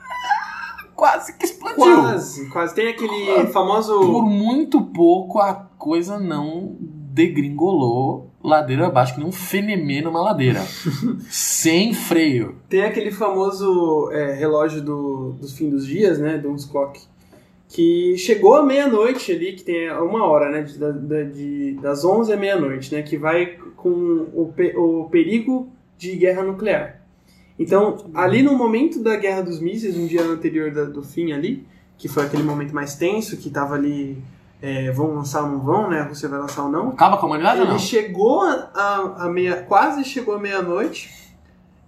ah, 0.00 0.84
quase 0.94 1.36
que 1.36 1.44
explodiu. 1.44 2.00
Quase, 2.00 2.48
quase. 2.48 2.74
Tem 2.74 2.88
aquele 2.88 3.46
famoso. 3.48 4.00
Por 4.00 4.24
muito 4.24 4.80
pouco 4.80 5.38
a 5.38 5.54
coisa 5.54 6.18
não 6.18 6.76
degringolou 7.12 8.30
ladeira 8.42 8.86
abaixo, 8.86 9.14
que 9.14 9.20
nem 9.20 9.28
um 9.28 9.32
fenemê 9.32 10.00
numa 10.00 10.22
ladeira. 10.22 10.60
sem 11.28 11.92
freio. 11.92 12.56
Tem 12.68 12.82
aquele 12.82 13.10
famoso 13.10 14.10
é, 14.12 14.32
relógio 14.32 14.82
do, 14.82 15.32
dos 15.32 15.56
fim 15.56 15.68
dos 15.68 15.86
dias, 15.86 16.18
né? 16.18 16.38
Doom's 16.38 16.64
Clock. 16.64 17.00
que 17.68 18.16
chegou 18.16 18.54
à 18.54 18.62
meia-noite 18.62 19.32
ali, 19.32 19.52
que 19.52 19.64
tem 19.64 19.90
uma 19.92 20.24
hora, 20.24 20.50
né? 20.50 20.62
De, 20.62 20.78
de, 20.78 21.24
de 21.32 21.80
das 21.80 22.04
11 22.04 22.32
à 22.32 22.36
meia-noite, 22.36 22.94
né? 22.94 23.02
Que 23.02 23.16
vai 23.16 23.58
com 23.76 23.90
o, 23.90 24.52
o 24.76 25.08
perigo 25.10 25.68
de 25.98 26.16
guerra 26.16 26.42
nuclear. 26.42 27.00
Então, 27.58 28.10
ali 28.14 28.42
no 28.42 28.56
momento 28.56 29.02
da 29.02 29.16
Guerra 29.16 29.42
dos 29.42 29.60
Mísseis, 29.60 29.94
um 29.94 30.06
dia 30.06 30.22
anterior 30.22 30.70
da, 30.70 30.84
do 30.84 31.02
fim 31.02 31.32
ali, 31.32 31.66
que 31.98 32.08
foi 32.08 32.24
aquele 32.24 32.42
momento 32.42 32.74
mais 32.74 32.94
tenso, 32.94 33.36
que 33.36 33.50
tava 33.50 33.74
ali, 33.74 34.16
é, 34.62 34.90
vão 34.90 35.14
lançar 35.14 35.42
ou 35.42 35.48
não 35.50 35.60
vão, 35.60 35.88
né? 35.90 36.06
Você 36.12 36.28
vai 36.28 36.38
lançar 36.38 36.64
ou 36.64 36.70
não. 36.70 36.88
Acaba 36.90 37.16
com 37.16 37.26
a 37.26 37.28
humanidade 37.28 37.58
ou 37.60 37.64
Ele 37.64 37.72
não? 37.72 37.78
chegou 37.78 38.42
a, 38.42 38.68
a, 38.74 39.24
a 39.24 39.28
meia, 39.28 39.62
quase 39.68 40.04
chegou 40.04 40.34
à 40.34 40.38
meia-noite. 40.38 41.18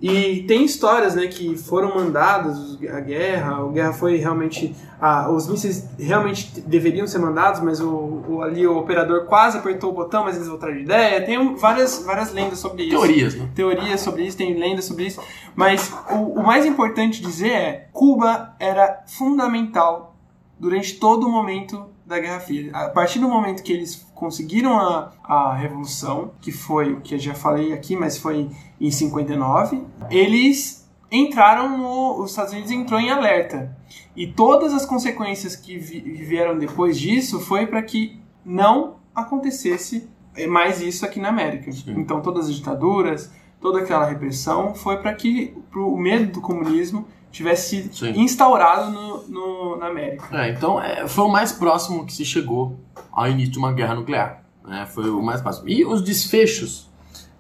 E 0.04 0.42
tem 0.48 0.64
histórias, 0.64 1.14
né, 1.14 1.28
que 1.28 1.56
foram 1.56 1.94
mandadas 1.94 2.76
a 2.92 2.98
guerra, 2.98 3.58
a 3.58 3.68
guerra 3.68 3.92
foi 3.92 4.16
realmente, 4.16 4.74
ah, 5.00 5.30
os 5.30 5.46
mísseis 5.46 5.88
realmente 5.96 6.60
deveriam 6.62 7.06
ser 7.06 7.20
mandados, 7.20 7.60
mas 7.60 7.80
o, 7.80 8.20
o- 8.28 8.42
ali 8.42 8.66
o 8.66 8.76
operador 8.78 9.26
quase 9.26 9.58
apertou 9.58 9.90
o 9.90 9.92
botão, 9.92 10.24
mas 10.24 10.34
eles 10.34 10.48
voltaram 10.48 10.74
de 10.74 10.80
ideia. 10.80 11.24
Tem 11.24 11.54
várias, 11.54 12.02
várias 12.04 12.32
lendas 12.32 12.58
sobre 12.58 12.82
isso 12.82 12.96
Teorias, 12.98 13.34
né? 13.36 13.48
teorias 13.54 14.00
sobre 14.00 14.24
isso, 14.24 14.36
tem 14.36 14.58
lendas 14.58 14.86
sobre 14.86 15.04
isso, 15.06 15.20
mas 15.54 15.94
o, 16.10 16.40
o 16.40 16.42
mais 16.44 16.66
importante 16.66 17.22
dizer 17.22 17.52
é 17.52 17.88
Cuba 17.92 18.56
era 18.58 19.04
fundamental 19.06 20.16
durante 20.58 20.94
todo 20.98 21.28
o 21.28 21.30
momento 21.30 21.86
da 22.12 22.20
Guerra 22.20 22.40
Fria. 22.40 22.70
A 22.74 22.88
partir 22.90 23.18
do 23.18 23.28
momento 23.28 23.62
que 23.62 23.72
eles 23.72 24.06
conseguiram 24.14 24.78
a, 24.78 25.12
a 25.24 25.54
revolução, 25.54 26.32
que 26.40 26.52
foi 26.52 26.92
o 26.92 27.00
que 27.00 27.14
eu 27.14 27.18
já 27.18 27.34
falei 27.34 27.72
aqui, 27.72 27.96
mas 27.96 28.18
foi 28.18 28.48
em 28.80 28.90
59, 28.90 29.82
eles 30.10 30.88
entraram 31.10 31.76
no. 31.76 32.22
Os 32.22 32.30
Estados 32.30 32.52
Unidos 32.52 32.70
entrou 32.70 33.00
em 33.00 33.10
alerta. 33.10 33.76
E 34.14 34.26
todas 34.26 34.72
as 34.72 34.84
consequências 34.86 35.56
que 35.56 35.76
vi- 35.78 36.00
vieram 36.00 36.58
depois 36.58 36.98
disso 36.98 37.40
foi 37.40 37.66
para 37.66 37.82
que 37.82 38.20
não 38.44 38.96
acontecesse 39.14 40.08
mais 40.48 40.80
isso 40.80 41.04
aqui 41.04 41.20
na 41.20 41.28
América. 41.28 41.70
Sim. 41.72 41.94
Então 41.98 42.20
todas 42.20 42.48
as 42.48 42.54
ditaduras, 42.54 43.30
toda 43.60 43.80
aquela 43.80 44.06
repressão 44.06 44.74
foi 44.74 44.96
para 44.98 45.12
que 45.14 45.54
o 45.74 45.96
medo 45.96 46.32
do 46.32 46.40
comunismo 46.40 47.06
tivesse 47.32 47.88
Sim. 47.92 48.12
instaurado 48.20 48.90
no, 48.92 49.22
no- 49.28 49.76
na 49.78 49.86
América. 49.88 50.24
É, 50.32 50.50
então 50.50 50.80
é, 50.80 51.08
foi 51.08 51.24
o 51.24 51.28
mais 51.28 51.50
próximo 51.52 52.04
que 52.06 52.12
se 52.12 52.24
chegou 52.24 52.78
ao 53.10 53.26
início 53.28 53.52
de 53.52 53.58
uma 53.58 53.72
guerra 53.72 53.94
nuclear. 53.94 54.44
né? 54.64 54.86
Foi 54.86 55.08
o 55.10 55.20
mais 55.22 55.40
próximo. 55.40 55.68
E 55.68 55.84
os 55.84 56.02
desfechos, 56.02 56.88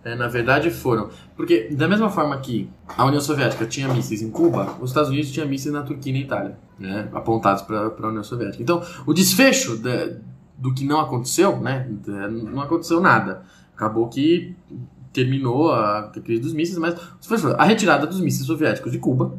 é, 0.04 0.14
na 0.16 0.26
verdade, 0.28 0.70
foram. 0.70 1.10
Porque, 1.36 1.68
da 1.70 1.86
mesma 1.86 2.08
forma 2.10 2.36
que 2.38 2.68
a 2.96 3.04
União 3.04 3.20
Soviética 3.20 3.64
tinha 3.66 3.86
mísseis 3.88 4.22
em 4.22 4.30
Cuba, 4.30 4.76
os 4.80 4.90
Estados 4.90 5.10
Unidos 5.10 5.30
tinham 5.30 5.46
mísseis 5.46 5.72
na 5.72 5.82
Turquia 5.82 6.10
e 6.12 6.18
na 6.18 6.24
Itália, 6.24 6.58
né? 6.78 7.08
apontados 7.12 7.62
para 7.62 7.86
a 7.86 8.08
União 8.08 8.24
Soviética. 8.24 8.62
Então, 8.62 8.82
o 9.06 9.12
desfecho 9.14 9.76
da- 9.76 10.08
do 10.58 10.72
que 10.74 10.84
não 10.84 11.00
aconteceu, 11.00 11.58
né? 11.60 11.86
da- 12.06 12.28
não 12.28 12.60
aconteceu 12.62 13.00
nada. 13.00 13.42
Acabou 13.74 14.08
que 14.08 14.54
terminou 15.12 15.72
a 15.72 16.10
crise 16.24 16.40
dos 16.40 16.52
mísseis, 16.54 16.78
mas 16.78 16.94
a 17.58 17.64
retirada 17.64 18.06
dos 18.06 18.20
mísseis 18.20 18.46
soviéticos 18.46 18.90
de 18.92 18.98
Cuba, 18.98 19.34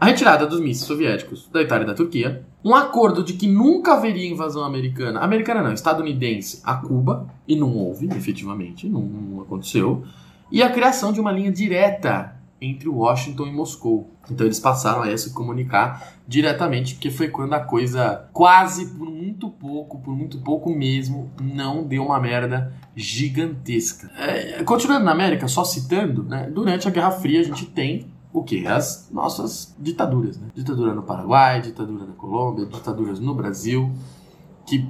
a 0.00 0.06
retirada 0.06 0.46
dos 0.46 0.60
mísseis 0.60 0.86
soviéticos 0.86 1.48
da 1.52 1.62
Itália 1.62 1.84
e 1.84 1.86
da 1.86 1.94
Turquia, 1.94 2.44
um 2.64 2.74
acordo 2.74 3.22
de 3.22 3.34
que 3.34 3.46
nunca 3.46 3.94
haveria 3.94 4.28
invasão 4.28 4.64
americana, 4.64 5.20
americana 5.20 5.62
não, 5.62 5.72
estadunidense 5.72 6.60
a 6.64 6.74
Cuba, 6.74 7.26
e 7.46 7.56
não 7.56 7.76
houve, 7.76 8.06
efetivamente, 8.06 8.88
não, 8.88 9.02
não 9.02 9.42
aconteceu, 9.42 10.04
e 10.50 10.62
a 10.62 10.70
criação 10.70 11.12
de 11.12 11.20
uma 11.20 11.32
linha 11.32 11.52
direta 11.52 12.34
entre 12.60 12.88
Washington 12.88 13.46
e 13.46 13.52
Moscou. 13.52 14.10
Então 14.30 14.46
eles 14.46 14.58
passaram 14.58 15.02
a 15.02 15.16
se 15.18 15.34
comunicar 15.34 16.14
diretamente, 16.26 16.94
porque 16.94 17.10
foi 17.10 17.28
quando 17.28 17.52
a 17.52 17.60
coisa 17.60 18.28
quase 18.32 18.86
por 18.94 19.10
muito 19.10 19.50
pouco, 19.50 19.98
por 19.98 20.16
muito 20.16 20.38
pouco 20.38 20.70
mesmo, 20.70 21.30
não 21.40 21.84
deu 21.84 22.06
uma 22.06 22.18
merda 22.18 22.72
gigantesca. 22.96 24.10
É, 24.16 24.62
continuando 24.62 25.04
na 25.04 25.12
América, 25.12 25.46
só 25.46 25.64
citando, 25.64 26.22
né, 26.22 26.50
durante 26.50 26.88
a 26.88 26.90
Guerra 26.90 27.10
Fria 27.10 27.40
a 27.40 27.44
gente 27.44 27.66
tem 27.66 28.06
o 28.34 28.42
que? 28.42 28.66
As 28.66 29.08
nossas 29.12 29.76
ditaduras. 29.78 30.36
Né? 30.36 30.48
Ditadura 30.52 30.92
no 30.92 31.04
Paraguai, 31.04 31.62
ditadura 31.62 32.04
na 32.04 32.14
Colômbia, 32.14 32.66
ditaduras 32.66 33.20
no 33.20 33.32
Brasil, 33.32 33.92
que 34.66 34.84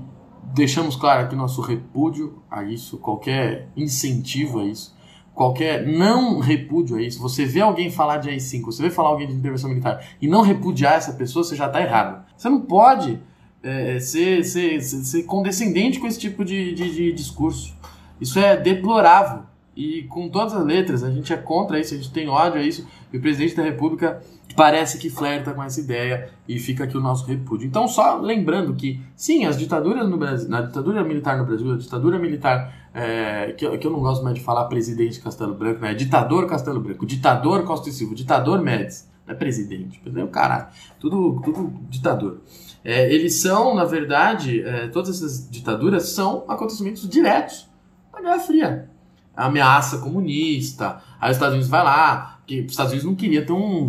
deixamos 0.55 0.97
claro 0.97 1.25
aqui 1.25 1.37
nosso 1.37 1.61
repúdio 1.61 2.43
a 2.51 2.65
isso, 2.65 2.97
qualquer 2.97 3.69
incentivo 3.77 4.61
a 4.61 4.65
isso, 4.65 4.97
qualquer 5.35 5.87
não 5.87 6.39
repúdio 6.41 6.97
a 6.97 7.03
isso. 7.03 7.21
Você 7.21 7.45
vê 7.45 7.61
alguém 7.61 7.91
falar 7.91 8.17
de 8.17 8.31
AI-5, 8.31 8.65
você 8.65 8.83
vê 8.83 8.89
falar 8.89 9.11
alguém 9.11 9.27
de 9.27 9.35
intervenção 9.35 9.69
militar 9.69 10.03
e 10.23 10.27
não 10.27 10.41
repudiar 10.41 10.95
essa 10.95 11.13
pessoa, 11.13 11.45
você 11.45 11.55
já 11.55 11.67
está 11.67 11.83
errado. 11.83 12.25
Você 12.35 12.49
não 12.49 12.63
pode 12.63 13.21
é, 13.63 14.01
ser, 14.01 14.43
ser, 14.43 14.81
ser, 14.81 15.05
ser 15.05 15.23
condescendente 15.25 16.01
com 16.01 16.07
esse 16.07 16.19
tipo 16.19 16.47
de, 16.47 16.73
de, 16.73 16.95
de 16.95 17.13
discurso. 17.13 17.77
Isso 18.19 18.39
é 18.39 18.57
deplorável. 18.57 19.43
E 19.77 20.05
com 20.05 20.29
todas 20.29 20.55
as 20.55 20.65
letras, 20.65 21.03
a 21.03 21.11
gente 21.11 21.33
é 21.33 21.37
contra 21.37 21.81
isso, 21.81 21.95
a 21.95 21.97
gente 21.97 22.13
tem 22.13 22.29
ódio 22.29 22.61
a 22.61 22.63
isso. 22.63 22.87
E 23.13 23.17
o 23.17 23.21
presidente 23.21 23.57
da 23.57 23.63
República 23.63 24.23
parece 24.55 24.99
que 24.99 25.11
flerta 25.11 25.53
com 25.53 25.63
essa 25.63 25.81
ideia 25.81 26.31
e 26.49 26.59
fica 26.59 26.85
aqui 26.85 26.97
o 26.97 27.01
nosso 27.01 27.27
repúdio. 27.27 27.67
Então, 27.67 27.89
só 27.89 28.17
lembrando 28.17 28.75
que, 28.75 29.01
sim, 29.17 29.45
as 29.45 29.59
ditaduras 29.59 30.09
no 30.09 30.17
Brasil, 30.17 30.49
na 30.49 30.61
ditadura 30.61 31.03
militar 31.03 31.37
no 31.37 31.45
Brasil, 31.45 31.73
a 31.73 31.77
ditadura 31.77 32.19
militar, 32.19 32.73
é, 32.95 33.53
que, 33.53 33.67
eu, 33.67 33.77
que 33.79 33.87
eu 33.87 33.91
não 33.91 34.01
gosto 34.01 34.23
mais 34.23 34.37
de 34.37 34.43
falar 34.43 34.67
presidente 34.67 35.21
Castelo 35.21 35.55
Branco, 35.55 35.81
né? 35.81 35.91
é 35.91 35.95
ditador 35.95 36.47
Castelo 36.47 36.81
Branco, 36.81 37.05
ditador 37.05 37.65
Costa 37.65 37.89
e 37.89 37.93
Silva, 37.93 38.15
ditador 38.15 38.63
Médici, 38.63 39.07
não 39.27 39.35
é 39.35 39.37
presidente, 39.37 39.99
presidente 39.99 40.29
é 40.29 40.31
caralho, 40.31 40.67
tudo, 41.01 41.41
tudo 41.43 41.73
ditador. 41.89 42.41
É, 42.85 43.13
eles 43.13 43.41
são, 43.41 43.75
na 43.75 43.85
verdade, 43.85 44.61
é, 44.61 44.89
todas 44.89 45.17
essas 45.17 45.49
ditaduras 45.51 46.11
são 46.11 46.45
acontecimentos 46.47 47.09
diretos 47.09 47.69
da 48.13 48.21
Guerra 48.21 48.39
Fria. 48.39 48.94
Ameaça 49.37 49.99
comunista, 49.99 51.01
aí 51.21 51.31
os 51.31 51.37
Estados 51.37 51.55
Unidos 51.55 51.69
vai 51.69 51.83
lá, 51.83 52.39
porque 52.39 52.61
os 52.61 52.71
Estados 52.71 52.93
Unidos 52.93 53.09
não 53.09 53.15
queria 53.15 53.45
ter 53.45 53.53
um 53.53 53.87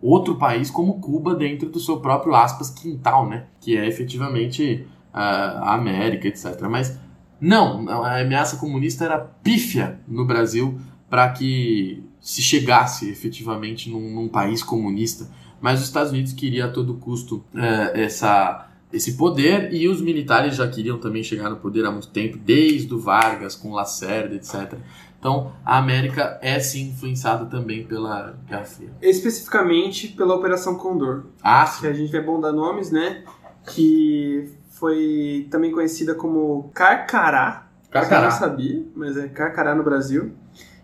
outro 0.00 0.36
país 0.36 0.70
como 0.70 1.00
Cuba 1.00 1.34
dentro 1.34 1.68
do 1.68 1.78
seu 1.78 2.00
próprio, 2.00 2.34
aspas, 2.34 2.70
quintal, 2.70 3.28
né? 3.28 3.44
Que 3.60 3.76
é 3.76 3.86
efetivamente 3.86 4.86
ah, 5.12 5.60
a 5.62 5.74
América, 5.74 6.26
etc. 6.26 6.60
Mas 6.68 6.98
não, 7.40 7.88
a 7.88 8.20
ameaça 8.20 8.56
comunista 8.56 9.04
era 9.04 9.18
pífia 9.18 10.00
no 10.06 10.24
Brasil 10.24 10.78
para 11.10 11.28
que 11.30 12.02
se 12.20 12.40
chegasse 12.40 13.10
efetivamente 13.10 13.90
num, 13.90 14.14
num 14.14 14.28
país 14.28 14.62
comunista. 14.62 15.28
Mas 15.60 15.80
os 15.80 15.86
Estados 15.86 16.12
Unidos 16.12 16.32
queria 16.32 16.66
a 16.66 16.68
todo 16.68 16.94
custo 16.94 17.44
eh, 17.54 18.04
essa, 18.04 18.68
esse 18.92 19.16
poder 19.16 19.72
e 19.72 19.88
os 19.88 20.00
militares 20.00 20.56
já 20.56 20.68
queriam 20.68 20.98
também 20.98 21.22
chegar 21.22 21.48
no 21.48 21.56
poder 21.56 21.84
há 21.86 21.90
muito 21.90 22.08
tempo, 22.08 22.36
desde 22.38 22.92
o 22.92 22.98
Vargas, 22.98 23.54
com 23.56 23.72
Lacerda, 23.72 24.34
etc. 24.34 24.74
Então 25.18 25.52
a 25.64 25.78
América 25.78 26.38
é 26.42 26.58
sim 26.60 26.88
influenciada 26.90 27.46
também 27.46 27.84
pela 27.84 28.36
Guerra 28.46 28.64
Fria. 28.64 28.90
Especificamente 29.00 30.08
pela 30.08 30.34
Operação 30.34 30.74
Condor, 30.76 31.24
Ah, 31.42 31.64
que 31.80 31.86
a 31.86 31.92
gente 31.92 32.10
vai 32.12 32.20
bom 32.20 32.40
dar 32.40 32.52
nomes, 32.52 32.90
né? 32.90 33.22
Que 33.66 34.48
foi 34.70 35.46
também 35.50 35.70
conhecida 35.70 36.14
como 36.14 36.70
Carcará. 36.74 37.68
Eu 37.92 38.00
não 38.00 38.08
Carcará. 38.08 38.30
sabia, 38.30 38.84
mas 38.96 39.16
é 39.16 39.28
Carcará 39.28 39.74
no 39.74 39.84
Brasil. 39.84 40.32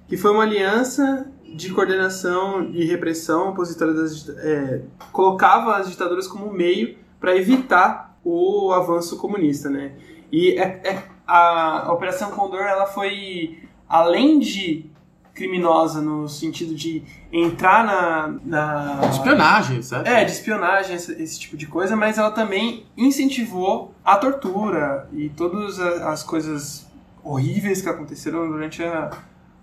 Que 0.06 0.16
foi 0.16 0.30
uma 0.30 0.44
aliança 0.44 1.26
de 1.54 1.70
coordenação 1.72 2.70
e 2.72 2.84
repressão 2.84 3.50
opositora 3.50 3.92
das 3.94 4.28
é, 4.28 4.82
colocava 5.12 5.76
as 5.76 5.90
ditaduras 5.90 6.26
como 6.28 6.52
meio 6.52 6.96
para 7.21 7.37
evitar 7.37 8.16
o 8.25 8.73
avanço 8.73 9.16
comunista, 9.16 9.69
né? 9.71 9.93
E 10.31 10.51
é- 10.59 10.81
é- 10.85 11.03
a 11.27 11.93
Operação 11.93 12.31
Condor 12.31 12.61
ela 12.62 12.86
foi 12.86 13.59
além 13.89 14.39
de 14.39 14.86
criminosa 15.35 16.01
no 16.03 16.28
sentido 16.28 16.74
de 16.74 17.03
entrar 17.32 17.85
na, 17.85 18.35
na 18.45 19.09
Espionagem, 19.09 19.81
certo? 19.82 20.07
é, 20.09 20.24
de 20.24 20.32
espionagem, 20.32 20.97
esse, 20.97 21.12
esse 21.23 21.39
tipo 21.39 21.57
de 21.57 21.66
coisa, 21.66 21.95
mas 21.95 22.19
ela 22.19 22.32
também 22.32 22.86
incentivou 22.97 23.95
a 24.05 24.16
tortura 24.16 25.09
e 25.12 25.28
todas 25.28 25.78
as 25.78 26.24
coisas 26.24 26.89
horríveis 27.23 27.81
que 27.81 27.89
aconteceram 27.89 28.49
durante 28.49 28.82
a, 28.82 29.11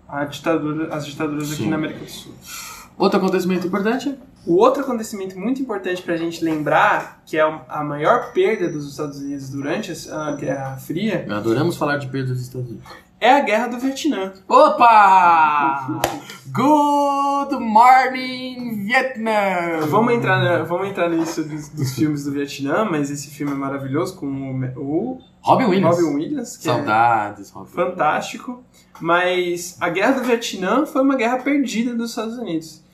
a 0.08 0.24
ditadura, 0.24 0.94
as 0.94 1.04
ditaduras 1.06 1.52
aqui 1.52 1.64
Sim. 1.64 1.68
na 1.68 1.76
América 1.76 2.00
do 2.04 2.10
Sul. 2.10 2.32
Outro 2.96 3.18
acontecimento 3.18 3.66
importante? 3.66 4.16
O 4.46 4.54
outro 4.56 4.82
acontecimento 4.82 5.38
muito 5.38 5.60
importante 5.60 6.00
para 6.02 6.14
a 6.14 6.16
gente 6.16 6.44
lembrar, 6.44 7.20
que 7.26 7.36
é 7.36 7.42
a 7.68 7.82
maior 7.82 8.32
perda 8.32 8.68
dos 8.68 8.88
Estados 8.88 9.18
Unidos 9.20 9.48
durante 9.50 9.92
a 10.10 10.32
Guerra 10.32 10.76
Fria, 10.76 11.26
Adoramos 11.30 11.76
falar 11.76 11.96
de 11.96 12.06
perda 12.06 12.32
dos 12.32 12.42
Estados 12.42 12.68
Unidos. 12.70 12.86
é 13.20 13.32
a 13.32 13.40
Guerra 13.40 13.66
do 13.68 13.78
Vietnã. 13.80 14.32
Opa! 14.48 16.00
Good 16.52 17.58
morning, 17.60 18.84
Vietnam! 18.86 19.86
Vamos 19.88 20.14
entrar, 20.14 20.42
na- 20.42 20.62
vamos 20.64 20.88
entrar 20.88 21.08
nisso 21.10 21.42
dos, 21.42 21.68
dos 21.70 21.94
filmes 21.94 22.24
do 22.24 22.30
Vietnã, 22.30 22.84
mas 22.88 23.10
esse 23.10 23.28
filme 23.28 23.52
é 23.52 23.56
maravilhoso 23.56 24.16
com 24.16 24.26
o, 24.26 24.80
o 24.80 25.18
Robin 25.40 25.64
Williams. 25.64 25.96
Robin 25.96 26.14
Williams, 26.14 26.58
é 26.58 26.62
Saudades, 26.62 27.50
Robin. 27.50 27.70
fantástico, 27.70 28.62
mas 29.00 29.76
a 29.80 29.88
guerra 29.88 30.12
do 30.12 30.24
Vietnã 30.24 30.86
foi 30.86 31.02
uma 31.02 31.16
guerra 31.16 31.38
perdida 31.38 31.94
dos 31.94 32.10
Estados 32.10 32.38
Unidos. 32.38 32.85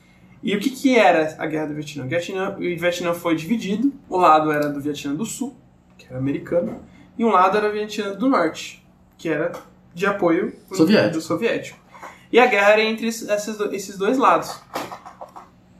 E 0.43 0.55
o 0.55 0.59
que, 0.59 0.69
que 0.69 0.95
era 0.97 1.35
a 1.39 1.45
Guerra 1.47 1.67
do 1.67 1.73
Vietnã? 1.73 2.03
O 2.03 2.07
Vietnã? 2.07 2.49
O 2.57 2.59
Vietnã 2.59 3.13
foi 3.13 3.35
dividido. 3.35 3.93
O 4.09 4.17
lado 4.17 4.51
era 4.51 4.67
do 4.69 4.81
Vietnã 4.81 5.15
do 5.15 5.25
Sul, 5.25 5.55
que 5.97 6.05
era 6.07 6.17
americano, 6.17 6.81
e 7.17 7.23
um 7.23 7.29
lado 7.29 7.57
era 7.57 7.69
o 7.69 7.71
Vietnã 7.71 8.11
do 8.13 8.27
Norte, 8.29 8.85
que 9.17 9.29
era 9.29 9.53
de 9.93 10.05
apoio 10.05 10.53
Soviético. 10.71 11.13
do 11.13 11.21
soviético. 11.21 11.79
E 12.31 12.39
a 12.39 12.45
guerra 12.47 12.71
era 12.71 12.81
entre 12.83 13.07
esses, 13.07 13.57
do- 13.57 13.73
esses 13.73 13.97
dois 13.97 14.17
lados. 14.17 14.59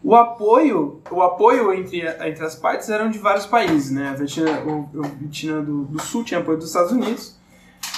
O 0.03 0.15
apoio, 0.15 1.02
o 1.10 1.22
apoio 1.22 1.73
entre, 1.73 2.02
entre 2.02 2.45
as 2.45 2.56
partes 2.56 2.90
eram 2.90 3.10
de 3.10 3.18
vários 3.18 3.45
países, 3.45 3.90
né? 3.91 4.10
A 4.10 4.14
Vietnã, 4.14 4.61
o, 4.65 4.90
o 4.98 5.02
Vietnã 5.02 5.61
do, 5.64 5.85
do 5.85 6.02
Sul 6.02 6.23
tinha 6.23 6.40
apoio 6.41 6.57
dos 6.57 6.68
Estados 6.68 6.91
Unidos, 6.91 7.35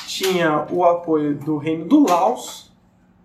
tinha 0.08 0.66
o 0.72 0.86
apoio 0.86 1.36
do 1.36 1.58
Reino 1.58 1.86
do 1.86 2.08
Laos, 2.08 2.72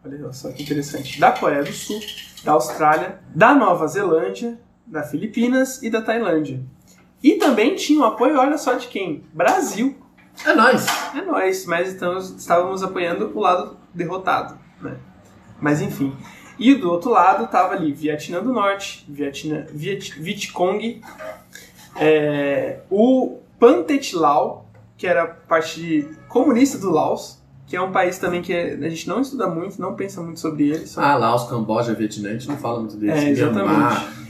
olha 0.04 0.32
só 0.32 0.50
que 0.50 0.62
interessante, 0.62 1.20
da 1.20 1.30
Coreia 1.30 1.62
do 1.62 1.72
Sul, 1.72 2.00
da 2.44 2.52
Austrália, 2.52 3.20
da 3.34 3.54
Nova 3.54 3.86
Zelândia, 3.86 4.58
da 4.86 5.02
Filipinas 5.02 5.82
e 5.82 5.90
da 5.90 6.02
Tailândia. 6.02 6.62
E 7.22 7.34
também 7.36 7.74
tinha 7.74 8.00
o 8.00 8.04
apoio, 8.04 8.38
olha 8.38 8.56
só 8.56 8.74
de 8.74 8.88
quem? 8.88 9.24
Brasil. 9.32 9.96
É 10.44 10.54
nóis. 10.54 10.86
É 11.14 11.20
nós, 11.20 11.66
mas 11.66 11.88
estamos, 11.88 12.30
estávamos 12.30 12.82
apoiando 12.82 13.30
o 13.34 13.40
lado 13.40 13.76
derrotado, 13.92 14.58
né? 14.80 14.96
Mas 15.60 15.82
enfim. 15.82 16.16
E 16.58 16.74
do 16.74 16.90
outro 16.90 17.10
lado 17.10 17.46
tava 17.48 17.74
ali 17.74 17.92
Vietnã 17.92 18.42
do 18.42 18.52
Norte, 18.52 19.04
Vietnã, 19.08 19.66
Viet, 19.70 20.18
Vietcong, 20.20 21.02
é, 21.96 22.80
o 22.90 23.38
Pantetlau, 23.58 24.66
que 24.96 25.06
era 25.06 25.26
parte 25.26 26.08
comunista 26.28 26.78
do 26.78 26.90
Laos, 26.90 27.39
que 27.70 27.76
é 27.76 27.80
um 27.80 27.92
país 27.92 28.18
também 28.18 28.42
que 28.42 28.52
a 28.52 28.88
gente 28.90 29.08
não 29.08 29.20
estuda 29.20 29.46
muito, 29.48 29.80
não 29.80 29.94
pensa 29.94 30.20
muito 30.20 30.40
sobre 30.40 30.70
ele. 30.70 30.86
Só 30.88 31.00
Ah, 31.00 31.16
Laos, 31.16 31.48
Camboja, 31.48 31.94
Vietnã, 31.94 32.30
a 32.30 32.32
gente 32.32 32.48
não 32.48 32.56
fala 32.56 32.80
muito 32.80 32.96
deles. 32.96 33.14
É, 33.22 33.30
exatamente. 33.30 34.20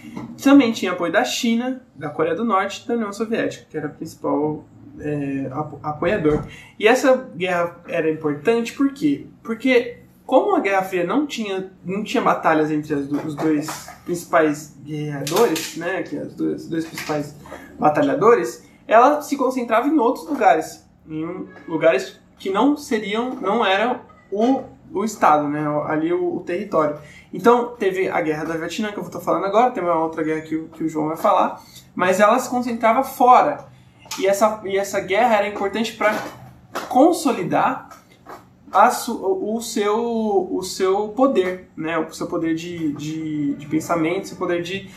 Também 0.42 0.70
tinha 0.72 0.92
apoio 0.92 1.10
da 1.10 1.24
China, 1.24 1.80
da 1.96 2.10
Coreia 2.10 2.36
do 2.36 2.44
Norte 2.44 2.82
e 2.84 2.88
da 2.88 2.94
União 2.94 3.12
Soviética, 3.12 3.64
que 3.70 3.76
era 3.78 3.86
o 3.86 3.90
principal 3.90 4.64
é, 5.00 5.48
apo- 5.52 5.78
apoiador. 5.82 6.44
E 6.78 6.86
essa 6.86 7.16
guerra 7.34 7.76
era 7.88 8.10
importante 8.10 8.74
por 8.74 8.92
quê? 8.92 9.26
Porque 9.42 9.96
como 10.26 10.54
a 10.54 10.60
Guerra 10.60 10.82
Fria 10.82 11.04
não 11.04 11.26
tinha, 11.26 11.72
não 11.84 12.04
tinha 12.04 12.22
batalhas 12.22 12.70
entre 12.70 12.92
as 12.94 13.10
os 13.10 13.34
dois 13.34 13.88
principais 14.04 14.76
guerreadores, 14.84 15.76
né, 15.76 16.02
que 16.02 16.16
os 16.16 16.34
dois, 16.34 16.62
os 16.64 16.68
dois 16.68 16.84
principais 16.84 17.34
batalhadores, 17.78 18.64
ela 18.86 19.22
se 19.22 19.36
concentrava 19.36 19.88
em 19.88 19.98
outros 19.98 20.28
lugares, 20.28 20.84
em 21.08 21.46
lugares 21.66 22.20
que 22.40 22.50
não 22.50 22.76
seriam, 22.76 23.36
não 23.36 23.64
eram 23.64 24.00
o, 24.32 24.62
o 24.92 25.04
estado, 25.04 25.46
né, 25.48 25.64
ali 25.86 26.12
o, 26.12 26.38
o 26.38 26.40
território. 26.40 26.98
Então, 27.32 27.76
teve 27.78 28.08
a 28.08 28.20
Guerra 28.20 28.44
da 28.44 28.56
Vietnã, 28.56 28.90
que 28.90 28.98
eu 28.98 29.04
estou 29.04 29.20
falando 29.20 29.44
agora, 29.46 29.70
tem 29.70 29.82
uma 29.82 29.94
outra 30.02 30.24
guerra 30.24 30.40
que, 30.40 30.56
o- 30.56 30.68
que 30.68 30.82
o 30.82 30.88
João 30.88 31.06
vai 31.08 31.16
falar, 31.16 31.62
mas 31.94 32.18
ela 32.18 32.36
se 32.40 32.50
concentrava 32.50 33.04
fora. 33.04 33.66
E 34.18 34.26
essa, 34.26 34.60
e 34.64 34.76
essa 34.76 34.98
guerra 34.98 35.36
era 35.36 35.46
importante 35.48 35.92
para 35.92 36.12
consolidar 36.88 37.88
a 38.72 38.88
o, 39.08 39.56
o 39.56 39.60
seu, 39.62 40.48
o 40.50 40.62
seu 40.62 41.08
poder, 41.08 41.68
né? 41.76 41.98
o 41.98 42.12
seu 42.12 42.26
poder 42.26 42.54
de, 42.54 42.92
de, 42.94 43.54
de 43.54 43.66
pensamento, 43.66 44.28
seu 44.28 44.36
poder 44.36 44.62
de 44.62 44.88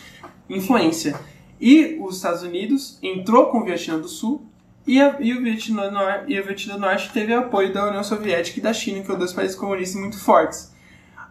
influência. 0.50 1.16
E 1.60 1.98
os 2.02 2.18
Estados 2.18 2.44
Unidos 2.44 3.00
entrou 3.02 3.48
com 3.48 3.60
o 3.60 3.64
Vietnã 3.64 4.00
do 4.00 4.08
Sul 4.08 4.44
e, 4.86 5.02
a, 5.02 5.16
e, 5.20 5.34
o 5.34 5.42
Vietnã 5.42 5.88
do 5.88 5.92
Norte, 5.92 6.32
e 6.32 6.40
o 6.40 6.44
Vietnã 6.44 6.74
do 6.76 6.82
Norte 6.82 7.12
teve 7.12 7.34
apoio 7.34 7.74
da 7.74 7.88
União 7.88 8.04
Soviética 8.04 8.60
e 8.60 8.64
da 8.64 8.74
China, 8.74 9.02
que 9.02 9.08
são 9.08 9.18
dois 9.18 9.34
países 9.34 9.56
comunistas 9.56 10.00
muito 10.00 10.20
fortes. 10.20 10.72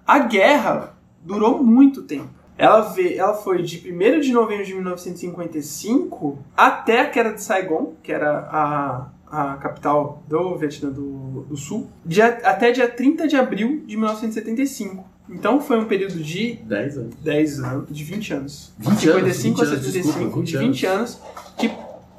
A 0.06 0.20
guerra 0.20 0.94
durou 1.22 1.62
muito 1.62 2.02
tempo. 2.02 2.30
Ela, 2.56 2.80
vê, 2.80 3.16
ela 3.16 3.34
foi 3.34 3.62
de 3.62 3.90
1 3.90 4.20
de 4.20 4.32
novembro 4.32 4.64
de 4.64 4.74
1955 4.74 6.38
até 6.56 7.00
a 7.00 7.10
queda 7.10 7.32
de 7.32 7.42
Saigon, 7.42 7.94
que 8.02 8.12
era 8.12 8.48
a, 8.50 9.08
a 9.26 9.56
capital 9.56 10.22
do 10.28 10.56
Vietnã 10.56 10.90
do, 10.90 11.42
do 11.48 11.56
Sul, 11.56 11.90
dia, 12.04 12.26
até 12.44 12.70
dia 12.70 12.88
30 12.88 13.26
de 13.26 13.36
abril 13.36 13.82
de 13.86 13.96
1975. 13.96 15.12
Então 15.28 15.60
foi 15.60 15.78
um 15.78 15.86
período 15.86 16.14
de 16.22 16.54
10 16.64 16.98
anos. 16.98 17.14
10 17.16 17.60
anos, 17.60 17.88
de 17.90 18.04
20 18.04 18.34
anos. 18.34 18.72
20 18.78 19.08
anos, 19.08 19.36
55 19.36 19.60
a 19.60 19.64
20 19.64 19.72
anos, 19.72 19.86
75, 19.86 20.08
desculpa, 20.08 20.36
20 20.40 20.46
de 20.46 20.58
20 20.58 20.86
anos, 20.86 21.20
que 21.56 21.70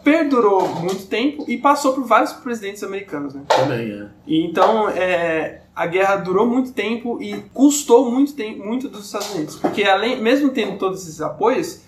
perdurou 0.03 0.67
muito 0.75 1.05
tempo 1.07 1.45
e 1.47 1.57
passou 1.57 1.93
por 1.93 2.05
vários 2.05 2.33
presidentes 2.33 2.83
americanos, 2.83 3.33
né? 3.33 3.41
Também, 3.47 3.91
é. 3.91 4.07
E 4.27 4.45
então 4.45 4.89
é, 4.89 5.61
a 5.75 5.85
guerra 5.87 6.17
durou 6.17 6.45
muito 6.45 6.73
tempo 6.73 7.21
e 7.21 7.41
custou 7.53 8.11
muito 8.11 8.33
tempo, 8.33 8.65
muito 8.65 8.89
dos 8.89 9.05
Estados 9.05 9.33
Unidos, 9.33 9.55
porque 9.55 9.83
além, 9.83 10.21
mesmo 10.21 10.49
tendo 10.49 10.77
todos 10.77 11.03
esses 11.03 11.21
apoios, 11.21 11.81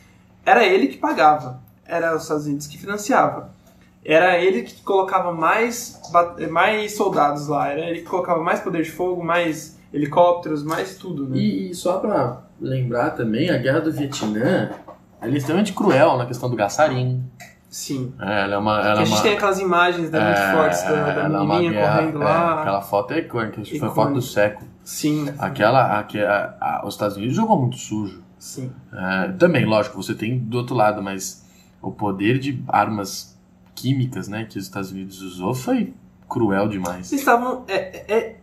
era 0.45 0.65
ele 0.65 0.87
que 0.87 0.97
pagava, 0.97 1.59
era 1.85 2.15
os 2.15 2.23
Estados 2.23 2.45
Unidos 2.45 2.67
que 2.67 2.77
financiava, 2.77 3.49
era 4.03 4.39
ele 4.39 4.61
que 4.61 4.81
colocava 4.81 5.33
mais 5.33 5.99
mais 6.49 6.95
soldados 6.95 7.47
lá, 7.47 7.69
era 7.69 7.89
ele 7.89 7.99
que 7.99 8.05
colocava 8.05 8.41
mais 8.41 8.59
poder 8.59 8.83
de 8.83 8.91
fogo, 8.91 9.23
mais 9.23 9.77
helicópteros, 9.93 10.63
mais 10.63 10.95
tudo, 10.97 11.27
né? 11.27 11.37
E, 11.37 11.71
e 11.71 11.75
só 11.75 11.97
pra 11.99 12.43
lembrar 12.59 13.11
também, 13.11 13.49
a 13.49 13.57
Guerra 13.57 13.81
do 13.81 13.91
Vietnã, 13.91 14.71
ela 15.21 15.33
é 15.33 15.37
extremamente 15.37 15.73
cruel 15.73 16.17
na 16.17 16.25
questão 16.25 16.49
do 16.49 16.55
gassarim. 16.55 17.23
Sim. 17.75 18.13
É, 18.21 18.43
ela 18.43 18.53
é 18.53 18.57
uma... 18.57 18.79
Ela 18.79 18.99
a 18.99 19.01
é 19.01 19.05
gente 19.05 19.15
uma... 19.17 19.21
tem 19.23 19.33
aquelas 19.33 19.59
imagens 19.59 20.09
muito 20.09 20.15
é, 20.15 20.51
fortes 20.53 20.81
da, 20.83 21.11
da 21.11 21.23
é 21.25 21.27
menininha 21.29 21.71
guerra- 21.73 21.95
correndo 21.97 22.21
é, 22.21 22.23
lá. 22.25 22.61
aquela 22.61 22.81
foto 22.81 23.11
é 23.13 23.19
icônica, 23.19 23.59
acho 23.61 23.71
que 23.71 23.79
foi 23.79 23.89
a 23.89 23.91
foto 23.91 24.13
do 24.13 24.21
século. 24.21 24.69
Sim, 24.81 25.25
Aquela, 25.37 25.99
aque- 25.99 26.21
a- 26.21 26.55
a- 26.61 26.81
os 26.87 26.93
Estados 26.93 27.17
Unidos 27.17 27.35
jogou 27.35 27.59
muito 27.59 27.75
sujo. 27.75 28.23
sim. 28.39 28.71
É, 28.93 29.27
também, 29.33 29.65
lógico, 29.65 30.01
você 30.01 30.15
tem 30.15 30.39
do 30.39 30.57
outro 30.57 30.73
lado, 30.73 31.03
mas 31.03 31.45
o 31.81 31.91
poder 31.91 32.39
de 32.39 32.63
armas 32.65 33.37
químicas, 33.75 34.29
né, 34.29 34.45
que 34.45 34.57
os 34.57 34.63
Estados 34.63 34.91
Unidos 34.91 35.21
usou 35.21 35.53
foi 35.53 35.93
cruel 36.29 36.69
demais. 36.69 37.07
Vocês 37.07 37.19
estavam. 37.19 37.65
É, 37.67 37.75
é- 37.75 38.05
é- 38.07 38.17
a- 38.17 38.29
a- 38.29 38.35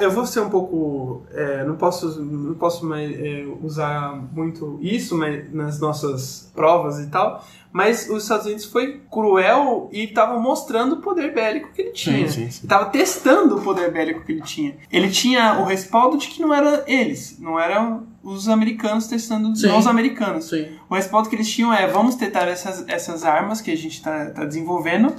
eu 0.00 0.10
vou 0.10 0.26
ser 0.26 0.40
um 0.40 0.50
pouco. 0.50 1.24
é, 1.32 1.64
não 1.64 1.76
posso, 1.76 2.22
não 2.22 2.54
posso 2.54 2.84
mais, 2.84 3.10
é, 3.18 3.46
usar 3.62 4.14
muito 4.32 4.78
isso 4.82 5.16
nas 5.52 5.80
nossas 5.80 6.50
provas 6.54 6.98
e 7.00 7.06
tal. 7.06 7.44
Mas 7.72 8.08
os 8.08 8.22
Estados 8.22 8.46
Unidos 8.46 8.66
foi 8.66 9.00
cruel 9.10 9.88
e 9.92 10.04
estava 10.04 10.38
mostrando 10.38 10.94
o 10.94 11.00
poder 11.00 11.34
bélico 11.34 11.72
que 11.72 11.82
ele 11.82 11.90
tinha. 11.90 12.24
Estava 12.24 12.86
testando 12.86 13.56
o 13.56 13.62
poder 13.62 13.90
bélico 13.90 14.24
que 14.24 14.30
ele 14.30 14.42
tinha. 14.42 14.76
Ele 14.92 15.10
tinha 15.10 15.58
o 15.58 15.64
respaldo 15.64 16.16
de 16.16 16.28
que 16.28 16.40
não 16.40 16.54
era 16.54 16.84
eles, 16.86 17.36
não 17.40 17.58
eram 17.58 18.06
os 18.22 18.48
americanos 18.48 19.08
testando 19.08 19.56
Sim. 19.56 19.72
os 19.72 19.86
americanos. 19.88 20.48
Sim. 20.48 20.68
O 20.88 20.94
respaldo 20.94 21.28
que 21.28 21.34
eles 21.34 21.50
tinham 21.50 21.74
é 21.74 21.88
vamos 21.88 22.14
testar 22.14 22.46
essas, 22.46 22.84
essas 22.86 23.24
armas 23.24 23.60
que 23.60 23.72
a 23.72 23.76
gente 23.76 23.94
está 23.94 24.24
desenvolvendo 24.44 25.12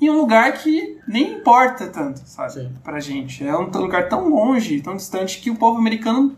em 0.00 0.08
um 0.10 0.16
lugar 0.18 0.52
que 0.54 0.98
nem 1.06 1.34
importa 1.38 1.86
tanto, 1.88 2.20
sabe? 2.24 2.52
Sim. 2.52 2.72
Pra 2.84 3.00
gente. 3.00 3.46
É 3.46 3.56
um 3.56 3.64
lugar 3.70 4.08
tão 4.08 4.28
longe, 4.28 4.80
tão 4.80 4.94
distante 4.96 5.40
que 5.40 5.50
o 5.50 5.56
povo 5.56 5.78
americano 5.78 6.36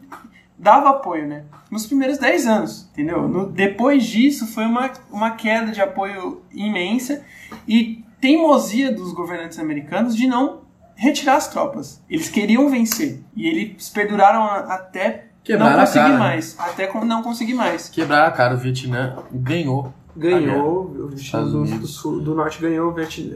dava 0.59 0.91
apoio, 0.91 1.27
né? 1.27 1.45
Nos 1.71 1.87
primeiros 1.87 2.19
10 2.19 2.47
anos, 2.47 2.89
entendeu? 2.93 3.27
No- 3.29 3.47
depois 3.47 4.05
disso 4.05 4.47
foi 4.47 4.65
uma, 4.65 4.91
uma 5.11 5.31
queda 5.33 5.73
de 5.73 5.81
apoio 5.81 6.43
imensa 6.53 7.23
e 7.67 8.05
teimosia 8.21 8.93
dos 8.93 9.13
governantes 9.13 9.59
americanos 9.59 10.15
de 10.15 10.27
não 10.27 10.61
retirar 10.95 11.37
as 11.37 11.49
tropas. 11.49 12.03
Eles 12.11 12.29
queriam 12.29 12.69
vencer 12.69 13.23
e 13.35 13.47
eles 13.47 13.89
perduraram 13.89 14.43
até 14.45 15.27
Quebraram 15.43 15.73
não 15.73 15.81
conseguir 15.81 16.09
né? 16.11 16.19
mais, 16.19 16.57
até 16.59 16.93
não 17.05 17.23
conseguir 17.23 17.55
mais. 17.55 17.89
Quebrar 17.89 18.27
a 18.29 18.31
cara, 18.31 18.55
o 18.55 18.59
Vietnã 18.59 19.17
ganhou. 19.33 19.93
Ganhou, 20.21 20.83
o 20.85 21.09
Vietnã 21.09 21.45
do, 21.45 21.65
do. 21.65 21.87
Sul, 21.87 22.21
do 22.21 22.35
Norte 22.35 22.61
ganhou 22.61 22.91
o 22.91 22.95
Vietnã, 22.95 23.35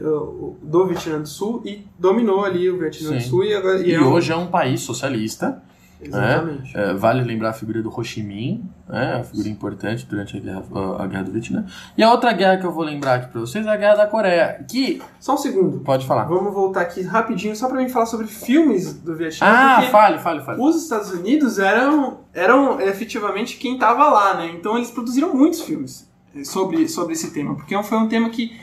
do 0.61 0.85
Vietnã 0.87 1.19
do 1.19 1.27
Sul 1.27 1.61
e 1.65 1.85
dominou 1.97 2.45
ali 2.45 2.69
o 2.69 2.77
Vietnã 2.77 3.11
do 3.13 3.19
Sim. 3.21 3.27
Sul 3.29 3.43
e 3.43 3.53
agora 3.53 3.81
E, 3.85 3.93
é 3.93 3.99
um- 3.99 4.11
hoje 4.13 4.31
é 4.31 4.35
um 4.35 4.47
país 4.47 4.81
socialista. 4.81 5.61
exatamente. 6.01 6.77
É, 6.77 6.93
vale 6.93 7.23
lembrar 7.23 7.49
a 7.49 7.53
figura 7.53 7.81
do 7.81 7.89
Ho 7.89 8.03
Chi 8.03 8.21
Minh, 8.21 8.63
né, 8.87 9.15
a 9.21 9.23
figura 9.23 9.47
importante 9.49 10.05
durante 10.05 10.37
a 10.37 10.39
guerra, 10.39 10.63
a 10.99 11.07
guerra 11.07 11.23
do 11.23 11.31
Vietnã. 11.31 11.65
E 11.97 12.03
a 12.03 12.11
outra 12.11 12.31
guerra 12.33 12.57
que 12.57 12.65
eu 12.65 12.71
vou 12.71 12.83
lembrar 12.83 13.15
aqui 13.15 13.31
pra 13.31 13.41
vocês 13.41 13.65
é 13.65 13.69
a 13.69 13.75
Guerra 13.77 13.95
da 13.95 14.07
Coreia, 14.07 14.63
que... 14.69 15.01
Só 15.19 15.33
um 15.33 15.37
segundo. 15.37 15.79
Pode 15.79 16.05
falar. 16.05 16.25
Vamos 16.25 16.53
voltar 16.53 16.81
aqui 16.81 17.01
rapidinho 17.01 17.55
só 17.55 17.67
pra 17.67 17.77
mim 17.77 17.89
falar 17.89 18.05
sobre 18.05 18.27
filmes 18.27 18.93
do 18.93 19.15
Vietnã, 19.15 19.47
Ah, 19.47 19.81
fale, 19.91 20.19
fale, 20.19 20.41
fale. 20.43 20.61
os 20.61 20.75
Estados 20.83 21.09
Unidos 21.11 21.57
eram 21.57 22.19
eram 22.33 22.79
efetivamente 22.81 23.57
quem 23.57 23.75
estava 23.75 24.07
lá, 24.09 24.35
né? 24.35 24.51
Então 24.53 24.75
eles 24.77 24.91
produziram 24.91 25.33
muitos 25.33 25.61
filmes 25.61 26.07
sobre, 26.43 26.87
sobre 26.89 27.13
esse 27.13 27.31
tema, 27.31 27.55
porque 27.55 27.81
foi 27.83 27.97
um 27.97 28.07
tema 28.07 28.29
que 28.29 28.59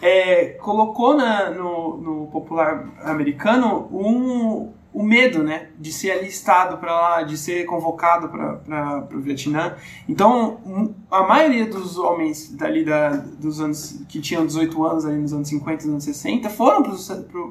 é, 0.00 0.50
colocou 0.60 1.16
na- 1.16 1.50
no, 1.50 1.96
no 1.96 2.26
popular 2.26 2.86
americano 3.02 3.88
um, 3.90 4.70
o 4.92 5.02
medo, 5.02 5.42
né, 5.42 5.68
de 5.78 5.92
ser 5.92 6.10
alistado 6.12 6.78
para 6.78 6.92
lá, 6.98 7.22
de 7.22 7.36
ser 7.36 7.66
convocado 7.66 8.28
para 8.30 9.08
o 9.14 9.20
Vietnã. 9.20 9.74
Então, 10.08 10.94
a 11.10 11.22
maioria 11.22 11.66
dos 11.66 11.98
homens 11.98 12.50
dali 12.54 12.82
da, 12.84 13.10
dos 13.10 13.60
anos 13.60 14.02
que 14.08 14.20
tinham 14.20 14.46
18 14.46 14.84
anos 14.84 15.04
ali 15.04 15.18
nos 15.18 15.34
anos 15.34 15.48
50, 15.48 15.84
nos 15.84 15.92
anos 15.92 16.04
60, 16.04 16.48
foram 16.48 16.82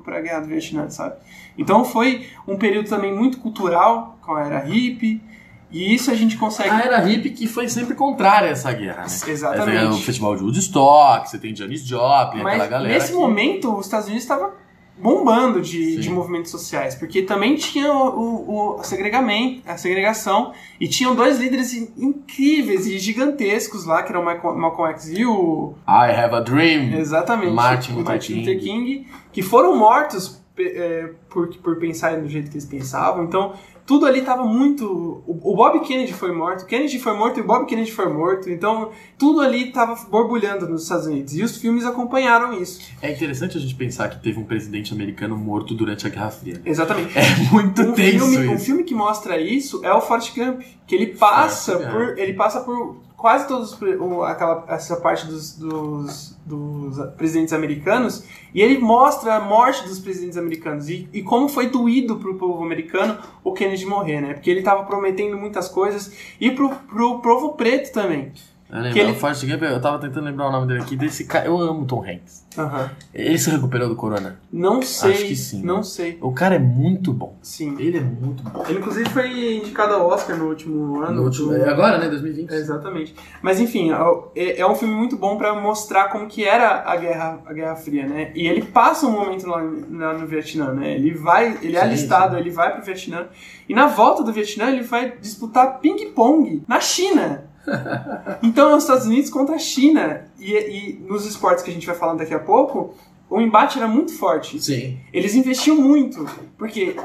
para 0.04 0.18
a 0.18 0.22
guerra 0.22 0.40
do 0.40 0.48
Vietnã, 0.48 0.90
sabe? 0.90 1.16
Então 1.58 1.86
foi 1.86 2.28
um 2.48 2.58
período 2.58 2.90
também 2.90 3.16
muito 3.16 3.40
cultural, 3.40 4.18
com 4.22 4.34
a 4.34 4.44
era 4.46 4.60
hippie, 4.60 5.22
E 5.72 5.94
isso 5.94 6.10
a 6.12 6.14
gente 6.16 6.38
consegue. 6.38 6.70
A 6.70 6.82
era 6.82 7.00
hippie 7.00 7.32
que 7.32 7.48
foi 7.48 7.68
sempre 7.68 7.96
contrária 7.96 8.50
a 8.50 8.52
essa 8.52 8.72
guerra, 8.72 9.02
né? 9.02 9.06
Exatamente. 9.28 9.78
É, 9.78 9.90
o 9.90 9.94
festival 9.98 10.36
de 10.36 10.44
Woodstock, 10.44 11.30
você 11.30 11.38
tem 11.38 11.56
Janis 11.56 11.86
Joplin, 11.86 12.44
Mas 12.44 12.54
aquela 12.56 12.68
galera. 12.68 12.94
nesse 12.94 13.12
que- 13.12 13.18
momento, 13.18 13.76
os 13.78 13.86
Estados 13.86 14.06
Unidos 14.08 14.24
estavam 14.24 14.52
bombando 14.98 15.60
de, 15.62 15.96
Sim. 15.96 16.00
de 16.00 16.10
movimentos 16.10 16.50
sociais, 16.52 16.96
porque 16.96 17.22
também 17.24 17.56
tinha 17.58 17.92
o, 17.92 18.78
o, 18.78 18.80
o 18.80 18.84
segregamento, 18.84 19.62
a 19.68 19.76
segregação, 19.76 20.54
e 20.80 20.88
tinham 20.88 21.14
dois 21.14 21.38
líderes 21.38 21.74
in- 21.74 21.92
incríveis 21.98 22.88
e 22.88 22.98
gigantescos 22.98 23.84
lá, 23.86 24.04
que 24.04 24.12
eram 24.14 24.22
o 24.22 24.26
Michael- 24.26 24.56
Malcolm 24.56 24.92
X 24.94 25.10
e 25.10 25.26
o 25.26 25.74
I 25.86 26.12
Have 26.12 26.36
a 26.36 26.40
Dream. 26.40 26.94
Exatamente. 26.98 27.52
Martin 27.52 27.92
o 27.92 27.96
Luther 27.98 28.12
Martin 28.14 28.34
King. 28.36 28.40
Luther 28.40 28.60
King, 28.64 29.08
que 29.34 29.42
foram 29.42 29.76
mortos 29.76 30.42
é, 30.58 31.10
por, 31.30 31.50
por 31.58 31.76
pensarem 31.78 32.22
do 32.22 32.30
jeito 32.30 32.50
que 32.50 32.56
eles 32.56 32.66
pensavam. 32.66 33.26
Então, 33.26 33.52
tudo 33.86 34.06
ali 34.06 34.20
estava 34.20 34.44
muito. 34.44 34.86
O, 35.28 35.52
o 35.52 35.56
Bob 35.56 35.80
Kennedy 35.82 36.14
foi 36.14 36.32
morto, 36.32 36.64
o 36.64 36.66
Kennedy 36.66 36.98
foi 36.98 37.14
morto 37.14 37.40
e 37.40 37.42
o 37.42 37.46
Bob 37.46 37.66
Kennedy 37.66 37.92
foi 37.92 38.12
morto. 38.12 38.50
Então, 38.50 38.92
tudo 39.18 39.42
ali 39.42 39.68
estava 39.68 39.96
borbulhando 40.10 40.68
nos 40.68 40.84
Estados 40.84 41.06
Unidos. 41.06 41.36
E 41.36 41.44
os 41.44 41.58
filmes 41.58 41.86
acompanharam 41.86 42.54
isso. 42.54 42.82
É 43.02 43.12
interessante 43.12 43.58
a 43.58 43.62
gente 43.62 43.76
pensar 43.76 44.10
que 44.10 44.22
teve 44.22 44.40
um 44.40 44.44
presidente 44.44 44.94
americano 44.94 45.38
morto 45.38 45.74
durante 45.74 46.08
a 46.08 46.10
Guerra 46.10 46.32
Fria. 46.32 46.62
Exatamente. 46.66 47.14
É 47.18 47.52
muito 47.52 47.82
Um 47.82 47.94
tenso 47.94 48.26
filme, 48.26 48.48
um 48.48 48.60
filme 48.60 48.84
que 48.84 48.94
mostra 48.96 49.40
isso 49.40 49.82
é 49.84 49.94
o 49.94 50.02
Forrest 50.02 50.36
Gump, 50.36 50.62
que 50.88 50.96
ele 50.96 51.08
passa 51.08 51.74
Forrest 51.74 51.92
Gump. 51.92 52.16
por 52.16 52.20
ele 52.20 52.34
passa 52.34 52.60
por 52.62 53.05
quase 53.26 53.48
todos 53.48 53.76
o- 53.82 54.22
aquela 54.22 54.64
essa 54.68 54.98
parte 54.98 55.26
dos, 55.26 55.58
dos, 55.58 56.38
dos 56.46 57.00
presidentes 57.18 57.54
americanos 57.54 58.24
e 58.54 58.62
ele 58.62 58.78
mostra 58.78 59.34
a 59.34 59.40
morte 59.40 59.84
dos 59.88 59.98
presidentes 59.98 60.38
americanos 60.38 60.88
e, 60.90 61.10
e 61.12 61.24
como 61.24 61.50
foi 61.50 61.68
doído 61.68 62.18
pro 62.18 62.36
povo 62.36 62.64
americano 62.64 63.18
o 63.44 63.52
Kennedy 63.52 63.84
morrer, 63.88 64.22
né? 64.22 64.36
Porque 64.36 64.52
ele 64.52 64.62
tava 64.62 64.84
prometendo 64.84 65.36
muitas 65.40 65.68
coisas 65.68 66.14
e 66.40 66.52
pro, 66.52 66.70
pro 66.70 67.20
povo 67.20 67.54
preto 67.54 67.92
também. 67.92 68.32
Eu 68.78 68.82
lembro, 68.84 68.94
que 68.94 69.00
ele- 69.00 69.14
Forrest 69.16 69.46
Gump, 69.46 69.62
eu 69.64 69.82
tava 69.82 70.00
tentando 70.00 70.26
lembrar 70.26 70.48
o 70.48 70.52
nome 70.52 70.68
dele 70.68 70.82
aqui, 70.82 70.96
desse 70.96 71.26
cara. 71.26 71.46
Eu 71.48 71.58
amo 71.58 71.86
Tom 71.86 72.04
Hanks. 72.04 72.46
Aham. 72.58 72.90
Ele 73.14 73.38
se 73.38 73.50
recuperou 73.50 73.90
do 73.90 73.96
corona. 73.96 74.40
Não 74.52 74.82
sei, 74.82 75.12
Acho 75.14 75.26
que 75.26 75.36
sim. 75.36 75.62
não 75.62 75.84
sei. 75.84 76.18
O 76.22 76.32
cara 76.32 76.56
é 76.56 76.60
muito 76.60 77.12
bom. 77.12 77.36
Sim. 77.42 77.76
Ele 77.80 77.98
é 77.98 78.02
muito 78.02 78.44
bom. 78.44 78.64
Ele 78.68 78.80
inclusive 78.80 79.10
foi 79.10 79.58
indicado 79.58 79.94
ao 79.94 80.08
Oscar 80.08 80.38
no 80.38 80.48
último 80.48 81.02
ano. 81.02 81.16
No 81.18 81.24
último, 81.24 81.50
do- 81.54 81.70
agora, 81.70 81.98
né? 81.98 82.08
2020. 82.08 82.52
Exatamente. 82.52 83.14
Mas 83.42 83.60
enfim, 83.60 83.92
é, 84.36 84.60
é 84.62 84.66
um 84.68 84.76
filme 84.76 84.94
muito 84.96 85.18
bom 85.18 85.38
pra 85.38 85.54
mostrar 85.54 86.10
como 86.10 86.28
que 86.28 86.46
era 86.46 86.84
a 86.90 86.96
Guerra, 86.96 87.40
a 87.46 87.52
Guerra 87.54 87.76
Fria, 87.76 88.08
né? 88.08 88.32
E 88.34 88.48
ele 88.48 88.62
passa 88.62 89.06
um 89.06 89.12
momento 89.12 89.46
lá, 89.48 89.58
lá 89.92 90.14
no 90.14 90.26
Vietnã, 90.26 90.72
né? 90.74 90.94
Ele 90.96 91.14
vai, 91.14 91.58
ele 91.62 91.76
é 91.76 91.82
Sim, 91.82 91.86
alistado, 91.88 92.38
ele 92.38 92.50
vai 92.50 92.74
pro 92.74 92.84
Vietnã. 92.86 93.26
E 93.68 93.74
na 93.74 93.88
volta 93.88 94.24
do 94.24 94.32
Vietnã 94.32 94.70
ele 94.72 94.84
vai 94.84 95.14
disputar 95.20 95.80
ping-pong 95.80 96.64
na 96.68 96.80
China. 96.80 97.44
Então 98.44 98.76
os 98.76 98.84
Estados 98.84 99.06
Unidos 99.06 99.30
contra 99.30 99.56
a 99.56 99.60
China. 99.60 100.22
E, 100.40 100.54
e 100.54 100.94
nos 101.08 101.26
esportes 101.26 101.64
que 101.64 101.70
a 101.72 101.74
gente 101.74 101.86
vai 101.88 101.96
falando 101.96 102.20
daqui 102.20 102.34
a 102.34 102.40
pouco, 102.40 102.94
o 103.30 103.42
embate 103.42 103.80
era 103.80 103.88
muito 103.88 104.16
forte. 104.18 104.62
Sim. 104.64 104.98
Eles 105.12 105.34
investiam 105.36 105.76
muito, 105.76 106.26
porque, 106.58 106.96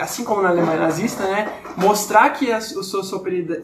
assim 0.00 0.22
como 0.22 0.42
na 0.42 0.50
Alemanha 0.50 0.78
nazista, 0.78 1.22
né, 1.24 1.48
mostrar 1.76 2.28
que 2.30 2.52
a 2.52 2.60
su- 2.60 2.82
sua 2.84 3.02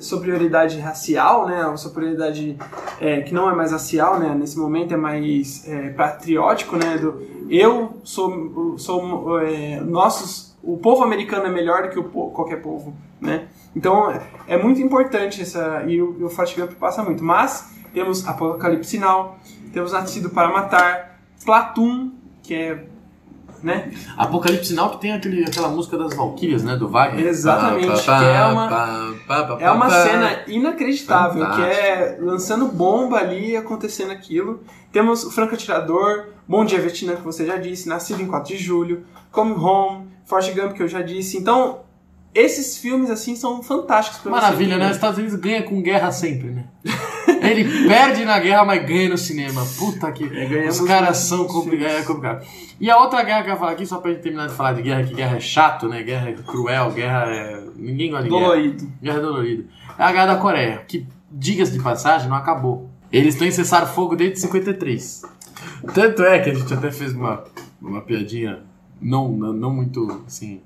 superioridade- 0.01 0.79
racial, 0.81 1.47
né, 1.47 1.61
a 1.63 1.77
superioridade 1.77 2.57
é, 3.01 3.21
que 3.21 3.35
não 3.35 3.51
é 3.51 3.55
mais 3.55 3.71
racial, 3.73 4.19
né, 4.19 4.35
nesse 4.35 4.59
momento 4.59 4.95
é 4.95 4.97
mais 4.97 5.69
é, 5.69 5.91
patriótico, 5.91 6.77
né, 6.77 6.97
do 6.97 7.23
eu 7.51 7.99
sou, 8.03 8.79
sou 8.79 9.39
é, 9.41 9.79
nossos, 9.81 10.57
o 10.63 10.79
povo 10.79 11.05
americano 11.05 11.45
é 11.47 11.51
melhor 11.51 11.83
do 11.83 11.89
que 11.91 11.99
o 11.99 12.05
qualquer 12.31 12.63
povo, 12.63 12.95
né. 13.21 13.47
Então 13.75 14.13
é 14.47 14.57
muito 14.57 14.81
importante 14.81 15.43
essa 15.43 15.83
e 15.87 16.01
o, 16.01 16.25
o 16.27 16.29
Forrest 16.29 16.57
Gump 16.59 16.73
passa 16.75 17.03
muito, 17.03 17.23
mas 17.25 17.73
temos 17.93 18.27
Apocalipse 18.27 18.91
Sinal, 18.91 19.39
temos 19.73 19.93
Nascido 19.93 20.31
para 20.31 20.49
Matar, 20.49 21.19
Platoon, 21.45 22.11
que 22.43 22.55
é 22.55 22.85
né? 23.63 23.91
Apocalipse 24.19 24.67
Sinal 24.69 24.91
que 24.91 25.01
tem 25.01 25.13
aquele, 25.13 25.43
aquela 25.43 25.69
música 25.69 25.97
das 25.97 26.15
Valkyrias, 26.15 26.63
né? 26.63 26.77
Do 26.77 26.87
Wagner. 26.87 27.27
Exatamente, 27.27 27.87
Pá, 27.87 27.95
pá, 28.05 28.19
que 28.19 28.25
é 28.27 28.45
uma- 28.45 28.69
pá, 28.69 29.57
É 29.59 29.71
uma 29.71 29.87
cena 30.05 30.41
inacreditável, 30.47 31.47
que 31.57 31.63
é 31.63 32.19
lançando 32.21 32.67
bomba 32.67 33.17
ali 33.17 33.53
e 33.53 33.57
acontecendo 33.57 34.11
aquilo. 34.13 34.61
Temos 34.93 35.25
o 35.25 35.31
Franco 35.31 35.55
Atirador, 35.55 36.27
Bom 36.47 36.63
Dia 36.65 36.79
Vietnã, 36.79 37.17
que 37.17 37.23
você 37.23 37.47
já 37.47 37.57
disse, 37.57 37.89
Nascido 37.89 38.21
em 38.21 38.27
4 38.27 38.55
de 38.55 38.63
Julho, 38.63 39.05
Come 39.33 39.55
Home, 39.55 40.09
Forrest 40.27 40.55
Gump, 40.55 40.73
que 40.75 40.83
eu 40.83 40.89
já 40.89 41.01
disse. 41.01 41.39
Então, 41.39 41.81
esses 42.35 42.79
filmes, 42.79 43.11
assim, 43.11 43.37
são 43.37 43.63
fantásticos 43.63 44.21
pra 44.21 44.31
Maravilha, 44.31 44.75
você 44.75 44.79
né? 44.79 44.85
ver. 44.85 44.91
Os 44.91 44.97
Estados 44.97 45.19
Unidos 45.19 45.37
ganha 45.37 45.63
com 45.63 45.81
guerra 45.81 46.11
sempre, 46.11 46.51
né? 46.51 46.65
Ele 47.43 47.87
perde 47.87 48.25
na 48.25 48.39
guerra, 48.39 48.65
mas 48.65 48.85
ganha 48.87 49.09
no 49.11 49.19
cinema. 49.19 49.65
Puta 49.79 50.11
que. 50.11 50.25
É, 50.25 50.69
Os 50.69 50.81
caras 50.81 51.19
são 51.19 51.47
complicados. 51.47 51.95
É 51.95 52.03
complicado. 52.03 52.47
E 52.81 52.91
a 52.91 52.99
outra 52.99 53.23
guerra 53.23 53.43
que 53.43 53.49
eu 53.49 53.53
ia 53.53 53.59
falar 53.59 53.73
aqui, 53.73 53.87
só 53.87 53.99
pra 53.99 54.11
gente 54.11 54.23
terminar 54.23 54.49
de 54.49 54.55
falar 54.55 54.73
de 54.73 54.83
guerra, 54.83 55.05
que 55.05 55.15
guerra 55.15 55.37
é 55.37 55.41
chato, 55.41 55.89
né? 55.89 56.03
Guerra 56.03 56.31
é 56.31 56.33
cruel, 56.33 56.91
guerra 56.91 57.25
é. 57.29 57.65
Ninguém 57.77 58.11
gosta 58.11 58.25
de 58.25 58.31
guerra. 58.31 58.43
Dolorido. 58.43 58.93
Guerra 59.03 59.21
dolorida. 59.21 59.65
É 59.99 60.03
a 60.03 60.13
guerra 60.13 60.27
da 60.27 60.37
Coreia, 60.37 60.83
que, 60.89 61.07
diga-se 61.31 61.73
de 61.73 61.81
passagem, 61.81 62.29
não 62.29 62.37
acabou. 62.37 62.91
Eles 63.13 63.35
estão 63.35 63.47
em 63.47 63.51
cessar-fogo 63.53 64.17
desde 64.17 64.41
53. 64.41 65.23
Tanto 65.95 66.23
é 66.25 66.41
que 66.41 66.51
a 66.51 66.55
gente 66.55 66.73
até 66.75 66.91
fez 66.91 67.13
uma, 67.15 67.45
uma 67.81 68.01
piadinha 68.01 68.63
não, 69.01 69.29
não, 69.29 69.53
não 69.53 69.71
muito, 69.71 70.23
assim, 70.27 70.61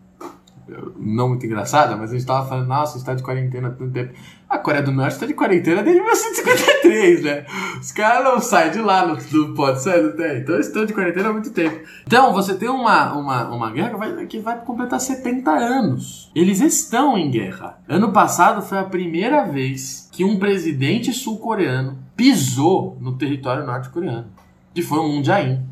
não 0.98 1.28
muito 1.28 1.46
engraçada, 1.46 1.96
mas 1.96 2.10
a 2.10 2.14
gente 2.14 2.26
tava 2.26 2.48
falando, 2.48 2.66
nossa, 2.66 2.94
a 2.94 2.98
gente 2.98 3.06
tá 3.06 3.14
de 3.14 3.22
quarentena 3.22 3.68
há 3.68 3.70
tanto 3.70 3.92
tempo. 3.92 4.12
A 4.48 4.58
Coreia 4.58 4.82
do 4.82 4.92
Norte 4.92 5.18
tá 5.18 5.26
de 5.26 5.34
quarentena 5.34 5.82
desde 5.82 6.00
1953, 6.00 7.22
né? 7.22 7.44
Os 7.80 7.92
caras 7.92 8.24
não 8.24 8.40
saem 8.40 8.72
de 8.72 8.80
lá, 8.80 9.06
não, 9.06 9.54
pode 9.54 9.82
sair, 9.82 10.02
não 10.02 10.16
tem. 10.16 10.38
Então 10.38 10.58
estão 10.58 10.86
de 10.86 10.94
quarentena 10.94 11.28
há 11.28 11.32
muito 11.32 11.50
tempo. 11.50 11.80
Então, 12.06 12.32
você 12.32 12.54
tem 12.54 12.68
uma, 12.68 13.12
uma, 13.12 13.48
uma 13.48 13.70
guerra 13.70 13.90
que 13.90 13.96
vai, 13.96 14.26
que 14.26 14.38
vai 14.38 14.58
completar 14.60 15.00
70 15.00 15.50
anos. 15.50 16.30
Eles 16.34 16.60
estão 16.60 17.18
em 17.18 17.30
guerra. 17.30 17.78
Ano 17.86 18.12
passado 18.12 18.62
foi 18.62 18.78
a 18.78 18.84
primeira 18.84 19.44
vez 19.44 20.08
que 20.12 20.24
um 20.24 20.38
presidente 20.38 21.12
sul-coreano 21.12 21.98
pisou 22.16 22.96
no 23.00 23.18
território 23.18 23.66
norte-coreano, 23.66 24.28
que 24.72 24.82
foi 24.82 24.98
um 24.98 25.08
Moon 25.08 25.24
Jae-in. 25.24 25.62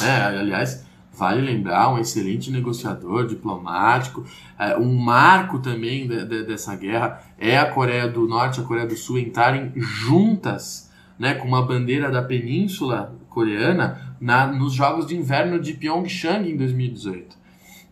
É, 0.00 0.38
aliás, 0.38 0.85
vale 1.16 1.40
lembrar, 1.40 1.92
um 1.92 1.98
excelente 1.98 2.50
negociador, 2.50 3.26
diplomático. 3.26 4.24
É, 4.58 4.76
um 4.76 4.94
marco 4.94 5.58
também 5.58 6.06
de- 6.06 6.24
de- 6.24 6.44
dessa 6.44 6.74
guerra 6.76 7.20
é 7.38 7.56
a 7.58 7.70
Coreia 7.70 8.06
do 8.08 8.26
Norte 8.26 8.58
e 8.60 8.62
a 8.62 8.66
Coreia 8.66 8.86
do 8.86 8.96
Sul 8.96 9.18
entrarem 9.18 9.72
juntas, 9.74 10.90
né, 11.18 11.34
com 11.34 11.48
uma 11.48 11.62
bandeira 11.62 12.10
da 12.10 12.22
Península 12.22 13.14
Coreana 13.30 14.14
na, 14.20 14.46
nos 14.46 14.72
Jogos 14.74 15.06
de 15.06 15.16
Inverno 15.16 15.58
de 15.58 15.72
Pyeongchang 15.74 16.50
em 16.50 16.56
2018. 16.56 17.36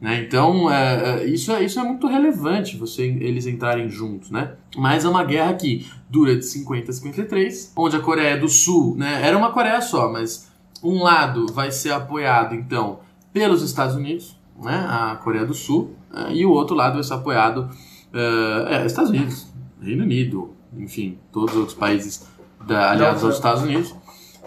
Né? 0.00 0.20
Então, 0.20 0.70
é, 0.70 1.22
é, 1.22 1.24
isso, 1.26 1.50
é, 1.52 1.62
isso 1.64 1.80
é 1.80 1.82
muito 1.82 2.06
relevante, 2.06 2.76
você, 2.76 3.04
eles 3.06 3.46
entrarem 3.46 3.88
juntos, 3.88 4.30
né? 4.30 4.52
Mas 4.76 5.04
é 5.04 5.08
uma 5.08 5.24
guerra 5.24 5.54
que 5.54 5.86
dura 6.10 6.36
de 6.36 6.44
50 6.44 6.90
a 6.90 6.94
53, 6.94 7.72
onde 7.76 7.96
a 7.96 8.00
Coreia 8.00 8.36
do 8.36 8.48
Sul, 8.48 8.96
né, 8.96 9.20
era 9.22 9.38
uma 9.38 9.52
Coreia 9.52 9.80
só, 9.80 10.12
mas 10.12 10.50
um 10.82 11.02
lado 11.02 11.46
vai 11.54 11.70
ser 11.70 11.92
apoiado, 11.92 12.54
então, 12.54 12.98
pelos 13.34 13.60
Estados 13.62 13.96
Unidos, 13.96 14.38
né, 14.62 14.86
a 14.88 15.16
Coreia 15.16 15.44
do 15.44 15.52
Sul, 15.52 15.94
eh, 16.14 16.32
e 16.34 16.46
o 16.46 16.50
outro 16.52 16.74
lado 16.76 16.94
vai 16.94 17.02
ser 17.02 17.14
apoiado, 17.14 17.68
eh, 18.14 18.66
é, 18.82 18.86
Estados 18.86 19.10
Unidos, 19.10 19.48
Reino 19.82 20.04
Unido, 20.04 20.54
enfim, 20.78 21.18
todos 21.32 21.52
os 21.52 21.60
outros 21.60 21.76
países 21.76 22.26
da, 22.64 22.92
aliados 22.92 23.24
aos 23.24 23.34
Estados 23.34 23.62
Unidos, 23.64 23.92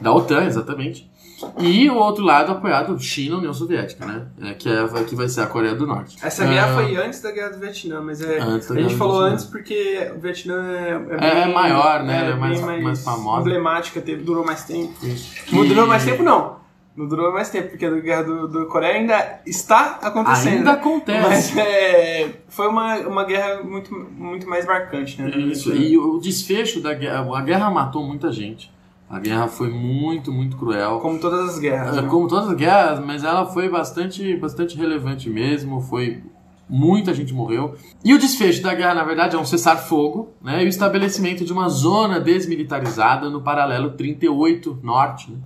da 0.02 0.12
OTAN, 0.14 0.46
exatamente. 0.46 1.12
E 1.60 1.88
o 1.88 1.96
outro 1.98 2.24
lado 2.24 2.52
apoiado, 2.52 2.98
China, 3.00 3.38
União 3.38 3.54
Soviética, 3.54 4.06
né, 4.06 4.26
eh, 4.42 4.54
que, 4.56 4.68
é, 4.70 4.88
que 5.04 5.14
vai 5.16 5.28
ser 5.28 5.42
a 5.42 5.48
Coreia 5.48 5.76
do 5.76 5.86
Norte. 5.86 6.18
Essa 6.24 6.46
guerra 6.46 6.72
Ah, 6.72 6.74
foi 6.76 6.96
antes 6.96 7.22
da 7.22 7.30
Guerra 7.32 7.50
do 7.50 7.60
Vietnã, 7.60 8.02
mas 8.02 8.22
é, 8.22 8.40
a 8.40 8.58
gente 8.82 8.96
falou 8.96 9.20
antes 9.20 9.44
porque 9.46 10.12
o 10.16 10.20
Vietnã 10.20 10.56
é, 10.56 10.90
É- 11.20 11.42
é 11.42 11.46
bem- 11.46 11.54
maior, 11.54 12.04
né? 12.04 12.20
Ela 12.22 12.30
é 12.30 12.32
bem 12.32 12.40
mais- 12.62 12.84
mais 12.84 13.04
famosa. 13.04 13.42
emblemática, 13.42 14.02
teve, 14.02 14.24
durou 14.24 14.44
mais 14.46 14.64
tempo. 14.64 14.94
Isso. 15.06 15.36
Não 15.54 15.64
E- 15.64 15.68
durou 15.68 15.86
mais 15.86 16.04
tempo, 16.06 16.24
não. 16.24 16.56
Não 16.98 17.08
durou 17.08 17.32
mais 17.32 17.52
tempo, 17.52 17.70
porque 17.70 17.86
a 17.86 17.92
guerra 17.92 18.24
do, 18.24 18.48
do 18.48 18.66
Coreia 18.66 18.96
ainda 18.96 19.40
está 19.46 20.00
acontecendo. 20.02 20.58
Ainda 20.58 20.72
acontece. 20.72 21.22
Mas 21.22 21.56
é, 21.56 22.28
foi 22.48 22.68
uma, 22.68 22.98
uma 23.02 23.24
guerra 23.24 23.62
muito, 23.62 23.94
muito 23.94 24.50
mais 24.50 24.66
marcante, 24.66 25.22
né? 25.22 25.30
Isso, 25.30 25.76
e 25.76 25.96
o 25.96 26.18
desfecho 26.18 26.82
da 26.82 26.96
guerra, 26.96 27.38
a 27.38 27.42
guerra 27.44 27.70
matou 27.70 28.04
muita 28.04 28.32
gente. 28.32 28.76
A 29.08 29.20
guerra 29.20 29.48
foi 29.48 29.70
muito, 29.70 30.32
muito 30.32 30.58
cruel. 30.58 30.98
Como 31.00 31.20
todas 31.20 31.52
as 31.52 31.60
guerras. 31.60 31.96
É, 31.96 32.02
né? 32.02 32.08
Como 32.10 32.28
todas 32.28 32.50
as 32.50 32.56
guerras, 32.56 33.00
mas 33.06 33.24
ela 33.24 33.46
foi 33.46 33.70
bastante, 33.70 34.36
bastante 34.36 34.76
relevante 34.76 35.30
mesmo. 35.30 35.80
Foi 35.80 36.24
muita 36.68 37.14
gente 37.14 37.32
morreu. 37.32 37.76
E 38.04 38.12
o 38.12 38.18
desfecho 38.18 38.64
da 38.64 38.74
guerra, 38.74 38.96
na 38.96 39.04
verdade, 39.04 39.36
é 39.36 39.40
um 39.40 39.46
cessar-fogo, 39.46 40.34
né? 40.42 40.64
E 40.64 40.66
o 40.66 40.68
estabelecimento 40.68 41.46
de 41.46 41.54
uma 41.54 41.70
zona 41.70 42.20
desmilitarizada 42.20 43.30
no 43.30 43.40
paralelo 43.40 43.92
38 43.92 44.80
norte, 44.82 45.32
né? 45.32 45.38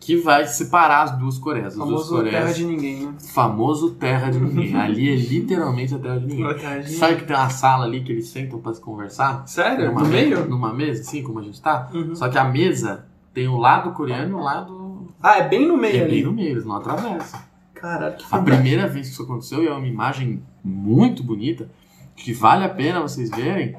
Que 0.00 0.16
vai 0.16 0.46
separar 0.46 1.02
as 1.02 1.18
duas 1.18 1.38
Coreias. 1.38 1.68
As 1.68 1.74
duas 1.74 1.88
Famoso 1.88 2.14
Coreias. 2.16 2.34
terra 2.40 2.52
de 2.52 2.64
ninguém, 2.64 3.06
né? 3.06 3.14
Famoso 3.32 3.90
terra 3.94 4.30
de 4.30 4.38
ninguém. 4.40 4.74
Ali 4.78 5.10
é 5.10 5.16
literalmente 5.16 5.94
a 5.94 5.98
terra 5.98 6.18
de 6.20 6.26
ninguém. 6.26 6.54
Terra 6.56 6.78
de 6.78 6.90
Sabe 6.92 7.16
que 7.16 7.24
tem 7.24 7.36
uma 7.36 7.50
sala 7.50 7.84
ali 7.84 8.02
que 8.02 8.12
eles 8.12 8.28
sentam 8.28 8.58
pra 8.60 8.72
se 8.72 8.80
conversar? 8.80 9.46
Sério? 9.46 9.86
Numa 9.88 10.00
No 10.02 10.06
me- 10.08 10.12
meio? 10.14 10.48
Numa 10.48 10.72
mesa, 10.72 11.00
assim 11.02 11.22
como 11.22 11.40
a 11.40 11.42
gente 11.42 11.60
tá. 11.60 11.88
Uhum. 11.92 12.14
Só 12.14 12.28
que 12.28 12.38
a 12.38 12.44
mesa 12.44 13.06
tem 13.34 13.48
o 13.48 13.56
lado 13.56 13.92
coreano 13.92 14.30
e 14.30 14.40
o 14.40 14.42
lado. 14.42 15.08
Ah, 15.22 15.38
é 15.38 15.48
bem 15.48 15.66
no 15.66 15.76
meio 15.76 15.96
É 15.96 16.04
ali. 16.04 16.10
bem 16.16 16.24
no 16.24 16.32
meio, 16.32 16.50
eles 16.50 16.64
não 16.64 16.76
atravessam. 16.76 17.40
Caralho, 17.74 18.16
que 18.16 18.24
A 18.24 18.28
fantástico. 18.28 18.56
primeira 18.62 18.88
vez 18.88 19.06
que 19.08 19.12
isso 19.12 19.22
aconteceu, 19.22 19.62
e 19.62 19.66
é 19.68 19.72
uma 19.72 19.86
imagem 19.86 20.42
muito 20.64 21.22
bonita, 21.22 21.68
que 22.16 22.32
vale 22.32 22.64
a 22.64 22.68
pena 22.68 23.00
vocês 23.00 23.30
verem, 23.30 23.76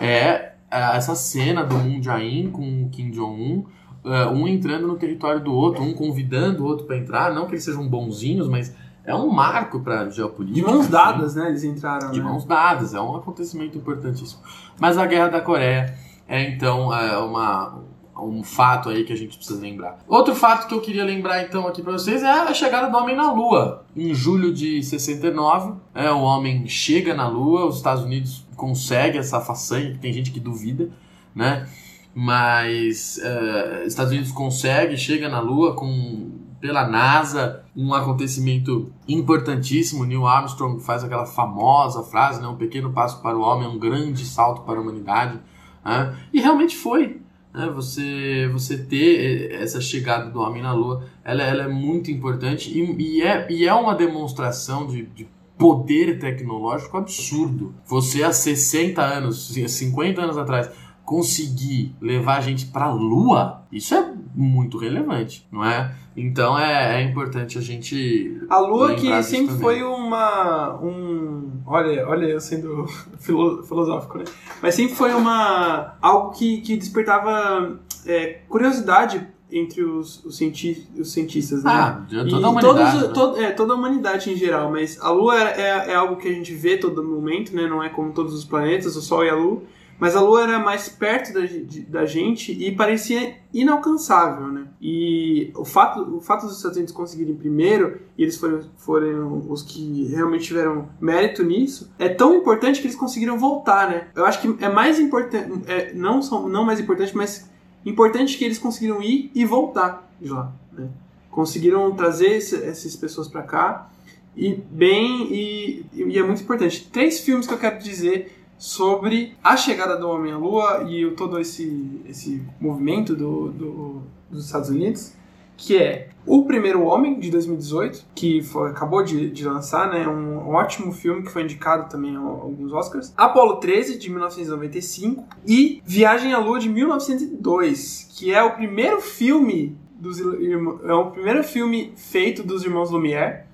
é 0.00 0.50
é 0.72 0.96
essa 0.96 1.16
cena 1.16 1.64
do 1.64 1.74
Moon 1.76 2.00
Jae-in 2.00 2.48
com 2.52 2.84
o 2.84 2.88
Kim 2.90 3.10
Jong-un, 3.10 3.64
é, 4.04 4.26
um 4.26 4.48
entrando 4.48 4.86
no 4.86 4.96
território 4.96 5.42
do 5.42 5.52
outro, 5.52 5.82
um 5.82 5.92
convidando 5.92 6.64
o 6.64 6.66
outro 6.66 6.86
para 6.86 6.96
entrar, 6.96 7.34
não 7.34 7.46
que 7.46 7.52
eles 7.52 7.64
sejam 7.64 7.86
bonzinhos, 7.86 8.48
mas 8.48 8.74
é 9.04 9.14
um 9.14 9.30
marco 9.30 9.80
para 9.80 10.04
De 10.04 10.16
geopolítica. 10.16 10.66
mãos 10.66 10.80
assim. 10.80 10.90
dadas, 10.90 11.34
né? 11.34 11.48
Eles 11.48 11.64
entraram. 11.64 12.10
De 12.10 12.18
né? 12.18 12.24
mãos 12.24 12.44
dadas, 12.44 12.94
é 12.94 13.00
um 13.00 13.16
acontecimento 13.16 13.76
importantíssimo. 13.76 14.40
Mas 14.78 14.96
a 14.96 15.06
Guerra 15.06 15.28
da 15.28 15.40
Coreia 15.40 15.94
é 16.28 16.48
então 16.48 16.94
é, 16.94 17.18
uma, 17.18 17.80
um 18.16 18.42
fato 18.42 18.88
aí 18.88 19.04
que 19.04 19.12
a 19.12 19.16
gente 19.16 19.36
precisa 19.36 19.60
lembrar. 19.60 19.98
Outro 20.06 20.34
fato 20.34 20.68
que 20.68 20.74
eu 20.74 20.80
queria 20.80 21.04
lembrar 21.04 21.42
então 21.42 21.66
aqui 21.66 21.82
pra 21.82 21.92
vocês 21.92 22.22
é 22.22 22.30
a 22.30 22.54
chegada 22.54 22.88
do 22.88 22.96
homem 22.96 23.16
na 23.16 23.32
Lua. 23.32 23.84
Em 23.96 24.14
julho 24.14 24.52
de 24.52 24.82
69, 24.82 25.74
é, 25.94 26.10
o 26.10 26.20
homem 26.20 26.66
chega 26.68 27.14
na 27.14 27.28
Lua, 27.28 27.66
os 27.66 27.76
Estados 27.76 28.04
Unidos 28.04 28.46
consegue 28.56 29.18
essa 29.18 29.40
façanha, 29.40 29.92
que 29.92 29.98
tem 29.98 30.12
gente 30.12 30.30
que 30.30 30.38
duvida, 30.38 30.90
né? 31.34 31.66
Mas 32.14 33.18
é, 33.18 33.84
Estados 33.86 34.12
Unidos 34.12 34.32
consegue, 34.32 34.96
chega 34.96 35.28
na 35.28 35.40
Lua 35.40 35.74
com 35.74 36.40
pela 36.60 36.86
NASA, 36.86 37.64
um 37.74 37.94
acontecimento 37.94 38.92
importantíssimo. 39.08 40.04
Neil 40.04 40.26
Armstrong 40.26 40.78
faz 40.80 41.02
aquela 41.02 41.24
famosa 41.24 42.02
frase, 42.02 42.40
né? 42.40 42.46
Um 42.46 42.56
pequeno 42.56 42.92
passo 42.92 43.22
para 43.22 43.36
o 43.36 43.40
homem, 43.40 43.66
um 43.66 43.78
grande 43.78 44.24
salto 44.26 44.62
para 44.62 44.78
a 44.78 44.82
humanidade. 44.82 45.40
né? 45.84 46.14
E 46.32 46.40
realmente 46.40 46.76
foi. 46.76 47.22
Né? 47.54 47.70
Você, 47.74 48.48
você 48.52 48.76
ter 48.76 49.52
essa 49.52 49.80
chegada 49.80 50.30
do 50.30 50.38
homem 50.38 50.62
na 50.62 50.72
Lua, 50.72 51.04
ela, 51.24 51.42
ela 51.42 51.62
é 51.64 51.68
muito 51.68 52.10
importante 52.10 52.70
e, 52.70 53.18
e 53.18 53.22
é, 53.22 53.50
e 53.50 53.66
é 53.66 53.72
uma 53.72 53.94
demonstração 53.94 54.86
de, 54.86 55.06
de 55.06 55.26
poder 55.56 56.18
tecnológico 56.18 56.96
absurdo. 56.96 57.74
Você 57.86 58.22
há 58.22 58.32
60 58.32 59.02
anos, 59.02 59.48
50 59.48 60.20
anos 60.20 60.38
atrás, 60.38 60.70
conseguir 61.10 61.92
levar 62.00 62.36
a 62.38 62.40
gente 62.40 62.66
para 62.66 62.84
a 62.84 62.92
Lua, 62.92 63.62
isso 63.72 63.92
é 63.96 64.12
muito 64.32 64.78
relevante, 64.78 65.44
não 65.50 65.64
é? 65.64 65.92
Então 66.16 66.56
é, 66.56 67.00
é 67.00 67.02
importante 67.02 67.58
a 67.58 67.60
gente. 67.60 68.40
A 68.48 68.58
Lua 68.60 68.94
que 68.94 69.20
sempre 69.24 69.46
também. 69.48 69.60
foi 69.60 69.82
uma. 69.82 70.78
Um, 70.80 71.50
olha, 71.66 72.06
olha, 72.08 72.26
eu 72.26 72.40
sendo 72.40 72.86
filo- 73.18 73.60
filosófico, 73.64 74.18
né? 74.18 74.24
Mas 74.62 74.76
sempre 74.76 74.94
foi 74.94 75.12
uma. 75.12 75.94
algo 76.00 76.30
que, 76.30 76.60
que 76.60 76.76
despertava 76.76 77.80
é, 78.06 78.40
curiosidade 78.48 79.26
entre 79.50 79.82
os, 79.82 80.24
os, 80.24 80.36
cienti- 80.36 80.86
os 80.96 81.12
cientistas, 81.12 81.64
né? 81.64 81.70
Ah, 81.72 82.02
E 82.08 82.28
toda 82.30 82.46
a 82.46 82.50
humanidade. 82.50 82.90
todos- 82.92 83.08
né? 83.08 83.14
todo- 83.14 83.36
é, 83.40 83.50
toda 83.50 83.72
a 83.72 83.76
humanidade 83.76 84.30
em 84.32 84.36
geral, 84.36 84.70
mas 84.70 84.96
a 85.00 85.10
Lua 85.10 85.34
é, 85.36 85.60
é, 85.60 85.90
é 85.90 85.94
algo 85.96 86.14
que 86.16 86.28
a 86.28 86.32
gente 86.32 86.54
vê 86.54 86.76
todo 86.76 87.02
momento, 87.02 87.54
né? 87.56 87.66
Não 87.66 87.82
é 87.82 87.88
como 87.88 88.12
todos 88.12 88.32
os 88.32 88.44
planetas, 88.44 88.94
o 88.94 89.02
Sol 89.02 89.24
e 89.24 89.28
a 89.28 89.34
Lua. 89.34 89.60
Mas 90.00 90.16
a 90.16 90.20
Lua 90.20 90.42
era 90.44 90.58
mais 90.58 90.88
perto 90.88 91.32
da, 91.34 91.40
de- 91.42 91.82
da 91.82 92.06
gente 92.06 92.50
e 92.52 92.74
parecia 92.74 93.36
inalcançável, 93.52 94.48
né? 94.48 94.66
E 94.80 95.52
o 95.54 95.64
fato, 95.64 96.16
o 96.16 96.20
fato 96.20 96.46
dos 96.46 96.56
Estados 96.56 96.76
Unidos 96.78 96.94
conseguirem 96.94 97.34
primeiro, 97.36 98.00
e 98.16 98.22
eles 98.22 98.36
foram, 98.38 98.62
foram 98.78 99.44
os 99.48 99.62
que 99.62 100.06
realmente 100.06 100.44
tiveram 100.44 100.88
mérito 101.00 101.42
nisso, 101.44 101.92
é 101.98 102.08
tão 102.08 102.34
importante 102.34 102.80
que 102.80 102.86
eles 102.86 102.96
conseguiram 102.96 103.38
voltar, 103.38 103.88
né? 103.90 104.08
Eu 104.14 104.24
acho 104.24 104.40
que 104.40 104.64
é 104.64 104.68
mais 104.68 104.98
importante, 104.98 105.50
é, 105.66 105.92
não, 105.92 106.20
não 106.48 106.64
mais 106.64 106.80
importante, 106.80 107.14
mas 107.14 107.48
importante 107.84 108.36
que 108.38 108.44
eles 108.44 108.58
conseguiram 108.58 109.02
ir 109.02 109.30
e 109.34 109.44
voltar 109.44 110.10
de 110.20 110.30
lá, 110.30 110.52
né? 110.72 110.88
Conseguiram 111.30 111.92
trazer 111.94 112.36
esse- 112.36 112.56
essas 112.64 112.96
pessoas 112.96 113.28
pra 113.28 113.42
cá 113.42 113.90
e 114.36 114.54
bem 114.54 115.32
e, 115.32 115.86
e 115.92 116.18
é 116.18 116.22
muito 116.22 116.42
importante. 116.42 116.88
Três 116.90 117.20
filmes 117.20 117.46
que 117.46 117.54
eu 117.54 117.58
quero 117.58 117.78
dizer 117.78 118.36
sobre 118.60 119.34
a 119.42 119.56
chegada 119.56 119.96
do 119.96 120.06
homem 120.06 120.32
à 120.32 120.36
Lua 120.36 120.84
e 120.86 121.10
todo 121.12 121.40
esse, 121.40 121.98
esse 122.06 122.42
movimento 122.60 123.16
do, 123.16 123.48
do- 123.48 124.02
dos 124.30 124.44
Estados 124.44 124.68
Unidos, 124.68 125.14
que 125.56 125.76
é 125.78 126.10
O 126.26 126.44
Primeiro 126.44 126.82
Homem, 126.84 127.18
de 127.18 127.30
2018, 127.30 128.04
que 128.14 128.42
foi- 128.42 128.70
acabou 128.70 129.02
de, 129.02 129.30
de 129.30 129.44
lançar, 129.46 129.90
né? 129.90 130.06
Um 130.06 130.50
ótimo 130.50 130.92
filme 130.92 131.22
que 131.22 131.30
foi 131.30 131.42
indicado 131.42 131.88
também 131.90 132.14
a 132.14 132.18
alguns 132.20 132.70
Oscars. 132.72 133.12
Apolo 133.16 133.56
13, 133.56 133.98
de 133.98 134.10
1995. 134.10 135.24
E 135.46 135.82
Viagem 135.84 136.34
à 136.34 136.38
Lua, 136.38 136.58
de 136.60 136.68
1902, 136.68 138.10
que 138.18 138.30
é 138.32 138.42
o 138.42 138.50
primeiro 138.54 139.00
filme 139.00 139.76
dos 139.98 140.18
é 140.20 140.94
o 140.94 141.10
primeiro 141.10 141.42
filme 141.44 141.92
feito 141.96 142.42
dos 142.42 142.62
irmãos 142.64 142.90
Lumière, 142.90 143.44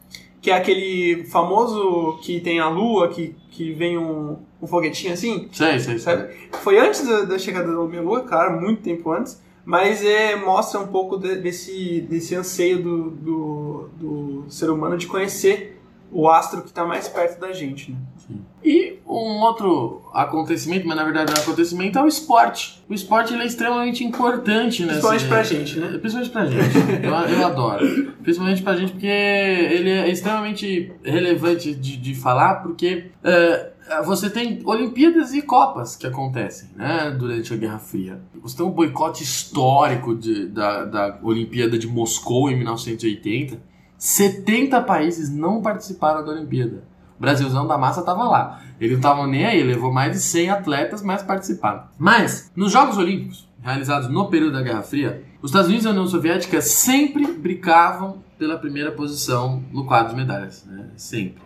que 0.40 0.50
é 0.50 0.54
aquele 0.56 1.24
famoso 1.24 2.18
que 2.22 2.40
tem 2.40 2.60
a 2.60 2.68
lua, 2.68 3.08
que, 3.08 3.34
que 3.56 3.72
vem 3.72 3.96
um, 3.96 4.36
um 4.60 4.66
foguetinho 4.66 5.12
assim, 5.14 5.48
Sei, 5.50 5.78
sei, 5.78 5.80
sei. 5.80 5.98
sabe? 5.98 6.34
Foi 6.62 6.78
antes 6.78 7.06
da, 7.06 7.22
da 7.22 7.38
chegada 7.38 7.72
do 7.72 7.82
homem 7.82 7.98
à 7.98 8.02
lua, 8.02 8.20
claro, 8.22 8.60
muito 8.60 8.82
tempo 8.82 9.10
antes, 9.10 9.40
mas 9.64 10.04
é, 10.04 10.36
mostra 10.36 10.78
um 10.78 10.86
pouco 10.88 11.16
de- 11.16 11.36
desse, 11.36 12.02
desse 12.02 12.34
anseio 12.34 12.82
do, 12.82 13.10
do, 13.10 13.88
do 13.98 14.44
ser 14.50 14.68
humano 14.70 14.96
de 14.98 15.06
conhecer 15.06 15.75
o 16.18 16.28
astro 16.30 16.62
que 16.62 16.68
está 16.68 16.84
mais 16.86 17.08
perto 17.08 17.38
da 17.40 17.52
gente, 17.52 17.90
né? 17.92 17.98
E 18.64 18.98
um 19.06 19.40
outro 19.42 20.02
acontecimento, 20.12 20.86
mas 20.88 20.96
na 20.96 21.04
verdade 21.04 21.30
não 21.32 21.38
é 21.38 21.42
acontecimento, 21.42 21.96
é 21.98 22.02
o 22.02 22.06
esporte. 22.08 22.82
O 22.88 22.94
esporte 22.94 23.32
ele 23.32 23.42
é 23.42 23.46
extremamente 23.46 24.02
importante, 24.02 24.82
né? 24.82 24.88
Principalmente 24.94 25.26
pra 25.28 25.42
gente, 25.44 25.78
né? 25.78 25.98
Principalmente 25.98 26.30
pra 26.32 26.46
gente. 26.46 26.76
Eu, 27.04 27.12
eu 27.38 27.46
adoro. 27.46 28.12
Principalmente 28.22 28.62
pra 28.62 28.74
gente 28.74 28.92
porque 28.92 29.06
ele 29.06 29.90
é 29.90 30.08
extremamente 30.10 30.92
relevante 31.04 31.72
de, 31.74 31.96
de 31.96 32.14
falar, 32.16 32.56
porque 32.56 33.04
é, 33.22 33.72
você 34.04 34.28
tem 34.28 34.60
Olimpíadas 34.64 35.32
e 35.32 35.42
Copas 35.42 35.94
que 35.94 36.06
acontecem 36.06 36.70
né, 36.74 37.14
durante 37.16 37.54
a 37.54 37.56
Guerra 37.56 37.78
Fria. 37.78 38.20
Você 38.42 38.56
tem 38.56 38.66
um 38.66 38.70
boicote 38.70 39.22
histórico 39.22 40.12
de- 40.16 40.46
da, 40.46 40.84
da 40.84 41.18
Olimpíada 41.22 41.78
de 41.78 41.86
Moscou 41.86 42.50
em 42.50 42.56
1980. 42.56 43.60
70 43.98 44.80
países 44.82 45.30
não 45.30 45.62
participaram 45.62 46.24
da 46.24 46.32
Olimpíada. 46.32 46.84
O 47.18 47.20
Brasilzão 47.20 47.66
da 47.66 47.78
massa 47.78 48.02
tava 48.02 48.24
lá. 48.24 48.60
Ele 48.80 48.94
não 48.94 49.00
tava 49.00 49.26
nem 49.26 49.46
aí, 49.46 49.62
levou 49.62 49.92
mais 49.92 50.12
de 50.12 50.18
100 50.18 50.50
atletas, 50.50 51.02
mas 51.02 51.22
participaram. 51.22 51.84
Mas, 51.98 52.52
nos 52.54 52.72
Jogos 52.72 52.98
Olímpicos, 52.98 53.48
realizados 53.62 54.08
no 54.08 54.28
período 54.28 54.52
da 54.52 54.62
Guerra 54.62 54.82
Fria, 54.82 55.24
os 55.40 55.50
Estados 55.50 55.68
Unidos 55.68 55.86
e 55.86 55.88
a 55.88 55.92
União 55.92 56.06
Soviética 56.06 56.60
sempre 56.60 57.26
brigavam 57.32 58.18
pela 58.38 58.58
primeira 58.58 58.92
posição 58.92 59.62
no 59.72 59.86
quadro 59.86 60.10
de 60.10 60.16
medalhas. 60.16 60.64
Né? 60.66 60.90
Sempre. 60.96 61.42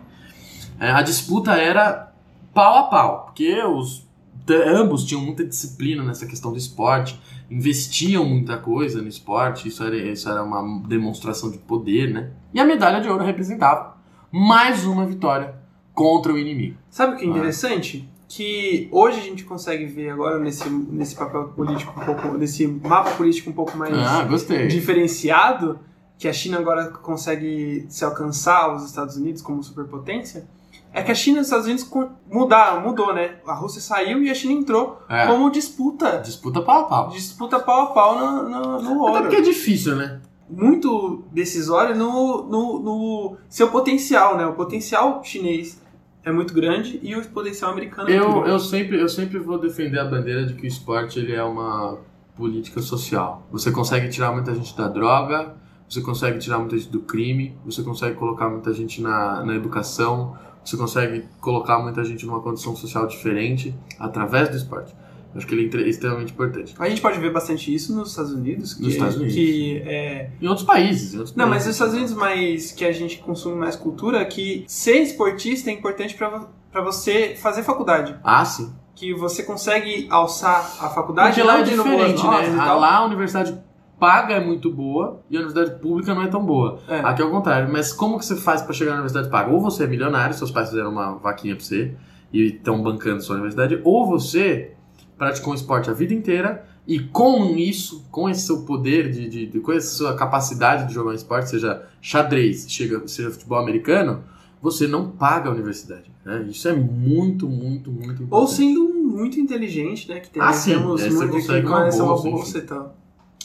É, 0.79 0.91
a 0.91 1.01
disputa 1.01 1.53
era 1.53 2.11
pau 2.53 2.77
a 2.79 2.83
pau, 2.83 3.25
porque 3.25 3.63
os, 3.63 4.07
ambos 4.49 5.05
tinham 5.05 5.21
muita 5.21 5.43
disciplina 5.45 6.03
nessa 6.03 6.25
questão 6.25 6.51
do 6.51 6.57
esporte, 6.57 7.19
investiam 7.49 8.25
muita 8.25 8.57
coisa 8.57 9.01
no 9.01 9.07
esporte, 9.07 9.67
isso 9.67 9.83
era, 9.83 9.95
isso 9.95 10.29
era 10.29 10.43
uma 10.43 10.87
demonstração 10.87 11.49
de 11.51 11.57
poder, 11.57 12.11
né? 12.13 12.31
E 12.53 12.59
a 12.59 12.65
medalha 12.65 13.01
de 13.01 13.07
ouro 13.09 13.23
representava 13.23 13.97
mais 14.31 14.85
uma 14.85 15.05
vitória 15.05 15.55
contra 15.93 16.31
o 16.33 16.37
inimigo. 16.37 16.77
Sabe 16.89 17.13
o 17.15 17.17
que 17.17 17.25
é 17.25 17.27
Ah. 17.27 17.31
interessante? 17.31 18.09
Que 18.27 18.87
hoje 18.91 19.19
a 19.19 19.23
gente 19.23 19.43
consegue 19.43 19.85
ver 19.85 20.09
agora 20.11 20.39
nesse, 20.39 20.69
nesse 20.69 21.15
papel 21.15 21.49
político 21.49 21.99
um 21.99 22.05
pouco, 22.05 22.37
nesse 22.37 22.65
mapa 22.65 23.11
político 23.11 23.49
um 23.49 23.53
pouco 23.53 23.77
mais 23.77 23.93
Ah, 23.93 24.25
diferenciado, 24.69 25.79
que 26.17 26.27
a 26.27 26.33
China 26.33 26.57
agora 26.59 26.87
consegue 26.87 27.85
se 27.89 28.05
alcançar 28.05 28.63
aos 28.65 28.85
Estados 28.85 29.17
Unidos 29.17 29.41
como 29.41 29.61
superpotência, 29.63 30.47
é 30.93 31.01
que 31.01 31.11
a 31.11 31.15
China 31.15 31.37
e 31.37 31.41
os 31.41 31.47
Estados 31.47 31.65
Unidos 31.65 31.89
mudaram, 32.29 32.81
mudou, 32.81 33.13
né? 33.13 33.35
A 33.47 33.53
Rússia 33.53 33.79
saiu 33.81 34.21
e 34.21 34.29
a 34.29 34.33
China 34.33 34.53
entrou 34.53 35.01
É. 35.09 35.25
como 35.27 35.49
disputa. 35.49 36.17
Disputa 36.19 36.61
pau 36.61 36.81
a 36.81 36.83
pau. 36.85 37.09
Disputa 37.09 37.59
pau 37.59 37.81
a 37.83 37.85
pau 37.87 38.19
no, 38.19 38.49
no, 38.49 38.81
no 38.81 39.07
Até 39.07 39.11
ouro. 39.11 39.21
porque 39.23 39.35
é 39.37 39.41
difícil, 39.41 39.95
né? 39.95 40.19
Muito 40.49 41.23
decisório 41.31 41.95
no, 41.95 42.43
no, 42.43 42.79
no 42.79 43.37
seu 43.47 43.69
potencial, 43.69 44.35
né? 44.37 44.45
O 44.45 44.53
potencial 44.53 45.21
chinês 45.23 45.81
é 46.25 46.31
muito 46.31 46.53
grande 46.53 46.99
e 47.01 47.15
o 47.15 47.25
potencial 47.29 47.71
americano 47.71 48.09
é 48.09 48.13
muito 48.17 48.25
Eu, 48.27 48.33
grande. 48.33 48.49
eu, 48.49 48.59
sempre, 48.59 49.01
eu 49.01 49.07
sempre 49.09 49.39
vou 49.39 49.57
defender 49.57 49.97
a 49.99 50.05
bandeira 50.05 50.45
de 50.45 50.53
que 50.53 50.63
o 50.63 50.67
esporte 50.67 51.19
ele 51.19 51.33
é 51.33 51.41
uma 51.43 51.97
política 52.35 52.81
social. 52.81 53.47
Você 53.51 53.71
consegue 53.71 54.09
tirar 54.09 54.31
muita 54.33 54.53
gente 54.53 54.75
da 54.75 54.87
droga, 54.89 55.55
você 55.87 56.01
consegue 56.01 56.37
tirar 56.39 56.59
muita 56.59 56.77
gente 56.77 56.89
do 56.89 56.99
crime, 57.01 57.57
você 57.65 57.81
consegue 57.81 58.15
colocar 58.15 58.49
muita 58.49 58.73
gente 58.73 59.01
na, 59.01 59.43
na 59.45 59.55
educação, 59.55 60.35
você 60.63 60.77
consegue 60.77 61.25
colocar 61.39 61.79
muita 61.79 62.03
gente 62.03 62.25
numa 62.25 62.41
condição 62.41 62.75
social 62.75 63.07
diferente 63.07 63.73
através 63.99 64.49
do 64.49 64.57
esporte. 64.57 64.93
Acho 65.33 65.47
que 65.47 65.55
ele 65.55 65.83
é 65.83 65.87
extremamente 65.87 66.33
importante. 66.33 66.75
A 66.77 66.89
gente 66.89 67.01
pode 67.01 67.17
ver 67.19 67.31
bastante 67.31 67.73
isso 67.73 67.95
nos 67.95 68.09
Estados 68.09 68.33
Unidos. 68.33 68.73
Que, 68.73 68.83
nos 68.83 68.93
Estados 68.93 69.15
Unidos. 69.15 69.33
Que, 69.33 69.81
é... 69.85 70.29
Em 70.41 70.47
outros 70.47 70.67
países. 70.67 71.13
Em 71.13 71.19
outros 71.19 71.35
Não, 71.35 71.47
países. 71.47 71.57
mas 71.57 71.65
nos 71.67 71.75
Estados 71.75 71.93
Unidos, 71.93 72.13
mais 72.13 72.71
que 72.73 72.83
a 72.83 72.91
gente 72.91 73.17
consome 73.19 73.55
mais 73.55 73.77
cultura, 73.77 74.23
que 74.25 74.65
ser 74.67 75.01
esportista 75.01 75.69
é 75.69 75.73
importante 75.73 76.15
para 76.15 76.81
você 76.81 77.35
fazer 77.37 77.63
faculdade. 77.63 78.17
Ah, 78.23 78.43
sim. 78.43 78.73
Que 78.93 79.13
você 79.13 79.43
consegue 79.43 80.05
alçar 80.09 80.59
a 80.81 80.89
faculdade 80.89 81.29
Porque 81.29 81.43
lá 81.47 81.59
é 81.61 81.63
de 81.63 81.75
no 81.75 81.83
diferente, 81.83 82.27
né? 82.27 82.53
tal. 82.57 82.79
Lá 82.79 82.97
a 82.97 83.05
universidade 83.05 83.57
paga 84.01 84.33
é 84.33 84.39
muito 84.43 84.71
boa 84.71 85.21
e 85.29 85.37
a 85.37 85.39
universidade 85.41 85.79
pública 85.79 86.13
não 86.15 86.23
é 86.23 86.27
tão 86.27 86.43
boa. 86.43 86.79
É. 86.87 86.99
Aqui 87.01 87.21
é 87.21 87.25
o 87.25 87.29
contrário. 87.29 87.71
Mas 87.71 87.93
como 87.93 88.17
que 88.17 88.25
você 88.25 88.35
faz 88.35 88.61
pra 88.63 88.73
chegar 88.73 88.91
na 88.93 88.97
universidade 88.97 89.29
paga? 89.29 89.51
Ou 89.53 89.61
você 89.61 89.83
é 89.83 89.87
milionário, 89.87 90.33
seus 90.35 90.49
pais 90.49 90.69
fizeram 90.69 90.89
uma 90.91 91.13
vaquinha 91.19 91.55
pra 91.55 91.63
você 91.63 91.93
e 92.33 92.47
estão 92.47 92.81
bancando 92.81 93.21
sua 93.21 93.35
universidade, 93.35 93.79
ou 93.83 94.07
você 94.07 94.71
praticou 95.17 95.51
um 95.53 95.55
esporte 95.55 95.89
a 95.89 95.93
vida 95.93 96.13
inteira 96.13 96.65
e 96.87 96.97
com 96.99 97.55
isso, 97.55 98.03
com 98.09 98.27
esse 98.27 98.41
seu 98.47 98.63
poder, 98.63 99.11
de, 99.11 99.29
de, 99.29 99.45
de- 99.45 99.59
com 99.59 99.71
essa 99.71 99.95
sua 99.95 100.15
capacidade 100.15 100.87
de 100.87 100.93
jogar 100.95 101.11
um 101.11 101.13
esporte, 101.13 101.49
seja 101.51 101.83
xadrez, 102.01 102.65
chega, 102.67 103.07
seja 103.07 103.29
futebol 103.29 103.59
americano, 103.59 104.23
você 104.61 104.87
não 104.87 105.11
paga 105.11 105.49
a 105.49 105.51
universidade. 105.53 106.11
né? 106.25 106.45
Isso 106.49 106.67
é 106.67 106.73
muito, 106.73 107.47
muito, 107.47 107.91
muito 107.91 108.23
importante. 108.23 108.31
Ou 108.31 108.47
sendo 108.47 108.91
muito 108.93 109.39
inteligente, 109.39 110.07
né? 110.09 110.19
Que 110.19 110.29
tem, 110.31 110.41
Ah, 110.41 110.53
sim, 110.53 110.71
temos 110.71 111.01
você 111.01 111.09
muito 111.11 111.31
consegue 111.33 111.67
uma 111.67 111.77
conhece 111.79 111.99
uma 112.01 112.07
bolsa, 112.07 112.29
bolsa 112.29 112.57
e 112.57 112.61
tal. 112.61 112.95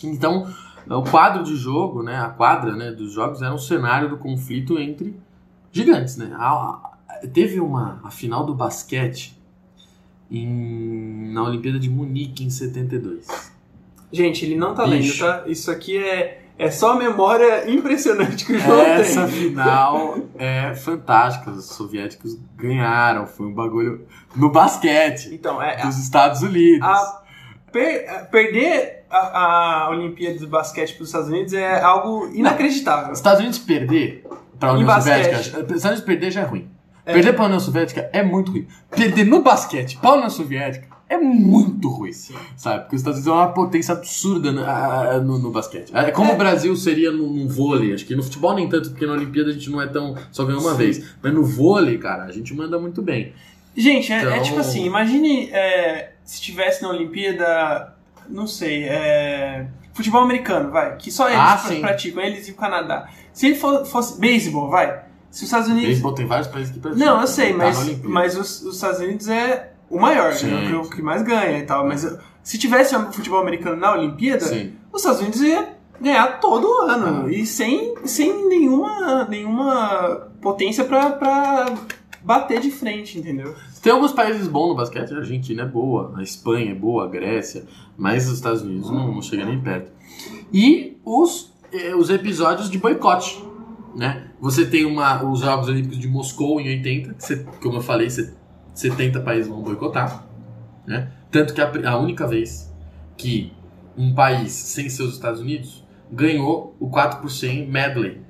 Então, 0.05 0.47
o 0.89 1.03
quadro 1.03 1.43
de 1.43 1.57
jogo, 1.57 2.03
né, 2.03 2.17
a 2.21 2.29
quadra 2.29 2.75
né, 2.77 2.91
dos 2.93 3.13
jogos 3.13 3.43
era 3.43 3.55
um 3.55 3.59
cenário 3.59 4.09
do 4.09 4.17
conflito 4.19 4.79
entre 4.79 5.19
gigantes. 5.73 6.17
Né? 6.17 6.31
A- 6.37 6.45
a- 7.09 7.27
teve 7.33 7.61
uma 7.61 8.01
a 8.05 8.11
final 8.11 8.45
do 8.45 8.55
basquete 8.55 9.37
em- 10.31 11.33
na 11.33 11.43
Olimpíada 11.45 11.79
de 11.79 11.89
Munique 11.91 12.45
em 12.45 12.51
72. 12.51 13.27
Gente, 14.13 14.45
ele 14.45 14.57
não 14.57 14.75
tá 14.75 14.85
lendo, 14.85 15.03
Bicho. 15.03 15.25
tá? 15.25 15.45
Isso 15.47 15.71
aqui 15.71 15.97
é, 15.99 16.43
é 16.59 16.71
só 16.71 16.93
a 16.93 16.97
memória 16.97 17.69
impressionante 17.71 18.45
que 18.47 18.53
o 18.55 18.59
João 18.59 18.81
Essa 18.81 19.27
tem. 19.27 19.31
final 19.51 20.19
é 20.37 20.75
fantástica. 20.75 21.51
Os 21.51 21.67
soviéticos 21.67 22.39
ganharam. 22.57 23.27
Foi 23.27 23.47
um 23.47 23.55
bagulho 23.55 24.07
no 24.35 24.51
basquete 24.51 25.31
Então, 25.35 25.61
é, 25.61 25.85
dos 25.85 25.99
Estados 25.99 26.43
Unidos. 26.43 26.87
a- 26.87 27.23
per- 27.77 28.29
perder 28.31 29.05
a, 29.11 29.85
a 29.87 29.91
Olimpíada 29.91 30.39
de 30.39 30.47
basquete 30.47 30.95
para 30.95 31.03
os 31.03 31.09
Estados 31.09 31.29
Unidos 31.29 31.53
é 31.53 31.81
algo 31.81 32.29
inacreditável. 32.35 33.13
Os 33.13 33.19
Estados 33.19 33.41
Unidos 33.41 33.59
perder 33.59 34.25
para 34.59 34.71
a 34.71 34.73
União. 34.73 34.89
Soviética, 35.01 35.37
os 35.39 35.47
Estados 35.47 35.85
Unidos 35.85 36.01
perder 36.05 36.31
já 36.31 36.41
é 36.41 36.45
ruim. 36.45 36.69
Perder 37.05 37.35
para 37.35 37.43
a 37.43 37.47
União 37.47 37.61
Soviética 37.61 38.11
é 38.13 38.23
muito 38.23 38.51
ruim. 38.53 38.67
Perder 38.91 39.25
no 39.25 39.43
basquete 39.43 39.97
para 39.99 40.11
a 40.11 40.15
União 40.15 40.31
Soviética 40.31 40.89
é 41.09 41.17
muito 41.19 41.89
ruim, 41.89 42.11
sabe? 42.57 42.81
Porque 42.81 42.97
os 42.97 43.01
Estados 43.03 43.21
Unidos 43.21 43.27
é 43.41 43.45
uma 43.45 43.53
potência 43.53 43.95
absurda 43.95 44.51
no, 44.51 44.65
ah, 44.65 45.21
no- 45.25 45.39
no 45.39 45.51
basquete. 45.53 45.93
É 45.95 46.11
como 46.11 46.33
É. 46.33 46.35
o 46.35 46.37
Brasil 46.37 46.75
seria 46.75 47.13
no, 47.13 47.29
no 47.33 47.49
vôlei. 47.49 47.95
Acho 47.95 48.05
que 48.05 48.17
no 48.17 48.25
futebol 48.25 48.55
nem 48.55 48.69
tanto, 48.69 48.91
porque 48.91 49.07
na 49.07 49.13
Olimpíada 49.13 49.51
a 49.51 49.53
gente 49.53 49.71
não 49.71 49.81
é 49.81 49.87
tão. 49.87 50.17
só 50.33 50.45
ganhou 50.45 50.61
uma 50.63 50.73
Sim. 50.73 50.79
vez. 50.79 51.15
Mas 51.23 51.33
no 51.33 51.45
vôlei, 51.45 51.97
cara, 51.99 52.25
a 52.25 52.33
gente 52.33 52.53
manda 52.55 52.77
muito 52.77 53.01
bem. 53.03 53.33
Gente, 53.77 54.11
é, 54.13 54.17
é 54.17 54.23
Então- 54.23 54.43
tipo 54.43 54.59
assim, 54.59 54.85
imagine 54.87 55.49
é, 55.53 56.13
se 56.27 56.43
tivesse 56.43 56.83
na 56.83 56.91
Olimpíada, 56.91 57.95
não 58.29 58.47
sei, 58.47 58.85
é, 58.85 59.67
futebol 59.95 60.21
americano, 60.21 60.71
vai, 60.71 60.97
que 60.99 61.11
só 61.11 61.29
eles 61.29 61.39
Ah, 61.41 61.59
praticam, 61.81 62.23
eles 62.23 62.47
e 62.49 62.51
o 62.51 62.55
Canadá. 62.55 63.09
Se 63.33 63.47
ele 63.47 63.55
fo- 63.55 63.85
fosse 63.87 64.21
beisebol, 64.21 64.69
vai, 64.69 64.89
se 65.31 65.39
os 65.45 65.49
Estados 65.49 65.69
Unidos... 65.69 65.87
Beisebol 65.87 66.13
tem 66.15 66.27
vários 66.27 66.49
países 66.49 66.73
que 66.73 66.79
praticam. 66.81 67.07
Não, 67.07 67.21
eu 67.23 67.27
sei, 67.27 67.53
Tá 67.53 67.59
mas, 67.59 68.03
mas 68.03 68.37
os, 68.37 68.63
os 68.63 68.75
Estados 68.75 69.01
Unidos 69.01 69.29
é 69.29 69.73
o 69.89 69.99
maior, 70.01 70.35
né, 70.43 70.77
o 70.77 70.91
que- 70.91 71.01
mais 71.01 71.23
ganha 71.23 71.59
e 71.59 71.63
tal, 71.63 71.87
mas 71.87 72.05
se 72.43 72.59
tivesse 72.59 72.95
um 72.97 73.11
futebol 73.13 73.41
americano 73.41 73.77
na 73.77 73.93
Olimpíada, 73.93 74.45
Sim. 74.45 74.75
os 74.93 75.01
Estados 75.01 75.21
Unidos 75.21 75.41
ia 75.41 75.69
ganhar 76.01 76.41
todo 76.41 76.67
ano 76.83 77.27
Ah. 77.27 77.31
e 77.33 77.47
sem, 77.47 77.95
sem 78.05 78.49
nenhuma, 78.49 79.25
nenhuma 79.25 80.29
potência 80.43 80.85
pra 80.85 81.73
bater 82.23 82.61
de 82.61 82.71
frente, 82.71 83.19
entendeu? 83.19 83.55
Tem 83.83 83.93
alguns 83.93 84.13
países 84.13 84.49
bons 84.49 84.69
no 84.69 84.75
basquete, 84.75 85.13
a 85.15 85.19
Argentina 85.19 85.63
é 85.63 85.67
boa, 85.67 86.15
a 86.17 86.23
Espanha 86.23 86.73
é 86.73 86.75
boa, 86.75 87.05
a 87.05 87.09
Grécia, 87.09 87.65
mas 87.97 88.27
os 88.29 88.35
Estados 88.35 88.63
Unidos 88.63 88.91
não, 88.91 89.13
não 89.15 89.23
chega 89.23 89.45
nem 89.45 89.61
perto. 89.61 89.91
E 90.53 90.97
os, 91.05 91.53
eh, 91.73 91.95
os 91.95 92.11
episódios 92.11 92.69
de 92.71 92.79
boicote, 92.79 93.43
né? 93.95 94.31
Você 94.41 94.67
tem 94.67 94.85
uma, 94.85 95.23
os 95.25 95.41
Jogos 95.41 95.69
Olímpicos 95.69 95.99
de 95.99 96.09
Moscou 96.09 96.61
em 96.61 96.69
80, 96.69 97.15
que 97.15 97.25
você- 97.25 97.45
como 97.63 97.77
eu 97.79 97.83
falei, 97.83 98.11
você- 98.11 98.35
70 98.75 99.21
países 99.21 99.49
vão 99.49 99.63
boicotar, 99.63 100.27
né? 100.87 101.11
Tanto 101.31 101.55
que 101.55 101.61
a, 101.61 101.91
a 101.91 101.99
única 101.99 102.27
vez 102.27 102.73
que 103.17 103.53
um 103.97 104.15
país, 104.15 104.53
sem 104.53 104.89
ser 104.89 105.03
os 105.05 105.15
Estados 105.15 105.41
Unidos, 105.41 105.85
ganhou 106.13 106.77
o 106.79 106.89
4 106.91 107.21
por 107.21 107.31
100 107.31 107.67
medley 107.69 108.21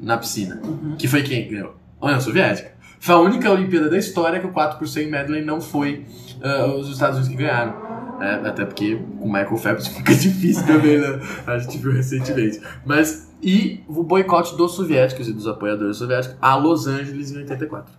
na 0.00 0.16
piscina. 0.18 0.60
Que 0.98 1.08
foi 1.08 1.22
quem 1.22 1.48
ganhou? 1.48 1.74
A 2.00 2.06
União 2.06 2.20
Soviética. 2.20 2.75
Foi 3.00 3.14
a 3.14 3.18
única 3.18 3.50
Olimpíada 3.50 3.88
da 3.88 3.98
história 3.98 4.40
que 4.40 4.46
o 4.46 4.52
4 4.52 4.78
por 4.78 4.88
100 4.88 5.10
medley 5.10 5.44
não 5.44 5.60
foi 5.60 6.04
ah, 6.42 6.66
os 6.66 6.88
Estados 6.90 7.18
Unidos 7.18 7.36
que 7.36 7.42
ganharam. 7.42 7.86
É, 8.20 8.48
até 8.48 8.64
porque 8.64 8.98
com 9.20 9.26
Michael 9.26 9.56
Phelps 9.58 9.88
fica 9.94 10.14
difícil 10.14 10.66
também, 10.66 10.98
né? 10.98 11.20
A 11.46 11.58
gente 11.58 11.78
viu 11.78 11.92
recentemente. 11.92 12.60
Mas, 12.84 13.30
e 13.42 13.80
o 13.86 14.02
boicote 14.02 14.56
dos 14.56 14.72
soviéticos 14.72 15.28
e 15.28 15.32
dos 15.32 15.46
apoiadores 15.46 15.98
soviéticos 15.98 16.36
a 16.40 16.56
Los 16.56 16.86
Angeles 16.86 17.32
em 17.32 17.38
84. 17.38 17.92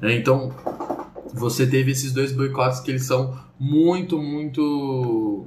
É, 0.00 0.14
então, 0.14 0.52
você 1.34 1.66
teve 1.66 1.90
esses 1.90 2.12
dois 2.12 2.32
boicotes 2.32 2.80
que 2.80 2.90
eles 2.90 3.04
são 3.04 3.38
muito, 3.58 4.18
muito 4.18 5.46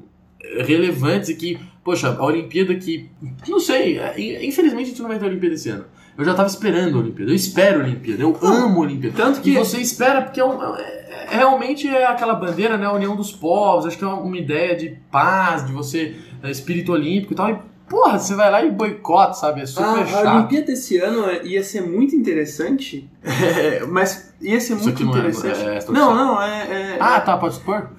relevantes 0.60 1.30
e 1.30 1.36
que, 1.36 1.60
poxa, 1.84 2.10
a 2.10 2.24
Olimpíada 2.24 2.76
que, 2.76 3.10
não 3.48 3.60
sei, 3.60 3.98
é, 3.98 4.46
infelizmente 4.46 4.88
a 4.88 4.90
gente 4.90 5.02
não 5.02 5.08
vai 5.08 5.18
ter 5.18 5.26
a 5.26 5.30
Olimpíada 5.30 5.56
esse 5.56 5.70
ano. 5.70 5.86
Eu 6.18 6.26
já 6.26 6.34
tava 6.34 6.48
esperando 6.48 6.98
a 6.98 7.02
Olimpíada, 7.02 7.32
eu 7.32 7.36
espero 7.36 7.80
a 7.80 7.84
Olimpíada, 7.84 8.22
eu 8.22 8.38
amo 8.42 8.80
a 8.80 8.86
Olimpíada. 8.86 9.16
Tanto 9.16 9.42
Que 9.42 9.54
que 9.54 9.58
você 9.58 9.80
espera, 9.80 10.22
porque 10.22 10.40
é 10.40 10.46
um- 10.46 10.76
é- 10.76 10.82
é- 10.82 11.28
realmente 11.30 11.88
é 11.88 12.06
aquela 12.06 12.36
bandeira, 12.36 12.78
né? 12.78 12.86
A 12.86 12.92
união 12.92 13.16
dos 13.16 13.32
povos, 13.32 13.86
acho 13.86 13.98
que 13.98 14.04
é 14.04 14.08
uma, 14.08 14.20
uma 14.20 14.38
ideia 14.38 14.76
de 14.76 14.90
paz, 15.12 15.66
de 15.66 15.72
você, 15.72 16.16
é, 16.44 16.52
espírito 16.52 16.92
olímpico 16.92 17.34
e 17.34 17.36
tal. 17.36 17.50
E, 17.50 17.58
porra, 17.90 18.20
você 18.20 18.36
vai 18.36 18.52
lá 18.52 18.64
e 18.64 18.70
boicota, 18.72 19.34
sabe? 19.34 19.62
É 19.62 19.66
super 19.66 19.84
a, 19.86 20.02
a 20.02 20.06
chato. 20.06 20.36
Olimpíada 20.36 20.66
desse 20.68 20.98
ano 20.98 21.32
ia 21.46 21.64
ser 21.64 21.82
muito 21.82 22.16
interessante, 22.16 23.10
é, 23.24 23.84
mas 23.88 24.34
ia 24.42 24.60
ser 24.60 24.74
Isso 24.76 24.84
muito 24.84 24.90
aqui 24.96 25.04
não 25.06 25.16
é- 25.16 25.30
interessante. 25.30 25.90
é 25.90 25.92
não, 25.92 26.14
não, 26.14 26.42
é. 26.42 26.94
é- 26.94 26.98
Ah, 27.00 27.20
tá, 27.22 27.38
pode 27.38 27.56
supor? 27.56 27.90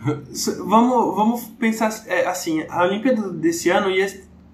vamos, 0.65 1.15
vamos 1.17 1.41
pensar 1.59 1.91
é, 2.07 2.27
assim: 2.27 2.65
a 2.69 2.85
Olimpíada 2.85 3.31
desse 3.31 3.71
ano 3.71 3.91
ia 3.91 4.07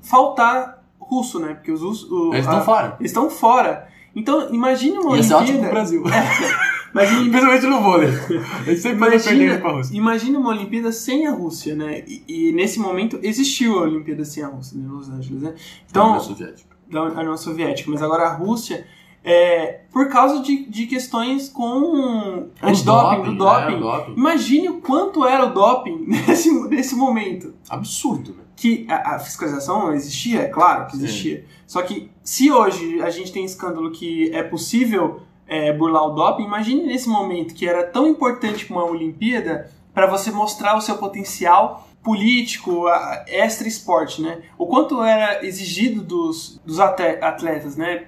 faltar 0.02 0.77
russo, 1.08 1.38
né? 1.38 1.54
Porque 1.54 1.72
os 1.72 1.80
russos. 1.82 2.10
o- 2.10 2.32
Eles 2.34 2.44
estão 2.46 2.62
fora. 2.62 2.96
Eles 3.00 3.10
estão 3.10 3.30
fora. 3.30 3.88
Então, 4.14 4.52
imagine 4.52 4.98
uma 4.98 5.16
Ia 5.16 5.22
ser 5.22 5.34
ótimo 5.34 5.58
pro 5.58 5.68
Olimpíada. 5.68 5.74
Brasil. 5.74 6.02
Imagine, 6.94 7.30
Principalmente 7.30 7.66
no 7.66 7.80
vôlei. 7.82 8.08
A 8.08 8.62
gente 8.64 8.80
sempre 8.80 8.96
Imagina, 9.06 9.58
pra 9.58 9.72
Rússia. 9.72 9.96
imagina 9.96 10.38
uma 10.38 10.48
Olimpíada 10.50 10.90
sem 10.90 11.26
a 11.26 11.32
Rússia, 11.32 11.74
né? 11.76 12.02
E, 12.06 12.24
e 12.26 12.52
nesse 12.52 12.80
momento 12.80 13.18
existiu 13.22 13.78
a 13.78 13.82
Olimpíada 13.82 14.24
sem 14.24 14.42
a 14.42 14.48
Rússia, 14.48 14.78
né? 14.78 14.84
em 14.86 14.88
Los 14.88 15.08
Angeles, 15.10 15.42
né? 15.42 15.54
Então, 15.88 16.06
União 16.08 16.20
Soviética. 16.20 16.76
da 16.90 17.02
União 17.04 17.36
Soviética, 17.36 17.90
mas 17.90 18.02
agora 18.02 18.24
a 18.24 18.32
Rússia, 18.34 18.86
é, 19.22 19.80
por 19.92 20.08
causa 20.08 20.40
de, 20.42 20.64
de 20.64 20.86
questões 20.86 21.50
com 21.50 22.48
antidoping, 22.62 23.22
do 23.22 23.32
né, 23.32 23.36
doping. 23.38 23.74
o 23.74 23.80
doping. 23.80 24.12
Imagine 24.14 24.68
o 24.70 24.80
quanto 24.80 25.26
era 25.26 25.44
o 25.44 25.52
doping 25.52 26.04
nesse, 26.08 26.50
nesse 26.68 26.94
momento. 26.96 27.52
Absurdo, 27.68 28.30
né? 28.32 28.44
Que 28.60 28.86
a, 28.88 29.14
a 29.14 29.18
fiscalização 29.20 29.92
existia, 29.94 30.42
é 30.42 30.48
claro 30.48 30.86
que 30.86 30.96
Sim. 30.96 31.04
existia. 31.04 31.44
Só 31.66 31.80
que 31.82 32.10
se 32.24 32.50
hoje 32.50 33.00
a 33.00 33.10
gente 33.10 33.32
tem 33.32 33.44
escândalo 33.44 33.90
que 33.92 34.30
é 34.34 34.42
possível 34.42 35.20
é, 35.46 35.72
burlar 35.72 36.04
o 36.04 36.10
doping, 36.10 36.44
imagine 36.44 36.82
nesse 36.86 37.08
momento 37.08 37.54
que 37.54 37.68
era 37.68 37.84
tão 37.84 38.08
importante 38.08 38.70
uma 38.70 38.84
Olimpíada 38.84 39.70
para 39.94 40.06
você 40.06 40.30
mostrar 40.30 40.76
o 40.76 40.80
seu 40.80 40.96
potencial 40.98 41.88
político, 42.02 42.84
extra 43.26 43.68
esporte, 43.68 44.22
né? 44.22 44.38
O 44.56 44.66
quanto 44.66 45.02
era 45.02 45.44
exigido 45.44 46.02
dos, 46.02 46.60
dos 46.64 46.80
atletas, 46.80 47.76
né? 47.76 48.06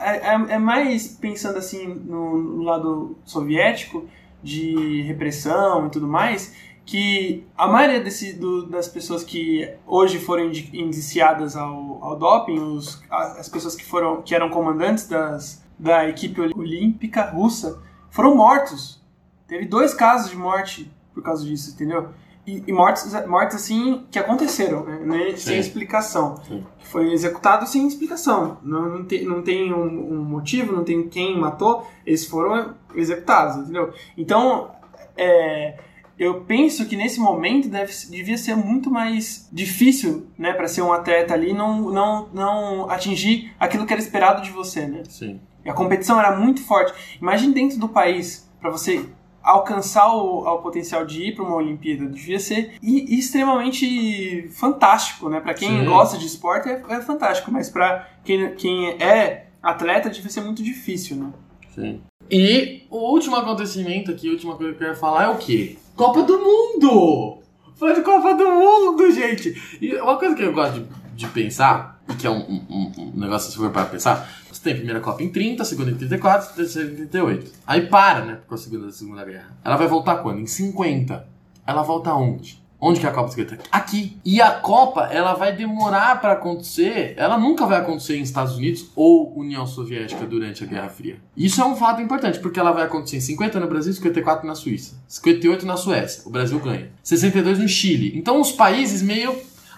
É, 0.00 0.28
é- 0.34 0.54
é 0.54 0.58
mais 0.58 1.08
pensando 1.08 1.58
assim 1.58 1.86
no, 1.86 2.36
no 2.36 2.62
lado 2.62 3.16
soviético 3.24 4.04
de 4.42 5.02
repressão 5.02 5.86
e 5.86 5.90
tudo 5.90 6.06
mais, 6.06 6.54
que 6.90 7.46
a 7.56 7.68
maioria 7.68 8.00
desse, 8.00 8.32
do- 8.32 8.66
das 8.66 8.88
pessoas 8.88 9.22
que 9.22 9.72
hoje 9.86 10.18
foram 10.18 10.46
indi- 10.46 10.70
indiciadas 10.74 11.56
ao, 11.56 12.02
ao 12.02 12.16
doping, 12.18 12.58
os, 12.58 13.00
as 13.08 13.48
pessoas 13.48 13.76
que 13.76 13.84
foram 13.84 14.22
que 14.22 14.34
eram 14.34 14.50
comandantes 14.50 15.06
das, 15.06 15.62
da 15.78 16.08
equipe 16.08 16.40
olímpica 16.40 17.22
russa, 17.30 17.80
foram 18.10 18.34
mortos. 18.34 19.00
Teve 19.46 19.66
dois 19.66 19.94
casos 19.94 20.30
de 20.32 20.36
morte 20.36 20.90
por 21.14 21.22
causa 21.22 21.44
disso, 21.44 21.70
entendeu? 21.74 22.08
E, 22.44 22.64
e 22.66 22.72
mortes, 22.72 23.06
mortes 23.28 23.54
assim 23.54 24.04
que 24.10 24.18
aconteceram, 24.18 24.82
né? 24.84 24.98
Né? 25.04 25.36
sem 25.36 25.58
explicação. 25.60 26.42
Sim. 26.48 26.66
Foi 26.80 27.12
executado 27.12 27.66
sem 27.68 27.86
explicação. 27.86 28.58
Não, 28.64 28.88
não 28.98 29.04
tem, 29.04 29.24
não 29.24 29.42
tem 29.42 29.72
um, 29.72 30.14
um 30.14 30.24
motivo, 30.24 30.72
não 30.74 30.82
tem 30.82 31.06
quem 31.08 31.38
matou, 31.38 31.86
eles 32.04 32.24
foram 32.26 32.74
executados, 32.96 33.58
entendeu? 33.58 33.92
Então, 34.18 34.72
é, 35.16 35.78
eu 36.20 36.42
penso 36.42 36.84
que 36.84 36.96
nesse 36.96 37.18
momento 37.18 37.66
deve, 37.70 37.90
devia 38.10 38.36
ser 38.36 38.54
muito 38.54 38.90
mais 38.90 39.48
difícil, 39.50 40.26
né, 40.36 40.52
para 40.52 40.68
ser 40.68 40.82
um 40.82 40.92
atleta 40.92 41.32
ali 41.32 41.54
não, 41.54 41.90
não, 41.90 42.28
não 42.34 42.90
atingir 42.90 43.54
aquilo 43.58 43.86
que 43.86 43.92
era 43.94 44.02
esperado 44.02 44.42
de 44.42 44.50
você, 44.50 44.86
né? 44.86 45.02
Sim. 45.08 45.40
A 45.64 45.72
competição 45.72 46.18
era 46.18 46.36
muito 46.36 46.62
forte. 46.62 46.92
Imagine 47.22 47.54
dentro 47.54 47.78
do 47.78 47.88
país, 47.88 48.46
para 48.60 48.68
você 48.70 49.02
alcançar 49.42 50.14
o, 50.14 50.40
o, 50.46 50.58
potencial 50.58 51.06
de 51.06 51.22
ir 51.28 51.34
para 51.34 51.42
uma 51.42 51.56
Olimpíada, 51.56 52.04
devia 52.04 52.38
ser 52.38 52.74
e, 52.82 53.18
extremamente 53.18 54.46
fantástico, 54.50 55.30
né? 55.30 55.40
Para 55.40 55.54
quem 55.54 55.70
Sim. 55.70 55.84
gosta 55.86 56.18
de 56.18 56.26
esporte 56.26 56.68
é, 56.68 56.82
é 56.90 57.00
fantástico, 57.00 57.50
mas 57.50 57.70
para 57.70 58.06
quem, 58.22 58.54
quem 58.56 58.90
é 59.02 59.46
atleta 59.62 60.10
devia 60.10 60.30
ser 60.30 60.42
muito 60.42 60.62
difícil, 60.62 61.16
né? 61.16 61.32
Sim. 61.74 62.02
E 62.30 62.86
o 62.88 63.12
último 63.12 63.34
acontecimento 63.34 64.12
aqui, 64.12 64.28
a 64.28 64.32
última 64.32 64.54
coisa 64.54 64.72
que 64.72 64.84
eu 64.84 64.86
quero 64.86 65.00
falar 65.00 65.24
é 65.24 65.28
o 65.28 65.36
quê? 65.36 65.76
Copa 65.96 66.22
do 66.22 66.38
Mundo! 66.38 67.38
Foi 67.74 67.92
de 67.92 68.02
Copa 68.02 68.34
do 68.34 68.44
Mundo, 68.44 69.10
gente! 69.10 69.78
E 69.80 69.96
uma 69.96 70.16
coisa 70.16 70.36
que 70.36 70.42
eu 70.42 70.52
gosto 70.52 70.80
de, 70.80 70.86
de 71.16 71.26
pensar, 71.26 72.00
e 72.08 72.14
que 72.14 72.26
é 72.26 72.30
um, 72.30 72.38
um, 72.38 72.92
um 72.98 73.12
negócio 73.18 73.50
super 73.50 73.70
para 73.70 73.86
pensar, 73.86 74.30
você 74.48 74.62
tem 74.62 74.74
a 74.74 74.76
primeira 74.76 75.00
Copa 75.00 75.24
em 75.24 75.28
30, 75.28 75.62
a 75.62 75.66
segunda 75.66 75.90
em 75.90 75.96
34, 75.96 76.50
a 76.50 76.52
terceira 76.52 76.92
em 76.92 76.94
38. 76.94 77.50
Aí 77.66 77.88
para, 77.88 78.24
né, 78.24 78.38
com 78.46 78.54
a 78.54 78.58
segunda 78.58 78.86
da 78.86 78.92
Segunda 78.92 79.24
Guerra. 79.24 79.56
Ela 79.64 79.76
vai 79.76 79.88
voltar 79.88 80.18
quando? 80.18 80.38
Em 80.38 80.46
50. 80.46 81.26
Ela 81.66 81.82
volta 81.82 82.14
onde? 82.14 82.59
Onde 82.80 82.98
que 82.98 83.06
é 83.06 83.08
a 83.08 83.12
Copa 83.12 83.28
escrita? 83.28 83.58
Aqui. 83.70 84.16
E 84.24 84.40
a 84.40 84.52
Copa, 84.52 85.08
ela 85.12 85.34
vai 85.34 85.54
demorar 85.54 86.20
para 86.20 86.32
acontecer. 86.32 87.14
Ela 87.16 87.38
nunca 87.38 87.66
vai 87.66 87.78
acontecer 87.78 88.16
em 88.16 88.22
Estados 88.22 88.56
Unidos 88.56 88.86
ou 88.96 89.36
União 89.36 89.66
Soviética 89.66 90.24
durante 90.24 90.64
a 90.64 90.66
Guerra 90.66 90.88
Fria. 90.88 91.18
Isso 91.36 91.60
é 91.60 91.64
um 91.64 91.76
fato 91.76 92.00
importante, 92.00 92.38
porque 92.38 92.58
ela 92.58 92.72
vai 92.72 92.84
acontecer 92.84 93.18
em 93.18 93.20
50 93.20 93.60
no 93.60 93.68
Brasil, 93.68 93.92
54 93.92 94.46
na 94.46 94.54
Suíça, 94.54 94.94
58 95.06 95.66
na 95.66 95.76
Suécia. 95.76 96.22
O 96.24 96.30
Brasil 96.30 96.58
ganha. 96.58 96.90
62 97.02 97.58
no 97.58 97.68
Chile. 97.68 98.12
Então 98.16 98.40
os 98.40 98.50
países 98.50 99.02
meio 99.02 99.36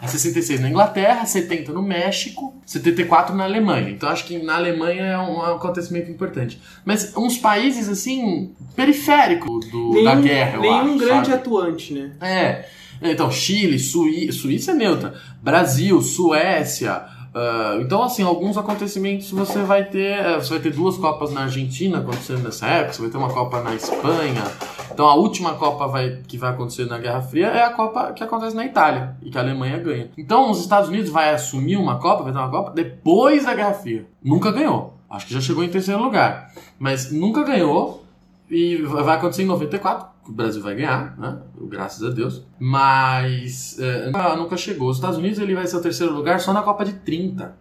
66 0.09 0.61
na 0.61 0.69
Inglaterra, 0.69 1.25
70 1.25 1.73
no 1.73 1.83
México, 1.83 2.55
74 2.67 3.35
na 3.37 3.45
Alemanha. 3.45 3.91
Então 3.91 4.09
acho 4.09 4.25
que 4.25 4.39
na 4.43 4.57
Alemanha 4.57 5.03
é 5.03 5.19
um 5.19 5.41
acontecimento 5.43 6.11
importante. 6.11 6.61
Mas 6.85 7.17
uns 7.17 7.39
países 7.39 7.89
assim 7.89 8.53
periféricos 8.75 9.67
do, 9.71 9.93
nenhum, 9.93 10.05
da 10.05 10.15
guerra, 10.17 10.59
nenhum 10.59 10.95
acho, 10.95 10.99
grande 10.99 11.31
sabe? 11.31 11.41
atuante, 11.41 11.95
né? 11.95 12.13
É. 12.21 12.65
Então, 13.03 13.31
Chile, 13.31 13.79
Suí 13.79 14.33
Suíça 14.33 14.73
é 14.73 14.75
neutra, 14.75 15.15
Brasil, 15.43 16.01
Suécia. 16.01 17.05
Uh, 17.33 17.81
então, 17.81 18.03
assim, 18.03 18.23
alguns 18.23 18.59
acontecimentos 18.59 19.31
você 19.31 19.63
vai 19.63 19.87
ter. 19.87 20.19
Eh, 20.19 20.37
você 20.37 20.51
vai 20.51 20.61
ter 20.61 20.71
duas 20.71 20.99
Copas 20.99 21.33
na 21.33 21.45
Argentina 21.45 21.99
acontecendo 21.99 22.43
nessa 22.43 22.67
época, 22.67 22.93
você 22.93 23.03
vai 23.03 23.11
ter 23.11 23.17
uma 23.17 23.31
Copa 23.31 23.63
na 23.63 23.75
Espanha. 23.75 24.45
Então, 24.93 25.09
a 25.09 25.15
última 25.15 25.55
Copa 25.55 25.87
vai, 25.87 26.19
que 26.29 26.37
vai 26.37 26.51
acontecer 26.51 26.85
na 26.85 26.99
Guerra 26.99 27.23
Fria 27.23 27.47
é 27.47 27.63
a 27.63 27.71
Copa 27.71 28.13
que 28.13 28.23
acontece 28.23 28.55
na 28.55 28.67
Itália 28.67 29.17
e 29.23 29.31
que 29.31 29.39
a 29.39 29.41
Alemanha 29.41 29.79
ganha. 29.79 30.11
Então, 30.19 30.51
os 30.51 30.61
Estados 30.61 30.91
Unidos 30.91 31.09
vai 31.11 31.33
assumir 31.33 31.77
uma 31.77 31.99
Copa, 31.99 32.23
vai 32.23 32.33
ter 32.33 32.39
uma 32.39 32.51
Copa 32.51 32.71
depois 32.73 33.47
da 33.47 33.55
Guerra 33.55 33.73
Fria. 33.73 34.07
Nunca 34.23 34.53
ganhou. 34.53 34.99
Acho 35.09 35.27
que 35.27 35.33
já 35.33 35.41
chegou 35.41 35.65
em 35.65 35.71
terceiro 35.71 36.03
lugar. 36.03 36.53
Mas 36.79 37.11
nunca 37.11 37.43
ganhou 37.43 38.05
e 38.51 38.77
vai 38.83 39.17
acontecer 39.17 39.45
em 39.45 39.47
94 39.47 40.12
o 40.27 40.33
Brasil 40.33 40.63
vai 40.63 40.75
ganhar, 40.75 41.19
né? 41.19 41.39
Graças 41.63 42.03
a 42.03 42.13
Deus. 42.13 42.45
Mas 42.59 43.79
é, 43.79 44.11
nunca 44.37 44.57
chegou. 44.57 44.89
Os 44.89 44.97
Estados 44.97 45.19
Unidos 45.19 45.39
ele 45.39 45.55
vai 45.55 45.67
ser 45.67 45.77
o 45.77 45.81
terceiro 45.81 46.13
lugar 46.13 46.41
só 46.41 46.53
na 46.53 46.63
Copa 46.63 46.85
de 46.85 46.93
30. 46.93 47.55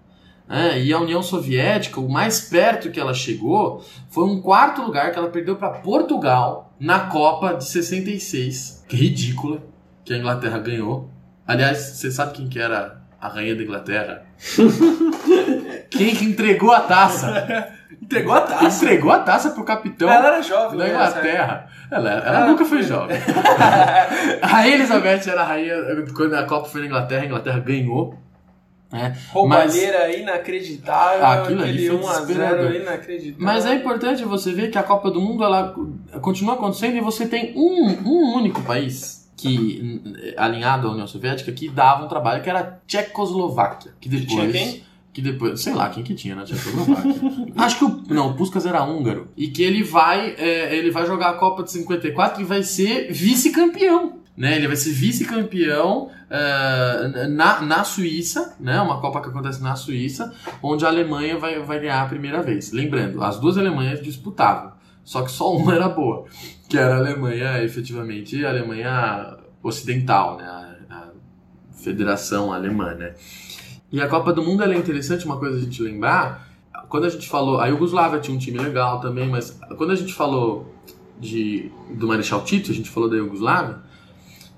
Né? 0.48 0.84
E 0.84 0.94
a 0.94 1.00
União 1.00 1.24
Soviética, 1.24 2.00
o 2.00 2.10
mais 2.10 2.42
perto 2.42 2.92
que 2.92 3.00
ela 3.00 3.14
chegou 3.14 3.84
foi 4.10 4.26
um 4.26 4.42
quarto 4.42 4.82
lugar 4.82 5.12
que 5.12 5.18
ela 5.18 5.30
perdeu 5.30 5.56
para 5.56 5.70
Portugal 5.70 6.74
na 6.80 7.00
Copa 7.08 7.54
de 7.56 7.66
66. 7.66 8.86
Que 8.88 8.96
ridícula 8.96 9.64
que 10.04 10.14
a 10.14 10.18
Inglaterra 10.18 10.60
ganhou. 10.60 11.10
Aliás, 11.48 11.78
você 11.78 12.12
sabe 12.12 12.34
quem 12.34 12.48
que 12.48 12.60
era 12.60 13.02
a 13.20 13.28
rainha 13.28 13.56
da 13.56 13.64
Inglaterra? 13.64 14.24
quem 15.90 16.16
que 16.16 16.26
entregou 16.26 16.72
a 16.72 16.82
taça? 16.82 17.81
Entregou 18.12 18.34
a 18.34 18.42
taça. 18.42 18.86
Entregou 18.86 19.12
a 19.12 19.20
taça 19.20 19.50
pro 19.52 19.64
capitão 19.64 20.10
ela 20.10 20.28
era 20.28 20.42
jovem, 20.42 20.78
da 20.78 20.84
né, 20.86 20.90
Inglaterra. 20.92 21.68
Ela, 21.90 22.12
ela 22.12 22.44
ah, 22.44 22.48
nunca 22.48 22.66
foi 22.66 22.84
jovem. 22.84 23.18
a 24.42 24.68
Elizabeth 24.68 25.30
era 25.30 25.42
a 25.42 25.46
rainha. 25.46 25.76
Quando 26.14 26.34
a 26.34 26.44
Copa 26.44 26.68
foi 26.68 26.82
na 26.82 26.88
Inglaterra, 26.88 27.24
a 27.24 27.26
Inglaterra 27.26 27.60
ganhou. 27.60 28.18
Né? 28.92 29.18
Roubalheira 29.32 30.00
Mas, 30.08 30.18
inacreditável. 30.18 31.26
Aquilo 31.26 31.64
ali 31.64 31.88
foi 31.88 31.96
1 31.96 32.74
inacreditável. 32.74 33.36
Mas 33.38 33.66
é 33.66 33.74
importante 33.74 34.26
você 34.26 34.52
ver 34.52 34.70
que 34.70 34.78
a 34.78 34.84
Copa 34.84 35.10
do 35.10 35.22
Mundo 35.22 35.44
ela 35.44 35.74
continua 36.22 36.56
acontecendo 36.56 36.98
e 36.98 37.02
você 37.02 37.26
tem 37.26 37.54
um, 37.56 37.88
um 38.06 38.36
único 38.36 38.62
país 38.64 39.32
que 39.38 40.34
alinhado 40.38 40.88
à 40.88 40.92
União 40.92 41.08
Soviética 41.08 41.52
que 41.52 41.70
dava 41.70 42.04
um 42.04 42.08
trabalho 42.08 42.44
que 42.44 42.50
era 42.50 42.60
a 42.60 42.72
Tchecoslováquia. 42.86 43.94
Que 44.00 44.10
depois. 44.10 44.84
Que 45.14 45.22
depois, 45.22 45.60
sei 45.62 45.74
lá 45.74 45.90
quem 45.90 46.04
que 46.04 46.16
tinha 46.16 46.36
na 46.36 46.44
Tchecoslováquia. 46.44 47.14
Acho 47.58 47.80
que 47.80 47.86
o, 47.86 48.04
não, 48.14 48.30
o 48.30 48.34
Puskas 48.34 48.66
era 48.66 48.84
húngaro 48.84 49.28
e 49.36 49.50
que 49.50 49.62
ele 49.62 49.84
vai, 49.84 50.36
é, 50.38 50.76
ele 50.76 50.90
vai 50.90 51.06
jogar 51.06 51.32
a 51.32 51.34
Copa 51.34 51.64
de 51.64 51.72
54 51.72 52.42
e 52.42 52.46
vai 52.46 52.64
ser 52.64 53.12
vice-campeão. 53.12 54.22
Né, 54.38 54.56
ele 54.56 54.66
vai 54.66 54.78
ser 54.78 54.92
vice-campeão 54.92 56.06
uh, 56.08 57.30
na, 57.30 57.62
na 57.62 57.84
Suíça, 57.84 58.56
né, 58.60 58.80
uma 58.80 59.02
Copa 59.02 59.22
que 59.22 59.28
acontece 59.28 59.62
na 59.62 59.76
Suíça, 59.76 60.34
onde 60.64 60.86
a 60.86 60.88
Alemanha 60.88 61.38
vai, 61.38 61.60
vai 61.60 61.82
ganhar 61.82 62.02
a 62.02 62.06
primeira 62.06 62.42
vez. 62.42 62.72
Lembrando, 62.72 63.22
as 63.22 63.38
duas 63.38 63.58
Alemanhas 63.58 64.02
disputavam, 64.02 64.72
só 65.04 65.22
que 65.22 65.32
só 65.32 65.54
uma 65.54 65.76
era 65.76 65.90
boa, 65.90 66.26
que 66.70 66.78
era 66.78 66.96
a 66.96 66.98
Alemanha, 66.98 67.62
efetivamente, 67.62 68.44
a 68.44 68.50
Alemanha 68.50 69.38
ocidental, 69.62 70.38
né, 70.38 70.46
a, 70.46 70.96
a 70.96 71.10
Federação 71.74 72.54
Alemã. 72.54 72.96
Né. 72.96 73.14
E 73.92 74.00
a 74.00 74.08
Copa 74.08 74.32
do 74.32 74.42
Mundo 74.42 74.64
é 74.64 74.78
interessante, 74.78 75.26
uma 75.26 75.38
coisa 75.38 75.58
a 75.58 75.60
gente 75.60 75.82
lembrar. 75.82 76.48
Quando 76.88 77.06
a 77.06 77.10
gente 77.10 77.28
falou. 77.28 77.60
A 77.60 77.68
Yugoslávia 77.68 78.20
tinha 78.20 78.36
um 78.36 78.40
time 78.40 78.58
legal 78.58 79.00
também, 79.02 79.30
mas 79.30 79.60
quando 79.78 79.92
a 79.92 79.96
gente 79.96 80.14
falou 80.14 80.74
de, 81.20 81.70
do 81.90 82.08
Marechal 82.08 82.44
Tito, 82.44 82.72
a 82.72 82.74
gente 82.74 82.90
falou 82.90 83.10
da 83.10 83.18
Yugoslávia. 83.18 83.80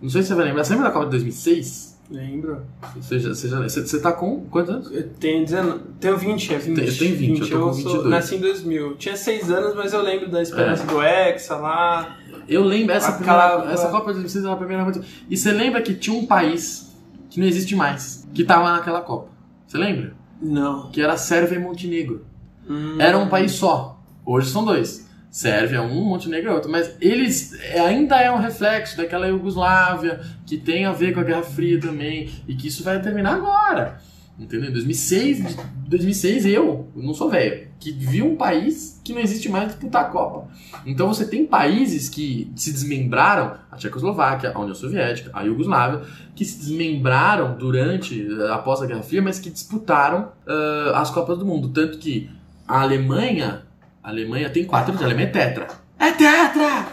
Não 0.01 0.09
sei 0.09 0.21
se 0.21 0.29
você 0.29 0.35
vai 0.35 0.45
lembrar. 0.45 0.63
Você 0.63 0.73
lembra 0.73 0.89
da 0.89 0.93
Copa 0.93 1.05
de 1.05 1.11
2006? 1.11 1.93
Lembro. 2.11 2.61
Você, 2.95 3.19
já, 3.19 3.29
você, 3.29 3.47
já, 3.47 3.59
você, 3.61 3.99
tá 3.99 4.11
com 4.11 4.45
quantos 4.45 4.69
anos? 4.69 4.91
Eu 4.91 5.09
tenho, 5.13 5.45
19, 5.45 5.79
tenho 5.99 6.17
20, 6.17 6.53
é 6.53 6.57
20. 6.57 6.75
Tem, 6.75 6.85
eu 6.85 6.97
tenho 6.97 7.15
20, 7.15 7.39
20 7.39 7.51
eu 7.51 7.59
tô 7.59 7.65
com 7.65 7.71
22. 7.71 8.03
Eu 8.03 8.09
nasci 8.09 8.35
em 8.35 8.39
2000. 8.39 8.95
Tinha 8.97 9.15
6 9.15 9.51
anos, 9.51 9.75
mas 9.75 9.93
eu 9.93 10.01
lembro 10.01 10.29
da 10.29 10.41
esperança 10.41 10.83
é. 10.83 10.85
do 10.85 11.01
Hexa 11.01 11.55
lá. 11.55 12.17
Eu 12.47 12.63
lembro, 12.63 12.93
essa, 12.93 13.13
primeira, 13.13 13.67
essa 13.71 13.87
Copa 13.87 14.13
de 14.13 14.19
2006 14.19 14.43
era 14.43 14.53
a 14.53 14.57
primeira. 14.57 14.91
E 15.29 15.37
você 15.37 15.51
lembra 15.51 15.81
que 15.81 15.95
tinha 15.95 16.15
um 16.15 16.25
país 16.25 16.92
que 17.33 17.39
não 17.39 17.47
existe 17.47 17.75
mais, 17.75 18.27
que 18.31 18.43
tava 18.43 18.71
naquela 18.71 19.01
Copa. 19.01 19.31
Você 19.65 19.75
lembra? 19.75 20.13
Não. 20.39 20.91
Que 20.91 21.01
era 21.01 21.17
Sérvia 21.17 21.55
e 21.55 21.59
Montenegro. 21.59 22.27
Hum. 22.69 22.97
Era 22.99 23.17
um 23.17 23.27
país 23.27 23.53
só. 23.53 23.99
Hoje 24.23 24.51
são 24.51 24.63
dois. 24.63 25.09
Sérvia 25.31 25.77
é 25.77 25.81
um, 25.81 26.03
Montenegro 26.03 26.51
é 26.51 26.53
outro. 26.53 26.69
Mas 26.69 26.95
eles 27.01 27.59
é, 27.59 27.79
ainda 27.79 28.17
é 28.17 28.31
um 28.31 28.37
reflexo 28.37 28.95
daquela 28.95 29.25
Iugoslávia 29.25 30.21
que 30.45 30.59
tem 30.59 30.85
a 30.85 30.91
ver 30.91 31.11
com 31.11 31.21
a 31.21 31.23
Guerra 31.23 31.41
Fria 31.41 31.79
também 31.79 32.29
e 32.47 32.53
que 32.53 32.67
isso 32.67 32.83
vai 32.83 33.01
terminar 33.01 33.33
agora. 33.33 33.99
Entendeu? 34.37 34.69
Em 34.69 34.73
2006, 34.73 35.57
2006 35.87 36.45
eu, 36.45 36.87
eu 36.95 37.01
não 37.01 37.15
sou 37.15 37.31
velho, 37.31 37.62
que 37.83 37.91
vi 37.91 38.23
um 38.23 38.37
país 38.37 39.01
que 39.03 39.11
não 39.11 39.19
existe 39.19 39.49
mais 39.49 39.67
disputar 39.67 40.03
a 40.03 40.05
Copa. 40.05 40.47
Então 40.85 41.05
você 41.05 41.25
tem 41.25 41.45
países 41.45 42.07
que 42.07 42.49
se 42.55 42.71
desmembraram, 42.71 43.57
a 43.69 43.75
Tchecoslováquia, 43.75 44.53
a 44.55 44.59
União 44.59 44.73
Soviética, 44.73 45.29
a 45.33 45.41
Iugoslávia, 45.41 45.99
que 46.33 46.45
se 46.45 46.59
desmembraram 46.59 47.57
durante, 47.57 48.25
eh, 48.25 48.53
após 48.53 48.81
a 48.81 48.85
Guerra 48.85 49.03
Fria, 49.03 49.21
mas 49.21 49.37
que 49.37 49.49
disputaram 49.49 50.31
uh, 50.47 50.95
as 50.95 51.09
Copas 51.09 51.37
do 51.37 51.45
Mundo. 51.45 51.67
Tanto 51.69 51.97
que 51.97 52.29
a 52.65 52.83
Alemanha, 52.83 53.63
a 54.01 54.07
Alemanha 54.07 54.49
tem 54.49 54.63
quatro, 54.63 54.97
a 54.97 55.03
Alemanha 55.03 55.27
é 55.27 55.31
tetra. 55.31 55.67
É 55.99 56.11
tetra! 56.11 56.87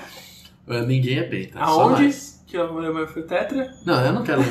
Uh, 0.67 0.85
ninguém 0.87 1.21
é 1.21 1.23
penta. 1.23 1.61
Aonde? 1.61 2.11
Que 2.49 2.57
a 2.57 2.62
Alemanha 2.62 3.07
foi 3.07 3.23
tetra? 3.23 3.73
Não, 3.87 4.05
eu 4.05 4.12
não 4.12 4.25
quero. 4.25 4.43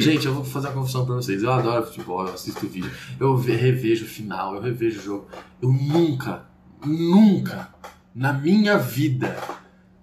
Gente, 0.00 0.26
eu 0.26 0.34
vou 0.34 0.44
fazer 0.44 0.68
uma 0.68 0.74
confissão 0.74 1.04
pra 1.06 1.14
vocês. 1.14 1.42
Eu 1.42 1.52
adoro 1.52 1.86
futebol, 1.86 2.26
eu 2.26 2.34
assisto 2.34 2.66
vídeo, 2.66 2.90
eu 3.18 3.36
revejo 3.36 4.04
o 4.04 4.08
final, 4.08 4.54
eu 4.54 4.60
revejo 4.60 5.00
o 5.00 5.02
jogo. 5.02 5.28
Eu 5.62 5.72
nunca, 5.72 6.46
nunca, 6.84 7.68
na 8.14 8.32
minha 8.32 8.78
vida, 8.78 9.36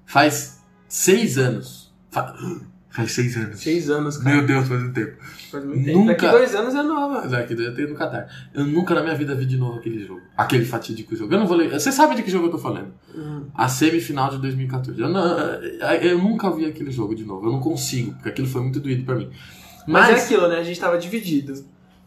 faz 0.06 0.62
seis 0.88 1.38
anos. 1.38 1.92
Faz 2.92 3.14
seis 3.14 3.38
anos. 3.38 3.62
Seis 3.62 3.90
anos, 3.90 4.18
cara. 4.18 4.36
Meu 4.36 4.46
Deus, 4.46 4.68
faz 4.68 4.84
um 4.84 4.92
tempo. 4.92 5.16
Faz 5.50 5.64
muito 5.64 5.86
tempo. 5.86 5.98
Nunca... 5.98 6.12
Daqui 6.12 6.28
dois 6.30 6.54
anos 6.54 6.76
é 6.76 6.84
nova. 6.84 7.26
Daqui 7.26 7.56
dois 7.56 7.70
anos 7.70 7.90
no 7.90 7.96
Qatar. 7.96 8.28
Eu 8.54 8.66
nunca 8.66 8.94
na 8.94 9.02
minha 9.02 9.16
vida 9.16 9.34
vi 9.34 9.46
de 9.46 9.56
novo 9.56 9.80
aquele 9.80 10.06
jogo. 10.06 10.20
Aquele 10.36 10.66
fatídico 10.66 11.16
jogo. 11.16 11.34
Eu 11.34 11.40
não 11.40 11.48
vou 11.48 11.56
ler. 11.56 11.72
Você 11.72 11.90
sabe 11.90 12.16
de 12.16 12.24
que 12.24 12.30
jogo 12.30 12.48
eu 12.48 12.52
tô 12.52 12.58
falando? 12.58 12.94
Uhum. 13.16 13.46
A 13.56 13.70
semifinal 13.70 14.30
de 14.32 14.40
2014. 14.40 15.00
Eu, 15.00 15.08
não, 15.08 15.24
eu 16.02 16.18
nunca 16.18 16.52
vi 16.52 16.66
aquele 16.66 16.92
jogo 16.92 17.16
de 17.16 17.24
novo. 17.24 17.48
Eu 17.48 17.54
não 17.54 17.62
consigo, 17.62 18.12
porque 18.12 18.28
aquilo 18.28 18.48
foi 18.48 18.62
muito 18.62 18.82
doído 18.82 19.06
pra 19.06 19.16
mim. 19.16 19.30
Mas, 19.88 20.10
Mas 20.10 20.20
é 20.22 20.24
aquilo, 20.26 20.48
né? 20.48 20.58
A 20.60 20.64
gente 20.64 20.80
tava 20.80 20.98
dividido. 20.98 21.54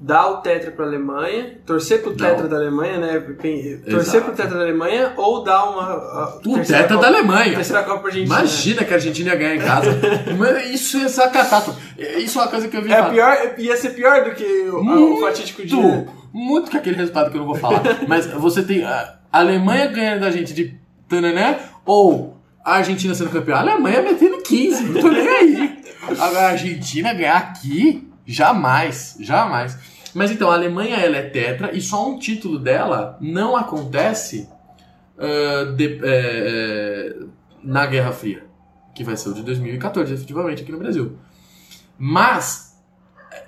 dar 0.01 0.29
o 0.29 0.37
tetra 0.39 0.71
para 0.71 0.85
a 0.85 0.89
Alemanha, 0.89 1.59
torcer 1.65 2.03
pro 2.03 2.13
tetra 2.15 2.43
Não. 2.43 2.49
da 2.49 2.57
Alemanha, 2.57 2.99
né? 2.99 3.19
Torcer 3.21 4.17
Exato. 4.17 4.25
pro 4.25 4.35
tetra 4.35 4.59
da 4.59 4.65
Alemanha 4.65 5.13
ou 5.17 5.43
dar 5.43 5.65
uma 5.71 6.37
O 6.45 6.59
tetra 6.59 6.89
Copa- 6.89 7.01
da 7.01 7.07
Alemanha. 7.07 7.55
Terceira 7.55 7.83
Copa 7.85 7.99
pra 8.01 8.09
Argentina. 8.09 8.35
Imagina 8.39 8.85
que 8.85 8.93
a 8.93 8.97
Argentina 8.97 9.31
ia 9.31 9.37
ganhar 9.37 9.55
em 9.57 9.61
casa. 9.61 9.91
Isso 10.73 10.97
é 10.99 11.05
essa 11.05 11.29
catástrofe. 11.29 11.81
Isso 12.19 12.39
é 12.39 12.43
uma 12.43 12.49
coisa 12.51 12.69
que 12.69 12.77
eu 12.77 12.83
vi 12.83 12.93
É 12.93 12.97
falar. 12.97 13.11
pior, 13.11 13.55
ia 13.57 13.77
ser 13.77 13.91
pior 13.91 14.25
do 14.25 14.33
que 14.33 14.45
o, 14.45 14.79
o 14.81 14.85
Muito, 14.85 15.21
fatídico 15.23 15.65
dia. 15.65 16.07
muito 16.33 16.71
que 16.71 16.77
aquele 16.77 16.97
resultado 16.97 17.31
que 17.31 17.37
eu 17.37 17.41
não 17.41 17.47
vou 17.47 17.57
falar. 17.57 17.81
Mas 18.07 18.27
você 18.27 18.63
tem 18.63 18.85
a 18.85 19.15
Alemanha 19.33 19.87
ganhando 19.87 20.21
da 20.21 20.31
gente 20.31 20.53
de 20.53 20.75
tananã 21.09 21.57
ou 21.87 22.37
a 22.65 22.75
Argentina 22.77 23.15
sendo 23.15 23.31
campeã. 23.31 23.57
A 23.57 23.61
Alemanha 23.61 24.03
metendo 24.03 24.39
15, 24.43 24.85
não 24.85 25.01
tô 25.01 25.09
nem 25.09 25.29
aí. 25.29 25.84
Agora 26.11 26.47
a 26.47 26.51
Argentina 26.51 27.13
ganhar 27.15 27.37
aqui, 27.37 28.11
jamais, 28.27 29.17
jamais. 29.21 29.77
Mas 30.15 30.31
então, 30.31 30.51
a 30.51 30.55
Alemanha 30.55 30.97
ela 30.97 31.17
é 31.17 31.23
tetra 31.23 31.75
e 31.77 31.81
só 31.81 32.09
um 32.09 32.19
título 32.19 32.59
dela 32.59 33.19
não 33.21 33.57
acontece 33.57 34.49
ah, 35.19 35.73
de- 35.77 36.01
é, 36.03 37.17
na 37.63 37.87
Guerra 37.87 38.13
Fria, 38.13 38.45
que 38.95 39.03
vai 39.03 39.17
ser 39.17 39.31
o 39.31 39.35
de 39.35 39.43
2014, 39.43 40.13
efetivamente, 40.15 40.63
aqui 40.63 40.71
no 40.73 40.79
Brasil. 40.79 41.19
Mas 41.99 42.74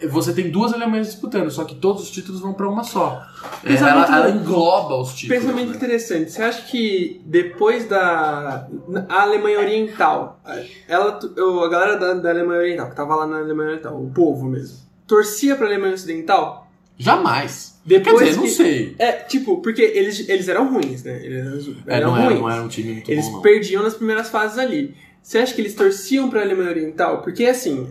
você 0.08 0.32
tem 0.32 0.50
duas 0.50 0.72
Alemanhas 0.72 1.06
disputando, 1.08 1.50
só 1.50 1.64
que 1.64 1.74
todos 1.74 2.02
os 2.02 2.10
títulos 2.10 2.40
vão 2.40 2.52
pra 2.52 2.68
uma 2.68 2.84
só. 2.84 3.22
É, 3.64 3.74
ela, 3.74 4.04
ela 4.06 4.30
engloba 4.30 4.96
os 5.00 5.14
títulos. 5.14 5.42
Pensamento 5.42 5.70
né? 5.70 5.76
interessante. 5.76 6.30
Você 6.32 6.42
acha 6.42 6.62
que 6.62 7.20
depois 7.24 7.86
da 7.88 8.66
a 9.08 9.22
Alemanha 9.22 9.58
Oriental, 9.60 10.40
ela, 10.88 11.18
a 11.64 11.68
galera 11.68 11.96
da, 11.96 12.14
da 12.14 12.30
Alemanha 12.30 12.60
Oriental, 12.60 12.90
que 12.90 12.96
tava 12.96 13.14
lá 13.14 13.26
na 13.26 13.38
Alemanha 13.38 13.70
Oriental, 13.70 14.00
o 14.02 14.10
povo 14.10 14.44
mesmo, 14.46 14.78
torcia 15.06 15.56
pra 15.56 15.66
Alemanha 15.66 15.94
Ocidental? 15.94 16.66
Jamais. 16.98 17.78
Depois 17.84 18.18
Quer 18.18 18.24
dizer, 18.24 18.36
não 18.36 18.42
que- 18.44 18.50
sei. 18.50 18.94
É, 18.98 19.12
tipo, 19.12 19.58
porque 19.60 19.82
eles, 19.82 20.28
eles 20.28 20.48
eram 20.48 20.72
ruins, 20.72 21.04
né? 21.04 21.20
Eles 21.24 21.46
eram, 21.68 21.76
É, 21.86 21.96
eram 21.96 22.10
não, 22.10 22.16
era, 22.16 22.26
ruins. 22.28 22.40
não 22.40 22.50
era 22.50 22.62
um 22.62 22.68
time 22.68 22.92
muito 22.94 23.10
Eles 23.10 23.26
bom, 23.26 23.32
não. 23.32 23.40
perdiam 23.42 23.82
nas 23.82 23.94
primeiras 23.94 24.28
fases 24.30 24.58
ali. 24.58 24.94
Você 25.22 25.38
acha 25.38 25.54
que 25.54 25.60
eles 25.60 25.74
torciam 25.74 26.30
pra 26.30 26.40
Alemanha 26.40 26.70
Oriental? 26.70 27.20
Porque, 27.22 27.44
assim, 27.44 27.88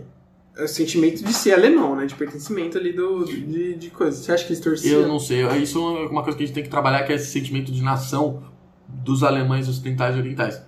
o 0.58 0.66
sentimento 0.66 1.22
de 1.22 1.32
ser 1.32 1.52
alemão, 1.52 1.94
né? 1.96 2.06
De 2.06 2.14
pertencimento 2.14 2.78
ali 2.78 2.92
do, 2.92 3.24
de, 3.24 3.74
de 3.74 3.90
coisa. 3.90 4.16
Você 4.16 4.32
acha 4.32 4.44
que 4.44 4.52
eles 4.52 4.62
torciam? 4.62 5.00
Eu 5.02 5.08
não 5.08 5.18
sei. 5.18 5.46
Isso 5.58 5.78
é 5.78 6.08
uma 6.08 6.22
coisa 6.22 6.36
que 6.36 6.44
a 6.44 6.46
gente 6.46 6.54
tem 6.54 6.64
que 6.64 6.70
trabalhar, 6.70 7.04
que 7.04 7.12
é 7.12 7.16
esse 7.16 7.30
sentimento 7.30 7.70
de 7.70 7.82
nação 7.82 8.42
dos 8.88 9.22
alemães 9.22 9.68
ocidentais 9.68 10.16
e 10.16 10.18
orientais. 10.18 10.62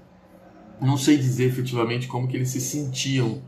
Não 0.80 0.96
sei 0.96 1.16
dizer 1.16 1.46
efetivamente 1.46 2.06
como 2.06 2.28
que 2.28 2.36
eles 2.36 2.50
se 2.50 2.60
sentiam. 2.60 3.42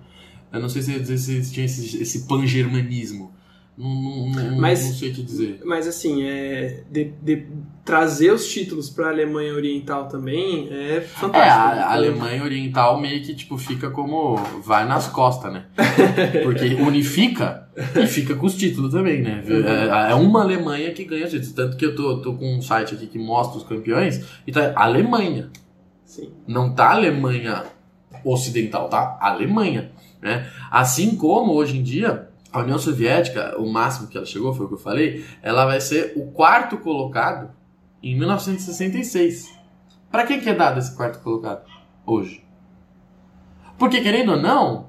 Eu 0.53 0.61
não 0.61 0.69
sei 0.69 0.83
se 0.83 0.93
eles 0.93 1.53
tinham 1.53 1.65
esse, 1.65 2.03
esse 2.03 2.27
pan-germanismo. 2.27 3.33
Não, 3.79 3.89
não, 3.89 4.27
não- 4.51 4.57
Mas- 4.59 4.85
não 4.85 4.93
sei 4.95 5.13
te 5.13 5.23
dizer. 5.23 5.61
Mas, 5.65 5.87
assim, 5.89 6.23
é, 6.25 6.83
de, 6.91 7.13
de 7.23 7.47
trazer 7.85 8.31
os 8.33 8.47
títulos 8.47 8.91
pra 8.91 9.09
Alemanha 9.09 9.55
Oriental 9.55 10.07
também 10.07 10.69
é 10.71 10.97
É, 10.97 11.01
fantástico. 11.01 11.51
a, 11.81 11.85
a 11.87 11.93
Alemanha 11.95 12.43
Oriental 12.45 13.01
meio 13.01 13.23
que 13.23 13.35
tipo 13.35 13.57
fica 13.57 13.91
como 13.91 14.37
vai 14.63 14.87
nas 14.87 15.09
costas, 15.09 15.53
né? 15.53 15.65
Porque 16.45 16.75
unifica 16.75 17.69
e 17.97 18.07
fica 18.07 18.35
com 18.35 18.45
os 18.47 18.55
títulos 18.55 18.93
também, 18.93 19.23
né? 19.23 19.43
É, 19.49 20.11
é 20.11 20.15
uma 20.15 20.43
Alemanha 20.43 20.93
que 20.93 21.05
ganha 21.05 21.25
títulos. 21.27 21.53
Tanto 21.53 21.77
que 21.79 21.87
eu 21.87 21.95
tô, 21.95 22.21
tô 22.21 22.35
com 22.35 22.57
um 22.57 22.61
site 22.61 22.95
aqui 22.95 23.07
que 23.07 23.19
mostra 23.19 23.57
os 23.59 23.65
campeões 23.65 24.23
e 24.47 24.53
tá 24.53 24.73
Alemanha. 24.77 25.49
Sim. 26.05 26.31
Não 26.47 26.75
tá 26.75 26.91
Alemanha 26.91 27.65
Ocidental, 28.25 28.89
tá? 28.89 29.17
Alemanha. 29.21 29.91
Né? 30.21 30.47
Assim 30.71 31.17
como 31.17 31.53
hoje 31.55 31.79
em 31.79 31.83
dia 31.83 32.29
a 32.53 32.61
União 32.61 32.79
Soviética, 32.79 33.55
o 33.59 33.71
máximo 33.71 34.09
que 34.09 34.17
ela 34.17 34.27
chegou, 34.27 34.53
foi 34.55 34.67
o 34.67 34.69
que 34.69 34.75
eu 34.75 34.79
falei, 34.79 35.25
ela 35.43 35.67
vai 35.67 35.81
ser 35.81 36.13
o 36.17 36.31
quarto 36.33 36.77
colocado 36.79 37.51
em 38.03 38.17
1966. 38.19 39.51
Pra 40.11 40.27
quem 40.27 40.41
que 40.41 40.49
é 40.49 40.55
dado 40.55 40.79
esse 40.79 40.95
quarto 40.97 41.21
colocado 41.23 41.65
hoje? 42.05 42.45
Porque 43.79 44.01
querendo 44.01 44.33
ou 44.33 44.41
não, 44.41 44.89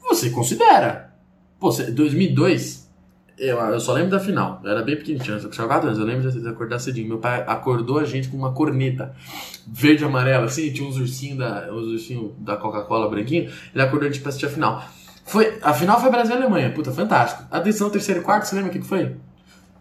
você 0.00 0.30
considera. 0.30 1.14
Pô, 1.58 1.70
você- 1.72 1.90
2002, 1.90 2.88
eu, 3.38 3.56
eu 3.58 3.80
só 3.80 3.92
lembro 3.94 4.10
da 4.10 4.20
final. 4.20 4.60
Eu 4.62 4.70
era 4.70 4.82
bem 4.82 4.96
pequenininho, 4.96 5.38
eu 5.38 5.50
tinha 5.50 5.66
4 5.66 5.88
anos. 5.88 5.98
Eu 5.98 6.04
lembro 6.06 6.30
de 6.30 6.46
acordar 6.48 6.78
cedinho. 6.78 7.08
Meu 7.08 7.18
pai 7.18 7.42
acordou 7.46 7.98
a 7.98 8.04
gente 8.04 8.28
com 8.28 8.36
uma 8.36 8.52
corneta 8.52 9.14
verde 9.66 10.02
e 10.02 10.06
amarela, 10.06 10.44
assim, 10.44 10.70
tinha 10.72 10.88
uns 10.88 10.96
ursinhos 10.96 11.38
da, 11.38 11.68
uns 11.72 11.86
ursinhos 11.86 12.32
da 12.38 12.56
Coca-Cola 12.56 13.08
branquinho. 13.08 13.50
Ele 13.74 13.82
acordou 13.82 14.08
a 14.08 14.12
gente 14.12 14.20
pra 14.20 14.28
assistir 14.28 14.46
a 14.46 14.50
final. 14.50 14.84
Foi, 15.30 15.58
a 15.62 15.72
final 15.72 16.00
foi 16.00 16.10
Brasil 16.10 16.34
e 16.34 16.38
Alemanha. 16.38 16.70
Puta, 16.72 16.90
fantástico. 16.92 17.44
Atenção, 17.50 17.88
terceiro 17.88 18.20
e 18.20 18.24
quarto, 18.24 18.44
você 18.44 18.56
lembra 18.56 18.70
o 18.70 18.72
que 18.72 18.82
foi? 18.82 19.14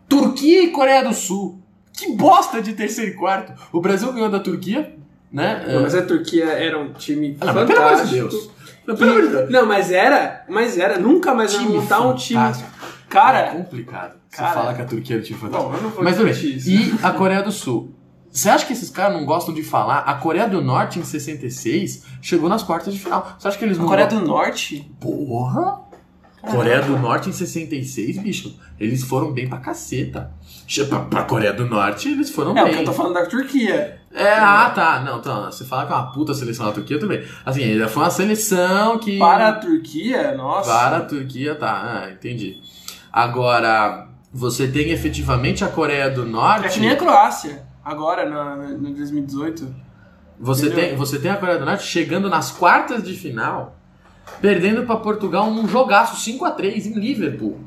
Turquia 0.08 0.64
e 0.64 0.68
Coreia 0.72 1.04
do 1.04 1.14
Sul. 1.14 1.60
Que 1.94 2.14
bosta 2.16 2.62
de 2.62 2.74
terceiro 2.74 3.12
e 3.12 3.14
quarto. 3.16 3.54
O 3.72 3.82
Brasil 3.82 4.12
ganhou 4.14 4.30
da 4.30 4.40
Turquia, 4.40 4.96
né? 5.32 5.66
Não, 5.68 5.82
mas 5.82 5.94
a 5.96 6.02
Turquia 6.04 6.46
era 6.46 6.80
um 6.80 6.94
time 6.94 7.36
Ah, 7.42 7.46
não, 7.48 7.54
mas 7.56 7.68
pelo 7.68 7.80
amor 7.80 7.90
de 7.92 7.98
fantástico. 7.98 8.30
Deus. 8.30 8.52
Não, 8.88 8.96
pelo 8.96 9.12
amor 9.12 9.22
de 9.24 9.28
Deus. 9.30 9.50
Não, 9.50 9.66
mas 9.66 9.92
era, 9.92 10.46
mas 10.48 10.78
era, 10.78 10.98
nunca 11.00 11.34
mais 11.34 11.52
Time 11.54 11.74
montar 11.78 12.02
um 12.02 12.16
time. 12.16 12.40
fantástico. 12.40 12.70
É 12.86 12.90
Cara, 13.10 13.44
complicado. 13.50 14.14
Você 14.30 14.38
cara- 14.38 14.54
falar 14.54 14.74
que 14.76 14.82
a 14.84 14.86
Turquia 14.86 15.16
era 15.16 15.22
um 15.24 15.26
time 15.26 15.40
fantástico. 15.40 15.72
bom, 15.72 15.78
eu 15.78 15.82
não 15.84 15.90
vou 15.90 16.04
Mas 16.04 16.16
tudo 16.16 16.26
bem. 16.26 16.34
isso. 16.56 16.70
E 16.70 16.94
a 17.04 17.12
Coreia 17.12 17.42
do 17.42 17.52
Sul? 17.52 17.92
Você 18.40 18.50
acha 18.50 18.66
que 18.66 18.72
esses 18.74 18.90
caras 18.90 19.18
não 19.18 19.26
gostam 19.26 19.54
de 19.54 19.62
falar? 19.64 20.00
A 20.00 20.14
Coreia 20.14 20.48
do 20.48 20.62
Norte, 20.62 20.98
em 20.98 21.04
66, 21.04 22.04
chegou 22.22 22.48
nas 22.48 22.64
quartas 22.64 22.94
de 22.94 23.00
final. 23.00 23.36
Você 23.38 23.48
acha 23.50 23.58
que 23.58 23.66
eles 23.66 23.78
A 23.78 23.82
não 23.82 23.88
Coreia 23.90 24.06
gostam? 24.08 24.24
do 24.24 24.28
Norte? 24.30 24.92
Porra! 25.00 25.82
Coreia 26.42 26.82
do 26.82 26.98
Norte 26.98 27.28
em 27.30 27.34
66, 27.34 28.18
bicho. 28.20 28.58
Eles 28.80 29.04
foram 29.04 29.34
bem 29.34 29.50
pra 29.50 29.58
caceta. 29.58 30.32
Pra, 30.88 31.00
pra 31.00 31.24
Coreia 31.24 31.52
do 31.52 31.66
Norte, 31.66 32.08
eles 32.08 32.30
foram 32.30 32.58
É, 32.58 32.62
o 32.62 32.66
bem. 32.66 32.76
que 32.76 32.80
eu 32.80 32.86
tô 32.86 32.94
falando 32.94 33.16
da 33.16 33.26
Turquia. 33.26 34.00
É, 34.14 34.34
ah, 34.36 34.70
tá. 34.74 35.02
Não, 35.02 35.20
então, 35.20 35.44
você 35.52 35.66
fala 35.66 35.86
que 35.86 35.92
é 35.92 35.96
uma 35.98 36.12
puta 36.14 36.34
seleção 36.34 36.66
da 36.66 36.72
Turquia, 36.72 36.98
tudo 36.98 37.10
bem. 37.10 37.22
Assim, 37.46 37.78
foi 37.90 38.04
uma 38.04 38.10
seleção 38.10 38.98
que. 39.00 39.20
Para 39.20 39.50
a 39.50 39.54
Turquia, 39.54 40.34
nossa. 40.34 40.72
Para 40.72 40.98
a 40.98 41.02
Turquia, 41.02 41.56
tá. 41.56 42.04
Ah, 42.06 42.10
entendi. 42.12 42.62
Agora, 43.12 44.08
você 44.32 44.66
tem 44.70 44.92
efetivamente 44.92 45.66
a 45.66 45.68
Coreia 45.68 46.10
do 46.10 46.26
Norte. 46.26 46.68
É 46.68 46.70
que 46.70 46.80
nem 46.80 46.92
a 46.92 46.96
Croácia, 46.96 47.68
agora, 47.90 48.30
no, 48.30 48.78
no 48.78 48.94
2018. 48.94 49.76
Você 50.40 50.68
Entendeu? 50.68 50.86
tem, 50.90 50.96
você 50.96 51.20
tem 51.20 51.32
a 51.32 51.38
Coreia 51.38 51.60
do 51.60 51.66
Norte 51.66 51.84
chegando 51.84 52.30
nas 52.30 52.52
quartas 52.52 53.04
de 53.04 53.14
final, 53.14 53.76
perdendo 54.40 54.86
para 54.86 54.96
Portugal 54.98 55.52
num 55.52 55.68
jogaço 55.68 56.20
5 56.22 56.46
a 56.46 56.52
3 56.52 56.88
em 56.88 56.94
Liverpool. 57.00 57.60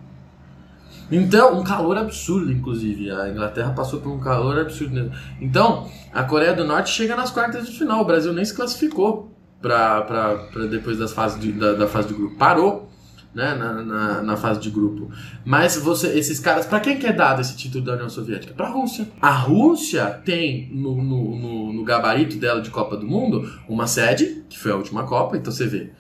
Então, 1.11 1.59
um 1.59 1.63
calor 1.65 1.99
absurdo, 1.99 2.51
inclusive. 2.51 3.11
A 3.11 3.29
Inglaterra 3.29 3.73
passou 3.73 4.01
por 4.01 4.11
um 4.11 4.19
calor 4.21 4.59
absurdo. 4.59 4.95
mesmo. 4.95 5.13
Então, 5.41 5.87
a 6.13 6.23
Coreia 6.23 6.55
do 6.55 6.65
Norte 6.65 6.89
chega 6.91 7.15
nas 7.15 7.31
quartas 7.31 7.67
de 7.67 7.77
final. 7.77 8.01
O 8.01 8.05
Brasil 8.07 8.33
nem 8.33 8.45
se 8.45 8.55
classificou 8.55 9.31
para 9.61 10.47
depois 10.71 10.99
das 10.99 11.13
fases 11.13 11.39
de- 11.39 11.53
da, 11.53 11.75
da 11.75 11.87
fase 11.87 12.09
de 12.09 12.15
grupo. 12.15 12.37
Parou 12.37 12.89
né, 13.35 13.55
na, 13.55 13.83
na, 13.83 14.23
na 14.23 14.37
fase 14.37 14.61
de 14.61 14.71
grupo. 14.71 15.11
Mas 15.45 15.77
você, 15.77 16.09
esses 16.19 16.39
caras, 16.39 16.67
para 16.67 16.81
quem 16.81 16.99
que 16.99 17.07
é 17.07 17.13
dado 17.13 17.41
esse 17.41 17.57
título 17.57 17.85
da 17.85 17.95
União 17.95 18.09
Soviética? 18.09 18.53
Para 18.55 18.67
a 18.67 18.71
Rússia. 18.71 19.09
A 19.21 19.31
Rússia 19.31 20.07
tem 20.25 20.69
no, 20.73 21.03
no, 21.03 21.37
no, 21.37 21.73
no 21.73 21.85
gabarito 21.85 22.37
dela 22.37 22.61
de 22.61 22.71
Copa 22.71 22.97
do 22.97 23.07
Mundo 23.07 23.51
uma 23.69 23.87
sede, 23.87 24.45
que 24.49 24.59
foi 24.59 24.73
a 24.73 24.77
última 24.77 25.05
Copa. 25.05 25.37
Então 25.37 25.53
você 25.53 25.67
vê, 25.67 25.91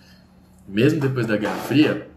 mesmo 0.68 1.00
depois 1.00 1.26
da 1.26 1.36
Guerra 1.36 1.56
Fria, 1.56 2.09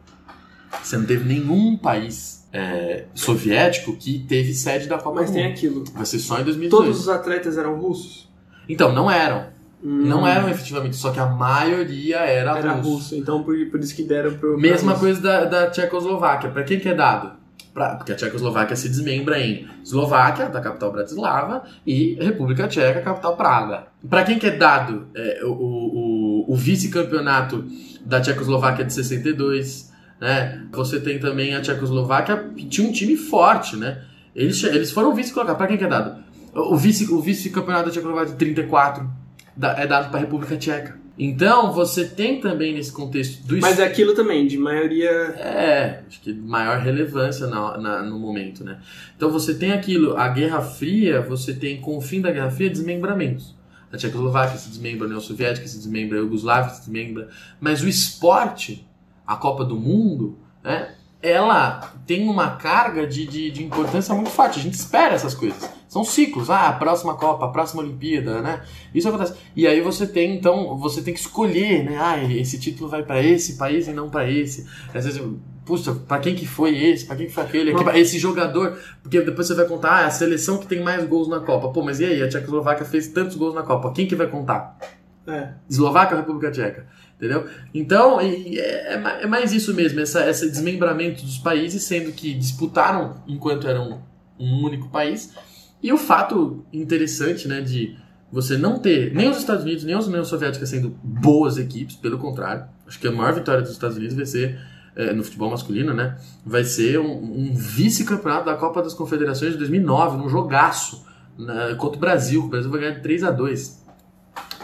você 0.84 0.98
não 0.98 1.06
teve 1.06 1.24
nenhum 1.24 1.78
país 1.78 2.48
é, 2.52 3.06
soviético 3.14 3.96
que 3.96 4.20
teve 4.20 4.54
sede 4.54 4.88
da 4.88 4.98
Copa 4.98 5.22
Mas 5.22 5.30
do 5.30 5.34
tem 5.34 5.44
Mundo. 5.46 5.54
aquilo. 5.54 5.84
Vai 5.94 6.06
ser 6.06 6.20
só 6.20 6.40
em 6.40 6.44
2018. 6.44 6.70
Todos 6.70 7.00
os 7.02 7.10
atletas 7.10 7.58
eram 7.58 7.80
russos? 7.80 8.30
Então, 8.68 8.92
não 8.94 9.10
eram. 9.10 9.55
Hum, 9.88 10.06
Não 10.08 10.26
eram 10.26 10.50
efetivamente, 10.50 10.96
só 10.96 11.12
que 11.12 11.20
a 11.20 11.28
maioria 11.28 12.18
era, 12.18 12.58
Era 12.58 12.72
russo. 12.74 12.90
russo, 12.90 13.16
então 13.16 13.44
por, 13.44 13.56
por 13.70 13.80
isso 13.80 13.96
que 13.96 14.02
deram 14.04 14.34
pro. 14.34 14.58
Mesma 14.60 14.94
pra 14.94 15.00
coisa 15.00 15.22
da, 15.22 15.46
da 15.46 15.70
Tchecoslováquia. 15.70 16.50
Pra 16.50 16.64
quem 16.64 16.80
que 16.80 16.90
é 16.90 16.94
dado? 16.96 17.34
Pra, 17.72 17.96
porque 17.98 18.12
a 18.14 18.16
Tchecoslováquia 18.16 18.76
se 18.76 18.88
desmembra 18.90 19.38
em 19.40 19.68
Eslováquia, 19.84 20.48
da 20.50 20.60
capital 20.62 20.92
Bratislava, 20.92 21.64
e 21.86 22.16
República 22.22 22.68
Tcheca, 22.68 23.02
capital 23.02 23.36
Praga. 23.38 23.84
Pra 24.10 24.24
quem 24.24 24.40
que 24.40 24.48
é 24.48 24.56
dado 24.58 25.08
é, 25.14 25.42
o, 25.44 25.52
o, 25.52 26.46
o 26.48 26.56
vice-campeonato 26.56 27.66
da 28.06 28.20
Tchecoslováquia 28.22 28.86
de 28.86 28.94
62, 28.94 29.92
né? 30.20 30.64
Você 30.72 31.00
tem 31.00 31.20
também 31.20 31.54
a 31.54 31.62
Tchecoslováquia, 31.62 32.50
que 32.56 32.66
tinha 32.66 32.88
um 32.88 32.92
time 32.94 33.16
forte, 33.18 33.76
né? 33.76 34.02
Eles, 34.34 34.64
eles 34.64 34.92
foram 34.92 35.14
vice-colocados. 35.14 35.58
Pra 35.58 35.68
quem 35.68 35.78
que 35.78 35.84
é 35.84 35.88
dado? 35.90 36.24
O 36.54 36.78
vice- 36.78 37.12
o 37.12 37.22
vice-campeonato 37.22 37.86
da 37.88 37.92
Tchecoslováquia 37.92 38.32
de 38.32 38.38
34 38.40 39.04
da- 39.04 39.25
é 39.62 39.88
dado 39.88 40.10
pra 40.10 40.20
República 40.20 40.58
Tcheca. 40.58 41.06
Então, 41.18 41.72
você 41.72 42.04
tem 42.04 42.42
também 42.42 42.74
nesse 42.74 42.92
contexto 42.92 43.42
do 43.48 43.58
Mas 43.62 43.80
é 43.80 43.86
aquilo 43.86 44.14
também, 44.14 44.46
de 44.46 44.58
maioria. 44.58 45.10
é, 45.10 46.04
acho 46.06 46.20
que 46.20 46.34
maior 46.34 46.80
relevância 46.80 47.48
na, 47.48 47.78
na- 47.78 48.04
no 48.04 48.20
momento, 48.20 48.66
né? 48.66 48.80
Então 49.16 49.30
você 49.30 49.54
tem 49.54 49.72
aquilo, 49.72 50.18
a 50.18 50.28
Guerra 50.28 50.62
Fria, 50.62 51.22
você 51.22 51.54
tem 51.54 51.80
com 51.80 51.98
o 51.98 52.02
fim 52.02 52.20
da 52.20 52.32
Guerra 52.32 52.52
Fria 52.52 52.70
desmembramentos. 52.70 53.56
A 53.94 53.96
Tchecoslováquia 53.96 54.58
se 54.58 54.68
desmembra, 54.68 55.06
a 55.06 55.08
União 55.08 55.22
Soviética 55.22 55.66
se 55.66 55.78
desmembra, 55.78 56.18
a 56.18 56.22
Iugoslávia 56.22 56.72
se 56.72 56.80
desmembra. 56.82 57.30
Mas 57.62 57.82
o 57.82 57.88
esporte, 57.88 58.86
a 59.26 59.38
Copa 59.38 59.64
do 59.64 59.78
Mundo, 59.78 60.38
né? 60.62 60.96
ela 61.22 61.94
tem 62.06 62.28
uma 62.28 62.52
carga 62.52 63.08
de, 63.08 63.26
de, 63.26 63.50
de, 63.50 63.64
importância 63.64 64.14
muito 64.14 64.30
forte. 64.30 64.60
A 64.60 64.62
gente 64.62 64.76
espera 64.76 65.16
essas 65.16 65.34
coisas. 65.34 65.70
São 65.96 66.04
ciclos. 66.04 66.50
Ah, 66.50 66.68
a 66.68 66.74
próxima 66.74 67.14
Copa, 67.14 67.46
a 67.46 67.48
próxima 67.48 67.82
Olimpíada, 67.82 68.42
né? 68.42 68.62
Isso 68.94 69.08
acontece. 69.08 69.34
E 69.56 69.66
aí 69.66 69.80
você 69.80 70.06
tem, 70.06 70.36
então, 70.36 70.78
você 70.78 71.02
tem 71.02 71.14
que 71.14 71.22
escolher, 71.22 71.86
né? 71.86 71.98
Ah, 71.98 72.22
esse 72.22 72.60
título 72.60 72.90
vai 72.90 73.02
para 73.02 73.24
esse 73.24 73.56
país 73.56 73.88
e 73.88 73.94
não 73.94 74.10
para 74.10 74.30
esse. 74.30 74.68
Às 74.94 75.06
vezes, 75.06 75.24
puxa, 75.64 75.94
para 75.94 76.20
quem 76.20 76.36
que 76.36 76.46
foi 76.46 76.78
esse? 76.78 77.06
Para 77.06 77.16
quem 77.16 77.28
que 77.28 77.32
foi 77.32 77.46
aquele? 77.46 77.72
Esse 77.98 78.20
jogador. 78.20 78.78
Porque 79.02 79.22
depois 79.22 79.48
você 79.48 79.54
vai 79.54 79.66
contar, 79.66 79.92
ah, 79.92 80.06
a 80.08 80.12
seleção 80.12 80.58
que 80.58 80.68
tem 80.68 80.84
mais 80.84 81.08
gols 81.08 81.30
na 81.30 81.40
Copa. 81.40 81.70
Pô, 81.70 81.82
mas 81.82 82.02
e 82.02 82.04
aí? 82.04 82.22
A 82.22 82.28
Tchecoslováquia 82.28 82.86
fez 82.86 83.08
tantos 83.08 83.38
gols 83.38 83.56
na 83.56 83.64
Copa. 83.64 83.94
Quem 83.94 84.06
que 84.06 84.18
vai 84.18 84.28
contar? 84.28 84.78
É. 85.26 85.54
Eslováquia 85.70 86.18
ou 86.18 86.24
República 86.24 86.52
Tcheca? 86.52 86.88
Entendeu? 87.16 87.48
Então, 87.74 88.20
é, 88.20 88.96
é 89.22 89.28
mais 89.28 89.54
isso 89.54 89.74
mesmo, 89.74 90.02
essa, 90.02 90.30
esse 90.30 90.52
desmembramento 90.52 91.24
dos 91.24 91.38
países, 91.38 91.84
sendo 91.84 92.12
que 92.12 92.34
disputaram 92.34 93.24
enquanto 93.26 93.66
eram 93.66 94.04
um 94.38 94.66
único 94.66 94.90
país. 94.90 95.34
E 95.82 95.92
o 95.94 95.98
fato 95.98 96.66
interessante, 96.74 97.48
né, 97.48 97.62
de 97.62 97.96
você 98.32 98.58
não 98.58 98.80
ter 98.80 99.14
nem 99.14 99.30
os 99.30 99.38
Estados 99.38 99.64
Unidos, 99.64 99.84
nem 99.84 99.96
a 99.96 100.00
União 100.00 100.26
Soviética 100.26 100.66
sendo 100.66 100.98
boas 101.04 101.58
equipes, 101.58 101.96
pelo 101.96 102.18
contrário. 102.18 102.66
Acho 102.88 103.00
que 103.00 103.08
a 103.08 103.12
maior 103.12 103.34
vitória 103.34 103.62
dos 103.62 103.72
Estados 103.72 103.98
Unidos 103.98 104.16
vai 104.16 104.26
ser, 104.26 104.60
é, 104.96 105.14
no 105.14 105.24
futebol 105.24 105.50
masculino, 105.50 105.94
né, 105.94 106.18
vai 106.46 106.64
ser 106.64 107.00
um, 107.00 107.12
um 107.12 107.54
vice-campeonato 107.54 108.46
da 108.46 108.56
Copa 108.56 108.82
das 108.82 108.94
Confederações 108.94 109.54
de 109.54 109.58
2009, 109.60 110.18
num 110.18 110.30
jogaço 110.30 111.06
né, 111.38 111.76
contra 111.76 111.98
o 111.98 112.00
Brasil. 112.00 112.44
O 112.44 112.48
Brasil 112.48 112.70
vai 112.70 112.80
ganhar 112.82 112.94
de 112.96 113.02
3 113.02 113.24
a 113.24 113.32
2 113.32 113.85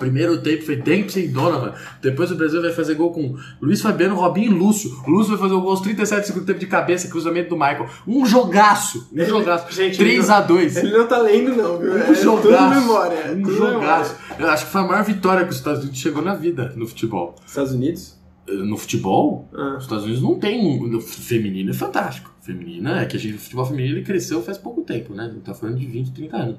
Primeiro 0.02 0.42
tempo 0.42 0.64
foi 0.66 0.76
Dempsey 0.78 1.26
e 1.26 1.28
Donovan. 1.28 1.74
Depois 2.02 2.32
o 2.32 2.36
Brasil 2.36 2.60
vai 2.60 2.72
fazer 2.72 2.96
gol 2.96 3.12
com 3.12 3.36
Luiz 3.62 3.82
Fabiano, 3.82 4.16
Robinho 4.16 4.52
e 4.52 4.56
Lúcio. 4.56 4.90
O 5.06 5.12
Lúcio 5.12 5.30
vai 5.32 5.40
fazer 5.40 5.54
o 5.54 5.62
gol 5.62 5.70
aos 5.70 5.82
37 5.82 6.26
segundo 6.28 6.46
tempo 6.46 6.60
de 6.60 6.66
cabeça, 6.66 7.08
cruzamento 7.08 7.50
do 7.50 7.56
Michael. 7.56 7.88
Um 8.08 8.26
jogaço. 8.26 9.08
Um 9.14 9.24
jogaço. 9.24 9.72
Gente, 9.72 9.98
3 9.98 10.30
a 10.32 10.42
2 10.42 10.78
Ele 10.78 10.98
não 10.98 11.08
tá 11.08 11.20
lendo, 11.20 11.56
não, 11.56 11.78
viu? 11.78 11.94
Um 11.94 11.98
é 11.98 12.14
jogaço. 12.16 12.80
Memória. 12.82 13.16
É 13.16 13.32
um 13.32 13.46
jogaço. 13.46 14.16
Eu 14.40 14.50
acho 14.50 14.66
que 14.66 14.72
foi 14.72 14.82
a 14.82 14.86
maior 14.86 15.04
vitória 15.04 15.44
que 15.44 15.52
os 15.52 15.58
Estados 15.58 15.82
Unidos 15.82 16.00
chegou 16.00 16.24
na 16.24 16.34
vida 16.34 16.74
no 16.76 16.88
futebol. 16.88 17.36
Estados 17.46 17.72
Unidos? 17.72 18.20
No 18.48 18.76
futebol, 18.78 19.48
Ah. 19.56 19.76
os 19.78 19.84
Estados 19.84 20.04
Unidos 20.04 20.24
não 20.24 20.40
tem. 20.40 20.80
No 20.90 21.00
feminino 21.00 21.70
é 21.70 21.74
fantástico. 21.74 22.34
Feminina 22.42 23.02
é 23.02 23.06
que 23.06 23.16
a 23.16 23.20
gente, 23.20 23.36
o 23.36 23.40
futebol 23.40 23.66
feminino 23.66 23.98
ele 23.98 24.04
cresceu 24.04 24.42
faz 24.42 24.58
pouco 24.58 24.82
tempo, 24.82 25.14
né? 25.14 25.26
A 25.26 25.30
gente 25.30 25.42
tá 25.42 25.54
falando 25.54 25.78
de 25.78 25.86
20, 25.86 26.12
30 26.12 26.36
anos. 26.38 26.58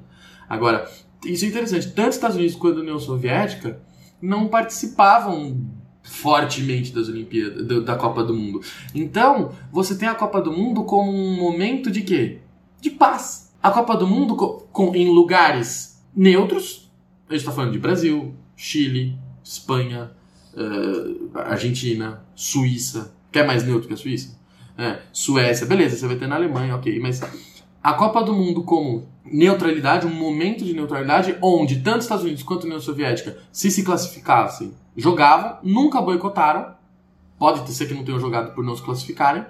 Agora, 0.48 0.88
isso 1.24 1.44
é 1.44 1.48
interessante. 1.48 1.90
Tanto 1.92 2.08
os 2.10 2.14
Estados 2.16 2.36
Unidos 2.36 2.56
quanto 2.56 2.78
a 2.78 2.82
União 2.82 2.98
Soviética 2.98 3.80
não 4.20 4.48
participavam 4.48 5.60
fortemente 6.02 6.92
das 6.92 7.08
Olimpíadas, 7.08 7.84
da 7.84 7.94
Copa 7.96 8.24
do 8.24 8.34
Mundo. 8.34 8.60
Então, 8.94 9.52
você 9.72 9.96
tem 9.96 10.08
a 10.08 10.14
Copa 10.14 10.40
do 10.40 10.52
Mundo 10.52 10.84
como 10.84 11.10
um 11.12 11.36
momento 11.36 11.90
de 11.90 12.02
quê? 12.02 12.38
De 12.80 12.90
paz. 12.90 13.52
A 13.62 13.70
Copa 13.70 13.96
do 13.96 14.06
Mundo 14.06 14.34
co- 14.34 14.66
com, 14.72 14.94
em 14.96 15.08
lugares 15.10 16.02
neutros. 16.14 16.90
A 17.28 17.32
gente 17.32 17.40
está 17.42 17.52
falando 17.52 17.72
de 17.72 17.78
Brasil, 17.78 18.34
Chile, 18.56 19.16
Espanha, 19.44 20.10
eh, 20.56 21.14
Argentina, 21.34 22.24
Suíça. 22.34 23.14
Quer 23.30 23.46
mais 23.46 23.64
neutro 23.64 23.86
que 23.88 23.94
a 23.94 23.96
Suíça? 23.96 24.36
É, 24.76 24.98
Suécia, 25.12 25.66
beleza, 25.66 25.96
você 25.96 26.06
vai 26.06 26.16
ter 26.16 26.26
na 26.26 26.34
Alemanha, 26.34 26.74
ok, 26.74 26.98
mas 26.98 27.20
a 27.82 27.92
Copa 27.92 28.22
do 28.24 28.32
Mundo 28.34 28.62
como 28.64 29.06
neutralidade, 29.24 30.06
um 30.06 30.14
momento 30.14 30.64
de 30.64 30.74
neutralidade 30.74 31.36
onde 31.40 31.80
tanto 31.80 31.98
os 31.98 32.04
Estados 32.04 32.24
Unidos 32.24 32.42
quanto 32.42 32.62
a 32.62 32.66
União 32.66 32.80
Soviética 32.80 33.38
se 33.52 33.70
se 33.70 33.82
classificassem, 33.84 34.74
jogavam, 34.96 35.58
nunca 35.62 36.00
boicotaram, 36.00 36.74
pode 37.38 37.70
ser 37.72 37.86
que 37.86 37.94
não 37.94 38.04
tenham 38.04 38.20
jogado 38.20 38.54
por 38.54 38.64
não 38.64 38.76
se 38.76 38.82
classificarem, 38.82 39.44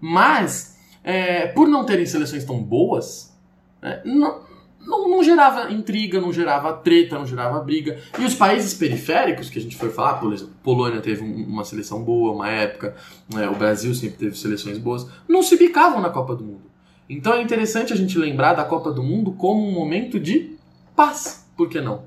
mas 0.00 0.76
é, 1.04 1.46
por 1.48 1.68
não 1.68 1.84
terem 1.84 2.06
seleções 2.06 2.44
tão 2.44 2.62
boas, 2.62 3.36
né, 3.82 4.02
não, 4.04 4.40
não, 4.80 5.08
não 5.08 5.22
gerava 5.22 5.70
intriga, 5.72 6.20
não 6.20 6.32
gerava 6.32 6.72
treta, 6.72 7.18
não 7.18 7.26
gerava 7.26 7.60
briga. 7.60 7.98
E 8.18 8.24
os 8.24 8.34
países 8.34 8.74
periféricos, 8.74 9.50
que 9.50 9.58
a 9.58 9.62
gente 9.62 9.76
foi 9.76 9.90
falar, 9.90 10.14
por 10.14 10.32
exemplo, 10.32 10.54
Polônia 10.62 11.00
teve 11.00 11.22
um- 11.22 11.44
uma 11.46 11.64
seleção 11.64 12.02
boa, 12.02 12.32
uma 12.32 12.48
época, 12.48 12.96
né, 13.32 13.48
o 13.48 13.54
Brasil 13.54 13.94
sempre 13.94 14.16
teve 14.18 14.36
seleções 14.36 14.78
boas, 14.78 15.06
não 15.28 15.42
se 15.42 15.56
bicavam 15.56 16.00
na 16.00 16.10
Copa 16.10 16.34
do 16.34 16.44
Mundo. 16.44 16.67
Então 17.08 17.32
é 17.34 17.42
interessante 17.42 17.92
a 17.92 17.96
gente 17.96 18.18
lembrar 18.18 18.54
da 18.54 18.64
Copa 18.64 18.92
do 18.92 19.02
Mundo 19.02 19.32
como 19.32 19.66
um 19.66 19.72
momento 19.72 20.20
de 20.20 20.56
paz, 20.94 21.48
por 21.56 21.68
que 21.68 21.80
não? 21.80 22.02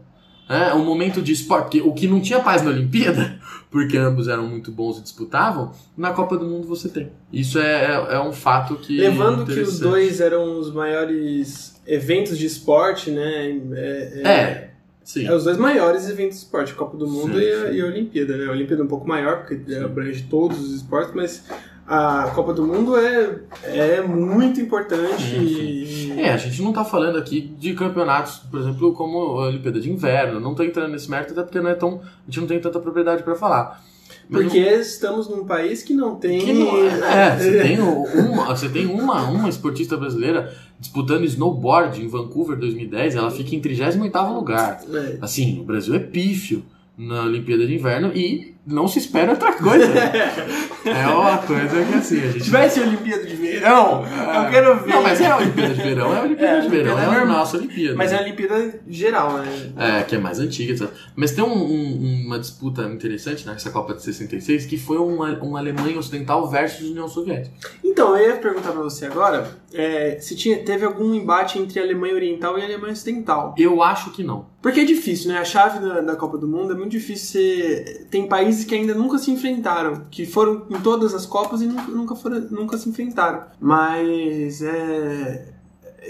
É 0.47 0.73
um 0.73 0.83
momento 0.83 1.21
de 1.21 1.31
esporte, 1.31 1.63
porque 1.63 1.81
o 1.81 1.93
que 1.93 2.07
não 2.07 2.19
tinha 2.19 2.41
paz 2.41 2.61
na 2.61 2.71
Olimpíada, 2.71 3.39
porque 3.71 3.97
ambos 3.97 4.27
eram 4.27 4.45
muito 4.45 4.69
bons 4.69 4.99
e 4.99 5.01
disputavam, 5.01 5.71
na 5.95 6.11
Copa 6.11 6.37
do 6.37 6.45
Mundo 6.45 6.67
você 6.67 6.89
tem. 6.89 7.09
Isso 7.31 7.57
é, 7.57 7.85
é, 7.85 8.15
é 8.15 8.19
um 8.19 8.33
fato 8.33 8.75
que. 8.75 8.97
Levando 8.97 9.45
que 9.45 9.59
os 9.61 9.79
dois 9.79 10.19
eram 10.19 10.59
os 10.59 10.71
maiores 10.73 11.81
eventos 11.87 12.37
de 12.37 12.45
esporte, 12.45 13.11
né? 13.11 13.61
É, 13.73 14.21
É, 14.25 14.69
sim. 15.05 15.25
É 15.25 15.33
os 15.33 15.45
dois 15.45 15.57
maiores 15.57 16.09
eventos 16.09 16.37
de 16.37 16.43
esporte, 16.43 16.73
Copa 16.73 16.97
do 16.97 17.07
Mundo 17.07 17.39
Sim, 17.39 17.45
e, 17.45 17.51
a, 17.51 17.69
sim. 17.69 17.77
e 17.77 17.81
a 17.81 17.85
Olimpíada, 17.85 18.37
né? 18.37 18.45
A 18.47 18.51
Olimpíada 18.51 18.83
é 18.83 18.85
um 18.85 18.89
pouco 18.89 19.07
maior, 19.07 19.45
porque 19.45 19.73
abrange 19.75 20.23
todos 20.23 20.59
os 20.59 20.75
esportes, 20.75 21.13
mas 21.15 21.45
a 21.91 22.31
Copa 22.33 22.53
do 22.53 22.65
Mundo 22.65 22.95
é, 22.95 23.41
é 23.65 24.01
muito 24.01 24.61
importante 24.61 25.21
Sim, 25.21 25.41
e... 25.41 26.21
É, 26.21 26.31
a 26.31 26.37
gente 26.37 26.61
não 26.61 26.71
tá 26.71 26.85
falando 26.85 27.17
aqui 27.17 27.41
de 27.41 27.73
campeonatos, 27.73 28.37
por 28.49 28.61
exemplo, 28.61 28.93
como 28.93 29.17
a 29.17 29.47
Olimpíada 29.47 29.77
de 29.77 29.91
Inverno. 29.91 30.39
Não 30.39 30.55
tô 30.55 30.63
entrando 30.63 30.93
nesse 30.93 31.11
mérito, 31.11 31.33
até 31.33 31.43
porque 31.43 31.59
não 31.59 31.69
é 31.69 31.75
tão, 31.75 31.99
a 31.99 32.25
gente 32.27 32.39
não 32.39 32.47
tem 32.47 32.61
tanta 32.61 32.79
propriedade 32.79 33.23
para 33.23 33.35
falar. 33.35 33.83
Mas 34.29 34.43
Porque 34.43 34.59
estamos 34.59 35.27
num 35.27 35.43
país 35.43 35.83
que 35.83 35.93
não 35.93 36.15
tem... 36.15 36.39
Que 36.39 36.53
não- 36.53 36.77
é, 36.77 37.35
você 37.37 37.61
tem, 37.61 37.79
uma, 37.81 38.55
você 38.55 38.69
tem 38.69 38.85
uma, 38.85 39.23
uma 39.29 39.49
esportista 39.49 39.97
brasileira 39.97 40.55
disputando 40.79 41.25
snowboard 41.25 42.01
em 42.01 42.07
Vancouver 42.07 42.57
2010, 42.57 43.15
ela 43.15 43.29
fica 43.29 43.53
em 43.53 43.59
38º 43.59 44.33
lugar. 44.33 44.81
É. 44.93 45.17
Assim, 45.19 45.59
o 45.59 45.63
Brasil 45.65 45.93
é 45.93 45.99
pífio 45.99 46.63
na 46.97 47.23
Olimpíada 47.23 47.67
de 47.67 47.75
Inverno 47.75 48.11
e 48.15 48.55
não 48.65 48.87
se 48.87 48.99
espera 48.99 49.31
outra 49.31 49.53
coisa. 49.53 49.85
é 50.85 51.07
uma 51.07 51.37
coisa 51.39 51.83
que 51.85 51.93
assim, 51.95 52.17
a 52.19 52.23
gente... 52.27 52.39
Se 52.39 52.45
tivesse 52.45 52.79
Olimpíada 52.79 53.25
de 53.25 53.35
Verão, 53.35 54.03
eu 54.05 54.49
quero 54.51 54.79
ver. 54.81 54.87
Não, 54.93 55.01
mas 55.03 55.19
é 55.21 55.27
a 55.27 55.37
Olimpíada 55.37 55.73
de 55.73 55.81
Verão, 55.81 56.13
é 56.15 56.19
a 56.19 56.23
Olimpíada 56.23 56.57
É, 56.57 56.61
de 56.61 56.69
Verão, 56.69 56.91
Olimpíada 56.93 57.01
é 57.01 57.15
a 57.15 57.19
normal. 57.19 57.37
nossa 57.37 57.57
Olimpíada. 57.57 57.95
Mas 57.95 58.11
é 58.11 58.17
a 58.17 58.21
Olimpíada 58.21 58.79
geral, 58.87 59.33
né? 59.39 59.71
É, 59.77 60.03
que 60.03 60.15
é 60.15 60.19
mais 60.19 60.39
antiga, 60.39 60.73
etc. 60.73 60.89
Mas 61.15 61.31
tem 61.31 61.43
um- 61.43 61.47
um- 61.51 62.23
uma 62.27 62.39
disputa 62.39 62.83
interessante 62.83 63.45
nessa 63.47 63.69
Copa 63.71 63.93
de 63.93 64.03
66, 64.03 64.65
que 64.65 64.77
foi 64.77 64.97
uma, 64.97 65.29
uma 65.39 65.59
Alemanha 65.59 65.97
Ocidental 65.97 66.47
versus 66.49 66.89
União 66.89 67.07
Soviética. 67.07 67.55
Então, 67.83 68.15
eu 68.15 68.29
ia 68.29 68.35
perguntar 68.37 68.71
pra 68.71 68.81
você 68.81 69.05
agora 69.05 69.49
é, 69.73 70.17
se 70.19 70.35
tinha, 70.35 70.57
teve 70.63 70.85
algum 70.85 71.13
embate 71.15 71.57
entre 71.57 71.79
a 71.79 71.83
Alemanha 71.83 72.13
Oriental 72.13 72.57
e 72.57 72.61
a 72.61 72.65
Alemanha 72.65 72.93
Ocidental. 72.93 73.55
Eu 73.57 73.81
acho 73.81 74.11
que 74.11 74.23
não. 74.23 74.45
Porque 74.61 74.81
é 74.81 74.83
difícil, 74.83 75.31
né? 75.31 75.39
A 75.39 75.43
chave 75.45 75.79
da, 75.79 76.01
da 76.01 76.15
Copa 76.15 76.37
do 76.37 76.47
Mundo 76.47 76.73
é 76.73 76.75
muito 76.75 76.91
difícil 76.91 77.27
ser... 77.27 78.05
Tem 78.11 78.27
países 78.27 78.50
que 78.65 78.75
ainda 78.75 78.93
nunca 78.93 79.17
se 79.17 79.31
enfrentaram, 79.31 80.05
que 80.09 80.25
foram 80.25 80.65
em 80.69 80.79
todas 80.79 81.13
as 81.13 81.25
Copas 81.25 81.61
e 81.61 81.67
nunca, 81.67 81.91
nunca, 81.91 82.15
foram, 82.15 82.39
nunca 82.51 82.77
se 82.77 82.89
enfrentaram. 82.89 83.43
Mas 83.59 84.61
é... 84.61 85.53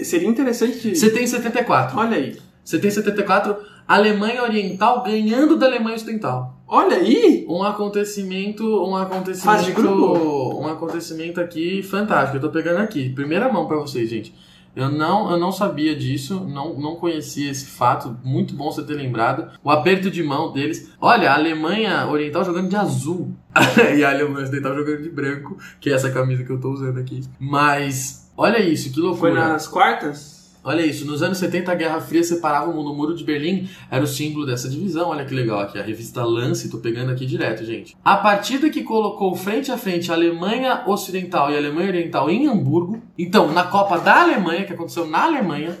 Seria 0.02 0.28
interessante... 0.28 0.96
Você 0.96 1.10
tem 1.10 1.26
74. 1.26 1.98
Olha 1.98 2.16
aí. 2.16 2.38
Você 2.64 2.78
tem 2.78 2.90
74, 2.90 3.56
Alemanha 3.86 4.42
Oriental 4.42 5.02
ganhando 5.02 5.56
da 5.56 5.66
Alemanha 5.66 5.96
Ocidental. 5.96 6.56
Olha 6.66 6.96
aí! 6.96 7.44
Um 7.48 7.62
acontecimento, 7.62 8.64
um 8.64 8.96
acontecimento, 8.96 9.58
Fase 9.58 9.66
de 9.66 9.72
grupo? 9.72 10.58
um 10.58 10.66
acontecimento 10.66 11.40
aqui 11.40 11.82
fantástico. 11.82 12.36
Eu 12.36 12.40
tô 12.40 12.50
pegando 12.50 12.78
aqui, 12.78 13.10
primeira 13.10 13.52
mão 13.52 13.66
pra 13.66 13.76
vocês, 13.76 14.08
gente. 14.08 14.34
Eu 14.74 14.90
não, 14.90 15.30
eu 15.30 15.38
não 15.38 15.52
sabia 15.52 15.94
disso, 15.94 16.40
não, 16.48 16.78
não 16.78 16.96
conhecia 16.96 17.50
esse 17.50 17.66
fato. 17.66 18.16
Muito 18.24 18.54
bom 18.54 18.70
você 18.70 18.82
ter 18.82 18.94
lembrado. 18.94 19.50
O 19.62 19.70
aperto 19.70 20.10
de 20.10 20.22
mão 20.22 20.50
deles. 20.52 20.90
Olha, 21.00 21.30
a 21.30 21.34
Alemanha 21.34 22.06
Oriental 22.06 22.44
jogando 22.44 22.70
de 22.70 22.76
azul. 22.76 23.36
e 23.96 24.02
a 24.02 24.10
Alemanha 24.10 24.44
Ocidental 24.44 24.74
jogando 24.74 25.02
de 25.02 25.10
branco, 25.10 25.58
que 25.78 25.90
é 25.90 25.92
essa 25.92 26.10
camisa 26.10 26.42
que 26.42 26.50
eu 26.50 26.58
tô 26.58 26.70
usando 26.70 26.98
aqui. 26.98 27.22
Mas, 27.38 28.32
olha 28.36 28.60
isso, 28.60 28.90
que 28.92 28.98
loucura. 28.98 29.32
Foi 29.32 29.40
nas 29.40 29.68
quartas? 29.68 30.31
Olha 30.64 30.86
isso, 30.86 31.04
nos 31.04 31.22
anos 31.22 31.38
70 31.38 31.72
a 31.72 31.74
Guerra 31.74 32.00
Fria 32.00 32.22
separava 32.22 32.70
o 32.70 32.74
mundo. 32.74 32.92
O 32.92 32.94
Muro 32.94 33.16
de 33.16 33.24
Berlim 33.24 33.68
era 33.90 34.04
o 34.04 34.06
símbolo 34.06 34.46
dessa 34.46 34.68
divisão. 34.68 35.08
Olha 35.08 35.24
que 35.24 35.34
legal 35.34 35.58
aqui, 35.58 35.76
a 35.76 35.82
revista 35.82 36.24
Lance, 36.24 36.70
tô 36.70 36.78
pegando 36.78 37.10
aqui 37.10 37.26
direto, 37.26 37.64
gente. 37.64 37.96
A 38.04 38.16
partida 38.16 38.70
que 38.70 38.84
colocou 38.84 39.34
frente 39.34 39.72
a 39.72 39.76
frente 39.76 40.12
a 40.12 40.14
Alemanha 40.14 40.84
Ocidental 40.86 41.50
e 41.50 41.54
a 41.54 41.58
Alemanha 41.58 41.88
Oriental 41.88 42.30
em 42.30 42.46
Hamburgo. 42.46 43.02
Então, 43.18 43.52
na 43.52 43.64
Copa 43.64 43.98
da 43.98 44.22
Alemanha, 44.22 44.64
que 44.64 44.72
aconteceu 44.72 45.04
na 45.06 45.24
Alemanha, 45.24 45.76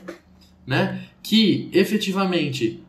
né? 0.66 1.00
Que 1.22 1.70
efetivamente 1.72 2.82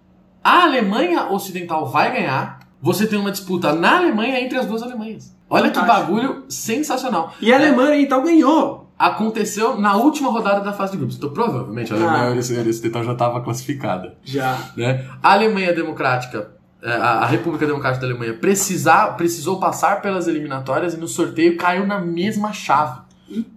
a 0.43 0.63
Alemanha 0.63 1.31
Ocidental 1.31 1.85
vai 1.85 2.11
ganhar. 2.11 2.59
Você 2.81 3.05
tem 3.05 3.19
uma 3.19 3.31
disputa 3.31 3.71
na 3.73 3.97
Alemanha 3.97 4.41
entre 4.41 4.57
as 4.57 4.65
duas 4.65 4.81
Alemanhas. 4.81 5.33
Olha 5.49 5.69
que 5.69 5.79
Fantástico. 5.79 6.13
bagulho 6.13 6.43
sensacional 6.49 7.35
E 7.39 7.53
a 7.53 7.57
Alemanha 7.57 7.91
Oriental 7.91 8.23
ganhou! 8.23 8.82
Aconteceu 8.97 9.79
na 9.79 9.95
última 9.95 10.29
rodada 10.31 10.61
da 10.61 10.73
fase 10.73 10.91
de 10.93 10.97
grupos. 10.97 11.17
Então, 11.17 11.29
provavelmente, 11.31 11.93
a 11.93 11.97
Ah. 11.97 12.21
Alemanha 12.27 12.39
Ocidental 12.69 13.03
já 13.03 13.13
estava 13.13 13.41
classificada. 13.41 14.15
Já. 14.23 14.57
Né? 14.77 15.05
A 15.21 15.33
Alemanha 15.33 15.73
Democrática, 15.73 16.51
é, 16.81 16.91
a 16.93 17.25
República 17.25 17.65
Democrática 17.65 18.05
da 18.05 18.11
Alemanha, 18.11 18.33
precisar, 18.33 19.15
precisou 19.17 19.59
passar 19.59 20.01
pelas 20.01 20.27
eliminatórias 20.27 20.93
e 20.93 20.97
no 20.97 21.07
sorteio 21.07 21.57
caiu 21.57 21.85
na 21.87 21.99
mesma 21.99 22.53
chave. 22.53 23.01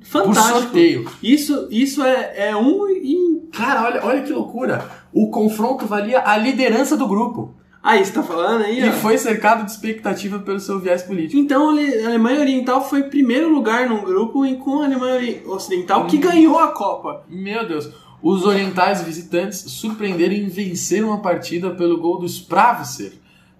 Fantástico. 0.02 0.52
por 0.54 0.62
sorteio. 0.62 1.10
Isso, 1.22 1.68
isso 1.70 2.02
é, 2.02 2.48
é 2.50 2.56
um. 2.56 3.48
Cara, 3.52 3.82
olha, 3.84 4.04
olha 4.04 4.22
que 4.22 4.32
loucura. 4.32 4.84
O 5.12 5.30
confronto 5.30 5.86
valia 5.86 6.22
a 6.24 6.36
liderança 6.36 6.96
do 6.96 7.06
grupo. 7.06 7.54
Aí, 7.88 8.04
você 8.04 8.12
tá 8.12 8.22
falando 8.22 8.64
aí, 8.64 8.80
E 8.80 8.88
ó. 8.88 8.92
foi 8.94 9.16
cercado 9.16 9.64
de 9.64 9.70
expectativa 9.70 10.40
pelo 10.40 10.58
seu 10.58 10.80
viés 10.80 11.04
político. 11.04 11.38
Então 11.40 11.68
a 11.68 11.72
Ale- 11.72 12.02
a 12.02 12.06
Alemanha 12.08 12.40
Oriental 12.40 12.86
foi 12.88 13.04
primeiro 13.04 13.48
lugar 13.48 13.88
num 13.88 14.02
grupo 14.02 14.44
e 14.44 14.56
com 14.56 14.82
a 14.82 14.86
Alemanha 14.86 15.40
Ocidental 15.46 16.04
que 16.06 16.16
ganhou 16.18 16.58
a 16.58 16.72
Copa. 16.72 17.24
Meu 17.28 17.64
Deus. 17.66 17.88
Os 18.20 18.44
orientais 18.44 19.02
visitantes 19.02 19.58
surpreenderam 19.68 20.34
e 20.34 20.46
venceram 20.48 21.12
a 21.12 21.18
partida 21.18 21.70
pelo 21.70 21.98
gol 22.00 22.18
do 22.18 22.26
Spravser, 22.28 23.12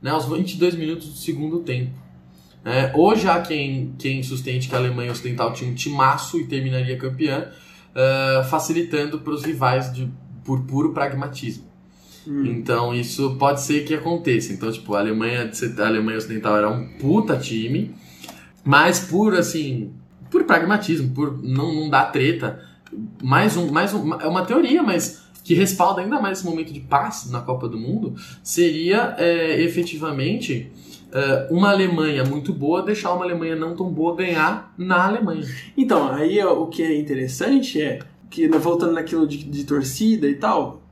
né, 0.02 0.10
aos 0.10 0.24
22 0.26 0.74
minutos 0.74 1.06
do 1.08 1.16
segundo 1.18 1.60
tempo. 1.60 1.92
É, 2.64 2.90
hoje 2.96 3.28
há 3.28 3.40
quem, 3.42 3.94
quem 3.96 4.24
sustente 4.24 4.68
que 4.68 4.74
a 4.74 4.78
Alemanha 4.78 5.12
Ocidental 5.12 5.52
tinha 5.52 5.70
um 5.70 5.74
timaço 5.74 6.36
e 6.40 6.46
terminaria 6.48 6.96
campeã, 6.98 7.46
eh, 7.94 8.42
facilitando 8.50 9.20
para 9.20 9.32
os 9.32 9.44
rivais 9.44 9.92
de, 9.92 10.10
por 10.44 10.62
puro 10.64 10.92
pragmatismo. 10.92 11.65
Então 12.26 12.94
isso 12.94 13.36
pode 13.36 13.62
ser 13.62 13.84
que 13.84 13.94
aconteça. 13.94 14.52
Então, 14.52 14.70
tipo, 14.70 14.94
a 14.94 15.00
Alemanha, 15.00 15.50
a 15.78 15.86
Alemanha 15.86 16.18
Ocidental 16.18 16.56
era 16.56 16.68
um 16.68 16.88
puta 16.98 17.36
time, 17.36 17.94
mas 18.64 19.00
por 19.00 19.34
assim, 19.34 19.92
por 20.30 20.44
pragmatismo, 20.44 21.10
por 21.10 21.42
não, 21.42 21.74
não 21.74 21.90
dar 21.90 22.06
treta, 22.06 22.60
mais 23.22 23.56
um, 23.56 23.70
mais 23.70 23.94
um, 23.94 24.14
é 24.14 24.26
uma 24.26 24.44
teoria, 24.44 24.82
mas 24.82 25.24
que 25.44 25.54
respalda 25.54 26.00
ainda 26.00 26.20
mais 26.20 26.38
esse 26.38 26.46
momento 26.46 26.72
de 26.72 26.80
paz 26.80 27.30
na 27.30 27.40
Copa 27.40 27.68
do 27.68 27.78
Mundo, 27.78 28.16
seria 28.42 29.14
é, 29.16 29.62
efetivamente 29.62 30.72
é, 31.12 31.46
uma 31.50 31.70
Alemanha 31.70 32.24
muito 32.24 32.52
boa 32.52 32.82
deixar 32.82 33.14
uma 33.14 33.24
Alemanha 33.24 33.54
não 33.54 33.76
tão 33.76 33.88
boa 33.88 34.16
ganhar 34.16 34.74
na 34.76 35.06
Alemanha. 35.06 35.46
Então, 35.76 36.12
aí 36.12 36.40
ó, 36.40 36.52
o 36.60 36.66
que 36.66 36.82
é 36.82 36.98
interessante 36.98 37.80
é 37.80 38.00
que, 38.28 38.48
né, 38.48 38.58
voltando 38.58 38.92
naquilo 38.92 39.26
de, 39.26 39.44
de 39.44 39.64
torcida 39.64 40.28
e 40.28 40.34
tal, 40.34 40.82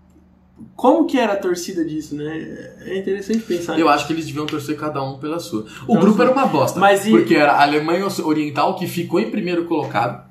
como 0.76 1.06
que 1.06 1.18
era 1.18 1.32
a 1.32 1.36
torcida 1.36 1.84
disso, 1.84 2.14
né? 2.14 2.72
É 2.82 2.98
interessante 2.98 3.40
pensar 3.40 3.78
Eu 3.78 3.88
acho 3.88 4.06
que 4.06 4.12
eles 4.12 4.26
deviam 4.26 4.46
torcer 4.46 4.76
cada 4.76 5.02
um 5.02 5.18
pela 5.18 5.38
sua. 5.40 5.62
O 5.86 5.92
Então, 5.92 6.00
grupo 6.00 6.22
era 6.22 6.30
uma 6.30 6.46
bosta. 6.46 6.78
Mas 6.78 7.06
e- 7.06 7.10
Porque 7.10 7.34
era 7.34 7.52
a 7.52 7.62
Alemanha 7.62 8.06
Oriental 8.24 8.76
que 8.76 8.86
ficou 8.86 9.18
em 9.20 9.30
primeiro 9.30 9.64
colocado, 9.64 10.24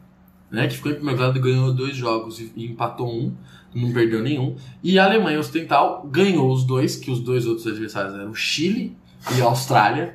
né? 0.52 0.68
Que 0.68 0.76
ficou 0.76 0.92
em 0.92 0.96
primeiro 0.96 1.18
colocado 1.20 1.38
e 1.38 1.42
ganhou 1.52 1.74
dois 1.74 1.96
jogos 1.96 2.40
e, 2.40 2.52
e 2.56 2.66
empatou 2.66 3.08
um, 3.12 3.34
não 3.76 3.92
perdeu 3.92 4.22
nenhum. 4.22 4.56
E 4.84 4.98
a 5.00 5.06
Alemanha 5.06 5.40
Ocidental 5.40 6.08
ganhou 6.10 6.52
os 6.54 6.64
dois, 6.64 6.96
que 6.96 7.10
os 7.12 7.20
dois 7.20 7.46
outros 7.46 7.68
adversários 7.68 8.14
eram 8.14 8.32
o 8.32 8.36
Chile 8.36 8.96
e 9.38 9.42
a 9.42 9.46
Austrália. 9.46 10.14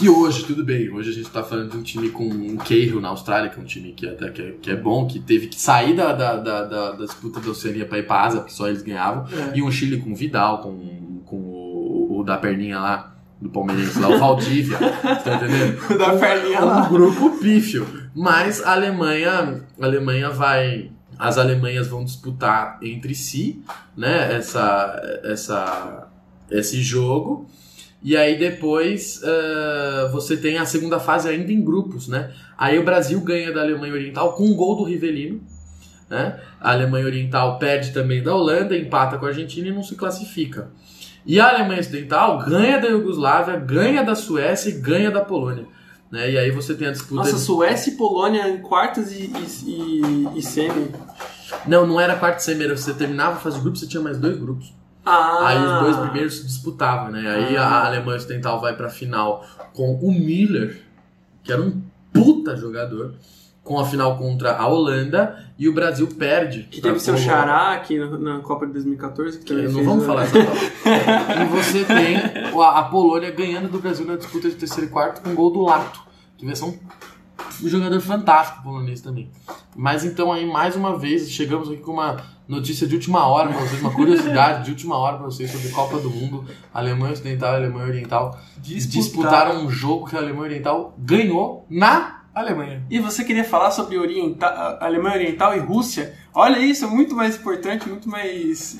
Que 0.00 0.08
hoje, 0.08 0.44
tudo 0.46 0.64
bem, 0.64 0.88
hoje 0.90 1.10
a 1.10 1.12
gente 1.12 1.28
tá 1.28 1.42
falando 1.42 1.72
de 1.72 1.76
um 1.76 1.82
time 1.82 2.08
com 2.08 2.24
um 2.24 2.56
Cahill 2.56 3.02
na 3.02 3.08
Austrália, 3.08 3.50
que 3.50 3.58
é 3.60 3.62
um 3.62 3.66
time 3.66 3.92
que 3.92 4.08
até 4.08 4.30
que 4.30 4.40
é, 4.40 4.52
que 4.52 4.70
é 4.70 4.76
bom, 4.76 5.06
que 5.06 5.18
teve 5.20 5.46
que 5.48 5.60
sair 5.60 5.94
da, 5.94 6.14
da, 6.14 6.36
da, 6.36 6.64
da- 6.64 6.92
da 6.92 7.04
disputa 7.04 7.38
da 7.38 7.50
Oceania 7.50 7.84
pra 7.84 7.98
ir 7.98 8.06
pra 8.06 8.22
Ásia, 8.22 8.40
porque 8.40 8.54
só 8.54 8.66
eles 8.66 8.80
ganhavam. 8.82 9.26
É. 9.30 9.58
E 9.58 9.62
um 9.62 9.70
Chile 9.70 9.98
com 10.00 10.14
Vidal, 10.14 10.62
com, 10.62 11.20
com 11.26 11.36
o, 11.36 12.20
o 12.20 12.24
da 12.24 12.38
perninha 12.38 12.78
lá, 12.80 13.14
do 13.42 13.50
Palmeirense 13.50 14.00
lá, 14.00 14.08
o 14.08 14.18
Valdívia. 14.18 14.78
tá 15.22 15.34
entendendo? 15.36 15.98
da 15.98 16.16
perninha 16.16 16.58
É 16.60 16.62
um 16.64 16.66
lá. 16.66 16.88
grupo 16.88 17.38
pífio. 17.38 17.86
Mas 18.16 18.62
a 18.64 18.72
Alemanha, 18.72 19.62
a 19.78 19.84
Alemanha 19.84 20.30
vai. 20.30 20.90
As 21.18 21.36
Alemanhas 21.36 21.88
vão 21.88 22.02
disputar 22.06 22.78
entre 22.82 23.14
si, 23.14 23.62
né? 23.94 24.34
Essa, 24.34 25.20
essa, 25.24 26.08
esse 26.50 26.80
jogo. 26.80 27.46
E 28.02 28.16
aí 28.16 28.38
depois 28.38 29.20
eh, 29.22 30.08
você 30.10 30.36
tem 30.36 30.56
a 30.56 30.64
segunda 30.64 30.98
fase 30.98 31.28
ainda 31.28 31.52
em 31.52 31.62
grupos, 31.62 32.08
né? 32.08 32.32
Aí 32.56 32.78
o 32.78 32.84
Brasil 32.84 33.20
ganha 33.20 33.52
da 33.52 33.60
Alemanha 33.60 33.92
Oriental 33.92 34.32
com 34.32 34.44
um 34.44 34.54
gol 34.54 34.76
do 34.76 34.84
Rivelino. 34.84 35.40
Né? 36.08 36.40
A 36.60 36.72
Alemanha 36.72 37.06
Oriental 37.06 37.58
perde 37.58 37.92
também 37.92 38.22
da 38.22 38.34
Holanda, 38.34 38.76
empata 38.76 39.16
com 39.16 39.26
a 39.26 39.28
Argentina 39.28 39.68
e 39.68 39.72
não 39.72 39.82
se 39.82 39.94
classifica. 39.94 40.70
E 41.24 41.38
a 41.38 41.48
Alemanha 41.48 41.80
Ocidental 41.80 42.38
ganha 42.38 42.78
da 42.78 42.88
Iugoslávia, 42.88 43.56
ganha 43.56 44.02
da 44.02 44.14
Suécia 44.14 44.70
e 44.70 44.80
ganha 44.80 45.10
da 45.10 45.20
Polônia. 45.20 45.66
Né? 46.10 46.32
E 46.32 46.38
aí 46.38 46.50
você 46.50 46.74
tem 46.74 46.88
a 46.88 46.90
disputa. 46.90 47.16
Nossa, 47.16 47.38
Suécia 47.38 47.92
e 47.92 47.96
Polônia 47.96 48.48
em 48.48 48.60
quartas 48.62 49.12
e, 49.12 49.30
e, 49.64 50.00
e, 50.34 50.38
e 50.38 50.42
semi. 50.42 50.90
Não, 51.66 51.86
não 51.86 52.00
era 52.00 52.16
quarto 52.16 52.40
semestre. 52.40 52.76
Você 52.76 52.94
terminava 52.94 53.36
a 53.36 53.40
fase 53.40 53.56
de 53.56 53.62
grupo, 53.62 53.78
você 53.78 53.86
tinha 53.86 54.02
mais 54.02 54.18
dois 54.18 54.36
grupos. 54.38 54.72
Ah, 55.04 55.46
Aí 55.48 55.58
os 55.58 55.80
dois 55.80 55.96
primeiros 55.96 56.36
se 56.38 56.46
disputavam, 56.46 57.10
né? 57.10 57.28
Aí 57.28 57.56
Ah. 57.56 57.64
a 57.66 57.86
Alemanha 57.86 58.16
Ocidental 58.18 58.60
vai 58.60 58.76
pra 58.76 58.88
final 58.90 59.44
com 59.72 59.94
o 59.94 60.12
Miller, 60.12 60.82
que 61.42 61.52
era 61.52 61.62
um 61.62 61.82
puta 62.12 62.56
jogador, 62.56 63.14
com 63.62 63.78
a 63.78 63.86
final 63.86 64.18
contra 64.18 64.56
a 64.56 64.66
Holanda, 64.66 65.46
e 65.58 65.68
o 65.68 65.72
Brasil 65.72 66.06
perde. 66.08 66.64
Que 66.64 66.80
teve 66.80 66.98
seu 66.98 67.16
xará 67.16 67.72
aqui 67.72 67.98
na, 67.98 68.40
Copa 68.40 68.66
de 68.66 68.72
2014. 68.72 69.38
Que 69.38 69.44
também 69.44 69.68
Não 69.68 69.84
vamos 69.84 70.04
falar 70.06 70.24
essa 70.24 70.32
palavra. 70.44 71.42
E 71.42 71.44
você 71.48 71.84
tem 71.84 72.16
a, 72.16 72.82
Polônia 72.84 73.30
ganhando 73.30 73.68
do 73.68 73.78
Brasil 73.78 74.04
na 74.06 74.16
disputa 74.16 74.48
de 74.48 74.56
terceiro 74.56 74.86
e 74.88 74.92
quarto 74.92 75.22
com 75.22 75.34
gol 75.34 75.50
do 75.52 75.62
Lato. 75.62 76.00
Que 76.36 76.44
vai 76.46 76.56
ser 76.56 76.64
um, 76.64 76.78
um 77.62 77.68
jogador 77.68 78.00
fantástico 78.00 78.62
polonês 78.62 79.00
também. 79.02 79.30
Mas 79.76 80.04
então 80.04 80.32
aí, 80.32 80.44
mais 80.46 80.74
uma 80.74 80.98
vez, 80.98 81.30
chegamos 81.30 81.68
aqui 81.68 81.78
com 81.82 81.92
uma 81.92 82.16
notícia 82.50 82.86
de 82.86 82.94
última 82.96 83.26
hora 83.28 83.48
pra 83.48 83.58
vocês, 83.60 83.80
uma 83.80 83.92
curiosidade 83.92 84.64
de 84.64 84.70
última 84.72 84.98
hora 84.98 85.16
pra 85.16 85.26
vocês 85.26 85.50
sobre 85.50 85.68
Copa 85.70 85.98
do 85.98 86.10
Mundo. 86.10 86.44
Alemanha 86.74 87.12
Ocidental 87.12 87.52
e 87.54 87.56
Alemanha 87.56 87.86
Oriental 87.86 88.36
Disputaram. 88.58 89.00
disputaram 89.02 89.64
um 89.64 89.70
jogo 89.70 90.06
que 90.08 90.16
a 90.16 90.18
Alemanha 90.18 90.42
Oriental 90.44 90.94
ganhou 90.98 91.64
na 91.70 92.22
Alemanha. 92.34 92.82
E 92.90 92.98
você 92.98 93.24
queria 93.24 93.44
falar 93.44 93.70
sobre 93.70 93.96
orienta 93.98 94.46
Alemanha 94.80 95.14
Oriental 95.16 95.54
e 95.56 95.60
Rússia? 95.60 96.14
Olha 96.34 96.58
isso, 96.58 96.84
é 96.84 96.88
muito 96.88 97.14
mais 97.14 97.36
importante, 97.36 97.88
muito 97.88 98.08
mais. 98.08 98.76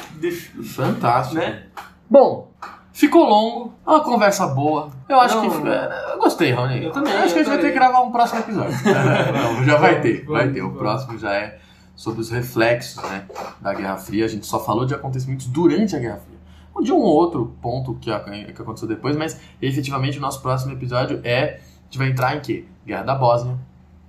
Fantástico. 0.75 1.37
Né? 1.41 1.65
Bom, 2.09 2.53
ficou 2.93 3.25
longo, 3.25 3.75
é 3.87 3.91
uma 3.91 4.01
conversa 4.01 4.47
boa. 4.49 4.91
Eu 5.09 5.21
acho 5.21 5.37
Não. 5.37 5.63
que. 5.63 5.69
é, 5.69 6.13
Eu 6.13 6.19
gostei, 6.19 6.53
Raoni. 6.53 6.85
Eu 6.85 6.91
também, 6.93 7.13
Acho 7.13 7.33
que 7.35 7.41
a 7.41 7.43
eu 7.43 7.45
gente 7.45 7.49
vai 7.49 7.59
ter 7.59 7.69
que 7.69 7.75
gravar 7.79 8.01
um 8.03 8.11
próximo 8.13 8.41
episódio. 8.41 8.77
Não, 9.35 9.65
já 9.65 9.77
vai 9.77 10.01
ter, 10.01 10.25
vai 10.25 10.49
ter. 10.51 10.63
O 10.63 10.73
próximo 10.73 11.19
já 11.19 11.33
é 11.35 11.59
sobre 12.01 12.23
os 12.23 12.31
reflexos 12.31 13.03
né, 13.03 13.27
da 13.61 13.75
Guerra 13.75 13.99
Fria. 13.99 14.25
A 14.25 14.29
gente 14.29 14.47
só 14.47 14.59
falou 14.65 14.87
de 14.87 14.95
acontecimentos 14.95 15.47
durante 15.47 15.95
a 15.95 15.99
Guerra 15.99 16.17
Fria. 16.17 16.83
De 16.83 16.93
um 16.93 16.97
ou 16.97 17.15
outro 17.15 17.55
ponto 17.61 17.95
que, 18.01 18.11
a- 18.11 18.21
que 18.21 18.63
aconteceu 18.63 18.89
depois, 18.89 19.15
mas 19.15 19.39
efetivamente 19.61 20.17
o 20.17 20.21
nosso 20.21 20.41
próximo 20.41 20.73
episódio 20.73 21.21
é. 21.23 21.61
A 21.61 21.85
gente 21.85 21.99
vai 21.99 22.09
entrar 22.09 22.35
em 22.37 22.41
quê? 22.41 22.65
Guerra 22.87 23.03
da 23.03 23.15
Bósnia, 23.15 23.59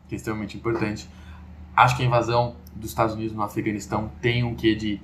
que 0.08 0.16
é 0.16 0.18
extremamente 0.18 0.56
importante. 0.56 1.06
Acho 1.76 1.98
que 1.98 2.04
a 2.04 2.06
invasão 2.06 2.56
dos 2.74 2.92
Estados 2.92 3.14
Unidos 3.14 3.36
no 3.36 3.42
Afeganistão 3.44 4.10
tem 4.22 4.42
um 4.46 4.56
quê 4.56 4.74
de, 4.74 5.02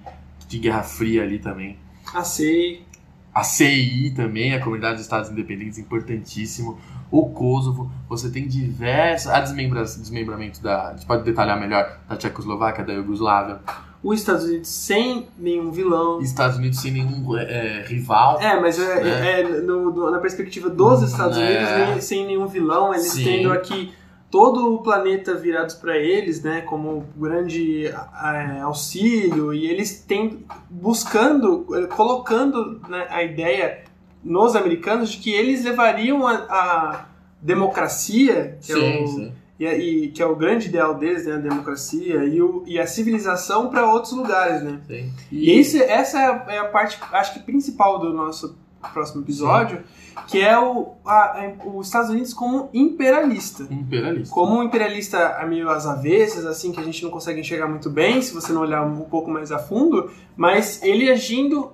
de 0.47 0.57
Guerra 0.59 0.83
Fria 0.83 1.23
ali 1.23 1.39
também. 1.39 1.77
Acei. 2.13 2.85
A 3.33 3.43
CI 3.43 4.13
também, 4.15 4.53
a 4.53 4.59
Comunidade 4.63 4.93
dos 4.95 5.03
Estados 5.03 5.29
Independentes, 5.29 5.77
importantíssimo. 5.77 6.79
O 7.09 7.29
Kosovo, 7.29 7.89
você 8.09 8.29
tem 8.29 8.47
diversas. 8.47 9.31
A 9.31 9.39
desmembra, 9.39 9.81
desmembramento 9.83 10.61
da. 10.61 10.89
A 10.89 10.93
gente 10.93 11.05
pode 11.05 11.23
detalhar 11.23 11.59
melhor 11.59 11.99
da 12.07 12.15
Tchecoslováquia, 12.17 12.83
da 12.83 12.93
Iugoslávia. 12.93 13.59
Os 14.03 14.19
Estados 14.19 14.43
Unidos 14.45 14.67
sem 14.69 15.27
nenhum 15.39 15.71
vilão. 15.71 16.19
Estados 16.21 16.57
Unidos 16.57 16.79
sem 16.79 16.91
nenhum 16.91 17.35
é, 17.37 17.83
rival. 17.87 18.39
É, 18.39 18.59
mas 18.59 18.77
é, 18.79 19.03
Né? 19.03 19.41
é 19.41 19.61
no- 19.61 19.91
no- 19.91 20.11
na 20.11 20.19
perspectiva 20.19 20.69
dos 20.69 21.01
Estados 21.01 21.37
É. 21.37 21.41
Unidos, 21.41 21.89
nem- 21.89 22.01
sem 22.01 22.25
nenhum 22.27 22.45
vilão, 22.47 22.93
eles 22.93 23.07
Sim. 23.11 23.23
tendo 23.23 23.51
aqui 23.51 23.91
todo 24.29 24.75
o 24.75 24.83
planeta 24.83 25.33
virados 25.35 25.73
para 25.73 25.97
eles, 25.97 26.43
né, 26.43 26.59
como 26.61 27.05
grande 27.17 27.87
é, 27.87 28.59
auxílio, 28.61 29.53
e 29.53 29.65
eles 29.65 30.01
têm 30.01 30.45
buscando, 30.69 31.65
colocando 31.95 32.79
né, 32.87 33.07
a 33.09 33.23
ideia 33.23 33.83
nos 34.27 34.55
americanos 34.55 35.11
de 35.11 35.17
que 35.17 35.31
eles 35.31 35.63
levariam 35.63 36.27
a, 36.27 36.33
a 36.49 37.05
democracia, 37.41 38.57
que 38.61 38.71
é 38.71 38.75
sim, 38.75 39.03
o, 39.03 39.07
sim. 39.07 39.31
e, 39.59 39.65
e- 39.65 40.07
que 40.09 40.21
é 40.21 40.25
o 40.25 40.35
grande 40.35 40.67
ideal 40.67 40.93
deles, 40.95 41.25
né, 41.25 41.33
a 41.35 41.37
democracia 41.37 42.23
e, 42.25 42.41
o, 42.41 42.63
e 42.67 42.79
a 42.79 42.85
civilização 42.87 43.69
para 43.69 43.85
outros 43.91 44.13
lugares, 44.13 44.61
né? 44.61 44.79
sim. 44.87 45.11
E 45.31 45.51
esse, 45.51 45.81
essa 45.81 46.19
é 46.19 46.25
a, 46.25 46.45
é 46.55 46.57
a 46.59 46.65
parte, 46.65 46.99
acho 47.11 47.33
que 47.33 47.39
principal 47.39 47.99
do 47.99 48.13
nosso 48.13 48.57
próximo 48.93 49.23
episódio, 49.23 49.83
que 50.27 50.39
é 50.39 50.57
o, 50.59 50.93
a- 51.05 51.39
a- 51.41 51.53
os 51.75 51.87
Estados 51.87 52.09
Unidos 52.09 52.33
como 52.33 52.69
imperialista. 52.73 53.63
Imperialista. 53.69 54.33
Como 54.33 54.57
um 54.59 54.63
imperialista 54.63 55.43
meio 55.47 55.69
às 55.69 55.85
avessas, 55.85 56.45
assim, 56.45 56.71
que 56.71 56.79
a 56.79 56.83
gente 56.83 57.03
não 57.03 57.09
consegue 57.11 57.39
enxergar 57.39 57.67
muito 57.67 57.89
bem, 57.89 58.21
se 58.21 58.33
você 58.33 58.51
não 58.53 58.61
olhar 58.61 58.83
um 58.85 59.01
pouco 59.01 59.29
mais 59.31 59.51
a 59.51 59.59
fundo, 59.59 60.11
mas 60.35 60.81
ele 60.83 61.09
agindo 61.09 61.71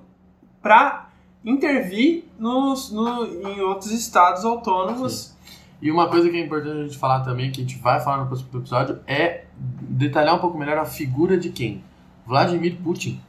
para 0.62 1.08
intervir 1.44 2.23
nos, 2.38 2.90
no, 2.90 3.24
em 3.24 3.60
outros 3.60 3.90
estados 3.90 4.44
autônomos. 4.44 5.34
E 5.80 5.90
uma 5.90 6.08
coisa 6.08 6.30
que 6.30 6.36
é 6.36 6.44
importante 6.44 6.78
a 6.78 6.82
gente 6.84 6.98
falar 6.98 7.20
também, 7.20 7.50
que 7.50 7.60
a 7.60 7.64
gente 7.64 7.78
vai 7.78 8.00
falar 8.00 8.22
no 8.22 8.26
próximo 8.26 8.48
episódio, 8.54 9.00
é 9.06 9.44
detalhar 9.56 10.34
um 10.34 10.38
pouco 10.38 10.56
melhor 10.56 10.78
a 10.78 10.84
figura 10.84 11.36
de 11.36 11.50
quem? 11.50 11.84
Vladimir 12.26 12.78
Putin. 12.82 13.20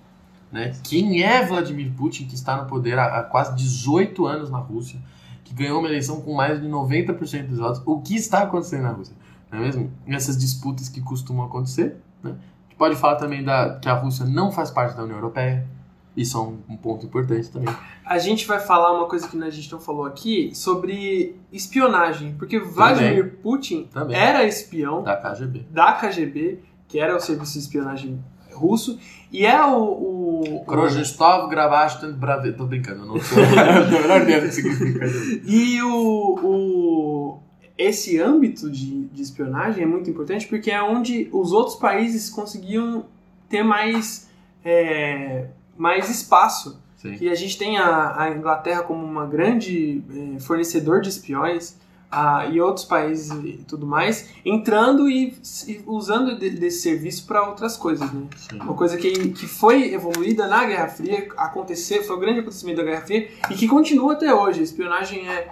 Né? 0.52 0.74
Quem 0.84 1.22
é 1.22 1.46
Vladimir 1.46 1.92
Putin, 1.92 2.26
que 2.28 2.36
está 2.36 2.56
no 2.56 2.68
poder 2.68 2.98
há, 2.98 3.20
há 3.20 3.24
quase 3.24 3.56
18 3.56 4.26
anos 4.26 4.50
na 4.50 4.60
Rússia, 4.60 5.00
que 5.44 5.54
ganhou 5.54 5.80
uma 5.80 5.88
eleição 5.90 6.22
com 6.22 6.34
mais 6.34 6.62
de 6.62 6.68
90% 6.68 7.48
dos 7.48 7.60
votos? 7.60 7.82
O 7.86 8.00
que 8.00 8.16
está 8.16 8.44
acontecendo 8.44 8.84
na 8.84 8.92
Rússia? 8.92 9.16
não 9.52 9.60
é 9.60 9.62
mesmo? 9.66 9.92
Nessas 10.06 10.38
disputas 10.38 10.90
que 10.90 11.02
costumam 11.02 11.46
acontecer. 11.46 11.98
Né? 12.24 12.32
A 12.32 12.64
gente 12.64 12.78
pode 12.78 12.96
falar 12.96 13.16
também 13.16 13.44
da, 13.44 13.80
que 13.80 13.88
a 13.88 13.94
Rússia 13.94 14.26
não 14.26 14.52
faz 14.52 14.72
parte 14.72 14.96
da 14.96 15.04
União 15.04 15.18
Europeia. 15.18 15.68
Isso 16.16 16.38
é 16.38 16.42
um, 16.42 16.58
um 16.70 16.78
ponto 16.78 17.06
importante 17.06 17.50
também. 17.50 17.74
A 18.06 18.18
gente 18.18 18.48
vai 18.48 18.60
falar 18.60 18.94
uma 18.94 19.08
coisa 19.08 19.28
que 19.28 19.42
a 19.42 19.50
gente 19.50 19.72
não 19.72 19.80
falou 19.80 20.06
aqui 20.06 20.52
sobre 20.54 21.36
espionagem, 21.52 22.36
porque 22.38 22.60
Vladimir 22.60 23.38
Putin 23.42 23.90
Também. 23.92 24.16
era 24.16 24.44
espião 24.46 25.04
Da 25.04 25.18
KGB. 25.18 25.66
da 25.70 25.94
KGB, 25.94 26.60
que 26.88 27.00
era 27.00 27.16
o 27.16 27.20
serviço 27.20 27.54
de 27.54 27.60
espionagem 27.60 28.24
russo, 28.54 28.98
e 29.32 29.46
é 29.46 29.62
o. 29.66 30.62
o, 30.62 30.66
Krojestov 30.66 31.50
Gravashtan 31.50 32.14
Brave. 32.14 32.54
Tô 32.54 32.66
brincando, 32.66 33.02
eu 33.02 33.06
não 33.06 33.20
sou. 33.20 33.38
E 35.46 35.82
o, 35.82 36.40
o, 36.42 37.40
esse 37.78 38.20
âmbito 38.20 38.72
de, 38.72 39.06
de 39.06 39.22
espionagem 39.22 39.84
é 39.84 39.86
muito 39.86 40.10
importante 40.10 40.48
porque 40.48 40.72
é 40.72 40.82
onde 40.82 41.30
os 41.32 41.52
outros 41.52 41.76
países 41.76 42.30
conseguiam 42.30 43.06
ter 43.50 43.64
mais, 43.64 44.30
é, 44.64 45.48
mais 45.78 46.10
espaço. 46.10 46.80
Sim. 46.98 47.18
E 47.22 47.30
a 47.30 47.36
gente 47.36 47.58
tem 47.58 47.78
a, 47.78 48.22
a 48.24 48.30
Inglaterra 48.32 48.82
como 48.84 49.04
uma 49.06 49.26
grande 49.26 50.04
é, 50.36 50.40
fornecedor 50.40 51.02
de 51.02 51.10
espiões 51.10 51.76
a, 52.10 52.46
e 52.48 52.62
outros 52.62 52.86
países 52.86 53.32
e 53.44 53.64
tudo 53.68 53.86
mais, 53.86 54.30
entrando 54.46 55.10
e, 55.10 55.38
e 55.68 55.84
usando 55.86 56.38
de- 56.40 56.52
desse 56.52 56.82
serviço 56.82 57.26
para 57.28 57.48
outras 57.48 57.76
coisas, 57.76 58.10
né? 58.14 58.24
Sim. 58.38 58.60
Uma 58.60 58.74
coisa 58.76 58.96
que, 58.96 59.12
que 59.32 59.46
foi 59.48 59.94
evoluída 59.94 60.48
na 60.48 60.64
Guerra 60.66 60.88
Fria, 60.88 61.28
acontecer, 61.36 62.04
foi 62.04 62.16
o 62.16 62.20
grande 62.20 62.40
acontecimento 62.40 62.78
da 62.78 62.84
Guerra 62.84 63.02
Fria 63.02 63.28
e 63.50 63.56
que 63.56 63.68
continua 63.68 64.14
até 64.14 64.34
hoje. 64.34 64.62
A 64.62 64.64
espionagem 64.64 65.28
é, 65.28 65.52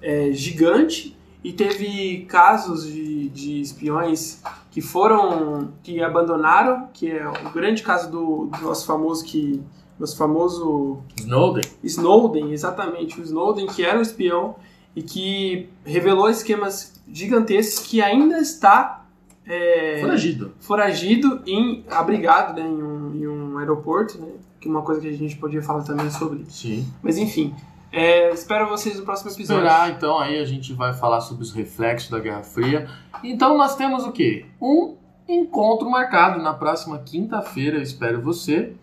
é 0.00 0.32
gigante 0.32 1.17
e 1.42 1.52
teve 1.52 2.24
casos 2.28 2.84
de, 2.86 3.28
de 3.28 3.60
espiões 3.60 4.42
que 4.70 4.80
foram, 4.80 5.72
que 5.82 6.02
abandonaram, 6.02 6.88
que 6.92 7.10
é 7.10 7.28
o 7.28 7.50
grande 7.52 7.82
caso 7.82 8.10
do, 8.10 8.46
do 8.46 8.62
nosso 8.62 8.86
famoso 8.86 9.24
que 9.24 9.62
nosso 9.98 10.16
famoso 10.16 10.98
Snowden. 11.16 11.64
Snowden, 11.82 12.52
exatamente, 12.52 13.20
o 13.20 13.24
Snowden 13.24 13.66
que 13.66 13.84
era 13.84 13.98
um 13.98 14.02
espião 14.02 14.54
e 14.94 15.02
que 15.02 15.68
revelou 15.84 16.30
esquemas 16.30 17.00
gigantescos 17.12 17.86
que 17.86 18.00
ainda 18.00 18.38
está 18.38 19.06
é, 19.44 20.00
Foragido. 20.00 20.52
foragido 20.60 21.42
em 21.46 21.84
abrigado 21.90 22.54
né, 22.54 22.66
em, 22.68 22.82
um, 22.82 23.14
em 23.14 23.26
um 23.26 23.58
aeroporto, 23.58 24.18
né? 24.18 24.28
Que 24.60 24.68
é 24.68 24.70
uma 24.70 24.82
coisa 24.82 25.00
que 25.00 25.08
a 25.08 25.12
gente 25.12 25.36
podia 25.36 25.62
falar 25.62 25.82
também 25.84 26.10
sobre. 26.10 26.44
Sim. 26.48 26.86
Mas 27.02 27.16
enfim, 27.16 27.54
é, 27.90 28.30
espero 28.30 28.68
vocês 28.68 28.98
no 28.98 29.04
próximo 29.04 29.30
episódio. 29.30 29.64
Esperar, 29.64 29.90
então, 29.90 30.18
aí 30.18 30.38
a 30.38 30.44
gente 30.44 30.72
vai 30.72 30.92
falar 30.92 31.20
sobre 31.20 31.42
os 31.42 31.52
reflexos 31.52 32.10
da 32.10 32.18
Guerra 32.18 32.42
Fria. 32.42 32.88
Então 33.22 33.56
nós 33.56 33.76
temos 33.76 34.04
o 34.04 34.12
quê? 34.12 34.46
Um 34.60 34.96
encontro 35.28 35.90
marcado 35.90 36.42
na 36.42 36.54
próxima 36.54 36.98
quinta-feira, 36.98 37.78
eu 37.78 37.82
espero 37.82 38.20
você. 38.20 38.74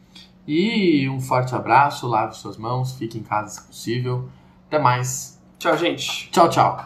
E 0.47 1.09
um 1.09 1.19
forte 1.19 1.55
abraço, 1.55 2.07
lave 2.07 2.35
suas 2.35 2.57
mãos, 2.57 2.93
fique 2.93 3.17
em 3.17 3.23
casa 3.23 3.49
se 3.49 3.67
possível. 3.67 4.29
Até 4.67 4.77
mais. 4.77 5.41
Tchau, 5.57 5.77
gente. 5.77 6.29
Tchau, 6.31 6.49
tchau. 6.49 6.77